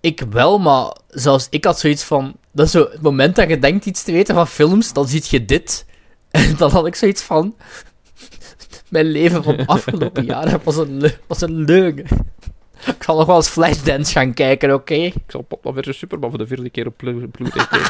Ik 0.00 0.20
wel, 0.30 0.58
maar 0.58 0.96
zelfs 1.08 1.46
ik 1.50 1.64
had 1.64 1.78
zoiets 1.78 2.04
van... 2.04 2.36
Dat 2.52 2.66
is 2.66 2.72
zo, 2.72 2.88
het 2.90 3.02
moment 3.02 3.36
dat 3.36 3.48
je 3.48 3.58
denkt 3.58 3.86
iets 3.86 4.02
te 4.02 4.12
weten 4.12 4.34
van 4.34 4.46
films, 4.48 4.92
dan 4.92 5.08
zie 5.08 5.22
je 5.28 5.44
dit. 5.44 5.84
En 6.30 6.56
dan 6.56 6.70
had 6.70 6.86
ik 6.86 6.94
zoiets 6.94 7.22
van... 7.22 7.56
Mijn 8.88 9.06
leven 9.06 9.42
van 9.42 9.56
de 9.56 9.66
afgelopen 9.66 10.24
jaren 10.24 10.60
was 10.64 10.76
een, 10.76 11.10
was 11.26 11.40
een 11.40 11.64
leugen. 11.64 12.06
Ik 12.86 13.02
zal 13.02 13.16
nog 13.16 13.26
wel 13.26 13.36
eens 13.36 13.48
Flashdance 13.48 14.12
gaan 14.12 14.34
kijken, 14.34 14.74
oké? 14.74 14.94
Ik 14.94 15.14
zal 15.26 15.40
Papa 15.42 15.72
versus 15.72 15.98
Superman 15.98 16.30
voor 16.30 16.38
de 16.38 16.46
vierde 16.46 16.70
keer 16.70 16.86
op 16.86 16.96
Blu-ray 16.96 17.28
kijken. 17.50 17.80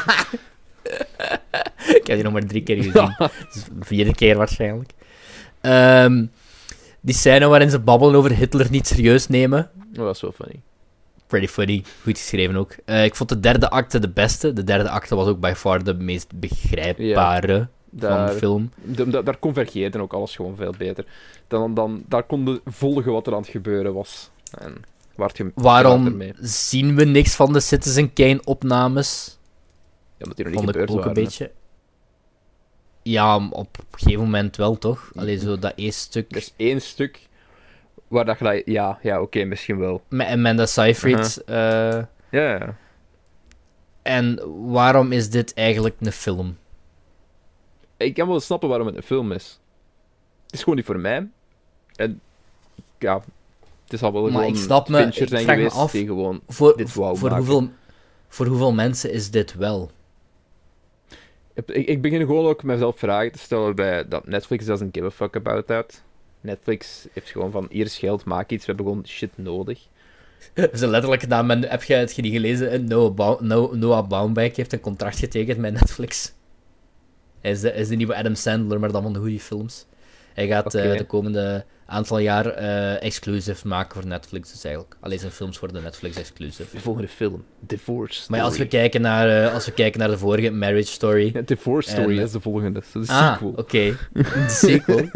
Ik 1.87 2.07
heb 2.07 2.15
die 2.15 2.23
nog 2.23 2.33
maar 2.33 2.45
drie 2.45 2.63
keer 2.63 2.75
gezien. 2.75 3.15
Dus 3.53 3.63
de 3.63 3.85
vierde 3.85 4.13
keer 4.15 4.37
waarschijnlijk. 4.37 4.91
Ehm, 5.63 6.25
die 7.01 7.15
scène 7.15 7.47
waarin 7.47 7.69
ze 7.69 7.79
babbelen 7.79 8.15
over 8.15 8.35
Hitler 8.35 8.67
niet 8.69 8.87
serieus 8.87 9.27
nemen. 9.27 9.69
Oh, 9.97 10.05
dat 10.05 10.15
is 10.15 10.21
wel 10.21 10.31
funny. 10.31 10.61
Pretty 11.27 11.47
funny. 11.47 11.83
Goed 12.03 12.17
geschreven 12.17 12.55
ook. 12.55 12.75
Eh, 12.85 13.03
ik 13.03 13.15
vond 13.15 13.29
de 13.29 13.39
derde 13.39 13.69
acte 13.69 13.99
de 13.99 14.09
beste. 14.09 14.53
De 14.53 14.63
derde 14.63 14.89
acte 14.89 15.15
was 15.15 15.27
ook 15.27 15.39
by 15.39 15.53
far 15.55 15.83
de 15.83 15.93
meest 15.93 16.39
begrijpbare 16.39 17.57
van 17.57 17.67
Daar, 18.09 18.29
de 18.31 18.37
film. 18.37 18.71
da- 18.83 19.21
daar 19.21 19.39
convergeerde 19.39 19.99
ook 20.01 20.13
alles 20.13 20.35
gewoon 20.35 20.55
veel 20.55 20.73
beter. 20.77 21.05
Dan, 21.47 21.73
dan, 21.73 22.03
daar 22.07 22.23
konden 22.23 22.59
volgen 22.65 23.11
wat 23.11 23.27
er 23.27 23.33
aan 23.33 23.41
het 23.41 23.49
gebeuren 23.49 23.93
was. 23.93 24.29
En 24.59 24.75
Waarom 25.53 26.21
zien 26.41 26.95
we 26.95 27.03
niks 27.05 27.35
van 27.35 27.53
de 27.53 27.59
Citizen 27.59 28.13
Kane 28.13 28.39
opnames? 28.43 29.37
Ja, 30.17 30.23
omdat 30.23 30.35
die 30.37 30.45
nog 30.45 30.55
niet 30.55 30.65
gebeurd 30.65 30.89
ook 30.89 30.95
een 30.97 31.03
waren, 31.03 31.23
beetje. 31.23 31.51
Ja, 33.03 33.47
op 33.49 33.77
een 33.77 33.85
gegeven 33.99 34.23
moment 34.23 34.55
wel 34.55 34.77
toch? 34.77 35.11
Alleen 35.15 35.39
zo 35.39 35.59
dat 35.59 35.73
eerste 35.75 36.01
stuk. 36.01 36.31
Er 36.31 36.37
is 36.37 36.53
één 36.55 36.81
stuk 36.81 37.27
waar 38.07 38.25
dat 38.25 38.37
je... 38.39 38.43
dat- 38.43 38.61
Ja, 38.65 38.99
ja 39.01 39.21
oké, 39.21 39.43
misschien 39.43 39.77
wel. 39.77 40.01
Met 40.09 40.27
Amanda 40.27 40.65
Seyfried. 40.65 41.43
eh, 41.45 41.55
Ja, 41.55 42.05
ja. 42.29 42.75
en 44.01 44.39
waarom 44.71 45.11
is 45.11 45.29
dit 45.29 45.53
eigenlijk 45.53 45.95
een 45.99 46.11
film? 46.11 46.57
Ik 47.97 48.13
kan 48.13 48.27
wel 48.27 48.39
snappen 48.39 48.69
waarom 48.69 48.87
het 48.87 48.95
een 48.95 49.03
film 49.03 49.31
is. 49.31 49.59
Het 50.45 50.53
is 50.53 50.59
gewoon 50.59 50.75
niet 50.75 50.85
voor 50.85 50.99
mij. 50.99 51.27
En 51.95 52.21
ja, 52.99 53.21
het 53.83 53.93
is 53.93 54.03
al 54.03 54.13
wel 54.13 54.21
Maar 54.21 54.31
gewoon 54.31 54.47
ik 54.47 54.55
snap 54.55 54.89
me- 54.89 55.05
ik 55.13 55.27
zijn 55.27 55.59
me 55.59 55.69
af- 55.69 55.91
die 55.91 56.05
gewoon... 56.05 56.41
Voor, 56.47 56.77
Dit 56.77 56.93
wou 56.93 57.17
voor, 57.17 57.29
maken. 57.29 57.45
hoeveel, 57.45 57.69
voor 58.27 58.45
hoeveel 58.45 58.73
mensen 58.73 59.11
is 59.11 59.31
dit 59.31 59.53
wel? 59.55 59.91
Ik, 61.53 61.69
ik 61.87 62.01
begin 62.01 62.19
gewoon 62.19 62.45
ook 62.45 62.63
mezelf 62.63 62.99
vragen 62.99 63.31
te 63.31 63.39
stellen 63.39 63.75
bij 63.75 64.07
dat 64.07 64.27
Netflix 64.27 64.65
doesn't 64.65 64.95
give 64.95 65.05
a 65.05 65.11
fuck 65.11 65.35
about 65.35 65.67
that. 65.67 66.03
Netflix 66.41 67.07
heeft 67.11 67.29
gewoon 67.29 67.51
van, 67.51 67.67
hier 67.69 67.85
is 67.85 67.97
geld, 67.97 68.25
maak 68.25 68.49
iets, 68.49 68.65
we 68.65 68.73
hebben 68.73 68.91
gewoon 68.91 69.07
shit 69.07 69.31
nodig. 69.35 69.87
Ze 70.73 70.87
letterlijk 70.87 71.21
gedaan 71.21 71.45
met, 71.45 71.69
heb 71.69 71.83
je 71.83 71.93
het 71.93 72.17
niet 72.17 72.33
gelezen? 72.33 72.69
Eh, 72.69 72.79
Noah, 72.79 73.39
No- 73.41 73.71
Noah 73.73 74.07
Baumbach 74.07 74.55
heeft 74.55 74.73
een 74.73 74.79
contract 74.79 75.19
getekend 75.19 75.57
met 75.57 75.73
Netflix. 75.73 76.33
Hij 77.41 77.51
is 77.51 77.61
de, 77.61 77.73
is 77.73 77.87
de 77.87 77.95
nieuwe 77.95 78.15
Adam 78.15 78.35
Sandler, 78.35 78.79
maar 78.79 78.91
dan 78.91 79.03
van 79.03 79.13
de 79.13 79.19
goede 79.19 79.39
films. 79.39 79.85
Hij 80.33 80.47
gaat 80.47 80.73
eh, 80.75 80.97
de 80.97 81.05
komende 81.05 81.65
aantal 81.93 82.17
jaar 82.19 82.45
eh 82.45 83.03
exclusive 83.03 83.67
maken 83.67 83.93
voor 84.01 84.09
Netflix, 84.09 84.51
dus 84.51 84.63
eigenlijk. 84.63 84.95
Alleen 84.99 85.19
zijn 85.19 85.31
films 85.31 85.59
worden 85.59 85.83
Netflix 85.83 86.15
exclusive. 86.17 86.75
De 86.75 86.81
volgende 86.81 87.07
film, 87.07 87.43
Divorce 87.59 88.13
Story. 88.13 88.27
Maar 88.29 88.39
ja, 88.39 88.45
als 88.45 88.57
we 88.57 88.67
kijken 88.67 89.01
naar, 89.01 89.43
eh, 89.45 89.53
als 89.53 89.65
we 89.65 89.71
kijken 89.71 89.99
naar 89.99 90.09
de 90.09 90.17
vorige 90.17 90.51
Marriage 90.51 90.91
Story. 90.91 91.31
Ja, 91.33 91.41
Divorce 91.41 91.89
Story 91.89 92.19
is 92.19 92.31
de 92.31 92.39
volgende, 92.41 92.71
dat 92.71 92.83
is 93.01 93.07
de 93.07 93.13
ah, 93.13 93.31
sequel. 93.33 93.53
oké. 93.55 93.97
De 94.13 94.45
sequel. 94.47 95.09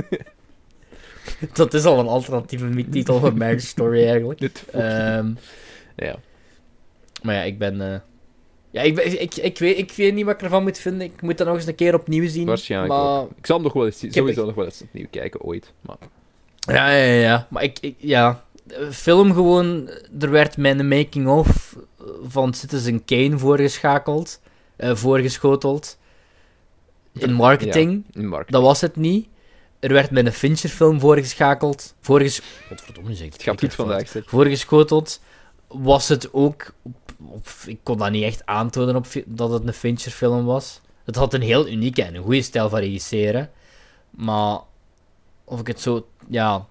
Dat 1.54 1.74
is 1.74 1.86
al 1.86 2.00
een 2.00 2.08
alternatieve 2.08 2.90
titel 2.90 3.20
voor 3.20 3.38
Marriage 3.38 3.66
Story 3.68 4.06
eigenlijk. 4.08 4.40
Ehm 4.72 5.32
ja. 5.96 6.16
Maar 7.24 7.36
ja, 7.36 7.42
ik 7.44 7.58
ben. 7.58 7.82
eh, 7.94 8.00
Ja, 8.72 8.82
ik, 8.82 8.98
ik, 9.00 9.36
ik, 9.36 9.58
weet, 9.58 9.78
ik 9.78 9.92
weet 9.92 10.14
niet 10.14 10.26
wat 10.26 10.34
ik 10.34 10.42
ervan 10.42 10.64
moet 10.64 10.78
vinden. 10.78 11.02
Ik 11.02 11.22
moet 11.22 11.38
dat 11.38 11.48
nog 11.48 11.56
eens 11.56 11.66
een 11.66 11.76
keer 11.76 11.94
opnieuw 11.94 12.28
zien. 12.28 12.46
Waarschijnlijk 12.46 12.94
maar... 12.94 13.20
ook. 13.22 13.30
Ik 13.38 13.46
zal 13.46 13.56
hem 13.56 13.66
nog 13.66 13.74
wel 13.74 13.86
eens, 13.86 14.02
heb- 14.02 14.14
sowieso 14.14 14.46
nog 14.46 14.56
wel 14.56 14.66
eens 14.66 14.82
opnieuw 14.82 15.08
kijken, 15.12 15.42
ooit. 15.42 15.74
Maar 15.82 15.98
Ja, 16.68 16.90
ja, 16.92 17.14
ja. 17.14 17.48
Maar 17.50 17.64
ik, 17.64 17.78
ik 17.82 17.96
ja. 17.98 18.44
Film 18.92 19.34
gewoon. 19.34 19.90
Er 20.20 20.30
werd 20.32 20.58
mijn 20.58 20.88
making-of 20.88 21.76
van 22.28 22.54
Citizen 22.54 23.06
Kane 23.06 23.38
voorgeschakeld. 23.38 24.40
eh, 24.76 24.96
voorgeschoteld. 24.96 25.98
In 27.14 27.34
marketing. 27.34 28.04
in 28.12 28.28
Mark. 28.28 28.52
Dat 28.52 28.62
was 28.62 28.82
het 28.82 28.96
niet. 28.96 29.28
Er 29.80 29.94
werd 29.94 30.12
met 30.12 30.26
een 30.26 30.34
Fincher-film 30.34 31.00
voorgeschakeld. 31.00 31.96
Voorges... 32.02 32.42
Godverdomme, 32.68 33.16
zeg 33.16 33.34
Het 33.34 33.44
gaat 33.44 33.60
goed 33.60 33.74
vandaag, 33.76 34.08
zeg. 34.08 34.24
voorgeschoteld, 34.26 35.22
was 35.68 36.08
het 36.08 36.34
ook... 36.34 36.74
op- 36.82 37.12
op- 37.28 37.48
ik 37.66 37.80
kon 37.84 37.98
dat 37.98 38.12
niet 38.12 38.24
echt 38.24 38.46
aantonen 38.46 38.96
op, 38.96 39.06
dat 39.26 39.52
het 39.52 39.68
een 39.68 39.74
Fincher-film 39.74 40.46
was. 40.46 40.82
Het 41.06 41.16
had 41.16 41.34
een 41.34 41.42
heel 41.42 41.68
unieke 41.68 42.04
en 42.04 42.16
een 42.16 42.24
goede 42.24 42.42
stijl 42.42 42.70
van 42.70 42.80
regisseren. 42.80 43.52
Maar 44.10 44.60
of 45.48 45.60
ik 45.60 45.68
het 45.68 45.82
zo... 45.82 46.08
Ja... 46.30 46.66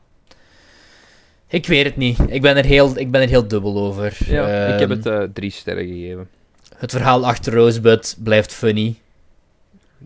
Ik 1.48 1.66
weet 1.66 1.85
het 1.85 1.97
niet. 1.97 2.19
Ik 2.28 2.43
ben 2.43 2.57
er 2.57 2.65
heel, 2.65 2.98
ik 2.98 3.11
ben 3.11 3.23
er 3.23 3.28
heel 3.28 3.48
dubbel 3.48 3.78
over. 3.78 4.16
Ja, 4.27 4.66
ik 4.66 4.78
heb 4.81 4.90
Ehm, 4.90 4.98
het 4.98 5.07
eh, 5.07 5.23
drie 5.32 5.51
sterren 5.51 5.86
gegeven. 5.86 6.28
het 6.77 6.90
verhaal 6.90 7.27
achter 7.27 7.53
Rosebud 7.53 8.16
blijft 8.23 8.53
funny. 8.53 8.97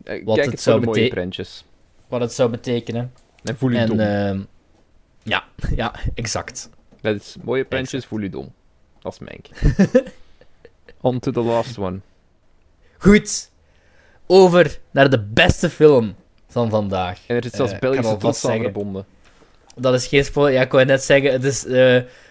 Eh, 0.05 0.25
wat 0.25 0.37
het 0.37 0.47
het 0.51 0.61
zou 0.61 0.81
de 0.81 0.87
mooie 0.87 1.01
bete- 1.01 1.15
prentjes. 1.15 1.65
Wat 2.09 2.21
het 2.21 2.33
zou 2.33 2.51
betekenen. 2.51 3.13
En 3.45 3.57
voel 3.57 3.71
je 3.71 3.79
En 3.79 3.87
dom. 3.89 3.99
ehm, 4.01 4.41
ja, 5.23 5.45
ja, 5.77 5.95
exact. 6.15 6.71
Dat 7.01 7.17
is 7.17 7.37
mooie 7.43 7.65
prentjes, 7.65 8.05
voel 8.07 8.21
je 8.21 8.31
dom. 8.31 8.53
Dat 8.99 9.13
is 9.13 9.19
Menk. 9.19 9.47
On 11.01 11.19
to 11.19 11.31
the 11.31 11.41
last 11.41 11.79
one. 11.79 11.99
Goed. 12.99 13.51
Over 14.27 14.79
naar 14.91 15.11
de 15.11 15.21
beste 15.23 15.71
film 15.71 16.15
van 16.51 16.71
vandaag. 16.71 17.19
En 17.27 17.37
er 17.37 17.43
zit 17.43 17.55
zelfs 17.55 17.71
kan 17.71 17.81
Belgische 17.81 18.17
trots 18.17 18.47
aan 18.47 18.61
verbonden. 18.61 19.05
Dat 19.77 19.95
is 19.95 20.07
geen 20.07 20.25
spoiler. 20.25 20.53
Ja, 20.55 20.61
ik 20.63 20.73
wou 20.73 20.85
net 20.85 21.03
zeggen, 21.03 21.33
het 21.33 21.45
is 21.45 21.65
eh, 21.67 21.73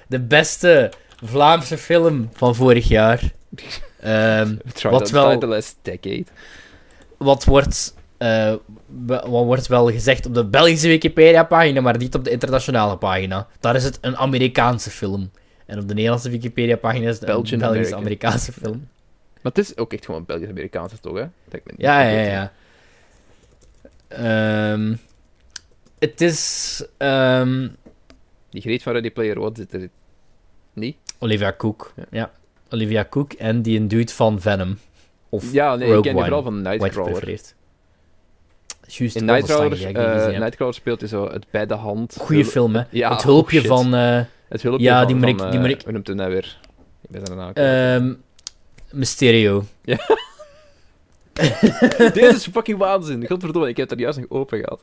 de 0.08 0.20
beste 0.20 0.92
Vlaamse 1.24 1.78
film 1.78 2.30
van 2.34 2.56
vorig 2.56 2.88
jaar. 2.88 3.22
Ehm, 4.00 4.56
Try 4.74 4.90
Wat 4.92 5.06
the- 5.06 5.12
wel- 5.14 5.38
the 5.38 5.46
last 5.48 5.76
decade. 5.82 6.24
wat, 7.18 7.44
wordt, 7.46 7.94
be- 8.88 9.24
wat 9.28 9.46
wordt 9.46 9.68
wel 9.68 9.92
gezegd 9.92 10.26
op 10.26 10.34
de 10.34 10.46
Belgische 10.46 10.88
Wikipedia-pagina, 10.88 11.82
maar 11.82 11.98
niet 11.98 12.16
op 12.16 12.24
de 12.24 12.30
internationale 12.30 12.98
pagina. 12.98 13.48
Daar 13.60 13.76
is 13.76 13.84
het 13.84 13.98
een 14.02 14.18
Amerikaanse 14.18 14.90
film. 14.90 15.32
En 15.66 15.80
op 15.80 15.88
de 15.88 15.94
Nederlandse 15.94 16.30
Wikipedia-pagina 16.30 17.10
is 17.10 17.20
het 17.20 17.30
een 17.30 17.60
Belgisch-Amerikaanse 17.60 18.52
film. 18.52 18.88
Maar 19.42 19.52
het 19.52 19.58
is 19.58 19.78
ook 19.78 19.94
echt 19.94 20.06
gewoon 20.06 20.26
Belgisch-Amerikaanse 20.26 21.00
toch, 21.00 21.14
hè? 21.18 21.26
Dat 21.46 21.54
ik 21.54 21.62
me 21.66 21.72
niet 21.72 21.82
Ja, 21.82 22.02
ja, 22.02 22.20
ja. 22.22 22.52
Ehm, 24.10 24.96
het 26.00 26.22
is 26.22 26.84
ehm, 26.98 27.68
Die 28.50 28.62
Greet 28.62 28.84
van 28.84 28.94
Ready 28.94 29.12
Player 29.12 29.40
One 29.40 29.52
zit 29.56 29.74
er 29.74 29.90
niet. 30.74 30.98
Olivia 31.20 31.54
Cook. 31.58 31.94
Ja. 31.96 32.04
Ja. 32.12 32.32
Olivia 32.70 33.06
Cook 33.10 33.34
en 33.34 33.62
die 33.62 33.80
een 33.80 33.88
dude 33.88 34.12
van 34.14 34.42
Venom. 34.42 34.78
Of 35.30 35.52
Ja, 35.52 35.76
nee, 35.76 35.88
ik 35.96 36.02
ken 36.02 36.14
die 36.14 36.22
vooral 36.24 36.44
van 36.44 36.64
wat 36.64 36.78
Nightcrawler. 36.80 37.28
Juist, 38.88 39.16
In 39.16 39.26
Nightcrawler, 39.26 39.96
eh, 39.96 40.26
heb. 40.26 40.38
Nightcrawler 40.38 40.74
speelt 40.76 41.00
hij 41.00 41.10
zo 41.10 41.30
het 41.32 41.46
bij 41.52 41.66
de 41.66 41.74
hand. 41.74 42.16
Goeie 42.20 42.46
film, 42.46 42.76
hè. 42.76 42.84
Ja, 42.90 43.12
het 43.14 43.24
hulpje 43.24 43.60
oh 43.62 43.66
van... 43.66 43.94
eh, 43.96 44.22
Het 44.48 44.62
hulpje 44.62 44.84
Ja, 44.86 44.98
van, 44.98 45.08
die 45.08 45.16
moet 45.16 45.24
van, 45.26 45.34
ik- 45.34 45.38
die 45.38 45.48
eh, 45.60 45.60
moet 45.60 45.70
ik- 45.70 45.82
Hoe 45.84 45.92
noemt 45.92 46.08
hij 46.08 46.16
nou 46.16 46.32
weer? 46.32 46.58
Ik 47.02 47.10
ben 47.24 47.38
naam 47.38 47.54
kwijt. 47.54 48.02
ehm, 48.02 48.14
Mysterio. 48.92 49.64
Deze 52.14 52.36
is 52.36 52.48
fucking 52.52 52.78
waanzin. 52.78 53.28
Godverdomme, 53.28 53.68
ik 53.70 53.78
heb 53.78 53.92
er 53.92 54.00
juist 54.00 54.18
nog 54.20 54.30
open 54.30 54.60
gehad. 54.60 54.82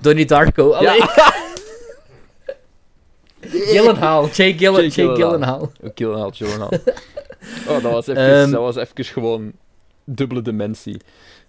Donnie 0.00 0.26
Darko. 0.26 0.72
Allee. 0.72 0.96
Ja. 0.98 1.34
Gyllenhaal. 3.40 4.28
Jake, 4.28 4.58
Gyllen, 4.58 4.88
Jake 4.88 5.02
Jake 5.02 5.14
Gyllenhaal. 5.22 5.72
Gyllenhaal. 5.94 6.30
Johan 6.32 6.68
Oh, 7.68 7.82
dat 7.82 7.92
was 7.92 8.06
even, 8.06 8.22
Ehm. 8.22 8.50
dat 8.50 8.60
was 8.60 8.76
even 8.76 9.04
gewoon 9.04 9.52
dubbele 10.04 10.42
dimensie. 10.42 11.00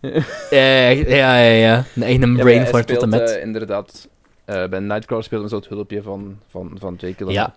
Ja, 0.01 0.09
ja, 0.49 0.89
ja, 1.37 1.37
ja. 1.37 1.85
Een 1.95 2.19
Ja, 2.21 2.27
maar 2.27 2.41
brain 2.43 2.65
fart 2.67 2.87
tot 2.87 3.01
en 3.01 3.09
met. 3.09 3.29
eh, 3.35 3.41
inderdaad, 3.41 4.07
eh, 4.45 4.67
bij 4.67 4.79
Nightcrawler 4.79 5.23
speelt 5.25 5.41
hem 5.41 5.49
zo 5.49 5.55
het 5.55 5.67
hulpje 5.67 6.01
van, 6.01 6.39
van, 6.49 6.71
van 6.79 6.95
Jake 6.97 7.13
Gyllenhaal. 7.13 7.45
Ja. 7.47 7.55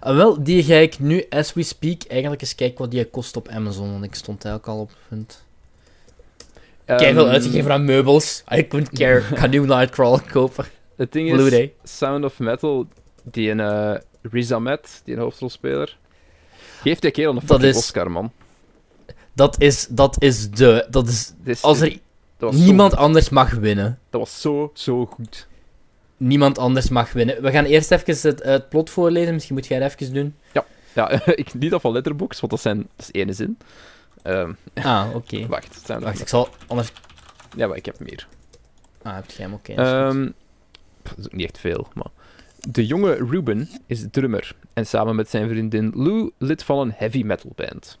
Ah, 0.00 0.16
wel, 0.16 0.42
die 0.42 0.62
ga 0.62 0.74
ik 0.74 0.98
nu, 0.98 1.24
as 1.30 1.52
we 1.52 1.62
speak, 1.62 2.02
eigenlijk 2.08 2.40
eens 2.40 2.54
kijken 2.54 2.78
wat 2.78 2.90
die 2.90 3.04
kost 3.04 3.36
op 3.36 3.48
Amazon. 3.48 3.90
Want 3.92 4.04
ik 4.04 4.14
stond 4.14 4.44
eigenlijk 4.44 4.74
al 4.76 4.82
op 4.82 4.88
het 4.88 4.98
punt. 5.08 5.44
Kijk, 6.96 7.12
veel 7.14 7.24
Ehm, 7.24 7.32
uitgegeven 7.32 7.72
aan 7.72 7.84
meubels. 7.84 8.42
I 8.54 8.66
couldn't 8.66 8.98
care. 8.98 9.18
Ik 9.30 9.38
ga 9.38 9.46
nu 9.46 9.58
Nightcrawler 9.66 10.22
kopen. 10.32 10.64
Het 10.96 11.12
ding 11.12 11.28
is, 11.28 11.34
Blu-ray. 11.34 11.72
Sound 11.84 12.24
of 12.24 12.38
Metal, 12.38 12.86
die 13.22 13.50
een 13.50 13.58
uh, 13.58 13.94
Riz 14.22 14.50
Ahmed, 14.52 15.00
die 15.04 15.14
een 15.14 15.20
hoofdrolspeler, 15.20 15.96
geeft 16.82 17.02
die 17.02 17.10
kerel 17.10 17.30
een 17.30 17.34
Dat 17.38 17.44
fucking 17.46 17.70
is- 17.70 17.76
Oscar, 17.76 18.10
man. 18.10 18.32
Dat 19.32 19.60
is, 19.60 19.86
dat 19.90 20.22
is 20.22 20.50
de... 20.50 20.86
Dat 20.90 21.08
is, 21.08 21.34
als 21.62 21.80
er 21.80 21.98
zo 22.40 22.50
niemand 22.50 22.96
anders 22.96 23.28
mag 23.28 23.50
winnen. 23.52 23.98
Dat 24.10 24.20
was 24.20 24.40
zo, 24.40 24.70
zo 24.74 25.06
goed. 25.06 25.46
Niemand 26.16 26.58
anders 26.58 26.88
mag 26.88 27.12
winnen. 27.12 27.42
We 27.42 27.50
gaan 27.50 27.64
eerst 27.64 27.90
even 27.90 28.28
het, 28.30 28.42
het 28.42 28.68
plot 28.68 28.90
voorlezen. 28.90 29.34
Misschien 29.34 29.54
moet 29.54 29.66
jij 29.66 29.78
dat 29.78 29.94
even 30.00 30.14
doen. 30.14 30.34
Ja, 30.94 31.20
ik 31.26 31.54
niet 31.54 31.70
dat 31.70 31.80
van 31.80 31.92
Letterboxd, 31.92 32.40
want 32.40 32.52
dat, 32.52 32.60
zijn, 32.60 32.76
dat 32.96 33.08
is 33.12 33.20
ene 33.20 33.32
zin. 33.32 33.58
Ehm, 34.28 34.52
Ah, 34.74 35.14
oké. 35.14 35.46
wacht, 35.56 35.80
of 35.90 35.98
Wacht, 35.98 36.20
ik 36.20 36.28
zal 36.28 36.48
anders... 36.66 36.92
Ja, 37.56 37.66
maar 37.66 37.76
ik 37.76 37.84
heb 37.86 38.00
meer. 38.00 38.26
Ah, 39.02 39.14
heb 39.14 39.30
jij 39.30 39.46
hem? 39.46 39.58
Is 39.62 39.74
goed. 39.74 39.76
Ehm, 39.76 40.28
pff, 41.02 41.14
dat 41.14 41.18
is 41.18 41.24
ook 41.26 41.32
niet 41.32 41.44
echt 41.46 41.58
veel, 41.58 41.88
maar... 41.94 42.06
De 42.70 42.86
jonge 42.86 43.14
Ruben 43.14 43.68
is 43.86 44.04
drummer 44.10 44.54
en 44.72 44.86
samen 44.86 45.16
met 45.16 45.30
zijn 45.30 45.48
vriendin 45.48 45.92
Lou 45.94 46.30
lid 46.38 46.62
van 46.62 46.78
een 46.78 46.92
heavy 46.96 47.22
metal 47.22 47.52
band. 47.54 47.98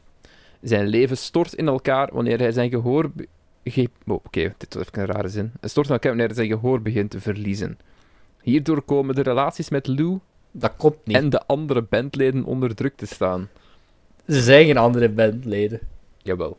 Zijn 0.62 0.86
leven 0.86 1.16
stort 1.16 1.52
in 1.54 1.68
elkaar 1.68 2.08
wanneer 2.12 2.38
hij 2.38 2.52
zijn 2.52 2.70
gehoor... 2.70 3.10
ge- 3.64 3.88
oh, 4.06 4.14
Oké, 4.14 4.54
dit 4.58 4.74
was 4.74 4.82
even 4.86 5.00
een 5.00 5.06
rare 5.06 5.28
zin. 5.28 5.52
Het 5.60 5.70
stort 5.70 5.86
in 5.86 5.92
elkaar 5.92 6.10
wanneer 6.10 6.26
hij 6.26 6.36
zijn 6.36 6.48
gehoor 6.48 6.82
begint 6.82 7.10
te 7.10 7.20
verliezen. 7.20 7.78
Hierdoor 8.42 8.82
komen 8.82 9.14
de 9.14 9.22
relaties 9.22 9.68
met 9.68 9.86
Lou 9.86 10.18
Dat 10.50 10.72
komt 10.76 10.96
niet. 11.06 11.16
en 11.16 11.30
de 11.30 11.46
andere 11.46 11.82
bandleden 11.82 12.44
onder 12.44 12.74
druk 12.74 12.96
te 12.96 13.06
staan. 13.06 13.48
Ze 14.26 14.42
zijn 14.42 14.66
geen 14.66 14.76
andere 14.78 15.08
bandleden. 15.08 15.80
Jawel. 16.28 16.58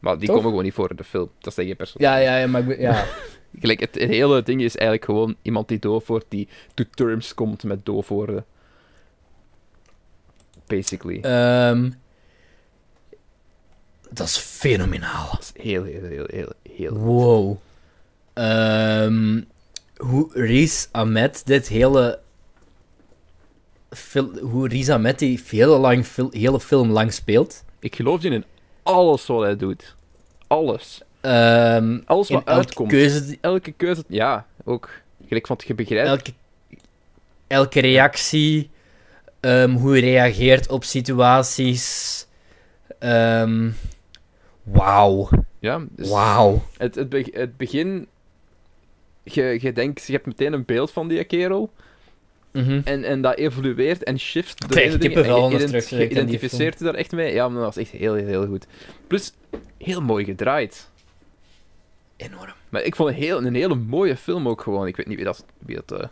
Maar 0.00 0.18
die 0.18 0.26
Toch? 0.26 0.34
komen 0.34 0.50
gewoon 0.50 0.64
niet 0.64 0.74
voor 0.74 0.90
in 0.90 0.96
de 0.96 1.04
film. 1.04 1.30
Dat 1.38 1.54
zijn 1.54 1.66
geen 1.66 1.76
personages. 1.76 2.16
Ja, 2.16 2.32
ja, 2.32 2.38
ja, 2.38 2.46
maar 2.46 2.60
ik 2.60 2.66
ben- 2.66 2.80
ja. 2.80 3.06
Gelijk, 3.60 3.80
het, 3.80 3.94
het 3.94 4.10
hele 4.10 4.42
ding 4.42 4.62
is 4.62 4.76
eigenlijk 4.76 5.04
gewoon 5.04 5.36
iemand 5.42 5.68
die 5.68 5.78
doof 5.78 6.06
wordt, 6.06 6.26
die 6.28 6.48
to 6.74 6.84
terms 6.94 7.34
komt 7.34 7.62
met 7.62 7.84
doof 7.84 8.08
worden. 8.08 8.44
Basically. 10.66 11.20
Ehm, 11.20 11.90
dat 14.10 14.26
is 14.26 14.36
fenomenaal. 14.36 15.30
dat 15.30 15.52
is 15.54 15.62
heel, 15.62 15.84
heel, 15.84 16.02
heel, 16.02 16.26
heel, 16.26 16.52
heel... 16.76 16.96
Wow. 16.96 17.56
Ehm, 18.32 19.42
hoe 19.96 20.28
Riz 20.32 20.86
Ahmed 20.90 21.42
dit 21.46 21.68
hele... 21.68 22.20
Fil 23.90 24.38
hoe 24.38 24.68
Riz 24.68 24.88
Ahmed 24.88 25.18
die 25.18 25.40
hele, 25.48 25.78
lang, 25.78 26.04
fil 26.04 26.30
hele 26.30 26.60
film 26.60 26.90
lang 26.90 27.12
speelt. 27.12 27.64
Ik 27.78 27.96
geloof 27.96 28.22
in 28.22 28.44
alles 28.90 29.26
wat 29.26 29.42
hij 29.42 29.56
doet. 29.56 29.94
Alles. 30.46 31.00
Ehm, 31.20 31.98
Alles 32.04 32.28
wat 32.28 32.44
elke 32.44 32.50
uitkomt. 32.60 32.90
keuze... 32.90 33.26
die- 33.26 33.38
Elke 33.40 33.72
keuze... 33.72 34.04
Ja, 34.06 34.46
ook. 34.64 34.90
Gelijk, 35.26 35.46
want 35.46 35.64
je 35.66 35.74
begrijpt... 35.74 36.08
Elke, 36.08 36.32
elke 37.46 37.80
reactie... 37.80 38.70
ehm, 39.40 39.70
hoe 39.70 39.90
hij 39.90 40.00
reageert 40.00 40.68
op 40.70 40.84
situaties... 40.84 42.26
ehm, 42.98 43.70
Wauw. 44.62 45.28
Ja, 45.58 45.80
dus 45.90 46.08
Wauw. 46.08 46.62
het, 46.76 46.94
het, 46.94 47.08
be- 47.08 47.30
het 47.32 47.56
begin... 47.56 48.06
Je, 49.22 49.58
je 49.60 49.72
denkt, 49.72 50.06
je 50.06 50.12
hebt 50.12 50.26
meteen 50.26 50.52
een 50.52 50.64
beeld 50.64 50.90
van 50.90 51.08
die 51.08 51.24
kerel. 51.24 51.72
Mhm. 52.52 52.80
En, 52.84 53.04
en 53.04 53.20
dat 53.20 53.36
evolueert 53.36 54.02
en 54.02 54.18
shift. 54.18 54.60
door 54.60 54.70
Krijg 54.70 54.98
kippenvel 54.98 55.48
terug, 55.48 55.88
Je 55.88 56.08
identificeert 56.08 56.78
je 56.78 56.84
daar 56.84 56.94
echt 56.94 57.12
mee. 57.12 57.32
Ja, 57.32 57.48
maar 57.48 57.62
dat 57.62 57.74
was 57.74 57.84
echt 57.84 57.90
heel, 57.90 58.14
heel, 58.14 58.26
heel 58.26 58.46
goed. 58.46 58.66
Plus, 59.06 59.32
heel 59.78 60.00
mooi 60.00 60.24
gedraaid. 60.24 60.90
Enorm. 62.16 62.52
Maar 62.68 62.82
ik 62.82 62.96
vond 62.96 63.08
het 63.08 63.18
heel, 63.18 63.44
een 63.44 63.54
hele 63.54 63.74
mooie 63.74 64.16
film 64.16 64.48
ook 64.48 64.60
gewoon. 64.60 64.86
Ik 64.86 64.96
weet 64.96 65.06
niet 65.06 65.16
wie 65.16 65.24
dat... 65.24 65.44
Wie 65.58 65.82
dat 65.84 66.00
eh, 66.00 66.08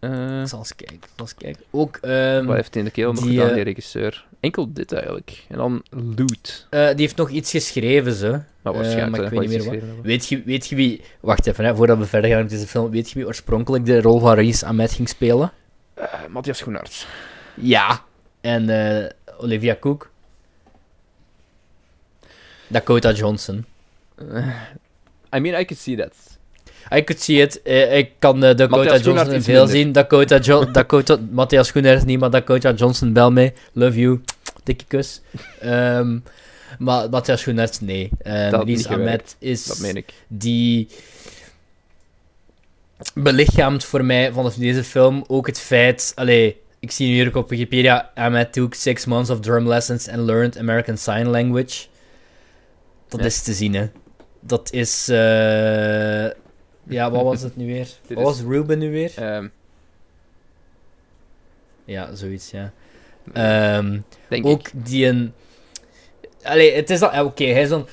eh, 0.00 0.42
Ik 0.42 0.48
zal 0.48 0.58
eens 0.58 0.74
kijken. 0.74 0.98
zal 1.00 1.26
eens 1.26 1.34
kijken. 1.34 1.62
Ook... 1.70 1.96
ehm, 1.96 2.44
wat 2.44 2.56
heeft 2.56 2.74
hij 2.74 2.82
in 2.82 2.88
de 2.88 2.94
keel 2.94 3.12
nog 3.12 3.22
die, 3.22 3.30
gedaan, 3.30 3.48
eh, 3.48 3.54
die 3.54 3.64
regisseur? 3.64 4.26
Enkel 4.40 4.72
dit 4.72 4.92
eigenlijk. 4.92 5.44
En 5.48 5.56
dan 5.56 5.82
Loot. 5.90 6.66
eh, 6.70 6.86
die 6.88 6.96
heeft 6.96 7.16
nog 7.16 7.30
iets 7.30 7.50
geschreven, 7.50 8.12
ze. 8.12 8.30
Maar 8.62 8.72
Eh, 8.72 8.80
waarschijnlijk 8.80 9.10
maar 9.10 9.32
ik 9.32 9.38
weet 9.38 9.48
niet 9.48 9.70
meer 9.70 9.80
wat. 9.96 10.04
Weet 10.04 10.26
je, 10.26 10.42
weet 10.42 10.66
je 10.66 10.74
wie... 10.76 11.00
Wacht 11.20 11.46
even, 11.46 11.64
hè, 11.64 11.76
voordat 11.76 11.98
we 11.98 12.06
verder 12.06 12.30
gaan 12.30 12.40
met 12.40 12.50
deze 12.50 12.66
film. 12.66 12.90
Weet 12.90 13.10
je 13.10 13.14
wie 13.18 13.26
oorspronkelijk 13.26 13.84
de 13.86 14.00
rol 14.00 14.18
van 14.20 14.34
Riz 14.34 14.62
Ahmed 14.62 14.92
ging 14.92 15.08
spelen? 15.08 15.52
Eh, 15.94 16.04
Matthias 16.28 16.58
Schoenaerts. 16.58 17.06
Ja. 17.54 18.02
En 18.40 18.68
eh, 18.68 19.10
Olivia 19.38 19.76
Cook. 19.80 20.10
Dakota 22.66 23.12
Johnson. 23.12 23.64
Eh, 24.14 24.46
I 25.36 25.38
mean, 25.40 25.60
I 25.60 25.64
could 25.64 25.78
see 25.78 25.96
that. 25.96 26.29
I 26.94 27.04
could 27.04 27.22
see 27.22 27.40
it. 27.42 27.60
Ik 27.92 28.10
kan 28.18 28.44
eh, 28.44 28.56
Dakota 28.56 28.96
Johnson 28.98 29.32
in 29.32 29.42
veel 29.42 29.66
zien. 29.66 29.92
Dakota, 29.92 30.38
jo 30.38 30.64
Dakota 30.72 31.18
Matthias 31.30 31.66
Schoenaerts 31.68 32.04
niet, 32.04 32.18
maar 32.20 32.30
Dakota 32.30 32.72
Johnson, 32.72 33.12
bel 33.12 33.30
mee. 33.32 33.52
Love 33.72 33.98
you. 34.00 34.20
Dikke 34.64 34.84
kus. 34.84 35.20
Ehm, 35.60 36.18
maar 36.78 37.08
Matthias 37.10 37.40
Schoenaerts, 37.40 37.80
nee. 37.80 38.10
Um, 38.26 38.64
niet 38.64 38.86
Ahmed 38.86 39.36
is... 39.38 39.64
Dat 39.64 39.78
meen 39.78 39.96
ik. 39.96 40.12
die 40.28 40.88
belichaamt 43.14 43.84
voor 43.84 44.04
mij 44.04 44.32
van 44.32 44.52
deze 44.56 44.84
film 44.84 45.24
ook 45.26 45.46
het 45.46 45.60
feit... 45.60 46.12
Allee, 46.14 46.60
ik 46.80 46.90
zie 46.90 47.06
nu 47.08 47.12
hier 47.14 47.26
ook 47.28 47.36
op 47.36 47.48
Wikipedia... 47.48 48.10
Ahmed 48.14 48.52
took 48.52 48.74
six 48.74 49.04
months 49.04 49.30
of 49.30 49.40
drum 49.40 49.68
lessons 49.68 50.08
and 50.08 50.18
learned 50.18 50.58
American 50.58 50.96
Sign 50.96 51.26
Language. 51.26 51.86
Dat 53.08 53.20
Ja. 53.20 53.26
is 53.26 53.42
te 53.42 53.52
zien, 53.52 53.74
hè. 53.74 53.86
Dat 54.40 54.72
is... 54.72 55.08
eh, 55.08 56.26
Ja, 56.90 57.10
wat 57.10 57.22
was 57.22 57.42
het 57.42 57.56
nu 57.56 57.66
weer? 57.66 57.88
Dit 58.06 58.18
Wat 58.18 58.34
is- 58.34 58.40
was 58.42 58.50
Ruben 58.50 58.78
nu 58.78 58.90
weer? 58.90 59.12
Ehm, 59.16 59.46
Ja, 61.84 62.14
zoiets, 62.14 62.50
ja. 62.50 62.72
Ehm, 63.32 63.98
denk 64.28 64.44
ik. 64.44 64.50
ook 64.50 64.68
die 64.72 65.06
een... 65.06 65.32
Allee, 66.42 66.72
het 66.74 66.90
is 66.90 66.98
dan... 66.98 67.20
Oké, 67.20 67.44
hij 67.44 67.62
is 67.62 67.68
dan... 67.68 67.86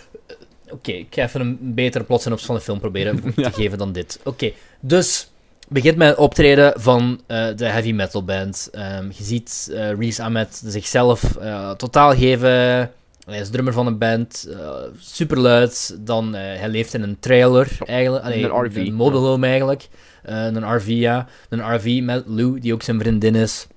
Oké, 0.69 0.91
ik 0.91 1.07
ga 1.09 1.23
even 1.23 1.41
een 1.41 1.57
betere 1.61 2.03
plotsynopsis 2.03 2.47
van 2.47 2.55
de 2.55 2.61
film 2.61 2.79
proberen 2.79 3.23
Ja. 3.35 3.49
te 3.49 3.55
geven 3.55 3.77
dan 3.77 3.91
dit. 3.91 4.19
Oké, 4.23 4.51
dus... 4.79 5.31
Begint 5.69 5.97
met 5.97 6.15
optreden 6.17 6.81
van 6.81 7.21
eh, 7.25 7.47
de 7.55 7.65
heavy 7.65 7.91
metal 7.91 8.23
band. 8.23 8.69
Ehm, 8.71 9.05
je 9.07 9.23
ziet 9.23 9.69
eh 9.73 9.91
Reese 9.91 10.23
Ahmed 10.23 10.61
zichzelf 10.65 11.35
eh, 11.37 11.71
totaal 11.71 12.15
geven. 12.15 12.91
Hij 13.27 13.39
is 13.39 13.49
drummer 13.49 13.73
van 13.73 13.87
een 13.87 13.97
band. 13.97 14.47
eh 14.51 14.75
superluid. 14.99 15.97
Dan, 15.99 16.35
eh, 16.35 16.41
hij 16.41 16.69
leeft 16.69 16.93
in 16.93 17.01
een 17.01 17.19
trailer, 17.19 17.77
eigenlijk. 17.85 18.23
Allee, 18.25 18.43
een 18.43 18.65
RV, 18.65 18.75
Een 18.75 18.93
mobile 18.93 19.19
home, 19.21 19.47
eigenlijk. 19.47 19.87
Eh, 20.23 20.45
een 20.45 20.75
RV, 20.75 20.87
ja. 20.87 21.27
Een 21.49 21.75
RV 21.75 21.99
met 22.03 22.23
Lou, 22.27 22.59
die 22.59 22.73
ook 22.73 22.81
zijn 22.83 22.99
vriendin 22.99 23.35
is. 23.35 23.67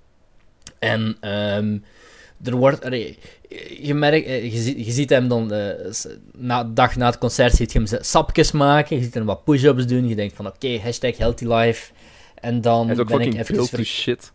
En 0.79 1.17
ehm, 1.21 1.79
er 2.45 2.57
wordt... 2.57 2.85
allee, 2.85 3.19
je, 3.81 3.95
merkt, 3.95 4.27
eh, 4.27 4.53
je, 4.53 4.59
ziet, 4.61 4.85
je 4.87 4.93
ziet 4.93 5.11
hem 5.11 5.29
dan... 5.29 5.53
eh, 5.53 5.69
na, 6.37 6.65
de 6.65 6.73
dag 6.73 6.97
na 6.97 7.07
het 7.07 7.19
concert 7.19 7.55
ziet 7.55 7.73
je 7.73 7.79
hem 7.79 8.01
sapjes 8.01 8.53
maken. 8.53 8.97
Je 8.97 9.03
ziet 9.03 9.15
hem 9.15 9.25
wat 9.25 9.45
push-ups 9.45 9.87
doen. 9.87 10.09
Je 10.09 10.15
denkt 10.15 10.37
van, 10.37 10.47
oké, 10.47 10.79
hashtag 10.83 11.17
healthy 11.17 11.45
life. 11.47 11.93
En 12.35 12.61
dan 12.61 12.85
Hij 12.87 12.95
is 12.95 13.01
ook 13.01 13.09
ben 13.09 13.21
ik 13.21 13.35
even... 13.35 13.69
to 13.71 13.83
shit. 13.83 14.33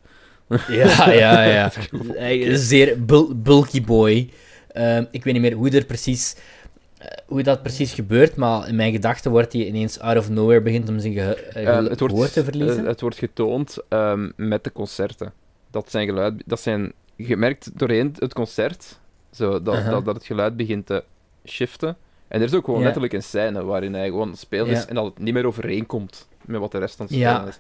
Ja, 0.68 1.12
ja, 1.12 1.44
ja. 1.44 1.72
Hij 2.14 2.38
is 2.38 2.48
een 2.60 2.66
zeer 2.66 3.06
bul- 3.06 3.36
bulky 3.36 3.82
boy. 3.82 4.30
Ehm, 4.76 5.06
ik 5.12 5.24
weet 5.24 5.34
niet 5.34 5.42
meer 5.42 5.54
hoe 5.54 5.70
er 5.70 5.86
precies... 5.86 6.36
hoe 7.26 7.44
dat 7.44 7.62
precies 7.62 7.94
gebeurt, 7.94 8.36
maar 8.36 8.68
in 8.68 8.76
mijn 8.76 8.92
gedachten 8.92 9.32
wordt 9.32 9.54
hij 9.54 9.66
ineens 9.66 10.00
out 10.00 10.18
of 10.18 10.30
nowhere 10.30 10.62
begint 10.62 10.90
om 10.90 11.00
zijn 11.00 11.14
ge 11.14 11.36
eh, 11.36 11.54
ge- 11.54 11.90
het, 11.90 12.00
wordt, 12.00 12.14
gehoor 12.14 12.30
te 12.30 12.44
verliezen. 12.44 12.82
eh, 12.82 12.88
het 12.88 13.02
wordt 13.02 13.18
getoond 13.18 13.78
ehm, 13.90 14.30
met 14.36 14.64
de 14.64 14.72
concerten. 14.72 15.34
Dat 15.72 15.92
zijn 15.92 16.08
geluid... 16.08 16.44
Dat 16.46 16.60
zijn... 16.60 16.92
Je 17.16 17.38
merkt 17.38 17.70
doorheen 17.80 18.16
het 18.20 18.34
concert 18.34 19.00
zo, 19.32 19.62
dat, 19.62 19.86
dat, 19.86 20.06
dat 20.06 20.16
het 20.16 20.26
geluid 20.26 20.58
begint 20.58 20.86
te 20.86 21.04
shiften. 21.46 21.98
En 22.28 22.40
er 22.40 22.46
is 22.48 22.54
ook 22.54 22.66
gewoon 22.66 22.84
letterlijk 22.84 23.14
een 23.14 23.24
scène 23.24 23.64
waarin 23.64 23.94
hij 23.94 24.08
gewoon 24.08 24.32
is 24.32 24.46
Ja. 24.50 24.86
en 24.88 24.96
dat 24.96 25.06
het 25.06 25.18
niet 25.20 25.34
meer 25.34 25.46
overeenkomt 25.46 26.28
met 26.46 26.60
wat 26.60 26.72
de 26.72 26.78
rest 26.78 27.00
aan 27.00 27.06
het 27.06 27.16
Ja. 27.16 27.34
spelen 27.36 27.50
is. 27.50 27.60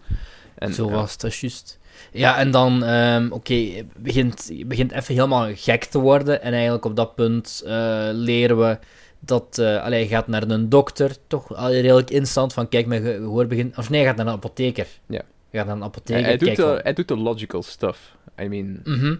En, 0.55 0.73
Zo 0.73 0.85
ja. 0.87 0.91
was 0.93 1.11
het, 1.11 1.21
dat 1.21 1.31
is 1.31 1.39
juist. 1.41 1.79
Ja, 2.11 2.38
en 2.38 2.52
dan, 2.52 2.84
ehm, 2.84 3.27
oké, 3.32 3.86
begint, 3.98 4.52
begint 4.65 4.91
even 4.91 5.14
helemaal 5.14 5.49
gek 5.56 5.84
te 5.84 5.99
worden. 5.99 6.41
En 6.41 6.53
eigenlijk 6.53 6.86
op 6.86 6.95
dat 6.95 7.15
punt 7.15 7.61
eh, 7.65 8.07
leren 8.11 8.57
we 8.60 8.77
dat... 9.19 9.57
eh 9.57 9.84
allee, 9.84 9.99
hij 9.99 10.07
gaat 10.07 10.27
naar 10.27 10.44
een 10.44 10.69
dokter, 10.69 11.15
toch 11.27 11.56
al 11.56 11.72
redelijk 11.72 12.10
instant, 12.10 12.53
van 12.53 12.69
kijk, 12.69 12.86
mijn 12.86 13.02
ge- 13.02 13.18
gehoor 13.22 13.48
begint... 13.48 13.77
Of 13.77 13.90
nee, 13.90 13.99
hij 13.99 14.10
gaat 14.10 14.18
naar 14.18 14.27
een 14.27 14.34
apotheker. 14.34 14.88
Ja. 15.07 15.22
Hij 15.49 15.60
gaat 15.60 15.65
naar 15.65 15.76
een 15.76 15.84
apotheker, 15.84 16.23
hij 16.26 16.38
doet 16.38 16.56
de, 16.56 16.80
hij 16.84 16.94
doet 16.94 17.07
de 17.07 17.18
logical 17.18 17.64
stuff. 17.64 18.15
I 18.41 18.48
mean... 18.48 18.80
Mhm. 18.84 19.15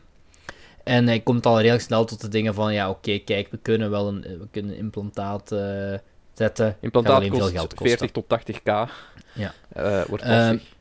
En 0.84 1.08
hij 1.08 1.20
komt 1.20 1.46
al 1.46 1.58
redelijk 1.58 1.84
snel 1.84 2.06
tot 2.06 2.22
de 2.22 2.28
dingen 2.28 2.54
van, 2.54 2.74
ja, 2.74 2.90
oké, 2.90 3.18
kijk, 3.18 3.48
we 3.52 3.58
kunnen 3.62 3.90
wel 3.90 4.08
een, 4.08 4.22
we 4.22 4.48
kunnen 4.52 4.72
een 4.72 4.78
implantaat 4.78 5.52
eh, 5.52 5.94
zetten. 6.34 6.78
Implantaat 6.80 7.22
veel 7.22 7.30
kost 7.30 7.52
geld 7.52 7.74
kosten. 7.74 7.98
40 7.98 8.12
tot 8.12 8.26
80k. 8.26 8.92
Ja. 9.34 9.54
Eh, 9.74 10.02
wordt 10.06 10.24
Ehm, 10.24 10.32
lastig. 10.52 10.74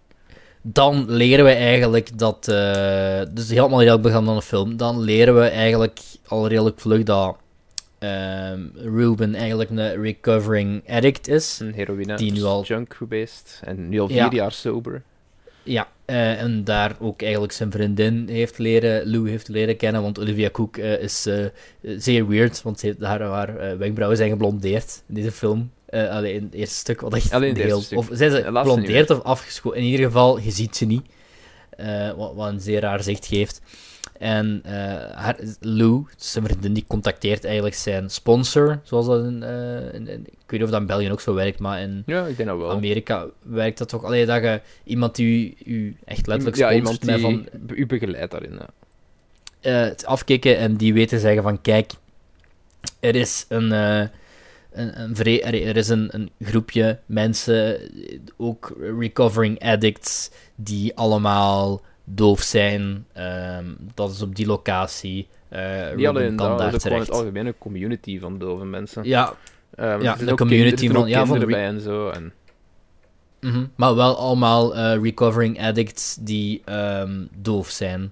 Dan 0.66 1.10
leren 1.10 1.44
we 1.44 1.50
eigenlijk 1.50 2.18
dat. 2.18 2.48
eh 2.48 3.20
dus 3.32 3.48
helemaal 3.48 3.78
redelijk 3.78 4.02
begaan 4.02 4.24
dan 4.24 4.36
de 4.36 4.42
film. 4.42 4.76
Dan 4.76 5.00
leren 5.00 5.34
we 5.34 5.44
eigenlijk 5.46 5.98
al 6.26 6.48
redelijk 6.48 6.80
vlug 6.80 7.02
dat. 7.02 7.36
ehm, 7.98 8.60
Ruben 8.74 9.34
eigenlijk 9.34 9.70
een 9.70 10.02
recovering 10.02 10.82
addict 10.88 11.28
is. 11.28 11.58
een 11.60 11.72
heroïne 11.74 12.16
die 12.16 12.32
nu 12.32 12.42
al- 12.42 12.64
junk 12.64 12.94
geweest. 12.94 13.60
En 13.64 13.88
nu 13.88 14.00
al 14.00 14.06
vier 14.08 14.16
Ja. 14.16 14.28
jaar 14.30 14.52
sober. 14.52 15.02
Ja, 15.62 15.88
eh, 16.04 16.42
en 16.42 16.64
daar 16.64 16.96
ook 17.00 17.22
eigenlijk 17.22 17.52
zijn 17.52 17.70
vriendin 17.70 18.28
heeft 18.28 18.58
leren, 18.58 19.10
Lou 19.10 19.30
heeft 19.30 19.48
leren 19.48 19.76
kennen. 19.76 20.02
Want 20.02 20.18
Olivia 20.20 20.50
Cook 20.50 20.76
eh, 20.76 21.00
is 21.02 21.28
zeer 21.82 22.28
weird, 22.28 22.62
want 22.62 22.80
ze 22.80 22.86
heeft, 22.86 23.00
haar, 23.00 23.20
haar 23.22 23.78
wenkbrauwen 23.78 24.16
zijn 24.18 24.30
geblondeerd 24.30 25.02
in 25.08 25.14
deze 25.14 25.32
film. 25.32 25.70
Eh 25.94 26.10
alleen 26.10 26.34
in 26.34 26.42
het 26.42 26.54
eerste 26.54 26.74
stuk, 26.74 27.00
wat 27.00 27.14
echt 27.14 27.32
Alleen. 27.32 27.54
Of 27.96 28.08
zijn 28.12 28.30
ze 28.30 28.42
geblondeerd 28.42 29.10
of 29.10 29.22
afgeschoten? 29.22 29.78
In 29.80 29.84
ieder 29.86 30.06
geval, 30.06 30.38
je 30.40 30.50
ziet 30.50 30.76
ze 30.76 30.84
niet. 30.84 31.02
Eh, 31.70 32.12
wat, 32.12 32.34
wat 32.34 32.48
een 32.48 32.60
zeer 32.60 32.80
raar 32.80 33.02
zicht 33.02 33.26
geeft. 33.26 33.60
En 34.18 34.60
eh, 34.64 34.72
haar, 35.16 35.36
Lou, 35.60 36.04
zijn 36.16 36.44
vriendin, 36.44 36.72
die 36.72 36.84
contacteert 36.86 37.44
eigenlijk 37.44 37.74
zijn 37.74 38.10
sponsor, 38.10 38.80
zoals 38.82 39.06
dat 39.06 39.24
in, 39.24 39.42
in- 39.92 40.08
in- 40.08 40.20
Ik 40.26 40.50
weet 40.50 40.50
niet 40.50 40.62
of 40.62 40.70
dat 40.70 40.80
in 40.80 40.86
België 40.86 41.10
ook 41.12 41.20
zo 41.20 41.34
werkt, 41.34 41.58
maar 41.58 41.80
in 41.80 42.02
Ja, 42.06 42.26
ik 42.26 42.36
denk 42.36 42.48
dat 42.48 42.58
wel. 42.58 42.70
Amerika 42.70 43.26
werkt 43.42 43.78
dat 43.78 43.88
toch? 43.88 44.04
Alleen 44.04 44.26
dat 44.26 44.42
je 44.42 44.60
iemand 44.84 45.16
die 45.16 45.56
u, 45.64 45.72
u 45.72 45.96
echt 46.04 46.26
letterlijk 46.26 46.56
ja, 46.56 46.70
sponsort 46.70 47.02
iemand 47.02 47.22
die 47.22 47.48
van 47.66 47.76
u 47.76 47.86
begeleidt 47.86 48.30
daarin. 48.30 48.60
Ja. 49.60 49.70
het 49.70 50.06
afkicken 50.06 50.56
en 50.58 50.76
die 50.76 50.94
weten 50.94 51.20
zeggen 51.20 51.42
van 51.42 51.60
kijk, 51.60 51.92
er 53.00 53.14
is 53.14 53.44
een, 53.48 53.72
een, 54.74 55.14
er 55.42 55.76
is 55.76 55.88
een, 55.88 56.08
een 56.10 56.30
groepje 56.40 56.98
mensen, 57.06 57.80
ook 58.36 58.76
recovering 58.98 59.60
addicts, 59.60 60.30
die 60.54 60.96
allemaal 60.96 61.80
doof 62.04 62.40
zijn. 62.40 63.06
Ehm, 63.12 63.64
dat 63.94 64.10
is 64.10 64.22
op 64.22 64.36
die 64.36 64.46
locatie. 64.46 65.28
Eh 65.48 65.94
Niet 65.94 66.06
alleen 66.06 66.36
dat, 66.36 66.58
daar 66.58 66.74
is 66.74 66.86
ook 66.86 66.98
het 66.98 67.10
algemene 67.10 67.54
community 67.58 68.20
van 68.20 68.38
dove 68.38 68.64
mensen. 68.64 69.04
Ja, 69.04 69.34
Ehm, 69.74 70.02
ja, 70.02 70.14
de 70.16 70.34
community 70.34 70.88
van- 70.88 71.08
ja, 71.08 71.26
van 71.26 71.38
de 71.38 71.56
en 71.56 71.80
zo. 71.80 72.08
En, 72.08 72.32
mhm. 73.40 73.66
maar 73.74 73.94
wel 73.94 74.16
allemaal 74.16 74.76
eh, 74.76 75.02
recovering 75.02 75.62
addicts 75.62 76.16
die 76.20 76.62
ehm, 76.64 77.26
doof 77.38 77.68
zijn. 77.70 78.02
ik 78.02 78.10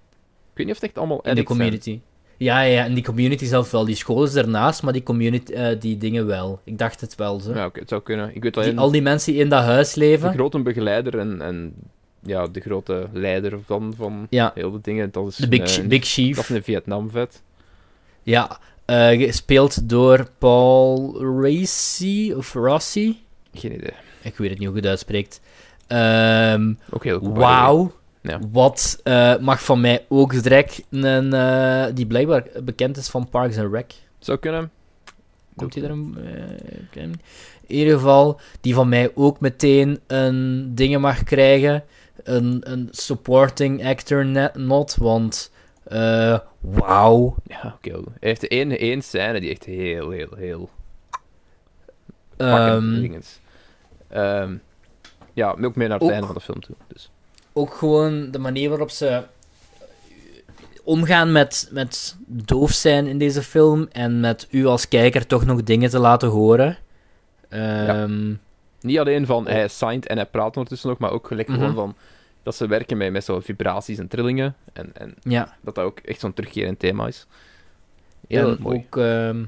weet 0.59 0.67
niet 0.67 0.75
of 0.75 0.81
het 0.81 0.91
echt 0.91 0.99
allemaal 0.99 1.17
In 1.17 1.23
de 1.23 1.31
addicts 1.31 1.85
zijn. 1.85 2.03
Ja, 2.43 2.61
ja, 2.61 2.85
in 2.85 2.95
die 2.95 3.05
community 3.05 3.45
zelf 3.45 3.71
wel. 3.71 3.85
Die 3.85 3.95
school 3.95 4.23
is 4.25 4.35
ernaast, 4.35 4.83
maar 4.83 4.93
die 4.93 5.03
community, 5.03 5.53
eh, 5.53 5.81
die 5.81 5.97
dingen 5.99 6.27
wel. 6.27 6.61
Ik 6.65 6.79
dacht 6.79 7.01
het 7.01 7.15
wel, 7.15 7.41
zo. 7.41 7.55
Ja, 7.55 7.67
oké, 7.67 7.81
het 7.81 7.89
zou 7.89 8.03
kunnen. 8.03 8.35
Ik 8.35 8.43
weet 8.43 8.55
Die, 8.55 8.63
alleen 8.63 8.79
al 8.79 8.91
die 8.91 9.03
mensen 9.03 9.33
die 9.33 9.43
in 9.43 9.49
dat 9.49 9.63
huis 9.65 9.93
de 9.93 10.01
leven. 10.01 10.33
grote 10.33 10.59
begeleider 10.63 11.19
en, 11.19 11.41
en 11.43 11.75
ja, 12.23 12.47
de 12.47 12.61
grote 12.61 13.07
leider 13.13 13.59
van, 13.67 13.95
van 13.97 14.27
Ja, 14.31 14.53
heel 14.55 14.71
de 14.71 14.81
dingen. 14.83 15.11
Dat 15.13 15.27
is 15.29 15.37
de 15.37 15.49
Big, 15.49 15.77
een, 15.79 15.89
Big 15.89 16.01
dat 16.01 16.09
Chief. 16.09 16.39
is 16.39 16.49
een 16.49 16.63
Vietnam-vet. 16.63 17.43
Ja, 18.23 18.59
eh, 18.85 19.09
gespeeld 19.09 19.89
door 19.89 20.27
Paul 20.39 21.17
Racy, 21.43 22.33
of 22.37 22.55
Rossi. 22.55 23.23
Geen 23.55 23.75
idee. 23.75 23.93
Ik 24.23 24.37
weet 24.37 24.51
het 24.51 24.59
niet 24.59 24.67
hoe 24.69 24.77
je 24.77 24.83
het 24.83 24.91
uitspreekt. 24.91 25.41
Ehm, 25.87 26.73
Ook 26.91 27.05
heel. 27.05 27.33
Wauw. 27.35 27.93
Ja. 28.23 28.39
Wat 28.53 29.01
eh, 29.03 29.39
mag 29.39 29.65
van 29.65 29.81
mij 29.81 30.05
ook 30.09 30.43
direct 30.43 30.85
een, 30.91 31.33
eh, 31.33 31.87
die 31.95 32.07
blijkbaar 32.07 32.47
bekend 32.65 32.97
is 32.97 33.09
van 33.09 33.29
Parks 33.29 33.59
and 33.59 33.73
Rec. 33.73 33.93
Zou 34.19 34.39
kunnen. 34.39 34.71
Komt 35.57 35.75
hij 35.75 35.85
er 35.85 35.91
een... 35.91 36.19
eh, 36.93 37.03
in 37.03 37.79
ieder 37.79 37.95
geval, 37.95 38.41
die 38.61 38.75
van 38.75 38.89
mij 38.89 39.11
ook 39.15 39.41
meteen 39.41 40.01
een 40.07 40.71
dingen 40.75 41.01
mag 41.01 41.23
krijgen. 41.23 41.85
Een, 42.23 42.61
een 42.73 42.89
supporting 42.91 43.87
actor 43.87 44.27
net 44.27 44.55
not, 44.55 44.97
want... 44.97 45.53
Wauw. 46.61 47.35
Ja, 47.47 47.75
oké. 47.77 47.91
Hij 47.91 48.03
heeft 48.21 48.49
één, 48.49 48.79
één 48.79 49.03
scène 49.03 49.41
die 49.41 49.51
echt 49.51 49.65
heel, 49.65 50.11
heel, 50.11 50.35
heel 50.37 50.71
ding 53.01 53.17
is. 53.17 53.41
Ehm, 54.09 54.57
ja, 55.33 55.57
ook 55.61 55.77
mee 55.77 55.89
naar 55.89 55.99
het 55.99 56.11
einde 56.11 56.27
van 56.27 56.35
de 56.35 56.41
film 56.41 56.61
toe. 56.61 56.77
Dus. 56.87 57.12
Ook 57.53 57.75
gewoon 57.75 58.31
de 58.31 58.39
manier 58.39 58.69
waarop 58.69 58.91
ze 58.91 59.23
omgaan 60.85 61.33
met, 61.33 61.69
met 61.73 62.17
doof 62.27 62.71
zijn 62.73 63.07
in 63.07 63.19
deze 63.19 63.43
film 63.43 63.89
en 63.93 64.21
met 64.21 64.47
u 64.51 64.67
als 64.67 64.89
kijker 64.89 65.27
toch 65.27 65.45
nog 65.45 65.63
dingen 65.63 65.91
te 65.91 65.99
laten 65.99 66.29
horen. 66.29 66.79
Ehm, 67.49 68.35
Niet 68.81 68.99
alleen 68.99 69.27
van 69.27 69.47
hij 69.47 69.69
signed 69.69 70.07
en 70.07 70.17
hij 70.17 70.27
praat 70.27 70.55
ondertussen 70.57 70.89
nog, 70.89 70.99
maar 70.99 71.11
ook 71.11 71.27
gelijk 71.27 71.49
Mhm. 71.49 71.59
gewoon 71.59 71.75
van 71.75 71.97
dat 72.43 72.55
ze 72.57 72.67
werken 72.67 72.97
met, 72.97 73.13
met 73.13 73.25
zo 73.25 73.41
vibraties 73.41 73.99
en 73.99 74.09
trillingen. 74.09 74.57
En, 74.73 74.91
en 74.97 75.15
ja. 75.23 75.57
dat 75.63 75.75
dat 75.75 75.85
ook 75.85 75.99
echt 75.99 76.21
zo'n 76.21 76.33
terugkerend 76.35 76.79
thema 76.79 77.07
is. 77.07 77.27
Heel 78.29 78.51
en 78.51 78.57
mooi. 78.61 78.77
ook 78.79 78.97
ehm, 78.97 79.45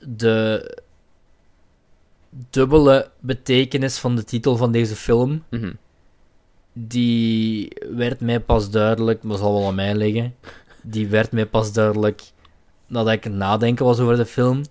de 0.00 0.76
dubbele 2.50 3.10
betekenis 3.20 3.98
van 3.98 4.16
de 4.16 4.24
titel 4.24 4.56
van 4.56 4.72
deze 4.72 4.96
film, 4.96 5.44
Mhm. 5.48 5.72
Die 6.86 7.72
werd 7.90 8.20
mij 8.20 8.40
pas 8.40 8.70
duidelijk, 8.70 9.22
maar 9.22 9.36
zal 9.36 9.52
wel 9.52 9.66
aan 9.66 9.74
mij 9.74 9.94
liggen. 9.94 10.34
Die 10.82 11.08
werd 11.08 11.32
mij 11.32 11.46
pas 11.46 11.72
duidelijk 11.72 12.22
nadat 12.86 13.12
ik 13.12 13.28
nadenken 13.28 13.84
was 13.84 14.00
over 14.00 14.16
de 14.16 14.26
film. 14.26 14.62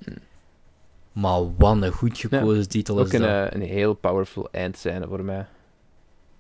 Maar 1.12 1.56
wat 1.58 1.82
een 1.82 1.92
goed 1.92 2.18
gekozen 2.18 2.70
titel 2.70 3.00
Ook 3.00 3.06
is 3.06 3.12
dat. 3.12 3.22
eh, 3.22 3.46
een 3.50 3.68
heel 3.68 3.94
powerful 3.94 4.48
eindscène 4.52 5.08
voor 5.08 5.24
mij. 5.24 5.46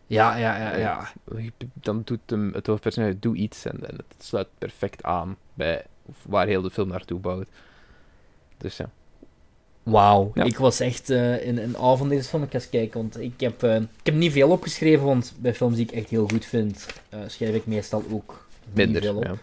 Ja, 0.07 0.35
ja, 0.35 0.57
ja, 0.57 0.77
ja. 0.77 1.11
Dan 1.73 2.01
doet 2.05 2.19
hem, 2.25 2.53
het 2.53 2.67
hoofdpersonage 2.67 3.19
doet 3.19 3.37
iets 3.37 3.65
en, 3.65 3.89
en 3.89 3.95
het 3.95 4.23
sluit 4.23 4.47
perfect 4.57 5.03
aan 5.03 5.37
bij 5.53 5.85
waar 6.21 6.47
heel 6.47 6.61
de 6.61 6.69
film 6.69 6.87
naartoe 6.87 7.19
bouwt. 7.19 7.47
Dus 8.57 8.77
ja. 8.77 8.89
Wauw. 9.91 10.31
Ja. 10.33 10.43
Ik 10.43 10.57
was 10.57 10.79
echt 10.79 11.09
eh, 11.09 11.45
in 11.45 11.57
een 11.57 11.77
avond 11.77 12.09
deze 12.09 12.29
film 12.29 12.43
ik 12.43 12.49
ga 12.51 12.57
eens 12.57 12.69
kijken, 12.69 12.99
want 12.99 13.19
ik 13.19 13.39
heb, 13.39 13.63
eh, 13.63 13.75
ik 13.75 13.87
heb 14.03 14.15
niet 14.15 14.31
veel 14.31 14.49
opgeschreven, 14.49 15.05
want 15.05 15.33
bij 15.39 15.53
films 15.53 15.75
die 15.75 15.85
ik 15.85 15.91
echt 15.91 16.09
heel 16.09 16.27
goed 16.27 16.45
vind, 16.45 16.85
eh, 17.09 17.19
schrijf 17.27 17.55
ik 17.55 17.65
meestal 17.65 18.03
ook 18.11 18.45
niet 18.73 18.89
veel 19.01 19.13
Minder. 19.13 19.15
op. 19.15 19.23
Ja. 19.23 19.35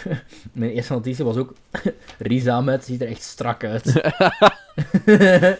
Mijn 0.52 0.70
eerste 0.70 0.92
notitie 0.92 1.24
was 1.24 1.36
ook, 1.36 1.54
Riz 2.18 2.46
Ahmed 2.46 2.84
ziet 2.84 3.00
er 3.00 3.08
echt 3.08 3.22
strak 3.22 3.64
uit. 3.64 3.86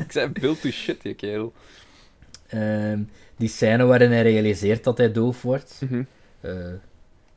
Ik 0.04 0.12
zei 0.12 0.28
build 0.40 0.60
to 0.60 0.70
shit, 0.70 1.02
je 1.02 1.14
kerel. 1.14 1.52
Ehm, 2.46 2.98
die 3.36 3.48
scène 3.48 3.84
waarin 3.84 4.10
hij 4.10 4.22
realiseert 4.22 4.84
dat 4.84 4.98
hij 4.98 5.12
doof 5.12 5.42
wordt, 5.42 5.80
Mhm. 5.80 6.02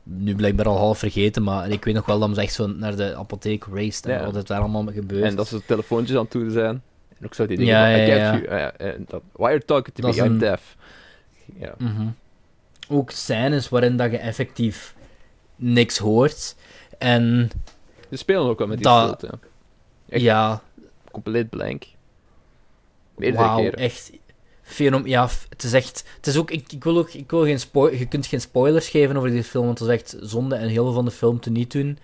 Nu 0.04 0.34
blijkbaar 0.34 0.66
al 0.66 0.76
half 0.76 0.98
vergeten, 0.98 1.42
maar 1.42 1.68
ik 1.70 1.84
weet 1.84 1.94
nog 1.94 2.06
wel 2.06 2.18
dat 2.18 2.28
hem 2.28 2.38
echt 2.38 2.52
zo 2.54 2.66
naar 2.66 2.96
de 2.96 3.14
apotheek 3.16 3.64
raced 3.72 4.06
en 4.06 4.18
Ja. 4.18 4.24
wat 4.24 4.34
het 4.34 4.46
daar 4.46 4.60
allemaal 4.60 4.86
gebeurt. 4.92 5.24
En 5.24 5.36
dat 5.36 5.48
ze 5.48 5.64
telefoontjes 5.66 6.16
aan 6.16 6.22
het 6.22 6.32
doen 6.32 6.50
zijn. 6.50 6.82
En 7.18 7.24
ook 7.26 7.34
zo 7.34 7.46
die 7.46 7.56
dingen 7.56 7.74
Ja, 7.74 7.90
van, 7.90 8.00
ja, 8.00 8.06
get 8.06 8.16
ja. 8.16 8.32
you. 8.32 8.72
Why 9.32 9.44
are 9.44 9.52
you 9.52 9.60
talking 9.60 9.94
to 9.96 10.02
Dat 10.02 10.10
me? 10.10 10.16
is 10.20 10.26
I'm 10.26 10.32
een- 10.32 10.38
deaf. 10.38 10.76
Ja. 11.58 11.74
Mhm. 11.78 12.06
Ook 12.88 13.10
scènes 13.10 13.68
waarin 13.68 13.96
dat 13.96 14.10
je 14.10 14.18
effectief 14.18 14.94
niks 15.56 15.98
hoort. 15.98 16.56
En 16.98 17.50
Ze 18.10 18.16
spelen 18.16 18.42
ook 18.42 18.58
wel 18.58 18.66
met 18.66 18.76
die 18.76 18.86
Dat- 18.86 19.18
stilte. 19.18 19.38
Echt 20.08 20.22
ja, 20.22 20.62
compleet 21.10 21.50
blank. 21.50 21.84
Meerdere 23.16 23.54
keren. 23.56 23.78
echt 23.78 24.10
fenom 24.64 25.06
Ja, 25.06 25.28
het 25.48 25.62
is 25.62 25.72
echt... 25.72 26.04
Het 26.16 26.26
is 26.26 26.36
ook... 26.36 26.50
Ik, 26.50 26.72
ik 26.72 26.84
wil 26.84 26.98
ook... 26.98 27.12
Ik 27.12 27.30
wil 27.30 27.44
geen 27.44 27.98
je 27.98 28.06
kunt 28.08 28.26
geen 28.26 28.40
spoilers 28.40 28.88
geven 28.88 29.16
over 29.16 29.30
deze 29.30 29.48
film, 29.48 29.64
want 29.66 29.78
het 29.78 29.88
is 29.88 29.94
echt 29.94 30.16
zonde 30.20 30.54
en 30.54 30.68
heel 30.68 30.84
veel 30.84 30.92
van 30.92 31.04
de 31.04 31.10
film 31.10 31.40
te 31.40 31.50
niet 31.50 31.72
doen. 31.72 31.98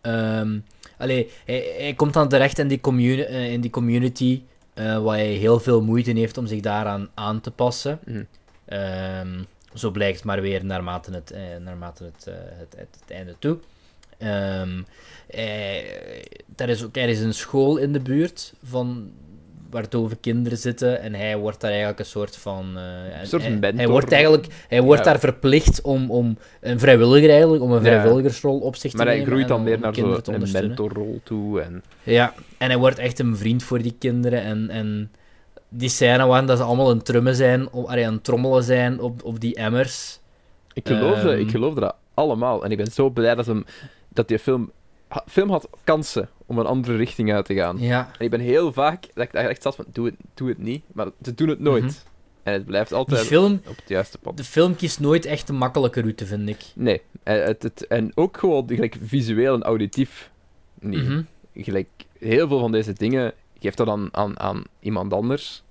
Ehm, 0.00 0.58
Allee, 0.98 1.30
hij, 1.44 1.74
hij 1.78 1.94
komt 1.94 2.12
dan 2.12 2.28
terecht 2.28 2.58
in 2.58 2.68
die, 2.68 2.80
communi 2.80 3.22
eh, 3.22 3.52
in 3.52 3.60
die 3.60 3.70
community, 3.70 4.42
eh, 4.74 5.02
waar 5.02 5.16
hij 5.16 5.26
heel 5.26 5.60
veel 5.60 5.82
moeite 5.82 6.10
heeft 6.10 6.38
om 6.38 6.46
zich 6.46 6.60
daaraan 6.60 7.08
aan 7.14 7.40
te 7.40 7.50
passen. 7.50 7.98
Mhm. 8.04 8.22
Ehm, 8.64 9.42
zo 9.74 9.90
blijkt 9.90 10.24
maar 10.24 10.40
weer 10.40 10.64
naarmate 10.64 11.10
het, 11.10 11.30
eh, 11.30 11.42
naarmate 11.60 12.04
het, 12.04 12.24
het, 12.24 12.74
het, 12.76 12.98
het 13.00 13.10
einde 13.10 13.36
toe. 13.38 13.58
Ehm, 14.18 14.82
eh, 15.26 16.18
er, 16.56 16.68
is 16.68 16.84
ook, 16.84 16.96
er 16.96 17.08
is 17.08 17.20
een 17.20 17.34
school 17.34 17.76
in 17.76 17.92
de 17.92 18.00
buurt 18.00 18.52
van, 18.62 19.12
waar 19.70 19.88
dove 19.88 20.16
kinderen 20.16 20.58
zitten 20.58 21.00
en 21.00 21.14
hij 21.14 21.36
wordt 21.36 21.60
daar 21.60 21.70
eigenlijk 21.70 22.00
een 22.00 22.06
soort 22.06 22.36
van... 22.36 22.66
eh, 22.76 23.20
Een 23.20 23.26
soort 23.26 23.42
hij, 23.42 23.50
mentor. 23.50 23.78
hij 23.80 23.88
wordt 23.88 24.12
eigenlijk 24.12 24.46
hij 24.68 24.82
wordt 24.82 25.04
Ja. 25.04 25.10
daar 25.10 25.20
verplicht 25.20 25.80
om, 25.80 26.10
om 26.10 26.38
een 26.60 26.78
vrijwilliger 26.78 27.30
eigenlijk, 27.30 27.62
om 27.62 27.72
een 27.72 27.80
vrijwilligersrol 27.80 28.58
op 28.58 28.76
zich 28.76 28.90
te 28.90 28.96
Maar 28.96 29.06
hij 29.06 29.14
nemen. 29.14 29.30
groeit 29.30 29.48
dan 29.48 29.56
om 29.58 29.64
meer 29.64 29.78
naar 29.78 29.94
zo'n 29.94 30.04
ondersteunen. 30.34 30.68
mentorrol 30.68 31.20
toe. 31.24 31.60
En... 31.60 31.82
Ja, 32.02 32.34
en 32.58 32.68
hij 32.68 32.78
wordt 32.78 32.98
echt 32.98 33.18
een 33.18 33.36
vriend 33.36 33.62
voor 33.62 33.82
die 33.82 33.96
kinderen. 33.98 34.42
En, 34.42 34.70
en 34.70 35.10
die 35.68 35.88
scène 35.88 36.26
waarin 36.26 36.46
dat 36.46 36.58
ze 36.58 36.64
allemaal 36.64 36.90
aan 36.90 36.96
het 36.96 37.04
trummen 37.04 37.34
zijn, 37.36 37.72
op, 37.72 37.88
aan 37.88 37.98
het 37.98 38.24
trommelen 38.24 38.62
zijn 38.62 39.00
op, 39.00 39.24
op 39.24 39.40
die 39.40 39.54
emmers. 39.54 40.18
Ik 40.72 40.86
geloofde, 40.88 41.30
Ehm. 41.30 41.40
ik 41.40 41.50
geloofde 41.50 41.80
dat 41.80 41.94
allemaal. 42.14 42.64
En 42.64 42.70
ik 42.70 42.76
ben 42.76 42.86
zo 42.92 43.10
blij 43.10 43.34
dat, 43.34 43.46
hem, 43.46 43.64
dat 44.08 44.28
die 44.28 44.38
film... 44.38 44.70
film 45.26 45.50
had 45.50 45.68
kansen 45.84 46.28
om 46.46 46.58
een 46.58 46.66
andere 46.66 46.96
richting 46.96 47.32
uit 47.32 47.44
te 47.44 47.54
gaan. 47.54 47.76
Ja, 47.78 48.10
En 48.18 48.24
ik 48.24 48.30
ben 48.30 48.40
heel 48.40 48.72
vaak 48.72 49.04
dat 49.14 49.24
ik 49.24 49.32
daar 49.32 49.44
echt 49.48 49.62
zat 49.62 49.74
van, 49.76 49.84
doe 49.92 50.06
het, 50.06 50.14
doe 50.34 50.48
het 50.48 50.58
niet. 50.58 50.84
Maar 50.92 51.06
ze 51.22 51.34
doen 51.34 51.48
het 51.48 51.60
nooit. 51.60 51.82
Mhm. 51.84 51.92
En 52.42 52.52
het 52.52 52.64
blijft 52.66 52.92
altijd 52.92 53.26
film, 53.26 53.52
op 53.66 53.76
het 53.76 53.88
juiste 53.88 54.18
pad. 54.18 54.36
de 54.36 54.44
film 54.44 54.76
kiest 54.76 55.00
nooit 55.00 55.24
echt 55.24 55.48
een 55.48 55.56
makkelijke 55.56 56.00
route, 56.00 56.26
vind 56.26 56.48
ik. 56.48 56.60
Nee. 56.74 57.02
En, 57.22 57.42
het, 57.44 57.62
het, 57.62 57.86
en 57.86 58.12
ook 58.14 58.36
gewoon 58.36 58.64
gelijk 58.68 58.96
visueel 59.02 59.54
en 59.54 59.62
auditief 59.62 60.30
niet. 60.80 61.08
Mhm. 61.08 61.22
Gelijk, 61.54 61.88
heel 62.18 62.48
veel 62.48 62.58
van 62.58 62.72
deze 62.72 62.92
dingen 62.92 63.32
geeft 63.58 63.76
dat 63.76 63.88
aan, 63.88 64.08
aan, 64.12 64.40
aan 64.40 64.62
iemand 64.80 65.12
anders. 65.12 65.62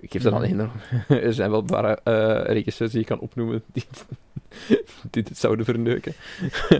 Ik 0.00 0.10
geef 0.12 0.22
dat 0.22 0.32
aan 0.32 0.42
Mhm. 0.42 0.58
een. 0.60 0.70
Er 1.22 1.34
zijn 1.34 1.50
wel 1.50 1.58
een 1.60 1.64
paar 1.66 1.98
eh, 2.04 2.52
regisseurs 2.54 2.90
die 2.90 3.00
je 3.00 3.06
kan 3.06 3.18
opnoemen 3.20 3.62
die, 3.72 3.84
die 5.10 5.22
dit 5.22 5.38
zouden 5.38 5.64
verneuken. 5.64 6.14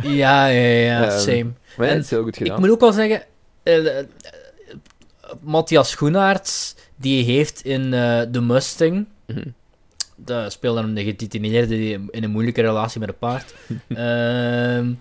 Ja, 0.02 0.46
ja, 0.46 0.68
ja, 0.68 1.02
Ehm, 1.08 1.18
same. 1.18 1.44
Maar 1.76 1.86
ja, 1.86 1.92
En 1.92 1.96
het 1.96 2.04
is 2.04 2.10
heel 2.10 2.22
goed 2.22 2.36
Ik 2.36 2.42
gedaan. 2.42 2.60
moet 2.60 2.70
ook 2.70 2.80
wel 2.80 2.92
zeggen, 2.92 3.22
Matthias 5.40 5.90
Schoenaerts, 5.90 6.74
die 6.96 7.24
heeft 7.24 7.60
in 7.64 7.94
eh 7.94 8.20
The 8.20 8.40
Mustang, 8.40 9.06
Mhm. 9.26 9.48
de 10.16 10.50
speelde 10.50 10.80
een 10.80 10.98
getitineerde 10.98 11.76
die 11.76 11.98
in 12.10 12.24
een 12.24 12.30
moeilijke 12.30 12.60
relatie 12.60 13.00
met 13.00 13.08
een 13.08 13.18
paard. 13.18 13.54
Ehm, 13.88 14.92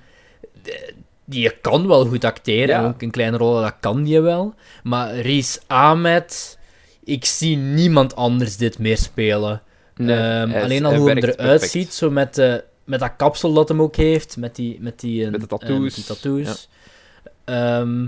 de- 0.63 0.93
die 1.25 1.49
kan 1.61 1.87
wel 1.87 2.05
goed 2.05 2.23
acteren, 2.23 2.67
Ja. 2.81 2.85
ook 2.87 3.01
in 3.01 3.11
kleine 3.11 3.37
rollen, 3.37 3.61
dat 3.61 3.75
kan 3.79 4.03
die 4.03 4.21
wel. 4.21 4.53
Maar 4.83 5.15
Riz 5.19 5.57
Ahmed, 5.67 6.57
ik 7.03 7.25
zie 7.25 7.57
niemand 7.57 8.15
anders 8.15 8.57
dit 8.57 8.79
meer 8.79 8.97
spelen. 8.97 9.61
Nee, 9.95 10.17
Ehm, 10.17 10.49
hij 10.49 10.63
alleen 10.63 10.83
al 10.85 10.89
hij 10.91 10.99
hoe 10.99 11.09
hem 11.09 11.19
werkt 11.19 11.39
eruit 11.39 11.61
ziet, 11.61 11.93
zo 11.93 12.09
met, 12.11 12.35
de, 12.35 12.63
met 12.83 12.99
dat 12.99 13.15
kapsel 13.17 13.53
dat 13.53 13.67
hem 13.69 13.81
ook 13.81 13.95
heeft, 13.95 14.37
met 14.37 14.55
die, 14.55 14.77
met 14.81 14.99
die, 14.99 15.25
eh, 15.25 15.31
Met 15.31 15.39
de 15.41 15.47
eh, 15.47 15.57
tattoos. 15.57 15.79
met 15.79 15.95
die 15.95 16.03
tattoos. 16.03 16.69
Ehm, 17.45 18.07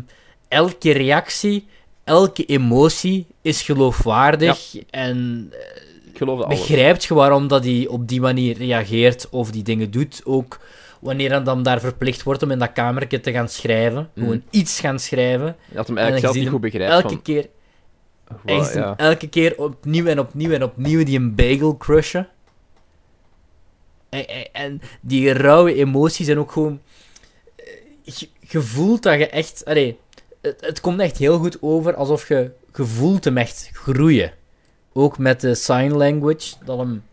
elke 0.51 0.91
reactie, 0.91 1.67
elke 2.03 2.45
emotie 2.45 3.25
is 3.41 3.61
geloofwaardig 3.61 4.75
en 4.89 5.49
geloof 6.13 6.37
dat 6.37 6.45
alles. 6.45 6.59
begrijpt 6.59 7.03
je 7.03 7.13
waarom 7.13 7.47
dat 7.47 7.63
hij 7.63 7.87
op 7.87 8.07
die 8.07 8.21
manier 8.21 8.57
reageert 8.57 9.29
of 9.29 9.51
die 9.51 9.63
dingen 9.63 9.91
doet. 9.91 10.21
Ook 10.23 10.59
wanneer 10.99 11.29
hij 11.31 11.43
dan 11.43 11.63
daar 11.63 11.79
verplicht 11.79 12.23
wordt 12.23 12.43
om 12.43 12.51
in 12.51 12.59
dat 12.59 12.71
kamertje 12.71 13.19
te 13.19 13.31
gaan 13.31 13.49
schrijven. 13.49 14.09
Mhm. 14.13 14.25
Gewoon 14.25 14.43
iets 14.49 14.79
gaan 14.79 14.99
schrijven. 14.99 15.55
Dat 15.69 15.87
hem 15.87 15.97
En 15.97 16.03
eigenlijk 16.03 16.33
zelf 16.33 16.35
niet 16.35 16.53
goed 16.53 16.61
begrijpt. 16.61 16.91
Elke 16.91 17.07
van, 17.07 17.21
keer, 17.21 17.47
wow, 18.43 18.73
ja. 18.73 18.97
elke 18.97 19.27
keer 19.29 19.57
opnieuw 19.57 20.05
en 20.05 20.19
opnieuw 20.19 20.51
en 20.51 20.63
opnieuw 20.63 21.03
die 21.03 21.19
een 21.19 21.35
bagel 21.35 21.77
crushen. 21.77 22.27
En, 24.09 24.27
en, 24.27 24.51
en 24.51 24.81
die 25.01 25.33
rauwe 25.33 25.73
emoties 25.73 26.25
zijn 26.25 26.39
ook 26.39 26.51
gewoon... 26.51 26.81
eh, 27.55 27.65
Je, 28.03 28.27
je 28.39 28.61
voelt 28.61 29.03
dat 29.03 29.17
je 29.17 29.27
echt... 29.27 29.65
Allee, 29.65 29.97
het, 30.41 30.61
het 30.65 30.79
komt 30.79 30.99
echt 30.99 31.17
heel 31.17 31.37
goed 31.37 31.57
over, 31.61 31.95
alsof 31.95 32.27
je, 32.27 32.51
je 32.75 32.83
voelt 32.85 33.23
hem 33.23 33.37
echt 33.37 33.69
groeien. 33.73 34.33
Ook 34.93 35.17
met 35.17 35.41
de 35.41 35.55
sign 35.55 35.91
language, 35.91 36.55
dat 36.65 36.77
hem 36.77 37.03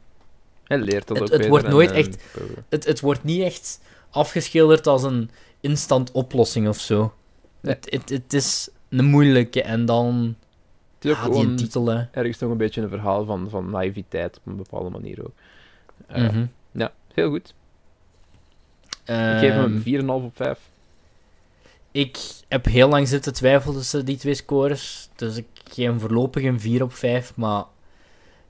Hij 0.65 0.79
leert 0.79 1.07
dat 1.09 1.19
Het- 1.19 1.33
ook 1.33 1.39
het 1.39 1.49
wordt 1.49 1.69
nooit 1.69 1.91
echt- 1.91 2.23
het, 2.69 2.85
het 2.85 3.01
wordt 3.01 3.25
niet 3.25 3.43
echt 3.43 3.81
afgeschilderd 4.11 4.87
als 4.87 5.03
een 5.03 5.31
instant 5.61 6.13
oplossing 6.13 6.69
of 6.69 6.79
zo. 6.81 7.13
Nee. 7.61 7.75
Het, 7.75 7.91
het, 7.91 8.09
het 8.09 8.33
is 8.33 8.69
een 8.89 9.05
moeilijke 9.05 9.63
en 9.63 9.85
dan 9.85 10.37
Het 10.95 11.05
is 11.05 11.11
ook 11.11 11.17
ah, 11.19 11.35
die 11.41 11.55
titel. 11.55 11.91
ergens 12.13 12.39
nog 12.39 12.51
een 12.51 12.57
beetje 12.57 12.83
een 12.83 12.89
verhaal 12.89 13.25
van, 13.25 13.51
van 13.51 13.71
naïviteit 13.71 14.37
op 14.37 14.47
een 14.47 14.57
bepaalde 14.57 14.91
manier 14.91 15.25
ook. 15.25 15.33
Eh, 16.07 16.23
Mhm. 16.23 16.47
Heel 17.15 17.31
goed. 17.31 17.55
Ik 19.05 19.15
geef 19.15 19.53
hem 19.53 19.65
Ehm, 19.65 19.73
een 19.75 19.81
4,5 19.83 20.25
op 20.25 20.37
5. 20.37 20.59
Ik 21.93 22.19
heb 22.49 22.65
heel 22.65 22.89
lang 22.89 23.09
zitten 23.09 23.33
twijfelen 23.33 23.77
tussen 23.77 24.05
die 24.05 24.17
twee 24.17 24.35
scores. 24.35 25.09
Dus 25.17 25.37
ik 25.37 25.47
geef 25.71 25.87
hem 25.87 26.01
voorlopig 26.01 26.45
een 26.45 26.61
4 26.61 26.83
op 26.83 26.93
5. 26.93 27.33
Maar 27.37 27.65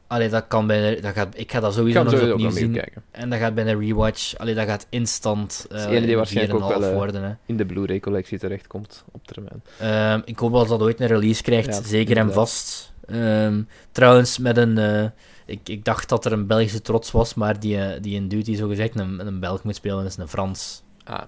allee, 0.06 0.28
dat 0.28 0.44
kan 0.48 0.66
bij 0.66 0.94
de- 0.94 1.01
dat 1.01 1.12
gaat, 1.15 1.39
ik 1.39 1.52
ga 1.52 1.60
dat 1.60 1.74
sowieso 1.74 2.02
nog 2.02 2.12
sowieso 2.12 2.32
opnieuw 2.32 2.51
zien. 2.51 2.73
kijken. 2.73 3.02
En 3.10 3.31
dat 3.31 3.39
gaat 3.39 3.55
bij 3.55 3.66
een 3.66 3.81
rewatch. 3.81 4.36
Allee, 4.39 4.55
dat 4.55 4.66
gaat 4.66 4.86
instant 4.90 5.66
is 5.70 5.77
eh 5.82 5.89
de 5.89 5.97
ene 5.97 6.06
die 6.06 6.16
waarschijnlijk 6.16 6.59
ook 6.59 6.70
4,5 6.70 6.78
wel, 6.81 6.89
eh, 6.90 6.94
worden. 6.97 7.23
Hè. 7.23 7.32
In 7.47 7.56
de 7.56 7.66
Blu-ray-collectie 7.66 8.39
terechtkomt 8.39 9.05
op 9.12 9.27
termijn. 9.27 9.62
Ehm, 9.78 10.20
ik 10.24 10.39
hoop 10.39 10.51
wel 10.51 10.60
dat 10.60 10.69
dat 10.69 10.81
ooit 10.81 11.01
een 11.01 11.06
release 11.06 11.43
krijgt, 11.43 11.74
Ja, 11.74 11.82
zeker 11.82 12.16
en 12.16 12.32
vast. 12.32 12.93
Ehm, 13.06 13.62
trouwens, 13.93 14.39
met 14.39 14.56
een... 14.56 14.78
eh, 14.78 15.05
ik, 15.47 15.69
ik 15.69 15.85
dacht 15.85 16.09
dat 16.09 16.24
er 16.24 16.32
een 16.32 16.47
Belgische 16.47 16.81
trots 16.82 17.10
was, 17.10 17.35
maar 17.35 17.60
die, 17.60 17.78
eh, 17.81 18.02
die 18.02 18.15
in 18.15 18.28
Duty 18.28 18.55
zogezegd 18.55 18.98
een, 19.01 19.27
een 19.27 19.40
Belg 19.40 19.62
moet 19.62 19.74
spelen, 19.77 20.05
is 20.05 20.16
een 20.16 20.28
Frans. 20.28 20.82
Ah, 21.05 21.23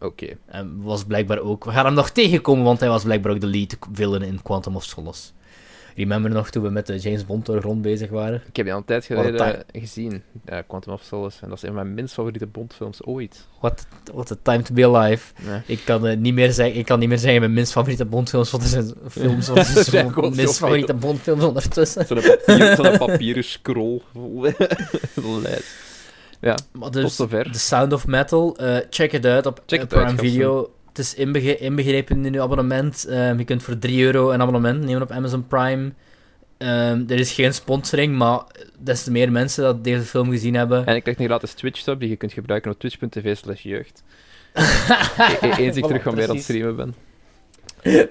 oké. 0.00 0.36
En 0.46 0.82
was 0.82 1.04
blijkbaar 1.04 1.38
ook... 1.38 1.64
We 1.64 1.70
gaan 1.70 1.84
hem 1.84 1.94
nog 1.94 2.10
tegenkomen, 2.10 2.64
want 2.64 2.80
hij 2.80 2.88
was 2.88 3.04
blijkbaar 3.04 3.32
ook 3.32 3.40
de 3.40 3.46
lead 3.46 3.76
villain 3.92 4.22
in 4.22 4.42
Quantum 4.42 4.76
of 4.76 4.84
Solace. 4.84 5.30
Remember 5.96 6.30
nog 6.30 6.50
toen 6.50 6.62
we 6.62 6.70
met 6.70 6.86
de 6.86 6.98
James 6.98 7.26
Bond 7.26 7.46
door 7.46 7.60
rond 7.60 7.82
bezig 7.82 8.10
waren? 8.10 8.42
Ik 8.48 8.56
heb 8.56 8.64
die 8.64 8.72
al 8.74 8.80
een 8.80 8.84
tijd 8.84 9.04
geleden 9.04 9.64
gezien, 9.72 10.22
ja, 10.44 10.62
Quantum 10.62 10.92
of 10.92 11.02
Solace. 11.02 11.42
En 11.42 11.48
dat 11.48 11.56
is 11.56 11.62
een 11.62 11.74
van 11.74 11.82
mijn 11.82 11.94
minst 11.94 12.14
favoriete 12.14 12.46
Bondfilms 12.46 13.02
ooit. 13.04 13.46
What, 13.60 13.86
what 14.12 14.30
a 14.30 14.36
time 14.42 14.62
to 14.62 14.74
be 14.74 14.86
alive. 14.86 15.32
Nee. 15.46 15.60
Ik 15.66 15.80
kan, 15.84 16.06
eh, 16.06 16.16
niet 16.16 16.34
meer 16.34 16.52
zeggen, 16.52 16.78
ik 16.78 16.86
kan 16.86 16.98
niet 16.98 17.08
meer 17.08 17.18
zeggen 17.18 17.40
mijn 17.40 17.52
minst 17.52 17.72
favoriete 17.72 18.04
Bondfilms, 18.04 18.50
want 18.50 18.62
er 18.62 18.68
zijn 18.68 18.92
films, 19.08 19.48
want 19.48 19.76
er 19.76 19.84
zijn 19.92 20.12
minst 20.16 20.58
favoriete 20.58 20.94
Bondfilms 20.94 21.44
ondertussen. 21.44 22.06
Zo'n 22.06 22.20
papier, 22.46 22.98
papieren 22.98 23.44
scroll. 23.44 24.00
lijst. 26.46 26.68
Maar 26.72 26.90
Tot 26.90 27.02
dus, 27.02 27.16
zover. 27.16 27.52
The 27.52 27.58
Sound 27.58 27.92
of 27.92 28.06
Metal, 28.06 28.56
eh, 28.56 28.76
check 28.90 29.12
het 29.12 29.26
uit 29.26 29.46
op 29.46 29.62
Check 29.66 29.78
uit, 29.80 29.88
Prime. 29.88 30.16
Video. 30.18 30.70
Het 30.88 30.98
is 30.98 31.14
inbege- 31.14 31.56
inbegrepen 31.58 32.24
in 32.26 32.34
uw 32.34 32.42
abonnement. 32.42 33.04
Ehm, 33.06 33.38
je 33.38 33.44
kunt 33.44 33.62
voor 33.62 33.78
3 33.78 34.04
euro 34.04 34.30
een 34.30 34.40
abonnement 34.40 34.84
nemen 34.84 35.02
op 35.02 35.10
Amazon 35.10 35.46
Prime. 35.46 35.92
Ehm, 36.58 37.04
er 37.08 37.18
is 37.18 37.32
geen 37.32 37.54
sponsoring, 37.54 38.16
maar 38.16 38.42
des 38.78 39.02
te 39.04 39.10
meer 39.10 39.32
mensen 39.32 39.62
dat 39.62 39.84
deze 39.84 40.02
film 40.02 40.30
gezien 40.30 40.54
hebben. 40.54 40.86
En 40.86 40.96
ik 40.96 41.02
krijg 41.02 41.18
een 41.18 41.24
gratis 41.24 41.52
Twitch-sub 41.52 42.00
die 42.00 42.08
je 42.08 42.16
kunt 42.16 42.32
gebruiken 42.32 42.70
op 42.70 42.78
twitch.tv 42.78 43.36
slash 43.36 43.62
jeugd. 43.62 44.02
E- 45.40 45.50
Eens 45.56 45.76
ik 45.76 45.84
Voilà, 45.84 45.86
terug 45.86 46.02
van 46.02 46.14
weer 46.14 46.28
aan 46.28 46.36
het 46.36 46.44
precies. 46.44 46.44
streamen 46.44 46.76
ben. 46.76 46.94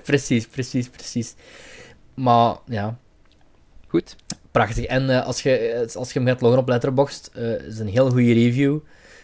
precies, 0.04 0.48
precies, 0.48 0.90
precies. 0.90 1.36
Maar 2.14 2.56
ja, 2.68 2.98
Goed. 3.88 4.16
Prachtig. 4.56 4.86
En 4.86 5.10
eh, 5.10 5.26
als, 5.26 5.42
je, 5.42 5.58
eh, 5.58 5.96
als 5.96 6.14
je 6.14 6.20
hem 6.20 6.28
gaat 6.28 6.42
loggen 6.42 6.60
op 6.60 6.68
Letterboxd, 6.68 7.32
eh 7.34 7.52
is 7.52 7.80
een 7.80 7.88
heel 7.88 8.10
goede 8.10 8.34
review 8.34 8.80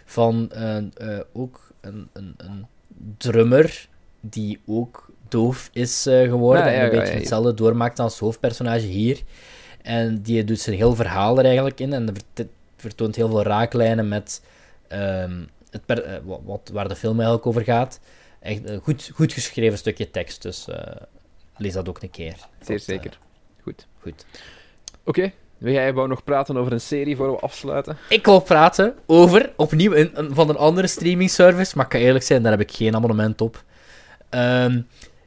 van 0.05 0.51
ook 1.33 1.71
een, 1.81 2.09
een, 2.13 2.33
een 2.37 2.65
drummer 3.17 3.87
die 4.19 4.59
ook 4.65 5.09
doof 5.27 5.69
is 5.73 6.01
geworden. 6.01 6.65
Ja, 6.65 6.71
ja, 6.71 6.77
en 6.77 6.85
een 6.85 6.93
ja, 6.93 6.99
beetje 6.99 7.17
hetzelfde 7.17 7.53
doormaakt 7.53 7.99
als 7.99 8.19
hoofdpersonage 8.19 8.85
hier. 8.85 9.21
En 9.81 10.21
die 10.21 10.43
doet 10.43 10.59
zijn 10.59 10.75
heel 10.75 10.95
verhaal 10.95 11.37
er 11.37 11.45
eigenlijk 11.45 11.79
in. 11.79 11.93
En 11.93 12.13
vert- 12.33 12.49
vertoont 12.77 13.15
heel 13.15 13.27
veel 13.29 13.43
raaklijnen 13.43 14.07
met 14.07 14.41
ehm, 14.87 15.41
het 15.69 15.85
per- 15.85 16.21
wat, 16.23 16.69
waar 16.73 16.87
de 16.87 16.95
film 16.95 17.15
eigenlijk 17.15 17.45
over 17.47 17.63
gaat. 17.63 17.99
Echt 18.39 18.69
een 18.69 18.79
goed, 18.79 19.11
goed 19.13 19.33
geschreven 19.33 19.77
stukje 19.77 20.11
tekst. 20.11 20.41
Dus 20.41 20.67
lees 21.57 21.73
dat 21.73 21.89
ook 21.89 22.01
een 22.01 22.09
keer. 22.09 22.35
Zeer 22.61 22.79
zeker. 22.79 23.19
Goed. 23.61 23.87
goed. 23.99 24.25
Oké. 25.11 25.31
Wil 25.57 25.73
jij 25.73 25.93
wou 25.93 26.07
nog 26.07 26.23
praten 26.23 26.57
over 26.57 26.71
een 26.71 26.81
serie 26.81 27.15
voor 27.15 27.31
we 27.31 27.39
afsluiten? 27.39 27.97
Ik 28.09 28.25
wil 28.25 28.39
praten 28.39 28.95
over, 29.05 29.53
opnieuw, 29.55 29.93
een, 29.93 30.11
van 30.31 30.49
een 30.49 30.57
andere 30.57 30.87
streaming 30.87 31.29
service. 31.29 31.71
Maar 31.75 31.85
ik 31.85 31.91
kan 31.91 31.99
eerlijk 31.99 32.25
zijn, 32.25 32.43
daar 32.43 32.51
heb 32.51 32.61
ik 32.61 32.71
geen 32.71 32.95
abonnement 32.95 33.41
op. 33.41 33.63
Ehm, 34.29 34.81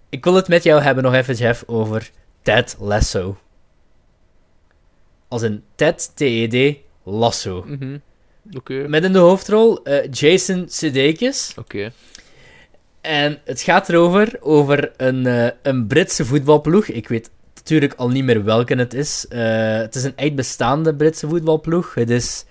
ik 0.08 0.24
wil 0.24 0.34
het 0.34 0.48
met 0.48 0.62
jou 0.62 0.82
hebben 0.82 1.04
nog 1.04 1.14
even, 1.14 1.34
Jeff, 1.34 1.62
over 1.66 2.10
Ted 2.42 2.76
Lasso. 2.78 3.38
Als 5.28 5.42
een 5.42 5.62
Ted, 5.74 6.12
T-E-D, 6.14 6.76
Lasso. 7.02 7.64
Mhm. 7.66 7.98
Oké. 8.46 8.56
Oké. 8.56 8.88
Met 8.88 9.04
in 9.04 9.12
de 9.12 9.18
hoofdrol 9.18 9.82
eh, 9.82 10.10
Jason 10.10 10.64
Sudeikis. 10.68 11.54
En 13.00 13.40
het 13.44 13.60
gaat 13.60 13.88
erover, 13.88 14.36
over 14.40 14.92
een, 14.96 15.26
eh, 15.26 15.50
een 15.62 15.86
Britse 15.86 16.24
voetbalploeg. 16.24 16.86
Ik 16.86 17.08
weet 17.08 17.30
natuurlijk 17.64 17.94
al 17.94 18.08
niet 18.08 18.24
meer 18.24 18.44
welke 18.44 18.74
het 18.74 18.94
is. 18.94 19.28
Eh, 19.28 19.76
het 19.76 19.94
is 19.94 20.04
een 20.04 20.16
echt 20.16 20.34
bestaande 20.34 20.94
Britse 20.94 21.28
voetbalploeg. 21.28 21.94
Het 21.94 22.10
is... 22.10 22.44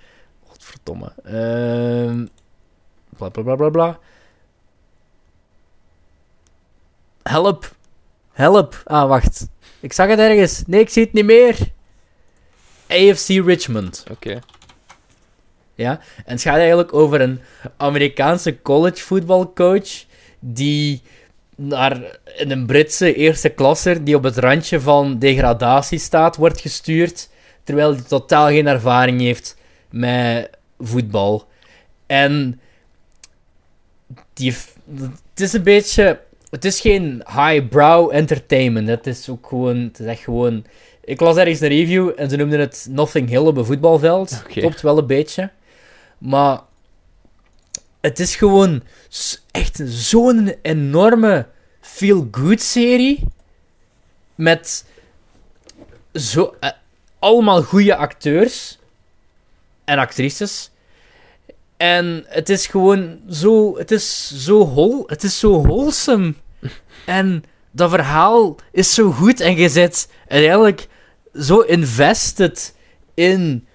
Godverdomme. 0.48 1.14
Bla 3.18 3.30
bla 3.30 3.44
bla 3.44 3.56
bla 3.56 3.70
bla. 3.70 4.00
Help. 7.24 7.76
Help. 8.32 8.82
Ah, 8.86 9.08
wacht. 9.08 9.48
Ik 9.80 9.94
zag 9.94 10.08
het 10.08 10.20
ergens. 10.20 10.64
Nee, 10.68 10.80
ik 10.80 10.90
zie 10.90 11.04
het 11.04 11.14
niet 11.14 11.26
meer. 11.26 11.58
AFC 12.88 13.28
Richmond. 13.28 14.06
Oké. 14.12 14.40
Ja, 15.76 16.00
en 16.26 16.34
het 16.34 16.42
gaat 16.42 16.58
eigenlijk 16.58 16.94
over 16.94 17.22
een 17.22 17.42
Amerikaanse 17.78 18.62
college 18.62 19.04
voetbalcoach 19.04 20.06
die 20.40 21.02
naar 21.56 22.20
in 22.36 22.52
een 22.52 22.66
Britse 22.66 23.14
eerste 23.14 23.50
klasser 23.50 24.04
die 24.04 24.16
op 24.16 24.24
het 24.24 24.38
randje 24.38 24.80
van 24.80 25.20
degradatie 25.20 26.00
staat, 26.00 26.36
wordt 26.36 26.62
gestuurd, 26.62 27.30
terwijl 27.64 27.94
hij 27.94 28.02
totaal 28.02 28.48
geen 28.48 28.68
ervaring 28.68 29.22
heeft 29.22 29.58
met 29.90 30.50
voetbal. 30.80 31.48
En 32.06 32.60
die, 34.34 34.56
het 35.30 35.40
is 35.40 35.54
een 35.54 35.64
beetje, 35.64 36.20
het 36.50 36.66
is 36.66 36.80
geen 36.80 37.24
highbrow 37.26 38.12
entertainment. 38.14 38.88
Het 38.88 39.08
is 39.08 39.30
ook 39.30 39.48
gewoon, 39.48 39.78
het 39.78 40.00
is 40.00 40.06
echt 40.06 40.24
gewoon. 40.24 40.66
Ik 41.04 41.20
las 41.20 41.38
ergens 41.38 41.60
een 41.60 41.68
review 41.68 42.12
en 42.16 42.30
ze 42.30 42.36
noemden 42.36 42.60
het 42.60 42.88
Nothing 42.90 43.30
Hill 43.30 43.46
op 43.46 43.58
een 43.58 43.66
voetbalveld. 43.66 44.44
Klopt 44.48 44.82
wel 44.82 44.98
een 44.98 45.08
beetje. 45.08 45.50
Maar 46.18 46.60
het 48.04 48.20
is 48.20 48.36
gewoon 48.36 48.84
echt 49.52 49.82
zo'n 49.86 50.56
enorme 50.62 51.48
feel-good 51.82 52.62
serie. 52.62 53.24
Met 54.36 54.86
zo, 56.14 56.56
eh, 56.60 56.70
allemaal 57.20 57.64
goede 57.64 57.96
acteurs 57.96 58.80
en 59.86 59.98
actrices. 59.98 60.72
En 61.78 62.26
het 62.28 62.50
is 62.50 62.68
gewoon 62.68 63.20
zo, 63.30 63.78
het 63.78 63.92
is 63.92 64.34
zo 64.46 64.66
hol, 64.66 65.04
het 65.08 65.24
is 65.24 65.40
zo 65.40 65.62
wholesome. 65.62 66.34
En 67.06 67.44
dat 67.72 67.90
verhaal 67.90 68.56
is 68.72 68.94
zo 68.94 69.12
goed 69.12 69.40
en 69.40 69.56
je 69.56 69.70
zit 69.70 70.10
eigenlijk 70.28 70.88
zo 71.34 71.60
invested 71.60 72.76
in 73.14 73.68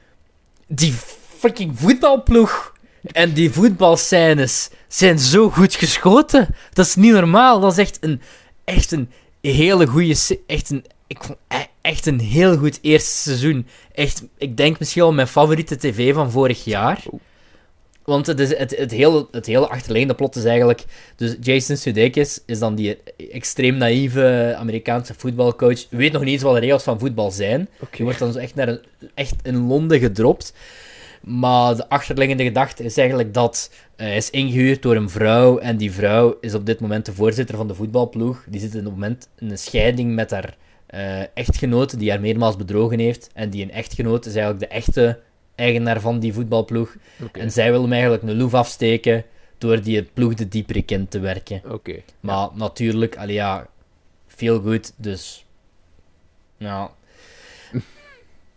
die 0.66 0.92
fucking 1.38 1.78
voetbalploeg. 1.78 2.76
En 3.12 3.32
die 3.32 3.50
voetbalscènes 3.50 4.70
zijn 4.88 5.18
zo 5.18 5.50
goed 5.50 5.74
geschoten. 5.74 6.54
Dat 6.72 6.86
is 6.86 6.94
niet 6.94 7.12
normaal. 7.12 7.60
Dat 7.60 7.72
is 7.72 7.78
echt 7.78 7.98
een, 8.00 8.20
echt 8.64 8.92
een 8.92 9.10
hele 9.40 9.86
goede... 9.86 10.16
Echt 10.46 10.70
een, 10.70 10.84
ik 11.06 11.24
vond 11.24 11.38
e- 11.48 11.66
echt 11.80 12.06
een 12.06 12.20
heel 12.20 12.56
goed 12.56 12.78
eerste 12.82 13.10
seizoen. 13.10 13.66
Echt, 13.94 14.22
ik 14.38 14.56
denk 14.56 14.78
misschien 14.78 15.02
wel 15.02 15.12
mijn 15.12 15.28
favoriete 15.28 15.76
tv 15.76 16.14
van 16.14 16.30
vorig 16.30 16.64
jaar. 16.64 17.02
Want 18.04 18.26
het, 18.26 18.40
is, 18.40 18.56
het, 18.56 18.76
het, 18.76 18.90
hele, 18.90 19.26
het 19.30 19.46
hele 19.46 19.68
achterliggende 19.68 20.14
plot 20.14 20.36
is 20.36 20.44
eigenlijk... 20.44 20.84
Dus 21.16 21.36
Jason 21.40 21.76
Sudeikis 21.76 22.40
is 22.46 22.58
dan 22.58 22.74
die 22.74 22.98
extreem 23.30 23.76
naïeve 23.76 24.54
Amerikaanse 24.58 25.14
voetbalcoach. 25.16 25.86
Weet 25.90 26.12
nog 26.12 26.22
niet 26.22 26.32
eens 26.32 26.42
wat 26.42 26.54
de 26.54 26.60
regels 26.60 26.82
van 26.82 26.98
voetbal 26.98 27.30
zijn. 27.30 27.68
Die 27.90 28.04
wordt 28.04 28.18
dan 28.18 28.32
zo 28.32 28.38
echt, 28.38 28.54
naar 28.54 28.68
een, 28.68 28.80
echt 29.14 29.34
in 29.42 29.66
Londen 29.66 29.98
gedropt. 29.98 30.52
Maar 31.28 31.76
de 31.76 31.88
achterliggende 31.88 32.44
gedachte 32.44 32.84
is 32.84 32.96
eigenlijk 32.96 33.34
dat 33.34 33.70
eh, 33.96 34.06
hij 34.06 34.16
is 34.16 34.30
ingehuurd 34.30 34.82
door 34.82 34.96
een 34.96 35.10
vrouw. 35.10 35.58
En 35.58 35.76
die 35.76 35.92
vrouw 35.92 36.36
is 36.40 36.54
op 36.54 36.66
dit 36.66 36.80
moment 36.80 37.06
de 37.06 37.12
voorzitter 37.12 37.56
van 37.56 37.68
de 37.68 37.74
voetbalploeg. 37.74 38.44
Die 38.48 38.60
zit 38.60 38.68
op 38.68 38.74
het 38.74 38.92
moment 38.92 39.28
in 39.38 39.50
een 39.50 39.58
scheiding 39.58 40.14
met 40.14 40.30
haar 40.30 40.56
eh, 40.86 41.36
echtgenote, 41.36 41.96
die 41.96 42.10
haar 42.10 42.20
meermaals 42.20 42.56
bedrogen 42.56 42.98
heeft. 42.98 43.30
En 43.34 43.50
die 43.50 43.62
een 43.62 43.70
echtgenoot 43.70 44.26
is 44.26 44.34
eigenlijk 44.34 44.70
de 44.70 44.76
echte 44.76 45.20
eigenaar 45.54 46.00
van 46.00 46.18
die 46.18 46.32
voetbalploeg. 46.32 46.96
En 47.32 47.50
zij 47.50 47.70
wil 47.70 47.82
hem 47.82 47.92
eigenlijk 47.92 48.22
een 48.22 48.36
loef 48.36 48.54
afsteken 48.54 49.24
door 49.58 49.82
die 49.82 50.02
ploeg 50.02 50.34
de 50.34 50.48
diepere 50.48 50.82
in 50.86 51.08
te 51.08 51.18
werken. 51.18 51.62
Oké. 51.70 51.94
Maar 52.20 52.48
natuurlijk, 52.54 53.16
allee, 53.16 53.34
ja, 53.34 53.66
veel 54.26 54.60
goed, 54.60 54.92
dus... 54.96 55.46
Ja, 56.56 56.90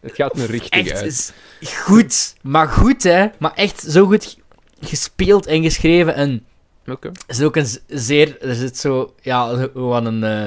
Het 0.01 0.15
gaat 0.15 0.37
een 0.37 0.45
richting 0.45 0.87
echt 0.87 1.01
uit. 1.01 1.05
is 1.59 1.73
goed, 1.75 2.35
maar 2.41 2.67
goed, 2.67 3.03
hè. 3.03 3.27
Maar 3.39 3.53
echt 3.53 3.81
zo 3.81 4.05
goed 4.05 4.37
gespeeld 4.81 5.45
en 5.45 5.63
geschreven. 5.63 6.15
En 6.15 6.45
er 6.85 7.11
is 7.27 7.41
ook 7.41 7.55
een 7.55 7.67
zeer... 7.87 8.41
Er 8.41 8.55
zit 8.55 8.77
zo, 8.77 9.13
ja, 9.21 9.57
zo 9.57 9.69
wat 9.73 10.05
een, 10.05 10.23
eh, 10.23 10.45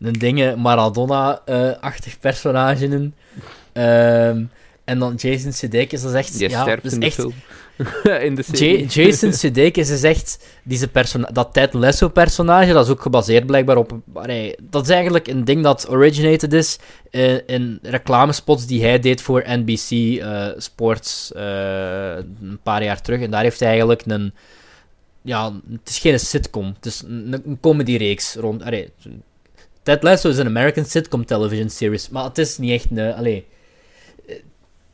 een 0.00 0.12
dingen 0.12 0.60
Maradona-achtig 0.60 2.18
personage 2.18 2.84
in. 2.84 3.14
Ehm, 3.72 4.44
en 4.84 4.98
dan 4.98 5.14
Jason 5.14 5.52
Sudeikis, 5.52 6.02
dat 6.02 6.10
is 6.10 6.16
echt... 6.16 6.38
Die 6.38 6.48
ja, 6.48 6.62
sterft 6.62 6.82
dat 6.82 6.92
is 6.92 6.92
in 6.92 7.00
de 7.00 7.06
echt 7.06 7.14
film. 7.14 7.34
in 8.26 8.34
de. 8.34 8.86
Jason 8.88 9.32
Sudeikis 9.42 9.90
is 9.90 10.02
echt 10.02 10.46
deze 10.62 10.88
dat 11.32 11.52
Ted 11.52 11.72
Lasso 11.72 12.08
personage, 12.08 12.72
dat 12.72 12.84
is 12.84 12.92
ook 12.92 13.02
gebaseerd 13.02 13.46
blijkbaar 13.46 13.76
op. 13.76 14.00
dat 14.62 14.82
is 14.82 14.88
eigenlijk 14.90 15.28
een 15.28 15.44
ding 15.44 15.62
dat 15.62 15.88
originated 15.88 16.52
is 16.52 16.78
in, 17.10 17.42
in 17.46 17.78
reclamespots 17.82 18.66
die 18.66 18.82
hij 18.82 18.98
deed 18.98 19.22
voor 19.22 19.44
NBC 19.46 19.90
eh, 19.90 20.48
Sports 20.56 21.32
eh, 21.32 22.16
een 22.16 22.58
paar 22.62 22.84
jaar 22.84 23.00
terug. 23.00 23.20
En 23.20 23.30
daar 23.30 23.42
heeft 23.42 23.60
hij 23.60 23.68
eigenlijk 23.68 24.02
een. 24.06 24.34
Ja, 25.22 25.52
het 25.70 25.88
is 25.88 25.98
geen 25.98 26.20
sitcom, 26.20 26.72
het 26.76 26.86
is 26.86 27.02
een, 27.06 27.42
een 27.46 27.58
comedyreeks 27.60 28.34
rond. 28.34 28.62
allee, 28.62 28.90
Ted 29.82 30.02
Lasso 30.02 30.28
is 30.28 30.38
een 30.38 30.46
American 30.46 30.84
sitcom 30.84 31.24
television 31.24 31.68
series, 31.68 32.08
maar 32.08 32.24
het 32.24 32.38
is 32.38 32.58
niet 32.58 32.70
echt 32.70 32.90
een. 32.90 33.14
Allee, 33.14 33.46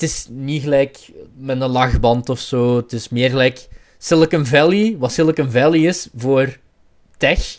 het 0.02 0.10
is 0.10 0.26
niet 0.30 0.62
gelijk 0.62 1.10
met 1.36 1.60
een 1.60 1.70
lachband 1.70 2.28
of 2.28 2.38
zo. 2.38 2.76
Het 2.76 2.92
is 2.92 3.08
meer 3.08 3.30
gelijk 3.30 3.68
Silicon 3.98 4.46
Valley. 4.46 4.96
Wat 4.98 5.12
Silicon 5.12 5.50
Valley 5.50 5.80
is 5.80 6.08
voor 6.16 6.58
tech, 7.16 7.58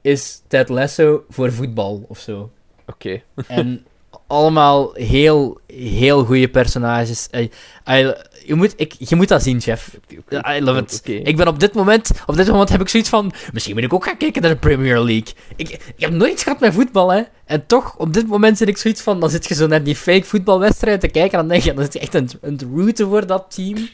is 0.00 0.42
Ted 0.46 0.68
Lasso 0.68 1.24
voor 1.28 1.52
voetbal 1.52 2.04
of 2.08 2.18
zo. 2.18 2.50
Oké. 2.86 3.22
En 3.46 3.86
allemaal 4.26 4.92
heel, 4.92 5.60
heel 5.66 6.24
goede 6.24 6.48
personages. 6.48 7.28
I- 7.34 7.50
I- 7.90 8.14
je, 8.46 8.54
moet, 8.54 8.72
ik, 8.76 8.94
je 8.98 9.16
moet 9.16 9.28
dat 9.28 9.42
zien, 9.42 9.60
chef. 9.60 9.98
I 10.30 10.60
love 10.60 10.78
it. 10.78 11.00
Ik 11.04 11.36
ben 11.36 11.48
op 11.48 11.60
dit 11.60 11.74
moment, 11.74 12.10
op 12.26 12.36
dit 12.36 12.48
moment 12.48 12.68
heb 12.68 12.80
ik 12.80 12.88
zoiets 12.88 13.08
van, 13.08 13.32
misschien 13.52 13.74
moet 13.74 13.84
ik 13.84 13.92
ook 13.92 14.04
gaan 14.04 14.16
kijken 14.16 14.42
naar 14.42 14.50
de 14.50 14.56
Premier 14.56 14.98
League. 14.98 15.34
Ik, 15.56 15.68
ik 15.70 15.80
heb 15.96 16.10
nooit 16.10 16.32
iets 16.32 16.42
gehad 16.42 16.60
met 16.60 16.74
voetbal, 16.74 17.12
hè. 17.12 17.22
En 17.44 17.66
toch, 17.66 17.96
op 17.96 18.12
dit 18.12 18.26
moment 18.26 18.58
zit 18.58 18.68
ik 18.68 18.76
zoiets 18.76 19.02
van, 19.02 19.20
dan 19.20 19.30
zit 19.30 19.48
je 19.48 19.54
zo 19.54 19.66
naar 19.66 19.82
die 19.82 19.96
fake 19.96 20.24
voetbalwedstrijd 20.24 21.00
te 21.00 21.08
kijken, 21.08 21.32
en 21.32 21.38
dan 21.38 21.48
denk 21.48 21.62
je, 21.62 21.74
dan 21.74 21.84
zit 21.84 21.92
je 21.92 21.98
echt 21.98 22.14
aan 22.14 22.28
het 22.40 22.64
rooten 22.74 23.08
voor 23.08 23.26
dat 23.26 23.44
team. 23.54 23.88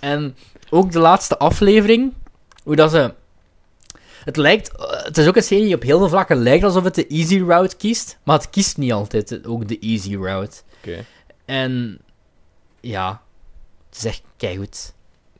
En 0.00 0.36
ook 0.70 0.92
de 0.92 0.98
laatste 0.98 1.38
aflevering, 1.38 2.12
hoe 2.64 2.76
dat 2.76 2.90
ze... 2.90 3.14
Het 4.24 4.36
lijkt, 4.36 4.76
eh, 4.76 5.04
het 5.04 5.18
is 5.18 5.26
ook 5.26 5.36
een 5.36 5.42
serie 5.42 5.64
die 5.64 5.74
op 5.74 5.82
heel 5.82 5.98
veel 5.98 6.08
vlakken 6.08 6.36
lijkt 6.36 6.64
alsof 6.64 6.84
het 6.84 6.94
de 6.94 7.06
easy 7.06 7.40
route 7.40 7.76
kiest, 7.76 8.18
maar 8.22 8.38
het 8.38 8.50
kiest 8.50 8.76
niet 8.76 8.92
altijd 8.92 9.46
ook 9.46 9.68
de 9.68 9.78
easy 9.78 10.16
route. 10.16 10.56
Oké. 10.78 11.04
En 11.44 11.98
ja, 12.80 13.20
het 13.96 14.04
is 14.04 14.10
echt 14.10 14.22
keigoed. 14.36 14.94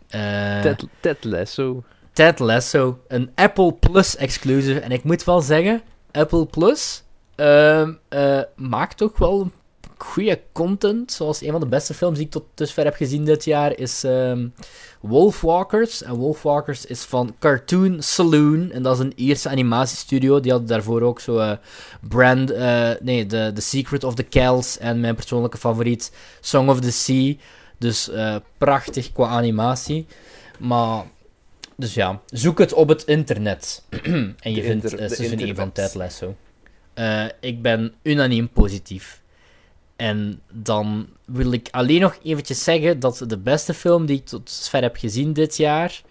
Eh 0.08 0.60
Ted, 0.60 0.86
Ted 1.00 1.24
Lasso. 1.24 1.84
Ted 2.12 2.38
Lasso, 2.38 2.98
een 3.08 3.30
Apple 3.34 3.72
Plus 3.72 4.16
exclusive. 4.16 4.80
En 4.80 4.92
ik 4.92 5.04
moet 5.04 5.24
wel 5.24 5.40
zeggen, 5.40 5.82
Apple 6.10 6.46
Plus 6.46 7.02
ehm, 7.34 7.92
eh, 8.08 8.40
maakt 8.56 8.96
toch 8.96 9.18
wel 9.18 9.50
goede 9.96 10.40
content. 10.52 11.12
Zoals 11.12 11.42
een 11.42 11.50
van 11.50 11.60
de 11.60 11.66
beste 11.66 11.94
films 11.94 12.16
die 12.16 12.26
ik 12.26 12.32
tot 12.32 12.44
dusver 12.54 12.84
heb 12.84 12.94
gezien 12.94 13.24
dit 13.24 13.44
jaar 13.44 13.78
is 13.78 14.04
ehm 14.04 14.48
Wolfwalkers. 15.00 16.02
En 16.02 16.14
Wolfwalkers 16.14 16.86
is 16.86 17.02
van 17.02 17.34
Cartoon 17.38 18.02
Saloon. 18.02 18.70
En 18.70 18.82
dat 18.82 18.98
is 18.98 19.04
een 19.04 19.12
Ierse 19.16 19.48
animatiestudio. 19.48 20.40
Die 20.40 20.52
had 20.52 20.68
daarvoor 20.68 21.02
ook 21.02 21.20
zo 21.20 21.38
eh, 21.38 21.52
Brand, 22.08 22.48
nee, 23.00 23.26
the, 23.26 23.50
the 23.54 23.60
Secret 23.60 24.04
of 24.04 24.14
the 24.14 24.22
Kells. 24.22 24.78
En 24.78 25.00
mijn 25.00 25.14
persoonlijke 25.14 25.58
favoriet, 25.58 26.12
Song 26.40 26.68
of 26.68 26.80
the 26.80 26.92
Sea. 26.92 27.36
Dus 27.78 28.10
eh, 28.10 28.36
prachtig 28.58 29.12
qua 29.12 29.26
animatie. 29.26 30.06
Maar 30.58 31.04
dus 31.76 31.94
ja, 31.94 32.20
zoek 32.26 32.58
het 32.58 32.72
op 32.72 32.88
het 32.88 33.02
internet. 33.04 33.82
en 34.02 34.34
je 34.42 34.54
De 34.54 34.62
vindt 34.62 34.84
inter- 34.84 34.98
eh, 34.98 35.08
de 35.08 35.14
seizoen 35.14 35.38
1 35.38 35.54
van. 35.56 35.72
Ted 35.72 35.94
Lasso. 35.94 36.36
Eh, 36.94 37.24
ik 37.40 37.62
ben 37.62 37.94
unaniem 38.02 38.48
positief. 38.48 39.20
En 39.96 40.40
dan 40.52 41.08
wil 41.24 41.52
ik 41.52 41.68
alleen 41.70 42.00
nog 42.00 42.18
eventjes 42.22 42.64
zeggen 42.64 43.00
dat 43.00 43.22
de 43.26 43.38
beste 43.38 43.74
film 43.74 44.06
die 44.06 44.16
ik 44.16 44.26
tot 44.26 44.46
dusver 44.46 44.82
heb 44.82 44.96
gezien 44.96 45.32
dit 45.32 45.56
jaar 45.56 46.02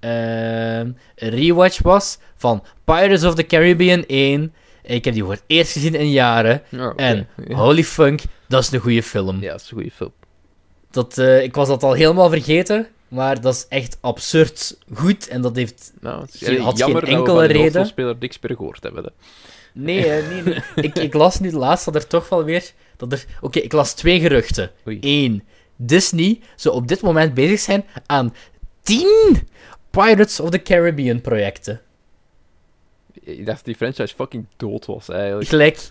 ehm, 0.00 0.90
een 1.14 1.28
rewatch 1.30 1.82
was 1.82 2.18
van 2.36 2.62
Pirates 2.84 3.24
of 3.24 3.34
the 3.34 3.46
Caribbean 3.46 4.04
1. 4.06 4.54
Ik 4.82 5.04
heb 5.04 5.14
die 5.14 5.22
voor 5.22 5.32
het 5.32 5.42
eerst 5.46 5.72
gezien 5.72 5.94
in 5.94 6.10
jaren. 6.10 6.62
Oh. 6.72 6.92
En 6.96 7.28
holy 7.52 7.84
funk, 7.84 8.22
dat 8.48 8.62
is 8.62 8.70
een 8.72 8.80
goede 8.80 9.02
film. 9.02 9.40
Ja, 9.40 9.50
dat 9.50 9.60
is 9.60 9.70
een 9.70 9.76
goede 9.76 9.90
film. 9.90 10.12
Dat, 10.94 11.18
eh, 11.18 11.42
ik 11.42 11.54
was 11.54 11.68
dat 11.68 11.82
al 11.82 11.92
helemaal 11.92 12.28
vergeten. 12.28 12.88
Maar 13.08 13.40
dat 13.40 13.54
is 13.54 13.66
echt 13.68 13.98
absurd 14.00 14.78
goed. 14.92 15.28
En 15.28 15.40
dat 15.40 15.56
heeft... 15.56 15.92
Nou, 16.00 16.16
eigenlijk 16.18 16.58
had 16.58 16.82
geen 16.82 16.92
dat 16.92 17.02
we 17.02 17.08
enkele 17.08 17.26
van 17.26 17.36
die 17.36 17.46
reden. 17.46 17.62
hoofdrolspeler 17.62 18.16
niks 18.18 18.38
meer 18.40 18.56
gehoord 18.56 18.82
hebben. 18.82 19.04
hè. 19.04 19.10
Nee, 19.72 20.22
nee, 20.22 20.42
nee. 20.42 20.62
ik, 20.74 20.98
ik 20.98 21.14
las 21.14 21.40
nu 21.40 21.52
laatst 21.52 21.84
dat 21.84 21.94
er 21.94 22.06
toch 22.06 22.28
wel 22.28 22.44
weer... 22.44 22.72
Dat 22.96 23.12
er... 23.12 23.24
Oké, 23.40 23.58
ik 23.58 23.72
las 23.72 23.94
twee 23.94 24.20
geruchten. 24.20 24.70
Oei. 24.86 24.98
Eén. 25.00 25.42
Disney 25.76 26.40
zou 26.56 26.74
op 26.74 26.88
dit 26.88 27.00
moment 27.00 27.34
bezig 27.34 27.60
zijn 27.60 27.84
aan 28.06 28.34
tien 28.82 29.48
Pirates 29.90 30.40
of 30.40 30.50
the 30.50 30.62
Caribbean 30.62 31.20
projecten. 31.20 31.80
Ik 33.12 33.46
dacht 33.46 33.56
dat 33.56 33.64
die 33.64 33.76
franchise 33.76 34.14
fucking 34.14 34.46
dood 34.56 34.86
was, 34.86 35.08
eigenlijk. 35.08 35.48
Gelijk, 35.48 35.90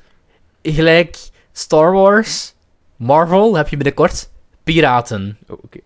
gelijk 0.61 1.17
Star 1.51 1.91
Wars, 1.91 2.53
Marvel 2.95 3.57
heb 3.57 3.67
je 3.69 3.77
binnenkort 3.77 4.31
piraten. 4.63 5.37
Oh, 5.47 5.57
oké. 5.63 5.79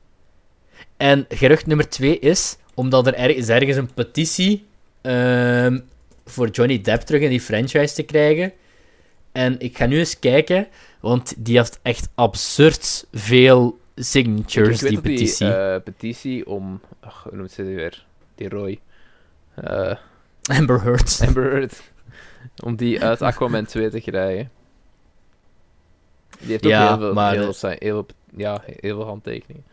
En 0.97 1.25
gerucht 1.29 1.65
nummer 1.67 1.89
twee 1.89 2.19
is, 2.19 2.57
omdat 2.73 3.07
er 3.07 3.13
er 3.13 3.29
is 3.35 3.49
ergens 3.49 3.77
een 3.77 3.93
petitie 3.93 4.65
ehm, 5.01 5.79
voor 6.25 6.47
Johnny 6.49 6.81
Depp 6.81 7.01
terug 7.01 7.21
in 7.21 7.29
die 7.29 7.41
franchise 7.41 7.93
te 7.95 8.03
krijgen. 8.03 8.53
En 9.31 9.59
ik 9.59 9.77
ga 9.77 9.85
nu 9.85 9.97
eens 9.97 10.19
kijken, 10.19 10.67
want 10.99 11.33
die 11.37 11.57
heeft 11.57 11.79
echt 11.81 12.09
absurd 12.15 13.07
veel 13.13 13.79
signatures, 13.95 14.75
ik 14.75 14.81
weet 14.81 14.89
die 14.89 14.95
dat 14.95 15.03
die 15.03 15.13
petitie. 15.15 15.47
eh, 15.53 15.81
petitie 15.83 16.47
om... 16.47 16.81
Ach, 16.99 17.23
hoe 17.23 17.37
noemt 17.37 17.51
ze 17.51 17.63
die 17.63 17.75
weer? 17.75 18.05
Die 18.35 18.49
Roy. 18.49 18.79
Eh 19.55 19.95
Amber 20.57 20.81
Heard. 20.83 21.21
Amber 21.27 21.51
Heard. 21.51 21.81
Om 22.63 22.75
die 22.75 23.03
uit 23.03 23.21
Aquaman 23.21 23.65
2 23.65 23.89
te 23.89 24.01
krijgen. 24.01 24.51
Die 26.39 26.49
heeft 26.49 26.65
ook 26.65 26.71
Ja, 26.71 26.87
heel, 26.87 26.97
veel, 26.97 27.13
maar, 27.13 27.33
heel, 27.33 27.53
eh, 27.61 27.71
heel, 27.79 28.05
ja, 28.35 28.63
heel 28.65 28.95
veel 28.95 29.05
handtekeningen. 29.05 29.63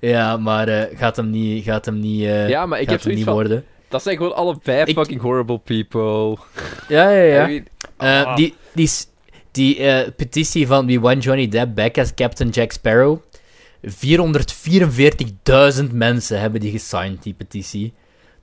Ja, 0.00 0.36
maar 0.36 0.68
eh, 0.68 0.98
gaat 0.98 1.16
hem 1.16 1.30
niet, 1.30 1.64
gaat 1.64 1.84
hem 1.84 1.98
niet, 2.00 2.22
eh, 2.24 2.48
ja, 2.48 2.66
maar 2.66 2.80
ik 2.80 2.84
gaat 2.88 2.94
heb 2.96 3.04
hem 3.04 3.14
niet 3.14 3.24
van... 3.24 3.32
worden. 3.34 3.64
Dat 3.88 4.02
zijn 4.02 4.16
gewoon 4.16 4.34
alle 4.34 4.56
vijf 4.62 4.88
Ik- 4.88 4.94
fucking 4.96 5.20
horrible 5.20 5.58
people. 5.58 6.36
Ja, 6.88 7.10
ja, 7.10 7.22
ja. 7.22 7.44
I 7.48 7.62
mean, 7.96 8.26
ah. 8.26 8.36
die 8.36 8.54
die, 8.72 8.90
die 9.50 10.10
petitie 10.10 10.66
van 10.66 10.86
We 10.86 11.00
Want 11.00 11.22
Johnny 11.24 11.48
Depp 11.48 11.74
Back 11.74 11.98
as 11.98 12.14
Captain 12.14 12.50
Jack 12.50 12.72
Sparrow. 12.72 13.18
444.000 13.88 15.92
mensen 15.92 16.40
hebben 16.40 16.60
die 16.60 16.70
gesigned, 16.70 17.22
die 17.22 17.34
petitie. 17.34 17.92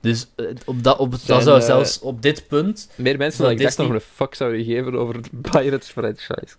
Dus 0.00 0.28
op 0.64 0.82
dat, 0.82 0.98
op, 0.98 1.10
dat 1.26 1.42
zou 1.42 1.60
zelfs 1.60 2.00
op 2.00 2.22
dit 2.22 2.44
punt 2.48 2.90
Meer 2.94 3.16
mensen 3.16 3.42
dan 3.42 3.50
ik 3.50 3.58
dacht 3.58 3.68
Disney- 3.76 3.92
nog 3.92 4.02
een 4.02 4.08
fuck 4.14 4.34
zouden 4.34 4.64
geven 4.64 4.94
over 4.94 5.22
de 5.22 5.28
Pirates 5.50 5.88
franchise. 5.88 6.54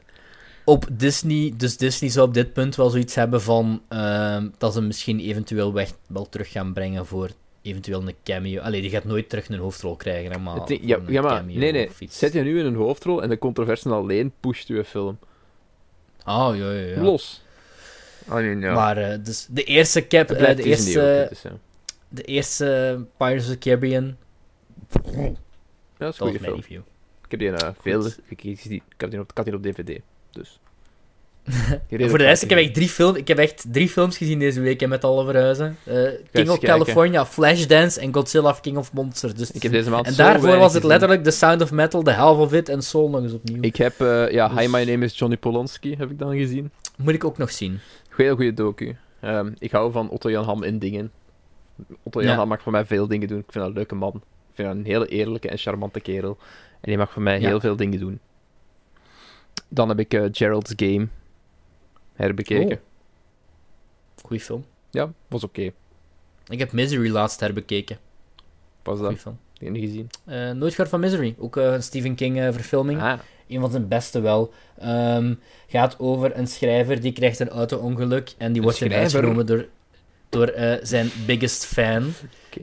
Op 0.66 0.86
Disney, 0.92 1.54
dus 1.58 1.78
Disney 1.78 2.10
zou 2.10 2.28
op 2.28 2.34
dit 2.34 2.54
punt 2.54 2.76
wel 2.76 2.90
zoiets 2.90 3.16
hebben 3.16 3.42
van 3.42 3.82
ehm, 3.88 4.50
dat 4.58 4.74
ze 4.74 4.82
misschien 4.82 5.20
eventueel 5.20 5.74
weg, 5.74 5.92
wel 6.08 6.30
terug 6.30 6.52
gaan 6.52 6.74
brengen 6.74 7.06
voor 7.06 7.30
eventueel 7.62 8.08
een 8.08 8.16
cameo. 8.24 8.62
Allee, 8.62 8.82
die 8.82 8.90
gaat 8.90 9.04
nooit 9.04 9.30
terug 9.30 9.50
een 9.50 9.58
hoofdrol 9.60 9.96
krijgen, 9.96 10.32
hè, 10.32 10.38
maar, 10.38 10.66
ding- 10.66 10.82
ja, 10.84 11.00
ja, 11.08 11.22
maar 11.22 11.44
nee, 11.46 11.72
nee. 11.72 11.90
Zet 12.10 12.34
je 12.34 12.42
nu 12.42 12.60
in 12.60 12.66
een 12.66 12.76
hoofdrol 12.76 13.24
en 13.24 13.30
de 13.30 13.38
controverse 13.38 13.90
alleen 13.90 14.34
pusht 14.40 14.68
je 14.68 14.84
film. 14.86 15.20
Oh, 16.26 16.52
ja, 16.56 16.72
ja, 16.72 16.86
ja. 16.96 17.02
Los. 17.02 17.42
I 18.28 18.34
mean, 18.34 18.60
ja. 18.60 18.74
Maar 18.74 18.98
eh, 18.98 19.18
dus 19.24 19.48
de 19.50 19.64
eerste 19.64 20.08
cap, 20.08 20.32
eh, 20.32 20.56
de 20.56 20.64
eerste, 20.64 21.02
ook 21.02 21.20
niet, 21.20 21.30
dus 21.30 21.42
ja. 21.42 21.58
de 22.10 22.22
eerste 22.24 23.00
Pirates 23.18 23.44
of 23.46 23.52
the 23.52 23.58
Caribbean, 23.58 24.18
Ja, 25.04 25.32
dat 25.98 26.14
is 26.14 26.20
een 26.20 26.26
goede 26.28 26.40
film. 26.40 26.56
review. 26.56 26.82
Ik 27.26 27.32
heb 27.32 27.40
die 27.40 27.50
uh, 27.50 27.70
veel... 27.82 28.02
Goed. 28.02 28.20
Ik, 28.28 28.44
ik, 28.44 28.64
ik, 28.66 28.82
heb 28.98 29.12
die 29.12 29.20
op, 29.20 29.30
ik 29.32 29.38
had 29.38 29.46
die 29.46 29.56
op 29.56 29.64
DVD, 29.64 30.00
dus... 30.34 30.60
Voor 31.90 32.18
de 32.18 32.24
rest, 32.24 32.44
ik 32.44 32.50
heb 32.50 32.60
echt 32.60 32.74
drie, 32.74 32.90
film, 32.90 33.16
ik 33.16 33.28
heb 33.28 33.38
echt 33.38 33.66
drie 33.72 33.90
films 33.90 34.18
gezien 34.18 34.40
deze 34.40 34.62
week 34.62 34.80
hè, 34.80 34.88
met 34.88 35.04
alle 35.04 35.26
verhuizen. 35.26 35.78
Eh, 35.84 35.96
King 36.32 36.50
of. 36.50 36.60
California, 36.60 37.26
Flashdance 37.26 38.00
en 38.00 38.14
Godzilla 38.14 38.56
King 38.62 38.78
of 38.78 38.94
Monsters. 38.94 39.34
Dus 39.34 39.52
Ik 39.52 39.64
heb 39.64 39.72
deze 39.72 39.90
maand 39.90 40.08
en 40.08 40.16
daarvoor 40.16 40.58
was 40.58 40.74
het 40.74 40.84
letterlijk 40.84 41.24
The 41.24 41.32
Sound 41.32 41.62
of 41.62 41.72
Metal, 41.72 42.02
The 42.04 42.12
Half 42.12 42.38
of 42.38 42.54
It 42.54 42.70
en 42.70 42.82
Soul 42.82 43.10
nog 43.10 43.24
eens 43.24 43.34
opnieuw. 43.34 43.58
Ik 43.62 43.76
heb, 43.76 44.00
eh, 44.00 44.32
ja, 44.32 44.48
Dus- 44.48 44.60
Hi, 44.60 44.68
My 44.68 44.84
Name 44.84 45.06
is 45.06 45.18
Johnny 45.18 45.38
Polanski, 45.38 45.96
heb 45.98 46.12
ik 46.12 46.20
dan 46.20 46.38
gezien. 46.38 46.72
Moet 46.98 47.14
ik 47.14 47.24
ook 47.24 47.38
nog 47.38 47.52
zien. 47.52 47.80
Heel 48.16 48.36
goede 48.36 48.54
docu. 48.54 48.96
Ehm, 49.20 49.52
ik 49.60 49.72
hou 49.72 49.92
van 49.92 50.10
Otto 50.10 50.30
Jan 50.30 50.44
Ham 50.46 50.64
in 50.64 50.80
dingen. 50.80 51.12
Otto 52.04 52.20
Jan 52.22 52.32
Ja. 52.32 52.38
Ham 52.38 52.48
mag 52.48 52.62
voor 52.62 52.72
mij 52.72 52.86
veel 52.86 53.08
dingen 53.08 53.28
doen. 53.28 53.38
Ik 53.40 53.44
vind 53.52 53.64
dat 53.64 53.68
een 53.68 53.74
leuke 53.74 53.96
man. 53.96 54.14
Ik 54.16 54.54
vind 54.54 54.68
dat 54.68 54.78
een 54.78 54.86
hele 54.86 55.08
eerlijke 55.08 55.50
en 55.50 55.58
charmante 55.58 56.00
kerel. 56.00 56.38
En 56.72 56.90
die 56.90 56.98
mag 56.98 57.12
voor 57.12 57.22
mij 57.22 57.40
Ja. 57.40 57.48
heel 57.48 57.60
veel 57.60 57.76
dingen 57.76 58.00
doen. 58.00 58.20
Dan 59.74 59.90
heb 59.90 60.00
ik 60.00 60.14
eh, 60.14 60.24
Gerald's 60.32 60.74
Game 60.76 61.08
herbekeken. 62.14 62.78
Oh. 62.78 64.24
Goeie 64.24 64.44
film. 64.44 64.66
Ja, 64.90 65.12
was 65.28 65.44
oké. 65.44 65.72
Ik 66.48 66.60
heb 66.60 66.72
Misery 66.72 67.10
laatst 67.12 67.40
herbekeken. 67.40 67.98
Was 68.84 68.98
Goeie 68.98 69.12
dat? 69.12 69.22
film. 69.22 69.38
Die 69.54 69.70
niet 69.70 69.84
gezien. 69.84 70.10
Eh, 70.26 70.52
nooit 70.52 70.72
gehoord 70.72 70.90
van 70.90 71.00
Misery. 71.00 71.36
Ook 71.38 71.58
eh, 71.58 71.74
een 71.74 71.84
Stephen 71.84 72.16
King 72.16 72.38
verfilming. 72.54 73.02
Ah, 73.02 73.20
Een 73.48 73.60
van 73.60 73.72
zijn 73.72 73.88
beste 73.88 74.20
wel. 74.22 74.54
Ehm, 74.78 75.34
gaat 75.68 76.00
over 76.00 76.38
een 76.38 76.48
schrijver 76.48 77.02
die 77.02 77.12
krijgt 77.14 77.40
een 77.40 77.50
auto-ongeluk 77.50 78.34
en 78.38 78.48
die 78.52 78.62
Een 78.62 78.68
wordt 78.68 78.82
eruit 78.82 79.12
genomen 79.12 79.46
door, 79.46 79.68
door 80.30 80.54
zijn 80.82 81.10
biggest 81.26 81.66
fan. 81.66 82.14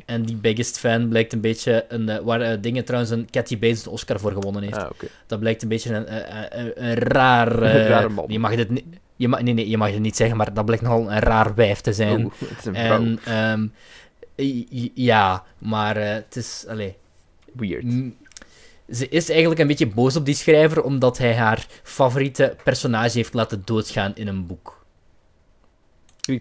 En 0.06 0.22
die 0.22 0.36
biggest 0.36 0.78
fan 0.78 1.08
blijkt 1.08 1.32
een 1.32 1.40
beetje 1.40 1.84
een... 1.88 2.08
eh, 2.08 2.18
waar 2.18 2.40
eh, 2.40 2.58
dingen 2.60 2.84
trouwens 2.84 3.10
een 3.12 3.28
Cathy 3.30 3.58
Bates 3.58 3.86
een 3.86 3.92
Oscar 3.92 4.20
voor 4.20 4.32
gewonnen 4.32 4.62
heeft. 4.62 4.76
ah. 4.76 4.90
Dat 5.26 5.38
blijkt 5.40 5.62
een 5.62 5.68
beetje 5.68 5.94
een, 5.94 6.06
eh, 6.06 6.44
eh, 6.44 6.64
een, 6.64 6.84
een 6.84 6.94
raar... 6.94 7.52
Rare 7.88 8.08
man. 8.08 8.24
Je 8.28 8.38
mag 8.38 8.54
dit 8.56 8.70
niet... 8.70 8.84
Je 9.16 9.28
mag, 9.28 9.42
nee, 9.42 9.54
nee, 9.54 9.68
je 9.68 9.76
mag 9.76 9.90
het 9.90 10.00
niet 10.00 10.16
zeggen, 10.16 10.36
maar 10.36 10.54
dat 10.54 10.64
blijkt 10.64 10.82
nogal 10.84 11.10
een 11.10 11.18
raar 11.18 11.54
wijf 11.54 11.80
te 11.80 11.92
zijn. 11.92 12.24
Oeh, 12.24 12.32
het 12.48 12.58
is 12.58 12.64
een 12.64 13.18
en 13.24 13.72
i- 14.38 14.90
ja, 14.94 15.44
maar 15.58 15.96
het 15.96 16.36
is... 16.36 16.64
Allee, 16.68 16.96
Weird. 17.52 17.84
Ze 18.90 19.08
is 19.08 19.28
eigenlijk 19.30 19.60
een 19.60 19.66
beetje 19.66 19.86
boos 19.86 20.16
op 20.16 20.24
die 20.24 20.34
schrijver, 20.34 20.82
omdat 20.82 21.18
hij 21.18 21.34
haar 21.34 21.66
favoriete 21.82 22.56
personage 22.64 23.16
heeft 23.16 23.34
laten 23.34 23.62
doodgaan 23.64 24.12
in 24.14 24.28
een 24.28 24.46
boek. 24.46 24.84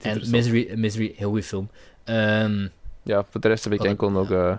En. 0.01 0.21
Misery, 0.29 0.71
Misery 0.75 1.13
heel 1.17 1.27
goede 1.29 1.43
film. 1.43 1.69
Ehm, 2.03 2.67
Ja, 3.07 3.23
voor 3.29 3.41
de 3.41 3.47
rest 3.47 3.63
heb 3.63 3.73
ik 3.73 3.83
enkel 3.83 4.11
nog 4.11 4.31
eh 4.31 4.55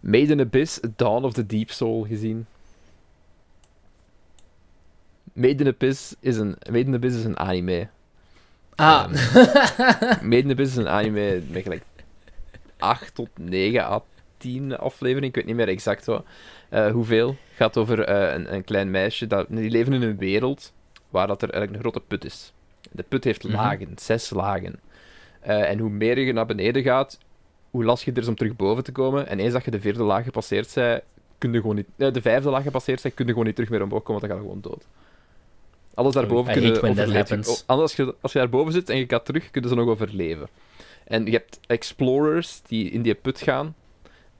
Made 0.00 0.32
in 0.32 0.40
Abyss, 0.40 0.80
Dawn 0.96 1.24
of 1.24 1.32
the 1.32 1.46
Deep 1.46 1.70
Soul 1.70 2.04
gezien. 2.08 2.46
Made 5.32 5.64
in 5.64 5.66
Abyss 5.66 6.14
is 6.20 6.36
een, 6.36 6.56
Made 6.70 6.78
in 6.84 6.94
Abyss 6.94 7.16
is 7.16 7.24
een 7.24 7.38
anime. 7.38 7.88
ah, 8.74 9.08
Made 10.30 10.36
in 10.42 10.50
Abyss 10.50 10.70
is 10.70 10.76
een 10.76 10.88
anime 10.88 11.42
met 11.50 11.62
gelijk 11.62 11.82
8 12.78 13.14
tot 13.14 13.28
9 13.38 13.80
à 13.84 14.00
10 14.36 14.76
afleveringen. 14.78 15.28
Ik 15.28 15.34
weet 15.34 15.44
niet 15.46 15.56
meer 15.56 15.68
exact 15.68 16.04
wat. 16.06 16.24
eh, 16.68 16.90
hoeveel. 16.90 17.28
Het 17.28 17.56
gaat 17.56 17.76
over 17.76 18.00
eh, 18.04 18.34
een, 18.34 18.54
een 18.54 18.64
klein 18.64 18.90
meisje. 18.90 19.26
Dat, 19.26 19.46
die 19.48 19.70
leven 19.70 19.92
in 19.92 20.02
een 20.02 20.16
wereld 20.18 20.72
waar 21.10 21.26
dat 21.26 21.42
er 21.42 21.50
eigenlijk 21.50 21.84
een 21.84 21.90
grote 21.90 22.06
put 22.08 22.24
is. 22.24 22.52
De 22.90 23.02
put 23.08 23.24
heeft 23.24 23.42
Mhm. 23.44 23.52
lagen, 23.52 23.88
zes 23.96 24.30
lagen. 24.30 24.80
En 25.40 25.78
hoe 25.78 25.90
meer 25.90 26.18
je 26.18 26.32
naar 26.32 26.46
beneden 26.46 26.82
gaat, 26.82 27.18
hoe 27.72 27.84
lastig 27.84 28.06
het 28.14 28.18
is 28.22 28.28
om 28.28 28.34
terug 28.34 28.56
boven 28.56 28.84
te 28.84 28.92
komen. 28.92 29.26
En 29.28 29.38
eens 29.38 29.52
dat 29.52 29.64
je 29.64 29.70
de 29.70 29.80
vierde 29.80 30.02
laag 30.02 30.24
gepasseerd 30.24 30.68
zij, 30.68 31.02
kun 31.38 31.52
je 31.52 31.60
gewoon 31.60 31.76
niet... 31.76 31.86
eh, 31.96 32.12
de 32.12 32.20
vijfde 32.22 32.50
laag 32.50 32.62
gepasseerd 32.62 33.00
zij, 33.00 33.10
kun 33.10 33.24
je 33.24 33.30
gewoon 33.30 33.46
niet 33.46 33.54
terug 33.54 33.70
meer 33.70 33.82
omhoog 33.82 34.02
komen, 34.02 34.20
want 34.20 34.32
dan 34.32 34.40
ga 34.40 34.44
je 34.44 34.48
gewoon 34.50 34.72
dood. 34.72 34.86
Alles 35.94 36.14
daarboven 36.14 36.50
I 36.50 36.54
kun 36.54 36.62
je 36.62 36.82
overleven. 36.82 37.38
Oh, 37.38 37.54
anders, 37.66 37.66
als 37.66 37.96
je, 37.96 38.14
als 38.20 38.32
je 38.32 38.38
daarboven 38.38 38.72
zit 38.72 38.88
en 38.90 38.96
je 38.96 39.04
gaat 39.08 39.24
terug, 39.24 39.50
kun 39.50 39.62
je 39.62 39.68
ze 39.68 39.74
nog 39.74 39.88
overleven. 39.88 40.48
En 41.04 41.24
je 41.24 41.30
hebt 41.30 41.60
explorers 41.66 42.60
die 42.66 42.90
in 42.90 43.02
die 43.02 43.14
put 43.14 43.40
gaan. 43.40 43.74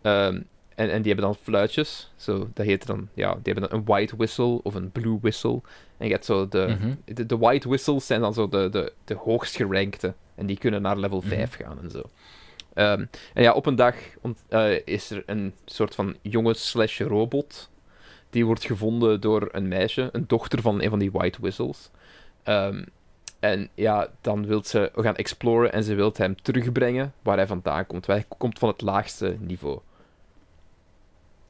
ehm, 0.02 0.40
en, 0.74 0.90
en 0.90 1.02
die 1.02 1.12
hebben 1.12 1.24
dan 1.32 1.34
fluitjes. 1.42 2.12
Zo, 2.16 2.48
dat 2.54 2.66
heet 2.66 2.86
dan, 2.86 3.08
ja, 3.14 3.32
die 3.32 3.52
hebben 3.52 3.68
dan 3.70 3.78
een 3.78 3.84
white 3.84 4.16
whistle 4.16 4.60
of 4.62 4.74
een 4.74 4.90
blue 4.90 5.18
whistle. 5.20 5.60
En 5.96 6.06
je 6.06 6.12
hebt 6.12 6.24
zo 6.24 6.48
de, 6.48 6.76
mhm. 6.78 6.94
de, 7.04 7.26
de 7.26 7.38
white 7.38 7.68
whistles 7.68 8.06
zijn 8.06 8.20
dan 8.20 8.34
zo 8.34 8.48
de, 8.48 8.68
de, 8.68 8.92
de 9.04 9.14
hoogst 9.14 9.56
gerankte. 9.56 10.14
En 10.34 10.46
die 10.46 10.58
kunnen 10.58 10.82
naar 10.82 10.96
level 10.98 11.18
Mhm. 11.18 11.28
5 11.28 11.56
gaan 11.56 11.78
en 11.82 11.90
zo. 11.90 12.02
Ehm, 12.74 13.04
en 13.34 13.42
ja, 13.42 13.52
op 13.52 13.66
een 13.66 13.74
dag 13.74 13.94
eh, 14.48 14.86
is 14.86 15.10
er 15.10 15.22
een 15.26 15.54
soort 15.64 15.94
van 15.94 16.16
jongen 16.22 16.54
slash 16.54 17.00
robot. 17.00 17.70
Die 18.30 18.46
wordt 18.46 18.64
gevonden 18.64 19.20
door 19.20 19.48
een 19.52 19.68
meisje, 19.68 20.08
een 20.12 20.24
dochter 20.26 20.60
van 20.60 20.82
een 20.82 20.90
van 20.90 20.98
die 20.98 21.10
white 21.12 21.40
whistles. 21.40 21.90
Ehm, 22.42 22.84
en 23.40 23.68
ja, 23.74 24.08
dan 24.20 24.46
wil 24.46 24.64
ze 24.64 24.90
gaan 24.94 25.16
exploren 25.16 25.72
en 25.72 25.84
ze 25.84 25.94
wil 25.94 26.12
hem 26.16 26.42
terugbrengen 26.42 27.12
waar 27.22 27.36
hij 27.36 27.46
vandaan 27.46 27.86
komt. 27.86 28.06
Hij 28.06 28.24
komt 28.38 28.58
van 28.58 28.68
het 28.68 28.80
laagste 28.80 29.36
niveau. 29.38 29.78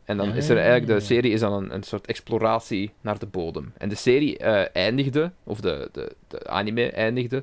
En 0.04 0.16
dan 0.16 0.32
is 0.34 0.48
er 0.48 0.56
eigenlijk, 0.56 0.86
de 0.86 0.94
Ah. 0.94 1.00
serie 1.00 1.32
is 1.32 1.40
dan 1.40 1.52
een, 1.52 1.74
een 1.74 1.82
soort 1.82 2.06
exploratie 2.06 2.92
naar 3.00 3.18
de 3.18 3.26
bodem. 3.26 3.72
En 3.78 3.88
de 3.88 3.94
serie 3.94 4.38
eh, 4.38 4.64
eindigde, 4.72 5.30
of 5.44 5.60
de, 5.60 5.88
de, 5.92 6.14
de 6.28 6.46
anime 6.46 6.90
eindigde, 6.90 7.42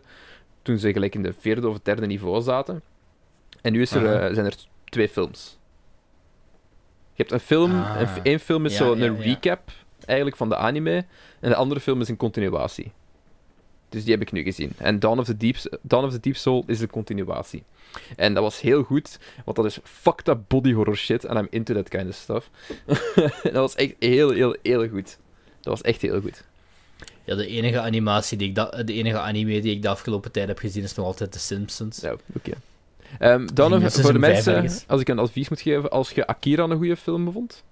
toen 0.62 0.78
ze 0.78 0.94
gelijk 0.94 1.16
in 1.16 1.24
de 1.24 1.34
vierde 1.40 1.70
of 1.70 1.80
derde 1.80 2.06
niveau 2.06 2.42
zaten. 2.42 2.82
En 3.62 3.72
nu 3.74 3.82
is 3.82 3.92
er, 3.92 4.16
eh, 4.16 4.34
zijn 4.34 4.46
er 4.46 4.56
twee 4.86 5.10
films. 5.10 5.58
Je 7.14 7.26
hebt 7.26 7.32
een 7.32 7.40
film, 7.40 7.72
Ah. 7.72 7.96
een, 8.00 8.24
één 8.24 8.40
film 8.40 8.66
is 8.66 8.72
Ja, 8.72 8.78
zo 8.78 8.96
ja, 8.96 9.06
een 9.06 9.16
ja. 9.18 9.22
recap 9.24 9.72
eigenlijk 10.06 10.38
van 10.38 10.50
de 10.50 10.56
anime, 10.56 11.06
en 11.40 11.50
de 11.50 11.56
andere 11.56 11.80
film 11.82 12.02
is 12.02 12.10
een 12.10 12.18
continuatie. 12.18 12.92
Dus 13.90 14.04
die 14.04 14.12
heb 14.14 14.22
ik 14.22 14.32
nu 14.32 14.44
gezien. 14.44 14.72
En 14.78 15.00
Dawn 15.00 15.20
of 15.20 15.26
the 15.26 15.38
Deep, 15.38 15.56
Dawn 15.82 16.06
of 16.06 16.12
the 16.12 16.20
Deep 16.20 16.36
Soul 16.36 16.64
is 16.68 16.80
de 16.80 16.88
continuatie. 16.88 17.64
En 18.16 18.34
dat 18.34 18.44
was 18.44 18.62
heel 18.62 18.84
goed, 18.84 19.20
want 19.46 19.58
dat 19.58 19.66
is 19.66 19.80
fucked 19.84 20.28
up 20.28 20.40
body 20.48 20.74
horror 20.74 20.96
shit. 20.98 21.26
En 21.26 21.38
I'm 21.38 21.48
into 21.50 21.74
that 21.74 21.90
kind 21.90 22.08
of 22.10 22.16
stuff. 22.16 22.50
dat 23.44 23.54
was 23.54 23.76
echt 23.76 23.94
heel, 24.00 24.30
heel, 24.32 24.56
heel 24.64 24.88
goed. 24.90 25.18
Dat 25.62 25.74
was 25.74 25.82
echt 25.82 26.02
heel 26.02 26.22
goed. 26.22 26.44
Ja, 27.24 27.36
de 27.36 27.48
enige 27.48 27.80
animatie 27.80 28.38
die 28.38 28.50
ik 28.50 28.56
de 28.56 28.94
enige 28.94 29.20
anime 29.20 29.62
die 29.62 29.76
ik 29.76 29.82
de 29.82 29.90
afgelopen 29.90 30.32
tijd 30.32 30.48
heb 30.48 30.60
gezien 30.60 30.84
is 30.84 30.96
nog 30.96 31.06
altijd 31.06 31.32
The 31.32 31.40
Simpsons. 31.40 32.00
Ja, 32.02 32.16
oké. 32.36 32.52
Ehm, 33.20 33.48
dan 33.54 33.70
nog, 33.82 33.92
voor 33.94 34.14
de 34.14 34.20
mensen, 34.20 34.70
als 34.88 35.02
ik 35.02 35.08
een 35.10 35.20
advies 35.20 35.50
moet 35.50 35.62
geven, 35.62 35.90
als 35.90 36.12
je 36.12 36.28
Akira 36.28 36.64
een 36.64 36.78
goede 36.78 36.98
film 36.98 37.32
vond. 37.32 37.64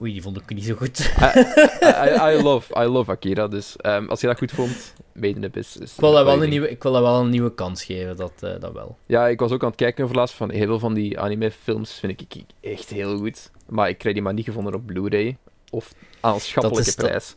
Oei, 0.00 0.12
die 0.12 0.22
vond 0.22 0.36
ik 0.36 0.54
niet 0.54 0.64
zo 0.64 0.74
goed. 0.74 0.98
I, 0.98 1.38
I, 1.82 2.36
I 2.38 2.42
love, 2.42 2.74
I 2.82 2.86
love 2.86 3.10
Akira, 3.10 3.48
dus 3.48 3.76
ehm, 3.76 4.06
als 4.08 4.20
je 4.20 4.26
dat 4.26 4.38
goed 4.38 4.50
vond, 4.50 4.94
made 5.12 5.34
in 5.40 5.50
the 5.50 5.58
is, 5.58 5.76
is 5.76 5.92
Ik 5.94 6.00
wil 6.00 6.12
dat 6.12 6.24
wel 6.24 6.42
een 6.42 6.48
nieuwe, 6.48 6.70
ik 6.70 6.82
wil 6.82 6.92
dat 6.92 7.02
wel 7.02 7.20
een 7.20 7.28
nieuwe 7.30 7.54
kans 7.54 7.84
geven, 7.84 8.16
dat, 8.16 8.32
eh, 8.40 8.60
dat 8.60 8.72
wel. 8.72 8.96
Ja, 9.06 9.28
ik 9.28 9.40
was 9.40 9.52
ook 9.52 9.62
aan 9.62 9.68
het 9.68 9.76
kijken 9.76 10.10
laatst 10.12 10.34
van 10.34 10.50
heel 10.50 10.66
veel 10.66 10.78
van 10.78 10.94
die 10.94 11.20
anime-films 11.20 11.92
vind 11.92 12.20
ik 12.20 12.42
echt 12.60 12.90
heel 12.90 13.18
goed. 13.18 13.50
Maar 13.68 13.88
ik 13.88 13.98
krijg 13.98 14.14
die 14.14 14.24
maar 14.24 14.34
niet 14.34 14.44
gevonden 14.44 14.74
op 14.74 14.86
Blu-ray 14.86 15.36
of 15.70 15.92
aan 16.20 16.34
een 16.34 16.40
schappelijke 16.40 16.78
Dat 16.78 16.88
is 16.88 16.96
dat- 16.96 17.06
prijs. 17.06 17.36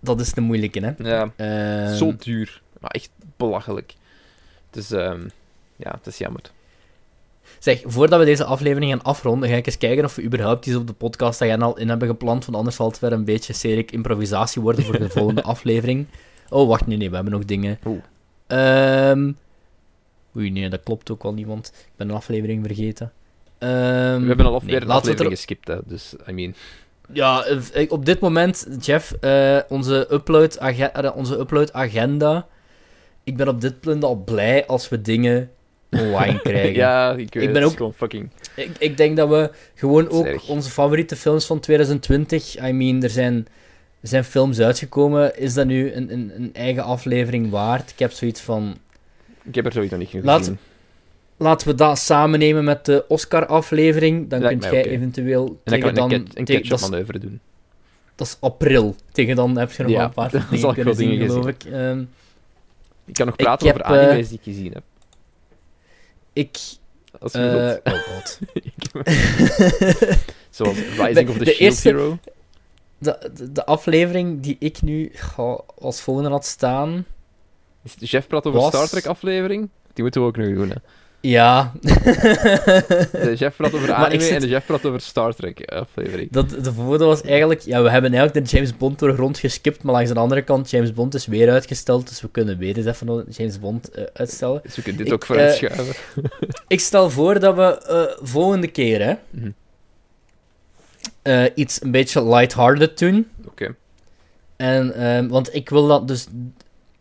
Dat 0.00 0.20
is 0.20 0.32
de 0.32 0.40
moeilijke, 0.40 0.80
hè. 0.80 1.08
Ja, 1.10 1.32
Ehm, 1.36 1.94
zo 1.96 2.16
duur. 2.16 2.62
Maar 2.80 2.90
echt 2.90 3.10
belachelijk. 3.36 3.94
Dus 4.70 4.90
ehm, 4.90 5.28
ja, 5.76 5.90
het 5.90 6.06
is 6.06 6.18
jammer. 6.18 6.40
Zeg, 7.58 7.82
voordat 7.84 8.18
we 8.18 8.24
deze 8.24 8.44
aflevering 8.44 8.90
gaan 8.90 9.02
afronden, 9.02 9.48
ga 9.48 9.54
ik 9.54 9.66
eens 9.66 9.78
kijken 9.78 10.04
of 10.04 10.14
we 10.14 10.22
überhaupt 10.22 10.66
iets 10.66 10.76
op 10.76 10.86
de 10.86 10.92
podcast 10.92 11.42
agenda 11.42 11.64
al 11.64 11.78
in 11.78 11.88
hebben 11.88 12.08
gepland, 12.08 12.44
want 12.44 12.56
anders 12.56 12.76
zal 12.76 12.88
het 12.88 12.98
weer 12.98 13.12
een 13.12 13.24
beetje 13.24 13.52
serik 13.52 13.92
improvisatie 13.92 14.62
worden 14.62 14.84
voor 14.84 14.98
de 14.98 15.08
volgende 15.18 15.42
aflevering. 15.42 16.06
Oh, 16.48 16.68
wacht, 16.68 16.86
nee, 16.86 16.96
nee, 16.96 17.08
we 17.08 17.14
hebben 17.14 17.32
nog 17.32 17.44
dingen. 17.44 17.78
Oeh. 17.86 18.02
Ehm, 18.46 19.32
Oei, 20.36 20.50
nee, 20.50 20.68
dat 20.68 20.82
klopt 20.82 21.10
ook 21.10 21.22
wel 21.22 21.32
niet, 21.34 21.46
want 21.46 21.72
ik 21.76 21.92
ben 21.96 22.08
een 22.08 22.14
aflevering 22.14 22.64
vergeten. 22.66 23.12
Ehm, 23.58 23.70
We 24.20 24.26
hebben 24.26 24.46
al 24.46 24.62
nee, 24.64 24.76
een 24.80 24.90
aflevering 24.90 25.30
er- 25.30 25.36
geskipt, 25.36 25.68
hè, 25.68 25.78
dus 25.84 26.14
I 26.28 26.32
mean... 26.32 26.54
Ja, 27.12 27.44
eh, 27.44 27.90
op 27.90 28.04
dit 28.06 28.20
moment, 28.20 28.66
Jeff, 28.80 29.12
eh, 29.12 29.58
onze, 29.68 30.06
upload 30.10 30.54
eh, 30.54 31.16
onze 31.16 31.38
upload 31.38 31.72
agenda. 31.72 32.46
Ik 33.24 33.36
ben 33.36 33.48
op 33.48 33.60
dit 33.60 33.80
punt 33.80 34.04
al 34.04 34.16
blij 34.16 34.66
als 34.66 34.88
we 34.88 35.00
dingen 35.00 35.50
online 36.00 36.40
krijgen. 36.50 36.74
ja, 36.74 37.10
ik 37.12 37.34
weet 37.34 37.42
Ik 37.42 37.52
ben 37.52 37.62
het 37.62 37.70
ook- 37.70 37.76
gewoon 37.76 37.94
fucking... 37.94 38.30
Ik, 38.56 38.70
ik 38.78 38.96
denk 38.96 39.16
dat 39.16 39.28
we 39.28 39.50
gewoon 39.74 40.08
ook 40.08 40.48
onze 40.48 40.70
favoriete 40.70 41.16
films 41.16 41.46
van 41.46 41.60
2020. 41.60 42.58
I 42.66 42.72
mean, 42.72 43.02
er 43.02 43.10
zijn, 43.10 43.46
er 44.00 44.08
zijn 44.08 44.24
films 44.24 44.60
uitgekomen. 44.60 45.38
Is 45.38 45.54
dat 45.54 45.66
nu 45.66 45.92
een, 45.92 46.12
een, 46.12 46.32
een 46.36 46.50
eigen 46.54 46.82
aflevering 46.84 47.50
waard? 47.50 47.90
Ik 47.90 47.98
heb 47.98 48.12
zoiets 48.12 48.40
van. 48.40 48.76
Ik 49.42 49.54
heb 49.54 49.66
er 49.66 49.72
sowieso 49.72 49.96
niet 49.96 50.08
genoeg 50.08 50.24
Laat- 50.24 50.38
gezien. 50.38 50.58
Laten 51.36 51.68
we 51.68 51.74
dat 51.74 51.98
samen 51.98 52.38
nemen 52.38 52.64
met 52.64 52.84
de 52.84 53.04
Oscar-aflevering. 53.08 54.28
Dan 54.30 54.40
kunt 54.40 54.64
jij 54.64 54.84
eventueel. 54.86 55.46
En 55.46 55.56
dan 55.64 55.80
tegen 55.80 55.94
dan, 55.94 56.12
een, 56.12 56.24
cat- 56.24 56.36
een 56.38 56.44
catch-up-manoeuvre 56.44 57.18
doen. 57.18 57.40
dat 58.14 58.26
is 58.26 58.36
april. 58.40 58.94
Tegen 59.12 59.36
dan 59.36 59.58
heb 59.58 59.72
je 59.72 59.82
nog 59.82 59.92
Ja, 59.92 59.96
wel 59.96 60.06
een 60.06 60.12
paar 60.12 60.30
dingen 60.50 60.74
kunnen 60.74 60.94
zien, 60.94 61.18
geloof 61.20 61.46
ik. 61.46 61.64
Ehm, 61.64 62.00
Ik 63.04 63.14
kan 63.14 63.26
nog 63.26 63.36
praten 63.36 63.66
heb, 63.66 63.76
over 63.76 63.86
anime's 63.98 64.22
eh, 64.24 64.28
die 64.28 64.38
ik 64.38 64.44
gezien 64.44 64.72
heb. 64.72 64.82
Ik. 66.34 66.58
Als 67.20 67.32
je 67.32 67.38
eh, 67.38 67.52
wilt. 67.54 67.80
oh 67.84 68.02
god. 68.14 68.38
Zoals 70.50 70.76
Rising 70.78 71.28
of 71.28 71.36
the, 71.36 71.44
de 71.44 71.50
Shield 71.50 71.58
eerste- 71.60 71.88
Hero. 71.88 72.18
De, 72.98 73.30
de, 73.34 73.52
de 73.52 73.64
aflevering 73.66 74.40
die 74.40 74.56
ik 74.58 74.82
nu 74.82 75.12
als 75.78 76.00
volgende 76.00 76.30
had 76.30 76.46
staan. 76.46 77.06
Is 77.82 77.94
de 77.94 78.06
Jeff 78.06 78.26
praat 78.26 78.46
over 78.46 78.60
Was- 78.60 78.68
Star 78.68 78.88
Trek 78.88 79.06
aflevering? 79.06 79.68
Die 79.92 80.02
moeten 80.02 80.20
we 80.20 80.26
ook 80.26 80.36
nog 80.36 80.46
doen, 80.46 80.68
hè. 80.70 80.76
Ja. 81.26 81.72
De 81.82 83.34
Jeff 83.36 83.56
praat 83.56 83.74
over 83.74 83.92
anime 84.04 84.22
zit- 84.22 84.30
en 84.32 84.40
de 84.40 84.48
Jeff 84.48 84.66
praat 84.66 84.84
over 84.86 85.00
Star 85.00 85.34
Trek 85.34 85.64
aflevering. 85.64 86.28
Dat, 86.30 86.50
de 86.50 86.72
voordeel 86.72 87.06
was 87.06 87.22
eigenlijk... 87.22 87.60
Ja, 87.60 87.82
we 87.82 87.90
hebben 87.90 88.12
eigenlijk 88.14 88.46
de 88.46 88.56
James 88.56 88.76
Bond 88.76 88.98
door 88.98 89.08
de 89.08 89.14
grond 89.14 89.38
geskipt, 89.38 89.82
maar 89.82 89.94
langs 89.94 90.10
de 90.12 90.18
andere 90.18 90.42
kant, 90.42 90.70
James 90.70 90.92
Bond 90.92 91.14
is 91.14 91.26
weer 91.26 91.50
uitgesteld, 91.50 92.08
dus 92.08 92.20
we 92.20 92.28
kunnen 92.30 92.58
weer 92.58 92.76
eens 92.76 92.86
even 92.86 93.06
nog 93.06 93.22
James 93.30 93.60
Bond 93.60 93.90
eh, 93.90 94.04
uitstellen. 94.12 94.60
Dus 94.62 94.76
we 94.76 94.82
kunnen 94.82 94.98
dit 95.04 95.06
Ik, 95.06 95.12
ook 95.14 95.24
vooruit 95.26 95.50
eh, 95.62 95.70
schuiven. 95.70 95.94
Ik 96.68 96.80
stel 96.80 97.10
voor 97.10 97.40
dat 97.40 97.54
we 97.56 97.62
eh, 97.86 98.26
volgende 98.26 98.68
keer 98.68 99.02
hè, 99.04 99.14
Mhm. 99.30 99.50
eh, 101.22 101.44
iets 101.54 101.82
een 101.82 101.90
beetje 101.90 102.28
lighthearted 102.28 102.98
doen. 102.98 103.28
Oké. 103.46 103.74
En, 104.56 104.94
ehm, 104.94 105.28
want 105.28 105.54
ik 105.54 105.68
wil 105.70 105.86
dat 105.86 106.08
dus... 106.08 106.26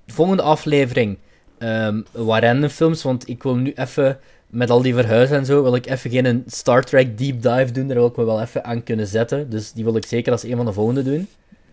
Volgende 0.07 0.41
aflevering 0.43 1.17
ehm 1.63 2.01
wat 2.11 2.43
random 2.43 2.69
films, 2.69 3.03
want 3.03 3.29
ik 3.29 3.43
wil 3.43 3.55
nu 3.55 3.71
even... 3.75 4.19
Met 4.47 4.69
al 4.69 4.81
die 4.81 4.93
verhuizen 4.93 5.37
en 5.37 5.45
zo, 5.45 5.63
wil 5.63 5.75
ik 5.75 5.85
even 5.85 6.09
geen 6.09 6.43
Star 6.47 6.83
Trek 6.83 7.17
deep 7.17 7.41
dive 7.41 7.71
doen. 7.71 7.87
Daar 7.87 7.97
wil 7.97 8.07
ik 8.07 8.15
me 8.15 8.23
wel 8.23 8.41
even 8.41 8.63
aan 8.63 8.83
kunnen 8.83 9.07
zetten. 9.07 9.49
Dus 9.49 9.71
die 9.71 9.83
wil 9.83 9.95
ik 9.95 10.05
zeker 10.05 10.31
als 10.31 10.43
een 10.43 10.55
van 10.55 10.65
de 10.65 10.73
volgende 10.73 11.03
doen. 11.03 11.27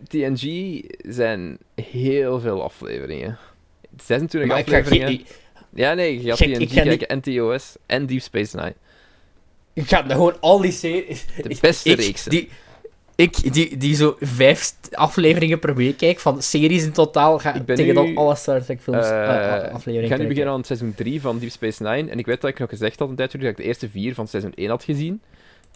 TNG 0.08 0.82
zijn 1.08 1.58
heel 1.74 2.40
veel 2.40 2.62
afleveringen. 2.62 3.38
26 4.02 4.50
Maar 4.50 4.58
ik 4.58 4.68
ga 4.68 4.78
afleveringen. 4.78 5.26
Ja, 5.74 5.94
nee, 5.94 6.22
je 6.22 6.28
gaat 6.28 6.38
Gek, 6.38 6.54
TNG 6.54 6.60
ik 6.60 6.72
ga 6.72 6.82
kijken 6.82 7.08
en 7.08 7.20
TOS 7.20 7.76
en 7.86 8.06
Deep 8.06 8.20
Space 8.20 8.56
Nine. 8.56 8.74
Ik 9.72 9.88
ga 9.88 10.02
gewoon 10.02 10.36
al 10.40 10.60
die 10.60 10.72
series... 10.72 11.24
De 11.42 11.56
beste. 11.60 12.28
Die, 12.28 12.48
ik, 13.20 13.52
die, 13.52 13.76
die 13.76 13.94
zo 13.94 14.16
vijf 14.20 14.74
afleveringen 14.92 15.58
per 15.58 15.74
week 15.74 15.96
kijk, 15.96 16.18
van 16.20 16.42
series 16.42 16.84
in 16.84 16.92
totaal, 16.92 17.38
ga 17.38 17.54
Ik 17.54 17.66
tegen 17.66 17.94
dan 17.94 18.16
alle 18.16 18.34
Star 18.34 18.64
Trek 18.64 18.80
films, 18.80 19.06
Eh, 19.06 19.56
eh, 19.56 19.64
ik 19.64 19.72
afleveringen 19.72 20.16
ga 20.16 20.22
nu 20.22 20.28
beginnen 20.28 20.54
aan 20.54 20.64
seizoen 20.64 20.94
3 20.94 21.20
van 21.20 21.38
Deep 21.38 21.50
Space 21.50 21.82
Nine. 21.82 22.10
En 22.10 22.18
ik 22.18 22.26
weet 22.26 22.40
dat 22.40 22.50
ik 22.50 22.58
nog 22.58 22.68
gezegd 22.68 22.98
had 22.98 23.08
een 23.08 23.14
tijdje 23.16 23.38
terug 23.38 23.50
dat 23.54 23.58
ik 23.60 23.64
de 23.64 23.70
eerste 23.72 23.90
vier 23.90 24.14
van 24.14 24.28
seizoen 24.28 24.52
1 24.54 24.68
had 24.70 24.84
gezien. 24.84 25.22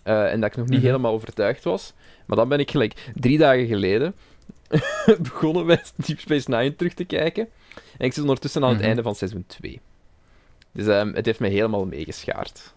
Eh, 0.02 0.32
en 0.32 0.40
dat 0.40 0.50
ik 0.50 0.56
nog 0.56 0.66
niet 0.68 0.78
Mhm. 0.78 0.86
helemaal 0.86 1.12
overtuigd 1.12 1.64
was. 1.64 1.92
Maar 2.26 2.36
dan 2.36 2.48
ben 2.48 2.58
ik 2.58 2.70
gelijk 2.70 3.10
drie 3.14 3.38
dagen 3.38 3.66
geleden 3.66 4.14
begonnen 5.32 5.66
met 5.66 5.92
Deep 5.96 6.20
Space 6.20 6.50
Nine 6.50 6.76
terug 6.76 6.94
te 6.94 7.04
kijken. 7.04 7.48
En 7.98 8.06
ik 8.06 8.12
zit 8.12 8.22
ondertussen 8.22 8.62
aan 8.62 8.68
het 8.68 8.78
Mhm. 8.78 8.86
einde 8.86 9.02
van 9.02 9.14
seizoen 9.14 9.44
2. 9.46 9.80
Dus 10.72 10.86
ehm, 10.86 11.12
het 11.14 11.26
heeft 11.26 11.40
me 11.40 11.48
helemaal 11.48 11.84
meegeschaard. 11.86 12.72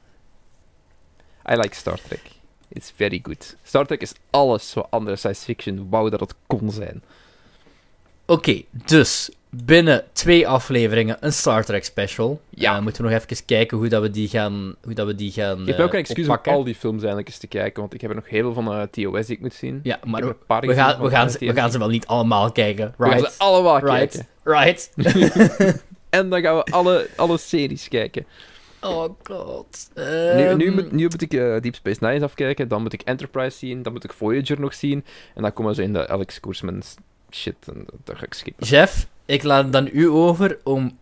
I 1.51 1.55
like 1.55 1.75
Star 1.75 1.99
Trek. 2.07 2.21
It's 2.69 2.91
very 2.95 3.19
good. 3.23 3.55
Star 3.63 3.85
Trek 3.85 4.01
is 4.01 4.13
alles 4.29 4.73
wat 4.73 4.87
andere 4.89 5.15
science 5.15 5.43
fiction 5.43 5.87
wou 5.89 6.09
dat 6.09 6.19
het 6.19 6.33
kon 6.47 6.71
zijn. 6.71 7.01
Oké, 8.25 8.61
dus 8.71 9.29
binnen 9.49 10.03
twee 10.13 10.47
afleveringen 10.47 11.17
een 11.19 11.33
Star 11.33 11.65
Trek 11.65 11.83
special. 11.85 12.41
Ja. 12.49 12.75
Eh, 12.75 12.81
moeten 12.81 13.03
we 13.03 13.09
nog 13.11 13.21
even 13.21 13.45
kijken 13.45 13.77
hoe 13.77 13.87
dat 13.87 14.01
we 14.01 14.09
die 14.09 14.27
gaan, 14.29 14.75
hoe 14.83 14.93
dat 14.93 15.07
we 15.07 15.15
die 15.15 15.31
gaan 15.31 15.57
Geef 15.57 15.65
mij 15.65 15.85
ook 15.85 15.91
eh, 15.93 15.93
een 15.93 15.99
excuus 16.05 16.25
oppakken. 16.27 16.51
om 16.51 16.57
al 16.57 16.63
die 16.63 16.75
films 16.75 16.97
eigenlijk 16.97 17.27
eens 17.27 17.37
te 17.37 17.47
kijken, 17.47 17.81
want 17.81 17.93
ik 17.93 18.01
heb 18.01 18.09
er 18.09 18.15
nog 18.15 18.29
heel 18.29 18.53
veel 18.53 18.63
van 18.63 18.73
eh, 18.73 18.81
TOS 18.81 19.25
die 19.25 19.35
ik 19.35 19.41
moet 19.41 19.53
zien. 19.53 19.79
Ja, 19.83 19.99
maar 20.03 20.19
Ik 20.19 20.25
we, 20.25 20.35
heb 20.57 20.67
gaan, 20.77 21.01
we, 21.01 21.09
gaan 21.09 21.27
eh, 21.27 21.33
ze, 21.33 21.39
we 21.39 21.53
gaan 21.53 21.71
ze 21.71 21.77
wel 21.79 21.89
niet 21.89 22.07
allemaal 22.07 22.51
kijken, 22.51 22.93
We 22.97 23.05
gaan 23.05 23.13
right? 23.17 23.31
ze 23.33 23.39
allemaal 23.39 23.79
Right. 23.79 24.11
kijken. 24.11 24.27
Right. 24.43 24.91
En 26.09 26.29
dan 26.29 26.41
gaan 26.41 26.55
we 26.55 26.63
alle, 26.63 27.09
alle 27.15 27.37
series 27.37 27.87
kijken. 27.87 28.25
Oh 28.87 29.15
god. 29.23 29.89
Nu, 29.95 30.01
Ehm, 30.03 30.57
nu, 30.57 30.71
moet, 30.73 30.91
nu 30.91 31.03
moet 31.03 31.21
ik 31.21 31.33
eh, 31.33 31.61
Deep 31.61 31.75
Space 31.75 32.05
Nine 32.05 32.23
afkijken, 32.25 32.67
dan 32.67 32.81
moet 32.81 32.93
ik 32.93 33.01
Enterprise 33.01 33.57
zien, 33.57 33.83
dan 33.83 33.93
moet 33.93 34.03
ik 34.03 34.13
Voyager 34.13 34.59
nog 34.59 34.73
zien. 34.73 35.05
En 35.35 35.41
dan 35.41 35.53
komen 35.53 35.75
ze 35.75 35.83
in 35.83 35.93
de 35.93 36.07
Alex 36.07 36.39
Koersman 36.39 36.81
shit 37.31 37.55
en 37.73 37.85
dat 38.03 38.17
ga 38.17 38.25
ik 38.25 38.33
skippen. 38.33 38.67
Jeff, 38.67 39.07
ik 39.25 39.43
laat 39.43 39.71
dan 39.71 39.89
u 39.93 40.09
over 40.09 40.59
om 40.63 40.97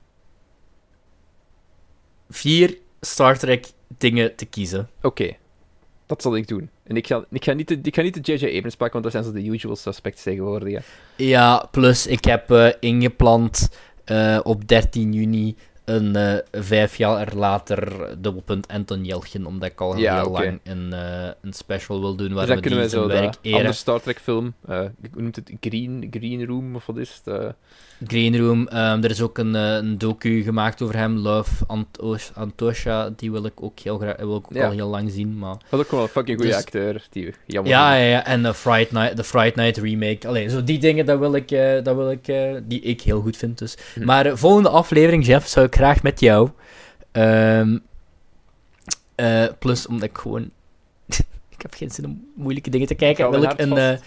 vier 2.29 2.77
Star 3.01 3.37
Trek 3.37 3.65
dingen 3.97 4.35
te 4.35 4.45
kiezen. 4.45 4.89
Oké, 5.01 5.35
dat 6.05 6.21
zal 6.21 6.35
ik 6.35 6.47
doen. 6.47 6.69
En 6.83 6.95
ik 6.95 7.07
ga, 7.07 7.25
ik 7.31 7.43
ga 7.43 7.53
niet 7.53 7.67
de 7.67 7.79
ik 7.83 7.95
ga 7.95 8.01
niet 8.01 8.25
de 8.25 8.33
J.J. 8.33 8.45
Abrams 8.45 8.75
pakken, 8.75 9.01
want 9.01 9.03
dat 9.03 9.11
zijn 9.11 9.23
zo 9.23 9.41
de 9.41 9.53
usual 9.53 9.75
suspects 9.75 10.23
tegenwoordig. 10.23 10.73
hè. 10.73 10.79
Ja, 11.23 11.67
plus 11.71 12.07
ik 12.07 12.25
heb 12.25 12.51
eh, 12.51 12.67
ingepland 12.79 13.69
eh, 14.05 14.39
op 14.43 14.67
13 14.67 15.13
juni 15.13 15.55
een 15.85 16.15
eh, 16.15 16.33
vijf 16.51 16.95
jaar 16.97 17.31
later 17.35 18.07
dubbelpunt 18.21 18.67
Anton 18.67 19.03
Yelchin, 19.05 19.45
omdat 19.45 19.69
ik 19.69 19.81
al 19.81 19.97
Ja, 19.97 20.21
heel 20.21 20.31
lang 20.31 20.59
een, 20.63 20.93
eh, 20.93 21.29
een 21.41 21.53
special 21.53 21.99
wil 22.01 22.15
doen 22.15 22.33
waar 22.33 22.45
Dus 22.45 22.55
we 22.55 22.61
die 22.61 22.89
zijn 22.89 23.07
werk 23.07 23.35
eren. 23.41 23.57
andere 23.57 23.73
Star 23.75 24.01
Trek 24.01 24.19
film, 24.19 24.53
eh, 24.67 24.79
hoe 25.13 25.21
noemt 25.21 25.35
het, 25.35 25.51
Green, 25.59 26.07
Green 26.11 26.45
Room 26.45 26.75
of 26.75 26.85
wat 26.85 26.97
is 26.97 27.21
het? 27.23 27.35
eh, 27.35 27.47
Green 28.07 28.37
Room, 28.37 28.67
ehm, 28.67 29.03
er 29.03 29.09
is 29.09 29.21
ook 29.21 29.37
een, 29.37 29.55
eh, 29.55 29.75
een 29.75 29.97
docu 29.97 30.43
gemaakt 30.43 30.81
over 30.81 30.95
hem, 30.97 31.17
Love 31.17 31.65
Antos- 31.67 32.31
Antosha, 32.33 33.09
die 33.15 33.31
wil 33.31 33.45
ik 33.45 33.63
ook 33.63 33.79
heel 33.79 33.97
graag, 33.97 34.15
wil 34.17 34.35
ik 34.37 34.45
ook 34.45 34.53
Ja. 34.53 34.65
al 34.65 34.71
heel 34.71 34.87
lang 34.87 35.11
zien, 35.11 35.37
maar... 35.37 35.55
dat 35.69 35.79
is 35.79 35.85
ook 35.85 35.91
wel 35.91 36.01
een 36.01 36.07
fucking 36.07 36.37
goede 36.37 36.51
Dus- 36.51 36.61
acteur. 36.61 37.07
Die, 37.09 37.33
jammer 37.45 37.71
Ja, 37.71 37.95
ja, 37.95 38.05
ja, 38.09 38.25
en 38.25 38.43
de 38.43 38.53
Fright 38.53 38.91
Night, 38.91 39.17
de 39.17 39.23
Fright 39.23 39.55
Night 39.55 39.77
remake. 39.77 40.27
Alleen, 40.27 40.49
zo 40.49 40.63
die 40.63 40.79
dingen, 40.79 41.05
dat 41.05 41.19
wil 41.19 41.35
ik, 41.35 41.51
eh, 41.51 41.83
dat 41.83 41.95
wil 41.95 42.11
ik, 42.11 42.27
eh, 42.27 42.55
die 42.63 42.79
ik 42.81 43.01
heel 43.01 43.21
goed 43.21 43.37
vind. 43.37 43.57
Dus. 43.57 43.77
Hm. 43.93 44.05
Maar 44.05 44.23
de 44.23 44.37
volgende 44.37 44.69
aflevering, 44.69 45.25
Jeff, 45.25 45.47
zou 45.47 45.65
ik 45.65 45.74
graag 45.75 46.03
met 46.03 46.19
jou. 46.19 46.49
Ehm, 47.11 47.77
eh, 49.15 49.45
plus, 49.59 49.87
omdat 49.87 50.09
ik 50.09 50.17
gewoon. 50.17 50.51
ik 51.55 51.61
heb 51.61 51.73
geen 51.73 51.91
zin 51.91 52.05
om 52.05 52.27
moeilijke 52.35 52.69
dingen 52.69 52.87
te 52.87 52.95
kijken. 52.95 53.31
Wil 53.31 53.43
ik 53.43 53.59
een 53.59 53.77
eh, 53.77 53.97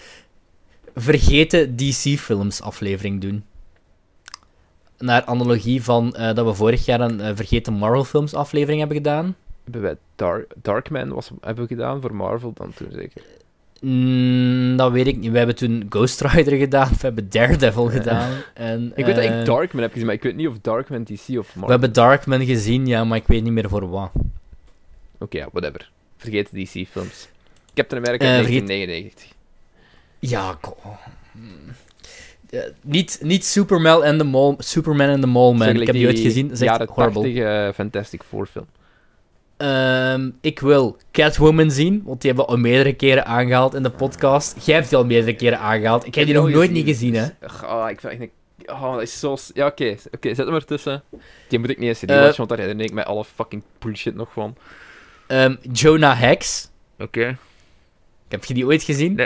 vergeten 0.95 1.75
DC-films 1.75 2.61
aflevering 2.61 3.21
doen. 3.21 3.43
naar 4.97 5.25
analogie 5.25 5.83
van 5.83 6.15
eh, 6.15 6.33
dat 6.35 6.45
we 6.45 6.53
vorig 6.53 6.85
jaar 6.85 7.01
een 7.01 7.35
Vergeten 7.35 7.73
Marvel 7.73 8.03
Films 8.03 8.33
aflevering 8.33 8.79
hebben 8.79 8.97
gedaan. 8.97 9.35
Hebben 9.63 9.81
wij 9.81 9.97
Dark, 10.15 10.53
Darkman 10.61 11.13
was, 11.13 11.31
hebben 11.41 11.63
we 11.63 11.75
gedaan 11.75 12.01
voor 12.01 12.15
Marvel 12.15 12.53
dan 12.53 12.73
toen 12.73 12.91
zeker? 12.91 13.21
Mm, 13.81 14.77
dat 14.77 14.91
weet 14.91 15.07
ik 15.07 15.17
niet. 15.17 15.31
We 15.31 15.37
hebben 15.37 15.55
toen 15.55 15.85
Ghost 15.89 16.21
Rider 16.21 16.57
gedaan, 16.57 16.89
we 16.89 16.97
hebben 16.99 17.29
Daredevil 17.29 17.85
gedaan. 17.89 18.31
En, 18.53 18.91
Ik 18.95 19.05
weet 19.05 19.15
dat 19.15 19.23
eh, 19.23 19.39
ik 19.39 19.45
Darkman 19.45 19.81
heb 19.81 19.91
gezien, 19.91 20.05
maar 20.05 20.15
ik 20.15 20.23
weet 20.23 20.35
niet 20.35 20.47
of 20.47 20.59
Darkman 20.61 21.03
DC 21.03 21.11
of 21.11 21.25
Marvel. 21.29 21.61
We 21.65 21.71
hebben 21.71 21.93
Darkman 21.93 22.45
gezien, 22.45 22.87
ja, 22.87 23.03
maar 23.03 23.17
ik 23.17 23.27
weet 23.27 23.43
niet 23.43 23.53
meer 23.53 23.69
voor 23.69 23.89
wat. 23.89 24.11
Oké, 25.19 25.37
ja, 25.37 25.47
whatever. 25.51 25.91
Vergeet 26.17 26.49
de 26.51 26.63
DC-films. 26.63 27.27
Captain 27.73 28.01
America 28.05 28.25
Eh, 28.25 28.35
vergeet- 28.35 28.67
1999. 28.67 29.37
Ja, 30.19 30.57
ko- 30.61 30.77
Hmm. 31.31 31.57
Eh, 32.49 32.59
niet, 32.83 33.19
niet 33.23 33.45
Superman 33.45 34.03
en 34.03 34.17
de 34.17 34.23
Mole, 34.23 34.55
Superman 34.59 35.07
en 35.09 35.21
de 35.21 35.27
Mole 35.27 35.57
Man. 35.57 35.69
Ik 35.69 35.85
heb 35.85 35.95
die 35.95 36.07
ooit 36.07 36.19
gezien. 36.19 36.47
Dat 36.47 36.61
is 36.61 36.67
echt 36.67 36.77
horrible. 36.85 37.21
80 37.21 37.35
eh, 37.43 37.73
Fantastic 37.73 38.21
Four 38.23 38.45
film. 38.45 38.65
Ehm, 39.59 40.29
ik 40.41 40.59
wil 40.59 40.97
Catwoman 41.11 41.71
zien, 41.71 42.01
want 42.05 42.21
die 42.21 42.29
hebben 42.31 42.47
we 42.47 42.51
al 42.55 42.57
meerdere 42.61 42.93
keren 42.93 43.25
aangehaald 43.25 43.73
in 43.73 43.83
de 43.83 43.89
podcast. 43.89 44.65
Jij 44.65 44.75
hebt 44.75 44.89
die 44.89 44.97
al 44.97 45.05
meerdere 45.05 45.35
keren 45.35 45.59
aangehaald. 45.59 46.05
Ik 46.05 46.15
heb 46.15 46.25
die 46.25 46.33
nog 46.35 46.49
nooit 46.49 46.71
niet 46.71 46.85
gezien, 46.85 47.13
hè. 47.15 47.25
Oh, 47.65 47.85
ik 47.89 47.99
vind 47.99 48.21
echt... 48.21 48.29
Oh, 48.65 48.93
dat 48.93 49.01
is 49.01 49.19
zo... 49.19 49.37
Ja, 49.53 49.65
oké. 49.65 49.95
Oké, 50.11 50.33
zet 50.33 50.45
hem 50.45 50.55
ertussen. 50.55 51.03
Die 51.47 51.59
moet 51.59 51.69
ik 51.69 51.77
niet 51.77 51.87
eens 51.87 52.03
Eh. 52.03 52.09
rewatchen, 52.15 52.37
want 52.37 52.49
daar 52.49 52.57
herinner 52.59 52.85
ik 52.85 52.91
mij 52.93 53.03
alle 53.05 53.25
fucking 53.25 53.63
bullshit 53.79 54.15
nog 54.15 54.29
van. 54.33 54.55
Ehm, 55.27 55.55
Jonah 55.71 56.19
Hex. 56.19 56.69
Oké. 56.99 57.37
Heb 58.27 58.45
je 58.45 58.53
die 58.53 58.65
ooit 58.65 58.83
gezien? 58.83 59.15
Nee. 59.15 59.25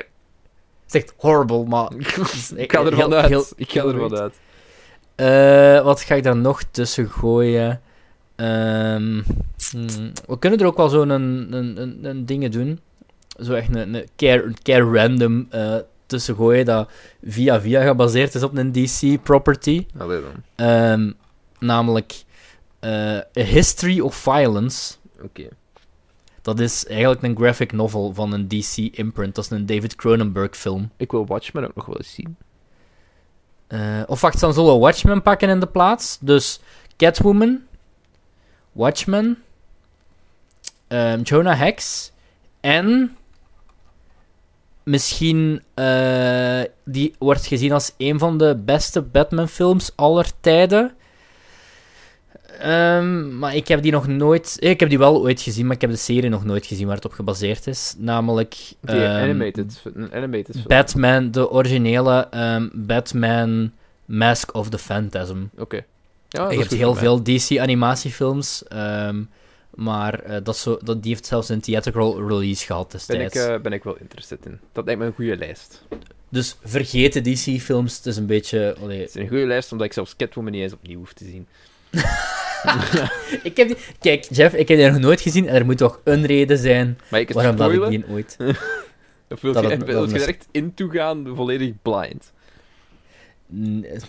Het 0.85 0.93
is 0.95 1.01
echt 1.01 1.13
horrible, 1.17 1.65
maar... 1.65 1.91
ik 2.55 2.71
ga 2.71 2.79
ervan 2.85 2.93
heel- 2.93 3.13
uit. 3.13 3.29
heel- 3.29 3.45
ik 3.55 3.71
ga 3.71 3.81
heel 3.81 3.93
ervan 3.93 4.09
goed. 4.09 4.19
uit. 4.19 4.33
Eh, 5.15 5.83
wat 5.85 6.01
ga 6.01 6.15
ik 6.15 6.23
daar 6.23 6.35
nog 6.37 6.63
tussen 6.71 7.09
gooien? 7.09 7.81
Ehm, 8.35 9.21
hmm, 9.71 10.11
we 10.27 10.39
kunnen 10.39 10.59
er 10.59 10.65
ook 10.65 10.77
wel 10.77 10.89
zo'n 10.89 11.09
een, 11.09 11.47
een, 11.53 11.99
een, 12.05 12.25
dingen 12.25 12.51
doen. 12.51 12.79
Zo 13.41 13.53
echt 13.53 13.75
een, 13.75 13.93
een 13.93 14.07
care, 14.15 14.43
een 14.43 14.57
care 14.63 14.99
random 14.99 15.47
eh, 15.49 15.75
tussen 16.05 16.35
gooien 16.35 16.65
dat 16.65 16.89
via 17.23 17.61
via 17.61 17.83
gebaseerd 17.83 18.35
is 18.35 18.43
op 18.43 18.57
een 18.57 18.71
DC-property. 18.71 19.85
Allee 19.97 20.21
dan. 20.21 20.31
Ehm, 20.55 21.11
namelijk 21.59 22.23
eh, 22.79 23.17
A 23.17 23.23
History 23.33 23.99
of 23.99 24.15
Violence. 24.15 24.93
Oké. 25.21 25.47
Dat 26.41 26.59
is 26.59 26.85
eigenlijk 26.85 27.21
een 27.21 27.35
graphic 27.35 27.71
novel 27.71 28.13
van 28.13 28.33
een 28.33 28.47
DC-imprint. 28.47 29.35
Dat 29.35 29.43
is 29.43 29.49
een 29.49 29.65
David 29.65 29.95
Cronenberg 29.95 30.57
film. 30.57 30.91
Ik 30.97 31.11
wil 31.11 31.25
Watchmen 31.25 31.63
ook 31.63 31.75
nog 31.75 31.85
wel 31.85 31.97
eens 31.97 32.13
zien. 32.13 32.37
Eh, 33.67 34.01
of 34.05 34.21
wacht, 34.21 34.39
dan 34.39 34.53
zullen 34.53 34.73
we 34.73 34.79
Watchmen 34.79 35.21
pakken 35.21 35.49
in 35.49 35.59
de 35.59 35.67
plaats. 35.67 36.17
Dus 36.21 36.59
Catwoman, 36.97 37.61
Watchmen, 38.73 39.43
ehm, 40.87 41.21
Jonah 41.21 41.59
Hex 41.59 42.11
en 42.61 43.17
misschien 44.83 45.61
eh, 45.73 46.61
die 46.85 47.15
wordt 47.19 47.45
gezien 47.45 47.71
als 47.71 47.93
een 47.97 48.19
van 48.19 48.37
de 48.37 48.61
beste 48.65 49.01
Batman-films 49.01 49.91
aller 49.95 50.31
tijden. 50.39 50.91
Ehm, 52.59 53.37
maar 53.37 53.55
ik 53.55 53.67
heb 53.67 53.81
die 53.81 53.91
nog 53.91 54.07
nooit. 54.07 54.57
Ik 54.59 54.79
heb 54.79 54.89
die 54.89 54.97
wel 54.97 55.21
ooit 55.21 55.41
gezien, 55.41 55.65
maar 55.65 55.75
ik 55.75 55.81
heb 55.81 55.89
de 55.89 55.95
serie 55.95 56.29
nog 56.29 56.45
nooit 56.45 56.65
gezien 56.65 56.87
waar 56.87 56.95
het 56.95 57.05
op 57.05 57.11
gebaseerd 57.11 57.67
is. 57.67 57.95
Namelijk. 57.97 58.55
Die 58.81 59.03
ehm, 59.03 59.23
animated, 59.23 59.81
animated 60.11 60.55
film. 60.55 60.67
Batman, 60.67 61.31
de 61.31 61.49
originele 61.51 62.27
Batman 62.73 63.71
Mask 64.05 64.55
of 64.55 64.69
the 64.69 64.77
Phantasm. 64.77 65.43
Oké. 65.57 65.85
Ja, 66.33 66.51
je 66.51 66.57
hebt 66.59 66.71
heel 66.71 66.95
veel 66.95 67.23
DC-animatiefilms, 67.23 68.63
ehm, 68.67 69.23
maar 69.75 70.19
eh, 70.19 70.37
dat, 70.43 70.57
zo, 70.57 70.77
dat, 70.83 71.01
die 71.03 71.11
heeft 71.11 71.25
zelfs 71.25 71.49
een 71.49 71.61
theatrical 71.61 72.27
release 72.27 72.65
gehad 72.65 72.87
Ben 72.87 72.91
destijds. 72.97 73.35
ik, 73.35 73.41
eh, 73.55 73.61
ben 73.61 73.73
ik 73.73 73.83
wel 73.83 73.97
interested 73.97 74.45
in. 74.45 74.59
Dat 74.71 74.85
lijkt 74.85 74.99
me 74.99 75.05
een 75.07 75.13
goede 75.13 75.37
lijst. 75.37 75.83
Dus 76.29 76.55
vergeten 76.63 77.23
DC-films, 77.23 77.97
het 77.97 78.05
is 78.05 78.17
een 78.17 78.25
beetje... 78.25 78.75
allee, 78.81 78.99
Het 78.99 79.09
is 79.09 79.15
een 79.15 79.27
goede 79.27 79.45
lijst, 79.45 79.71
omdat 79.71 79.87
ik 79.87 79.93
zelfs 79.93 80.15
Catwoman 80.15 80.51
niet 80.51 80.61
eens 80.61 80.73
opnieuw 80.73 80.97
hoef 80.97 81.13
te 81.13 81.25
zien. 81.25 81.47
ik 83.49 83.57
heb 83.57 83.67
die, 83.67 83.77
kijk, 83.99 84.25
Jeff, 84.29 84.55
ik 84.55 84.67
heb 84.67 84.77
die 84.77 84.89
nog 84.91 84.99
nooit 84.99 85.21
gezien 85.21 85.47
en 85.47 85.55
er 85.55 85.65
moet 85.65 85.77
toch 85.77 85.99
een 86.03 86.25
reden 86.25 86.57
zijn 86.57 86.97
waarom 87.09 87.55
dat 87.55 87.71
ik 87.71 87.87
die 87.89 88.03
ooit... 88.09 88.37
Of 89.29 89.41
wil 89.41 89.53
dat 89.53 89.63
je, 89.63 89.69
het- 89.69 89.83
wil 89.83 90.03
je 90.05 90.09
er 90.09 90.15
is- 90.21 90.25
echt 90.25 90.47
into 90.51 90.87
gaan, 90.87 91.31
volledig 91.35 91.71
blind? 91.81 92.31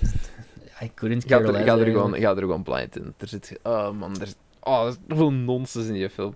I 0.84 0.90
couldn't 0.94 1.22
Ga 1.22 1.28
care 1.28 1.46
er, 1.46 1.52
less 1.52 1.64
ga 1.64 1.72
er, 1.72 1.78
eigenlijk. 1.78 1.96
gewoon, 1.96 2.20
ga 2.20 2.30
er 2.30 2.36
gewoon 2.36 2.62
blind 2.62 2.96
in. 2.96 3.14
Er 3.18 3.28
zit... 3.28 3.58
Oh 3.62 3.90
man, 3.90 4.16
er 4.16 4.22
is... 4.22 4.34
Oh, 4.60 4.82
er 4.82 4.88
is 4.88 4.96
zoveel 5.08 5.32
nonsens 5.32 5.86
in 5.86 5.92
die 5.92 6.10
film. 6.10 6.34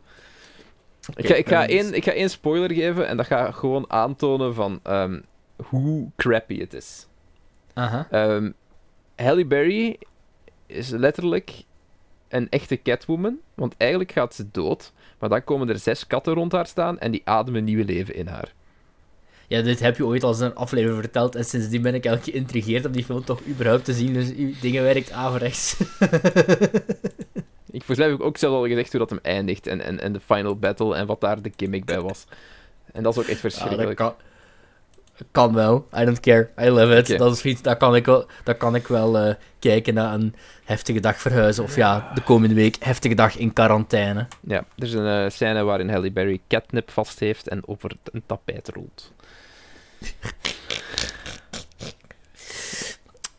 Ik 1.15 1.27
ga, 1.27 1.35
ik, 1.35 1.71
één, 1.71 1.95
ik 1.95 2.05
ga 2.05 2.13
één 2.13 2.31
spoiler 2.31 2.73
geven 2.73 3.07
en 3.07 3.17
dat 3.17 3.27
gaat 3.27 3.55
gewoon 3.55 3.85
aantonen 3.91 4.55
van 4.55 4.81
ehm, 4.83 5.21
hoe 5.69 6.11
crappy 6.17 6.59
het 6.59 6.75
is. 6.75 7.07
Aha. 7.75 8.07
Ehm 8.11 8.51
Halle 9.17 9.47
Berry 9.47 9.99
is 10.67 10.91
letterlijk 10.91 11.63
een 12.29 12.49
echte 12.49 12.83
Catwoman, 12.83 13.39
want 13.55 13.75
eigenlijk 13.77 14.13
gaat 14.13 14.35
ze 14.35 14.51
dood, 14.51 14.93
maar 15.19 15.29
dan 15.29 15.45
komen 15.45 15.69
er 15.69 15.79
zes 15.79 16.07
katten 16.07 16.35
rond 16.35 16.53
haar 16.53 16.67
staan 16.67 16.99
en 16.99 17.11
die 17.11 17.23
ademen 17.25 17.65
nieuw 17.65 17.85
leven 17.85 18.15
in 18.15 18.27
haar. 18.27 18.55
Ja, 19.49 19.63
dit 19.63 19.81
heb 19.81 19.97
je 19.97 20.07
ooit 20.07 20.23
al 20.23 20.31
eens 20.31 20.41
in 20.41 20.47
een 20.47 20.55
aflevering 20.55 21.01
verteld. 21.01 21.35
En 21.35 21.45
sindsdien 21.45 21.83
ben 21.83 21.95
ik 21.95 22.05
eigenlijk 22.05 22.37
geïntrigeerd 22.37 22.87
om 22.87 22.93
die 22.93 23.05
film 23.05 23.25
toch 23.25 23.41
überhaupt 23.47 23.85
te 23.85 23.93
zien. 23.93 24.13
Dus 24.13 24.35
uw 24.35 24.53
dingen 24.61 24.83
werkt 24.83 25.11
averechts. 25.13 25.77
Ik, 27.71 27.85
volgens 27.85 27.99
mij 27.99 28.09
heb 28.09 28.19
ik 28.19 28.25
ook 28.25 28.37
zelf 28.37 28.55
al 28.55 28.67
gezegd 28.67 28.91
hoe 28.91 29.01
dat 29.01 29.11
hem 29.11 29.19
eindigt 29.23 29.67
en, 29.67 29.81
en, 29.81 30.01
en 30.01 30.13
de 30.13 30.21
final 30.21 30.57
battle 30.57 30.95
en 30.97 31.07
wat 31.07 31.21
daar 31.21 31.43
de 31.43 31.53
gimmick 31.57 31.85
bij 31.85 32.01
was. 32.01 32.25
En 32.93 33.03
dat 33.03 33.13
is 33.13 33.19
ook 33.19 33.29
echt 33.29 33.43
Ja, 33.43 33.49
dat 33.49 33.53
verschrikkelijk. 33.53 33.97
kan, 33.97 34.15
kan 35.31 35.55
wel. 35.55 35.87
I 35.99 36.05
don't 36.05 36.21
care. 36.21 36.49
I 36.61 36.69
love 36.69 36.97
it. 36.97 37.09
Oké. 37.09 37.19
Dat 37.19 37.33
is 37.33 37.45
iets, 37.45 37.63
dat 37.63 37.77
kan 37.77 37.97
ik 37.97 38.07
wel, 38.07 38.27
dat 38.45 38.57
kan 38.57 38.75
ik 38.75 38.87
wel 38.87 39.19
eh, 39.19 39.35
kijken 39.59 39.95
naar 39.95 40.15
een 40.15 40.35
heftige 40.65 41.01
dag 41.01 41.17
verhuizen. 41.21 41.65
Of 41.65 41.77
ja, 41.77 42.11
de 42.15 42.23
komende 42.23 42.55
week 42.55 42.77
heftige 42.81 43.15
dag 43.15 43.37
in 43.37 43.53
quarantaine. 43.53 44.27
Ja, 44.41 44.65
er 44.77 44.85
is 44.87 44.93
een 44.93 45.25
eh, 45.25 45.31
scène 45.31 45.63
waarin 45.63 45.91
Halle 45.91 46.11
Berry 46.13 46.41
catnip 46.49 46.91
vast 46.91 47.19
heeft 47.19 47.49
en 47.49 47.69
over 47.69 47.91
een 48.13 48.23
tapijt 48.27 48.69
rolt. 48.75 49.13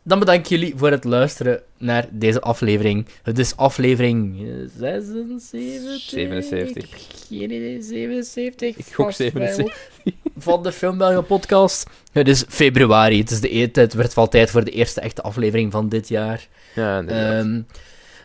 Dan 0.02 0.18
bedank 0.18 0.40
ik 0.40 0.46
jullie 0.46 0.72
voor 0.76 0.90
het 0.90 1.04
luisteren 1.04 1.62
naar 1.78 2.06
deze 2.10 2.40
aflevering. 2.40 3.06
Het 3.22 3.38
is 3.38 3.56
aflevering 3.56 4.48
eh, 4.48 4.54
76? 4.78 6.00
77. 6.00 6.88
Geen 7.28 7.42
idee, 7.42 7.82
77. 7.82 8.76
Ik 8.76 8.94
gok 8.94 9.06
vast 9.06 9.18
wel. 9.18 9.28
77. 9.30 9.88
Van 10.36 10.62
de 10.62 10.72
Filmbelgen 10.72 11.26
podcast. 11.26 11.90
Het 12.12 12.28
is 12.28 12.44
februari. 12.48 13.18
Het, 13.18 13.30
is 13.30 13.40
de, 13.40 13.56
e- 13.56 13.68
het 13.72 13.94
werd 13.94 14.14
wel 14.14 14.28
tijd 14.28 14.50
voor 14.50 14.64
de 14.64 14.70
eerste 14.70 15.00
echte 15.00 15.22
aflevering 15.22 15.72
van 15.72 15.88
dit 15.88 16.08
jaar. 16.08 16.48
Ja, 16.74 16.98
inderdaad. 16.98 17.44
Ehm, 17.44 17.60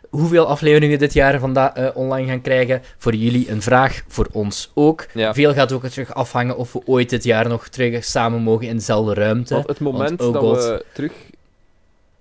hoeveel 0.10 0.45
afleveringen 0.48 0.99
dit 0.99 1.14
jaar 1.14 1.40
vandaag 1.40 1.73
eh, 1.73 1.88
online 1.94 2.27
gaan 2.27 2.41
krijgen? 2.41 2.82
Voor 2.98 3.15
jullie 3.15 3.49
een 3.52 3.61
vraag, 3.61 4.03
voor 4.07 4.27
ons 4.32 4.72
ook. 4.73 5.06
Ja. 5.14 5.34
Veel 5.34 5.53
gaat 5.53 5.72
ook 5.72 5.86
terug 5.86 6.14
afhangen 6.14 6.57
of 6.57 6.73
we 6.73 6.82
ooit 6.86 7.10
dit 7.10 7.23
jaar 7.23 7.48
nog 7.48 7.68
terug 7.68 8.03
samen 8.03 8.41
mogen 8.41 8.68
in 8.68 8.76
dezelfde 8.76 9.14
ruimte. 9.14 9.53
Want 9.53 9.68
het 9.68 9.80
moment 9.80 10.22
oh 10.22 10.34
dat 10.34 10.41
god. 10.41 10.56
we 10.64 10.86
terug 10.94 11.11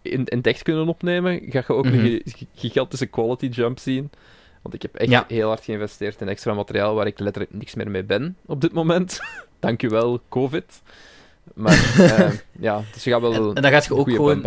in, 0.03 0.25
in 0.25 0.43
echt 0.43 0.63
kunnen 0.63 0.89
opnemen, 0.89 1.41
ga 1.49 1.63
je 1.67 1.73
ook 1.75 1.85
Mhm. 1.85 1.95
een 1.95 2.01
gi- 2.05 2.23
gi- 2.25 2.49
gigantische 2.55 3.07
quality 3.07 3.47
jump 3.47 3.79
zien. 3.79 4.11
Want 4.63 4.75
ik 4.75 4.83
heb 4.83 4.95
echt 4.95 5.11
Ja. 5.11 5.25
heel 5.29 5.49
hard 5.49 5.65
geïnvesteerd 5.65 6.21
in 6.21 6.29
extra 6.29 6.55
materiaal 6.55 6.95
waar 6.95 7.07
ik 7.07 7.19
letterlijk 7.19 7.55
niks 7.55 7.75
meer 7.75 7.91
mee 7.91 8.03
ben 8.05 8.37
op 8.47 8.61
dit 8.61 8.73
moment. 8.73 9.21
Dankjewel, 9.61 10.21
COVID. 10.29 10.83
Maar 11.55 11.95
eh, 11.99 12.31
ja, 12.61 12.83
dus 12.93 13.05
je 13.05 13.11
gaat 13.11 13.21
wel... 13.21 13.33
En, 13.35 13.55
en 13.55 13.63
dan 13.63 13.71
gaat 13.71 13.85
je 13.85 13.91
een 13.93 13.99
ook 13.99 14.11
gewoon. 14.11 14.43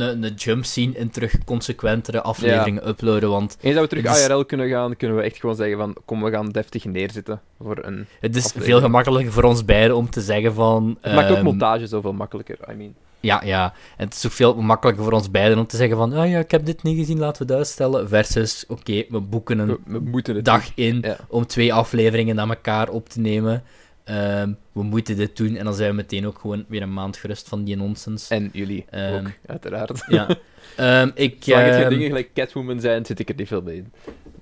Een, 0.00 0.34
jump 0.34 0.64
zien 0.64 0.96
en 0.96 1.10
terug 1.10 1.44
consequentere 1.44 2.22
afleveringen 2.22 2.88
uploaden. 2.88 3.28
Want 3.30 3.56
Eens 3.60 3.74
dat 3.74 3.82
we 3.82 3.88
terug 3.96 4.16
is- 4.16 4.26
IRL 4.26 4.44
kunnen 4.44 4.68
gaan, 4.68 4.96
kunnen 4.96 5.16
we 5.16 5.22
echt 5.22 5.36
gewoon 5.40 5.56
zeggen 5.56 5.76
van 5.76 5.96
kom, 6.04 6.22
we 6.22 6.30
gaan 6.30 6.48
deftig 6.48 6.84
neerzitten 6.84 7.40
voor 7.60 7.78
een... 7.84 8.06
het 8.20 8.36
is 8.36 8.44
Aflevering. 8.44 8.64
veel 8.72 8.80
gemakkelijker 8.80 9.32
voor 9.32 9.42
ons 9.44 9.64
beiden 9.64 9.96
om 9.96 10.10
te 10.10 10.20
zeggen 10.20 10.54
van... 10.54 10.98
Het 11.00 11.14
maakt 11.14 11.30
ook 11.30 11.36
ehm, 11.36 11.44
montage 11.44 11.86
zoveel 11.86 12.12
makkelijker, 12.12 12.58
I 12.70 12.74
mean. 12.74 12.94
Ja, 13.20 13.42
ja. 13.44 13.72
En 13.96 14.04
het 14.04 14.14
is 14.14 14.26
ook 14.26 14.32
veel 14.32 14.54
makkelijker 14.62 15.04
voor 15.04 15.12
ons 15.12 15.30
beiden 15.30 15.58
om 15.58 15.66
te 15.66 15.76
zeggen 15.76 15.96
van... 15.96 16.18
Oh 16.18 16.28
ja, 16.28 16.38
ik 16.38 16.50
heb 16.50 16.64
dit 16.66 16.82
niet 16.82 16.98
gezien, 16.98 17.18
laten 17.18 17.46
we 17.46 17.52
het 17.52 17.62
uitstellen. 17.62 18.08
Versus, 18.08 18.64
oké, 18.68 19.04
we 19.08 19.20
boeken 19.20 19.58
een 19.58 19.78
We, 19.84 20.22
we 20.22 20.42
dag 20.42 20.64
in 20.74 20.98
Ja. 21.02 21.16
om 21.28 21.46
twee 21.46 21.74
afleveringen 21.74 22.34
na 22.34 22.46
elkaar 22.48 22.88
op 22.88 23.08
te 23.08 23.20
nemen. 23.20 23.62
Ehm, 24.04 24.52
we 24.72 24.82
moeten 24.82 25.16
dit 25.16 25.36
doen 25.36 25.56
en 25.56 25.64
dan 25.64 25.74
zijn 25.74 25.90
we 25.90 25.96
meteen 25.96 26.26
ook 26.26 26.38
gewoon 26.38 26.64
weer 26.68 26.82
een 26.82 26.92
maand 26.92 27.16
gerust 27.16 27.48
van 27.48 27.64
die 27.64 27.76
nonsens. 27.76 28.28
En 28.28 28.50
jullie 28.52 28.84
Ehm, 28.90 29.14
ook, 29.26 29.32
uiteraard. 29.46 30.04
Ja. 30.08 30.28
Ehm, 30.76 31.10
ik, 31.14 31.36
Zolang 31.40 31.66
het 31.66 31.74
geen 31.74 31.88
dingen 31.88 32.06
gelijk 32.06 32.30
Catwoman 32.34 32.80
zijn, 32.80 33.06
zit 33.06 33.18
ik 33.18 33.28
er 33.28 33.34
niet 33.34 33.48
veel 33.48 33.62
mee 33.62 33.76
in. 33.76 33.92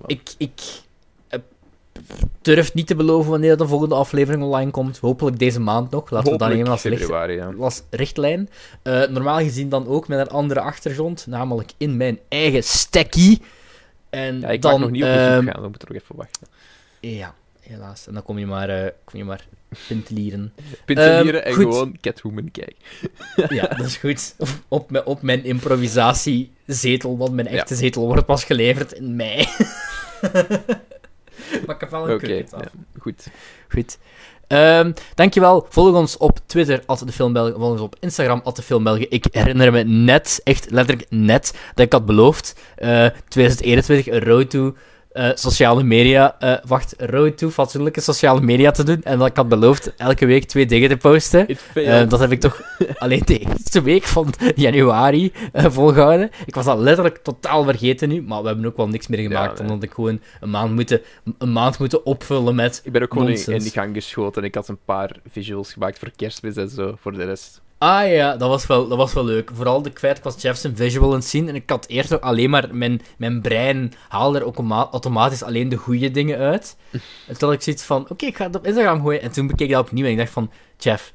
ik, 0.07 0.21
ik, 0.39 0.61
eh, 1.29 1.39
durf 2.43 2.75
niet 2.75 2.87
te 2.87 2.95
beloven 2.95 3.31
wanneer 3.31 3.57
de 3.57 3.67
volgende 3.67 3.95
aflevering 3.95 4.43
online 4.43 4.71
komt. 4.71 4.99
Hopelijk 4.99 5.39
deze 5.39 5.61
maand 5.61 5.91
nog. 5.91 6.11
Laten 6.11 6.17
we 6.33 6.39
dat 6.39 6.49
Hopelijk 6.49 6.55
nemen 6.55 6.71
als, 6.73 6.83
richt- 6.83 7.01
februari, 7.01 7.35
ja. 7.35 7.53
als 7.59 7.83
richtlijn. 7.91 8.49
Eh, 8.83 9.07
normaal 9.09 9.39
gezien 9.39 9.69
dan 9.69 9.87
ook 9.87 10.09
met 10.09 10.19
een 10.19 10.29
andere 10.29 10.61
achtergrond, 10.61 11.27
namelijk 11.27 11.71
in 11.77 11.97
mijn 11.97 12.19
eigen 12.29 12.65
stekkie. 12.65 13.43
En 14.11 14.41
Ja, 14.41 14.49
ik 14.49 14.63
dan, 14.63 14.71
mag 14.73 14.81
nog 14.81 14.91
niet 14.91 15.03
op 15.03 15.09
bezoek 15.09 15.23
gaan, 15.27 15.45
dan 15.45 15.71
moet 15.71 15.83
er 15.83 15.89
nog 15.93 16.03
even 16.03 16.17
wachten. 16.17 16.47
Ja, 17.01 17.35
helaas. 17.71 18.07
En 18.07 18.15
dan 18.15 18.23
kom 18.23 18.39
je 18.39 18.47
maar, 18.47 18.69
eh 18.69 18.91
kom 19.05 19.19
je 19.19 19.25
maar 19.25 19.47
pintelieren. 19.89 20.53
Pinselieren 20.85 21.45
Ehm, 21.45 21.49
en 21.51 21.55
goed. 21.65 21.75
gewoon 21.75 21.97
Catwoman 22.01 22.51
kijken. 22.51 22.77
ja, 23.57 23.67
dat 23.67 23.87
is 23.87 23.97
goed. 23.97 24.35
Op, 24.69 24.91
mijn- 24.91 25.05
op 25.07 25.23
mijn 25.23 25.45
improvisatiezetel, 25.45 27.17
want 27.19 27.33
mijn 27.33 27.47
Ja. 27.51 27.53
echte 27.55 27.75
zetel 27.75 28.07
wordt 28.07 28.27
pas 28.27 28.45
geleverd 28.45 28.93
in 28.93 29.17
mei. 29.17 29.47
maar 31.67 31.75
ik 31.75 31.81
heb 31.81 31.91
wel 31.91 32.09
een 32.09 32.15
Oké, 32.15 32.25
cricket 32.27 32.53
af. 32.55 32.63
ja, 32.63 32.69
goed. 32.99 33.27
Goed. 33.69 33.99
Ehm, 34.47 34.93
dankjewel. 35.15 35.67
Volg 35.69 35.95
ons 35.97 36.17
op 36.17 36.39
Twitter, 36.47 36.83
at 36.87 36.99
de 37.07 37.13
Filmbelgen. 37.13 37.55
Volg 37.55 37.71
ons 37.73 37.81
op 37.81 37.97
Instagram, 38.01 38.41
at 38.45 38.57
de 38.57 38.63
Filmbelgen. 38.63 39.11
Ik 39.11 39.27
herinner 39.31 39.73
me 39.73 39.83
net, 39.83 40.41
echt 40.45 40.71
letterlijk 40.71 41.07
net, 41.11 41.55
dat 41.75 41.87
ik 41.87 41.93
had 41.93 42.07
beloofd, 42.07 42.61
eh 42.77 43.07
2021, 43.29 44.07
een 44.15 44.25
road 44.25 44.51
to 44.51 44.77
eh, 45.11 45.31
sociale 45.35 45.83
media, 45.83 46.39
eh, 46.39 46.57
wacht, 46.67 46.95
road 46.99 47.39
to 47.39 47.51
fatsoenlijke 47.51 48.01
sociale 48.01 48.41
media 48.41 48.71
te 48.71 48.83
doen. 48.83 49.03
En 49.03 49.19
dat 49.19 49.29
ik 49.29 49.37
had 49.37 49.49
beloofd 49.49 49.95
elke 49.97 50.27
week 50.27 50.45
twee 50.45 50.67
dingen 50.67 50.89
te 50.89 50.97
posten. 50.97 51.47
Eh, 51.75 52.09
dat 52.09 52.21
heb 52.21 52.33
ik 52.33 52.41
toch 52.41 52.61
alleen 52.99 53.23
de 53.25 53.39
eerste 53.39 53.83
week 53.83 54.05
van 54.05 54.35
januari 54.55 55.33
eh, 55.53 55.65
volgehouden. 55.69 56.31
Ik 56.47 56.55
was 56.55 56.65
dat 56.65 56.79
letterlijk 56.79 57.17
totaal 57.23 57.65
vergeten 57.65 58.09
nu, 58.09 58.23
maar 58.23 58.41
we 58.41 58.47
hebben 58.47 58.67
ook 58.67 58.77
wel 58.77 58.89
niks 58.89 59.07
meer 59.07 59.21
gemaakt, 59.21 59.59
nee. 59.59 59.69
omdat 59.69 59.83
ik 59.83 59.95
gewoon 59.95 60.21
een 60.41 60.51
maand 60.51 60.75
moeten, 60.75 61.01
een 61.39 61.53
maand 61.53 61.79
moeten 61.79 62.07
opvullen 62.07 62.55
met 62.55 62.81
Ik 62.85 62.93
ben 62.93 63.03
ook 63.03 63.13
gewoon 63.13 63.29
nonsens. 63.29 63.57
in 63.57 63.63
die 63.63 63.73
gang 63.73 63.95
geschoten 63.95 64.43
en 64.43 64.49
ik 64.49 64.55
had 64.55 64.69
een 64.69 64.85
paar 64.85 65.17
visuals 65.31 65.73
gemaakt 65.73 65.99
voor 65.99 66.11
kerstmis 66.17 66.57
en 66.57 66.69
zo, 66.69 66.95
voor 67.01 67.13
de 67.13 67.25
rest. 67.25 67.61
Ah 67.83 68.11
ja, 68.13 68.37
dat 68.37 68.49
was 68.49 68.67
wel, 68.67 68.89
dat 68.89 68.99
was 68.99 69.13
wel 69.13 69.25
leuk. 69.25 69.51
Vooral 69.55 69.83
de 69.83 69.91
kwijt, 69.91 70.17
ik 70.19 70.23
was 70.25 70.43
Jeff 70.43 70.59
zijn 70.61 70.77
visual 70.77 71.09
aan 71.09 71.15
het 71.15 71.25
zien 71.25 71.49
en 71.49 71.55
ik 71.55 71.71
had 71.71 71.87
eerst 71.89 72.21
alleen 72.21 72.51
maar... 72.51 72.69
Mijn, 72.75 73.01
mijn 73.19 73.41
brein 73.41 73.93
haalde 74.09 74.39
er 74.39 74.45
ook 74.45 74.59
oma- 74.59 74.89
automatisch 74.91 75.43
alleen 75.43 75.69
de 75.69 75.77
goede 75.77 76.11
dingen 76.11 76.39
uit. 76.39 76.77
En 77.27 77.39
toen 77.39 77.49
had 77.49 77.53
ik 77.53 77.63
zoiets 77.63 77.83
van, 77.83 78.07
oké, 78.11 78.27
ik 78.27 78.37
ga 78.37 78.45
het 78.47 78.57
op 78.57 78.67
Instagram 78.67 79.01
gooien. 79.03 79.23
En 79.23 79.31
toen 79.33 79.47
bekeek 79.47 79.69
ik 79.69 79.75
dat 79.75 79.85
opnieuw 79.87 80.05
en 80.05 80.11
ik 80.11 80.17
dacht 80.19 80.31
van, 80.31 80.51
Jeff, 80.79 81.15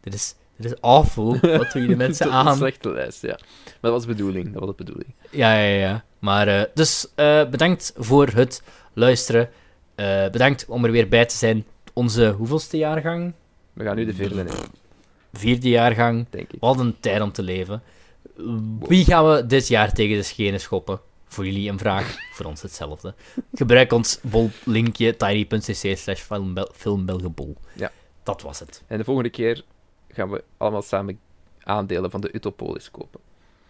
dit 0.00 0.14
is, 0.14 0.34
dit 0.56 0.72
is 0.72 0.80
awful. 0.80 1.38
Wat 1.40 1.72
doe 1.72 1.82
je 1.82 1.88
de 1.88 1.96
mensen 1.96 2.26
Dat 2.26 2.34
is 2.34 2.40
Een 2.40 2.48
aan? 2.48 2.56
slechte 2.56 2.90
lijst, 2.92 3.22
ja. 3.22 3.38
Maar 3.64 3.76
dat 3.80 3.92
was 3.92 4.02
de 4.02 4.08
bedoeling, 4.08 4.52
dat 4.52 4.60
was 4.60 4.68
de 4.68 4.84
bedoeling. 4.84 5.14
Ja, 5.30 5.58
ja, 5.58 5.74
ja. 5.78 6.04
Maar, 6.18 6.48
eh, 6.48 6.62
dus 6.74 7.06
eh, 7.14 7.48
bedankt 7.48 7.92
voor 7.96 8.28
het 8.28 8.62
luisteren. 8.92 9.50
Eh, 9.94 10.28
bedankt 10.30 10.64
om 10.68 10.84
er 10.84 10.90
weer 10.90 11.08
bij 11.08 11.26
te 11.26 11.36
zijn. 11.36 11.64
Onze 11.92 12.30
hoeveelste 12.30 12.76
jaargang? 12.76 13.32
We 13.72 13.84
gaan 13.84 13.96
nu 13.96 14.04
de 14.04 14.14
vierde 14.14 14.34
in, 14.40 14.48
Vierde 15.32 15.68
jaargang. 15.68 16.26
denk 16.30 16.52
ik. 16.52 16.60
Wat 16.60 16.78
een 16.78 16.96
tijd 17.00 17.20
om 17.20 17.32
te 17.32 17.42
leven. 17.42 17.82
Wie 18.80 19.04
gaan 19.04 19.28
we 19.28 19.46
dit 19.46 19.68
jaar 19.68 19.92
tegen 19.92 20.16
de 20.16 20.22
schenen 20.22 20.60
schoppen? 20.60 21.00
Voor 21.26 21.44
jullie 21.46 21.70
een 21.70 21.78
vraag, 21.78 22.16
voor 22.34 22.46
ons 22.46 22.62
hetzelfde. 22.62 23.14
Gebruik 23.54 23.92
ons 23.92 24.18
bol-linkje 24.22 25.16
tiny.cc 25.16 25.96
slash 25.98 26.20
filmbel- 26.20 26.70
filmbelgebol. 26.74 27.56
Ja. 27.74 27.92
Dat 28.22 28.42
was 28.42 28.58
het. 28.58 28.82
En 28.86 28.98
de 28.98 29.04
volgende 29.04 29.30
keer 29.30 29.64
gaan 30.12 30.30
we 30.30 30.44
allemaal 30.56 30.82
samen 30.82 31.18
aandelen 31.62 32.10
van 32.10 32.20
de 32.20 32.32
Utopolis 32.32 32.90
kopen. 32.90 33.20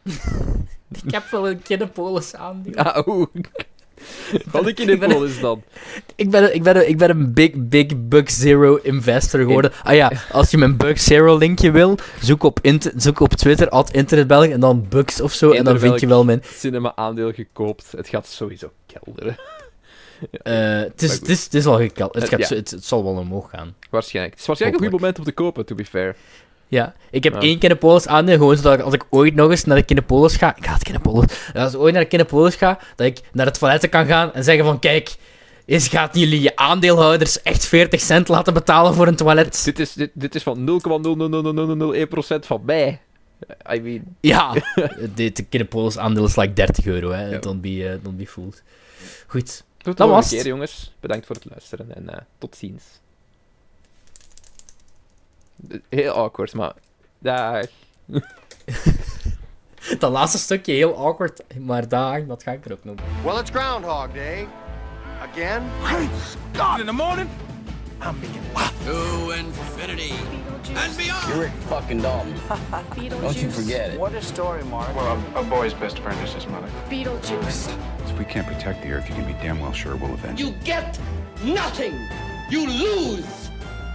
Ik 1.04 1.10
heb 1.10 1.24
wel 1.30 1.48
een 1.48 1.62
Kinepolis 1.62 2.34
aandeel. 2.34 2.74
Ah, 2.74 3.06
oeh. 3.06 3.26
Wat 4.52 4.66
een 4.66 4.74
Kinepolis 4.74 5.40
dan? 5.40 5.62
Ik 6.16 6.30
ben, 6.30 6.54
ik, 6.54 6.62
ben, 6.62 6.76
een- 6.76 6.88
ik 6.88 6.98
ben 6.98 7.10
een 7.10 7.32
big, 7.32 7.50
big 7.56 7.86
Bug 8.08 8.30
Zero 8.30 8.76
investor 8.82 9.40
geworden. 9.40 9.72
Ah 9.84 9.94
ja, 9.94 10.12
als 10.32 10.50
je 10.50 10.56
mijn 10.58 10.76
Bug 10.76 11.00
Zero 11.00 11.36
linkje 11.36 11.70
wil, 11.70 11.98
zoek 12.20 12.42
op, 12.42 12.58
zoek 12.96 13.20
op 13.20 13.34
Twitter, 13.34 13.68
at 13.68 13.90
internetbelg, 13.92 14.46
en 14.46 14.60
dan 14.60 14.86
Bugs 14.88 15.20
of 15.20 15.32
zo, 15.32 15.50
en 15.50 15.64
dan 15.64 15.78
vind 15.78 16.00
je 16.00 16.06
wel 16.06 16.24
mijn... 16.24 16.42
Cinema 16.54 16.92
aandeel 16.96 17.32
gekoopt. 17.32 17.92
Het 17.96 18.08
gaat 18.08 18.26
sowieso 18.26 18.72
kelderen. 18.86 19.36
eh, 20.42 20.54
Het 20.80 21.02
is, 21.02 21.12
het 21.12 21.28
is, 21.28 21.48
is 21.48 21.66
al 21.66 21.76
gekeld. 21.76 22.14
Het, 22.14 22.22
Eh, 22.24 22.28
gaat 22.38 22.48
het 22.48 22.76
zal 22.80 23.04
wel 23.04 23.12
omhoog 23.16 23.50
gaan. 23.50 23.74
Waarschijnlijk. 23.90 24.32
Het 24.34 24.40
is 24.42 24.46
waarschijnlijk 24.48 24.82
een 24.84 24.90
goed 24.90 25.00
moment 25.00 25.18
om 25.18 25.24
te 25.24 25.32
kopen, 25.32 25.66
to 25.66 25.74
be 25.74 25.84
fair. 25.84 26.16
Ja, 26.68 26.94
ik 27.10 27.24
heb 27.24 27.32
Ja. 27.32 27.40
één 27.40 27.58
Kinepolis 27.58 28.06
aandeel, 28.06 28.36
gewoon 28.36 28.56
zodat 28.56 28.82
als 28.82 28.94
ik 28.94 29.04
ooit 29.10 29.34
nog 29.34 29.50
eens 29.50 29.64
naar 29.64 29.76
de 29.76 29.82
Kinepolis 29.82 30.36
ga... 30.36 30.56
Ik 30.56 30.64
haat 30.64 30.82
Kinepolis. 30.82 31.52
Als 31.54 31.74
ik 31.74 31.80
ooit 31.80 31.92
naar 31.92 32.02
de 32.02 32.08
Kinepolis 32.08 32.54
ga, 32.54 32.78
dat 32.96 33.06
ik 33.06 33.20
naar 33.32 33.46
het 33.46 33.58
toilet 33.58 33.88
kan 33.88 34.06
gaan 34.06 34.32
en 34.34 34.44
zeggen 34.44 34.64
van... 34.64 34.78
Kijk, 34.78 35.16
eens 35.66 35.88
gaat 35.88 36.16
jullie 36.16 36.42
je 36.42 36.56
aandeelhouders 36.56 37.42
echt 37.42 37.66
40 37.66 38.00
cent 38.00 38.28
laten 38.28 38.54
betalen 38.54 38.94
voor 38.94 39.06
een 39.06 39.16
toilet? 39.16 39.64
Dit 39.64 39.78
is, 39.78 39.92
dit, 39.92 40.10
dit 40.14 40.34
is 40.34 40.42
van 40.42 40.80
0,00001% 42.36 42.46
van 42.46 42.62
mij. 42.64 43.00
I 43.74 43.80
mean, 43.80 44.16
Ja, 44.20 44.52
de, 45.14 45.32
de 45.32 45.42
Kinepolis 45.48 45.98
aandeel 45.98 46.24
is 46.24 46.36
like 46.36 46.52
30 46.52 46.86
euro, 46.86 47.10
hè. 47.10 47.26
Ja. 47.26 47.38
Don't, 47.38 47.60
be, 47.60 47.88
eh, 47.88 47.94
don't 48.02 48.16
be 48.16 48.26
fooled. 48.26 48.62
Goed. 49.26 49.64
tot 49.78 49.96
Dat 49.96 50.08
was 50.08 50.28
keer, 50.28 50.38
het. 50.38 50.46
jongens. 50.46 50.94
Bedankt 51.00 51.26
voor 51.26 51.34
het 51.36 51.44
luisteren 51.50 51.94
en 51.94 52.08
eh, 52.08 52.18
tot 52.38 52.56
ziens. 52.56 52.82
Heel 55.88 56.12
awkward, 56.12 56.54
maar... 56.54 56.72
Dag. 57.18 57.64
Dat 59.98 60.10
laatste 60.12 60.38
stukje 60.38 60.72
heel 60.72 60.96
awkward, 60.96 61.42
maar 61.58 61.88
daar, 61.88 62.26
dat 62.26 62.42
ga 62.42 62.52
ik 62.52 62.64
er 62.64 62.72
ook 62.72 62.84
nog 62.84 62.94
doen. 62.94 63.06
Well, 63.24 63.40
it's 63.40 63.50
Groundhog 63.50 64.12
Day. 64.12 64.48
Again? 65.32 65.62
In 66.80 66.86
the 66.86 66.92
morning, 66.92 67.28
I'm 68.00 68.14
making 68.20 68.48
To 68.84 69.30
infinity 69.32 70.12
and 70.76 70.96
beyond. 70.96 71.28
You're 71.28 71.50
fucking 71.68 72.00
dumb. 72.00 72.32
Don't 73.20 73.36
you 73.36 73.50
forget 73.50 73.92
it. 73.92 73.98
What 73.98 74.14
a 74.14 74.22
story, 74.22 74.64
Mark. 74.64 74.94
Well, 74.96 75.18
a, 75.34 75.40
a 75.40 75.42
boy's 75.42 75.74
best 75.74 75.98
friend 75.98 76.18
is 76.22 76.32
his 76.32 76.46
mother. 76.46 76.68
Beetlejuice. 76.88 77.68
If 78.06 78.18
we 78.18 78.24
can't 78.24 78.46
protect 78.46 78.82
the 78.82 78.92
Earth, 78.92 79.08
you 79.08 79.14
can 79.14 79.26
be 79.26 79.34
damn 79.42 79.60
well 79.60 79.72
sure 79.72 79.96
we'll 79.96 80.14
avenge 80.14 80.40
You 80.40 80.52
get 80.64 80.98
nothing. 81.44 81.94
You 82.50 82.66
lose. 82.66 83.47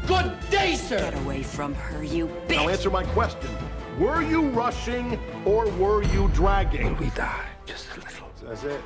Good 0.07 0.37
day, 0.49 0.75
sir. 0.75 0.97
Get 0.97 1.13
away 1.15 1.43
from 1.43 1.73
her, 1.75 2.03
you 2.03 2.27
bitch. 2.47 2.57
Now 2.57 2.67
answer 2.67 2.89
my 2.89 3.03
question. 3.05 3.49
Were 3.97 4.21
you 4.21 4.49
rushing 4.49 5.17
or 5.45 5.69
were 5.71 6.03
you 6.03 6.29
dragging? 6.33 6.97
We 6.97 7.09
die 7.11 7.45
just 7.65 7.87
a 7.95 8.01
little. 8.01 8.27
So 8.35 8.47
that's 8.47 8.63
it? 8.63 8.81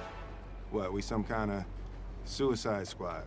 What, 0.69 0.93
we 0.93 1.01
some 1.01 1.23
kind 1.23 1.49
of 1.49 1.65
suicide 2.25 2.87
squad? 2.87 3.23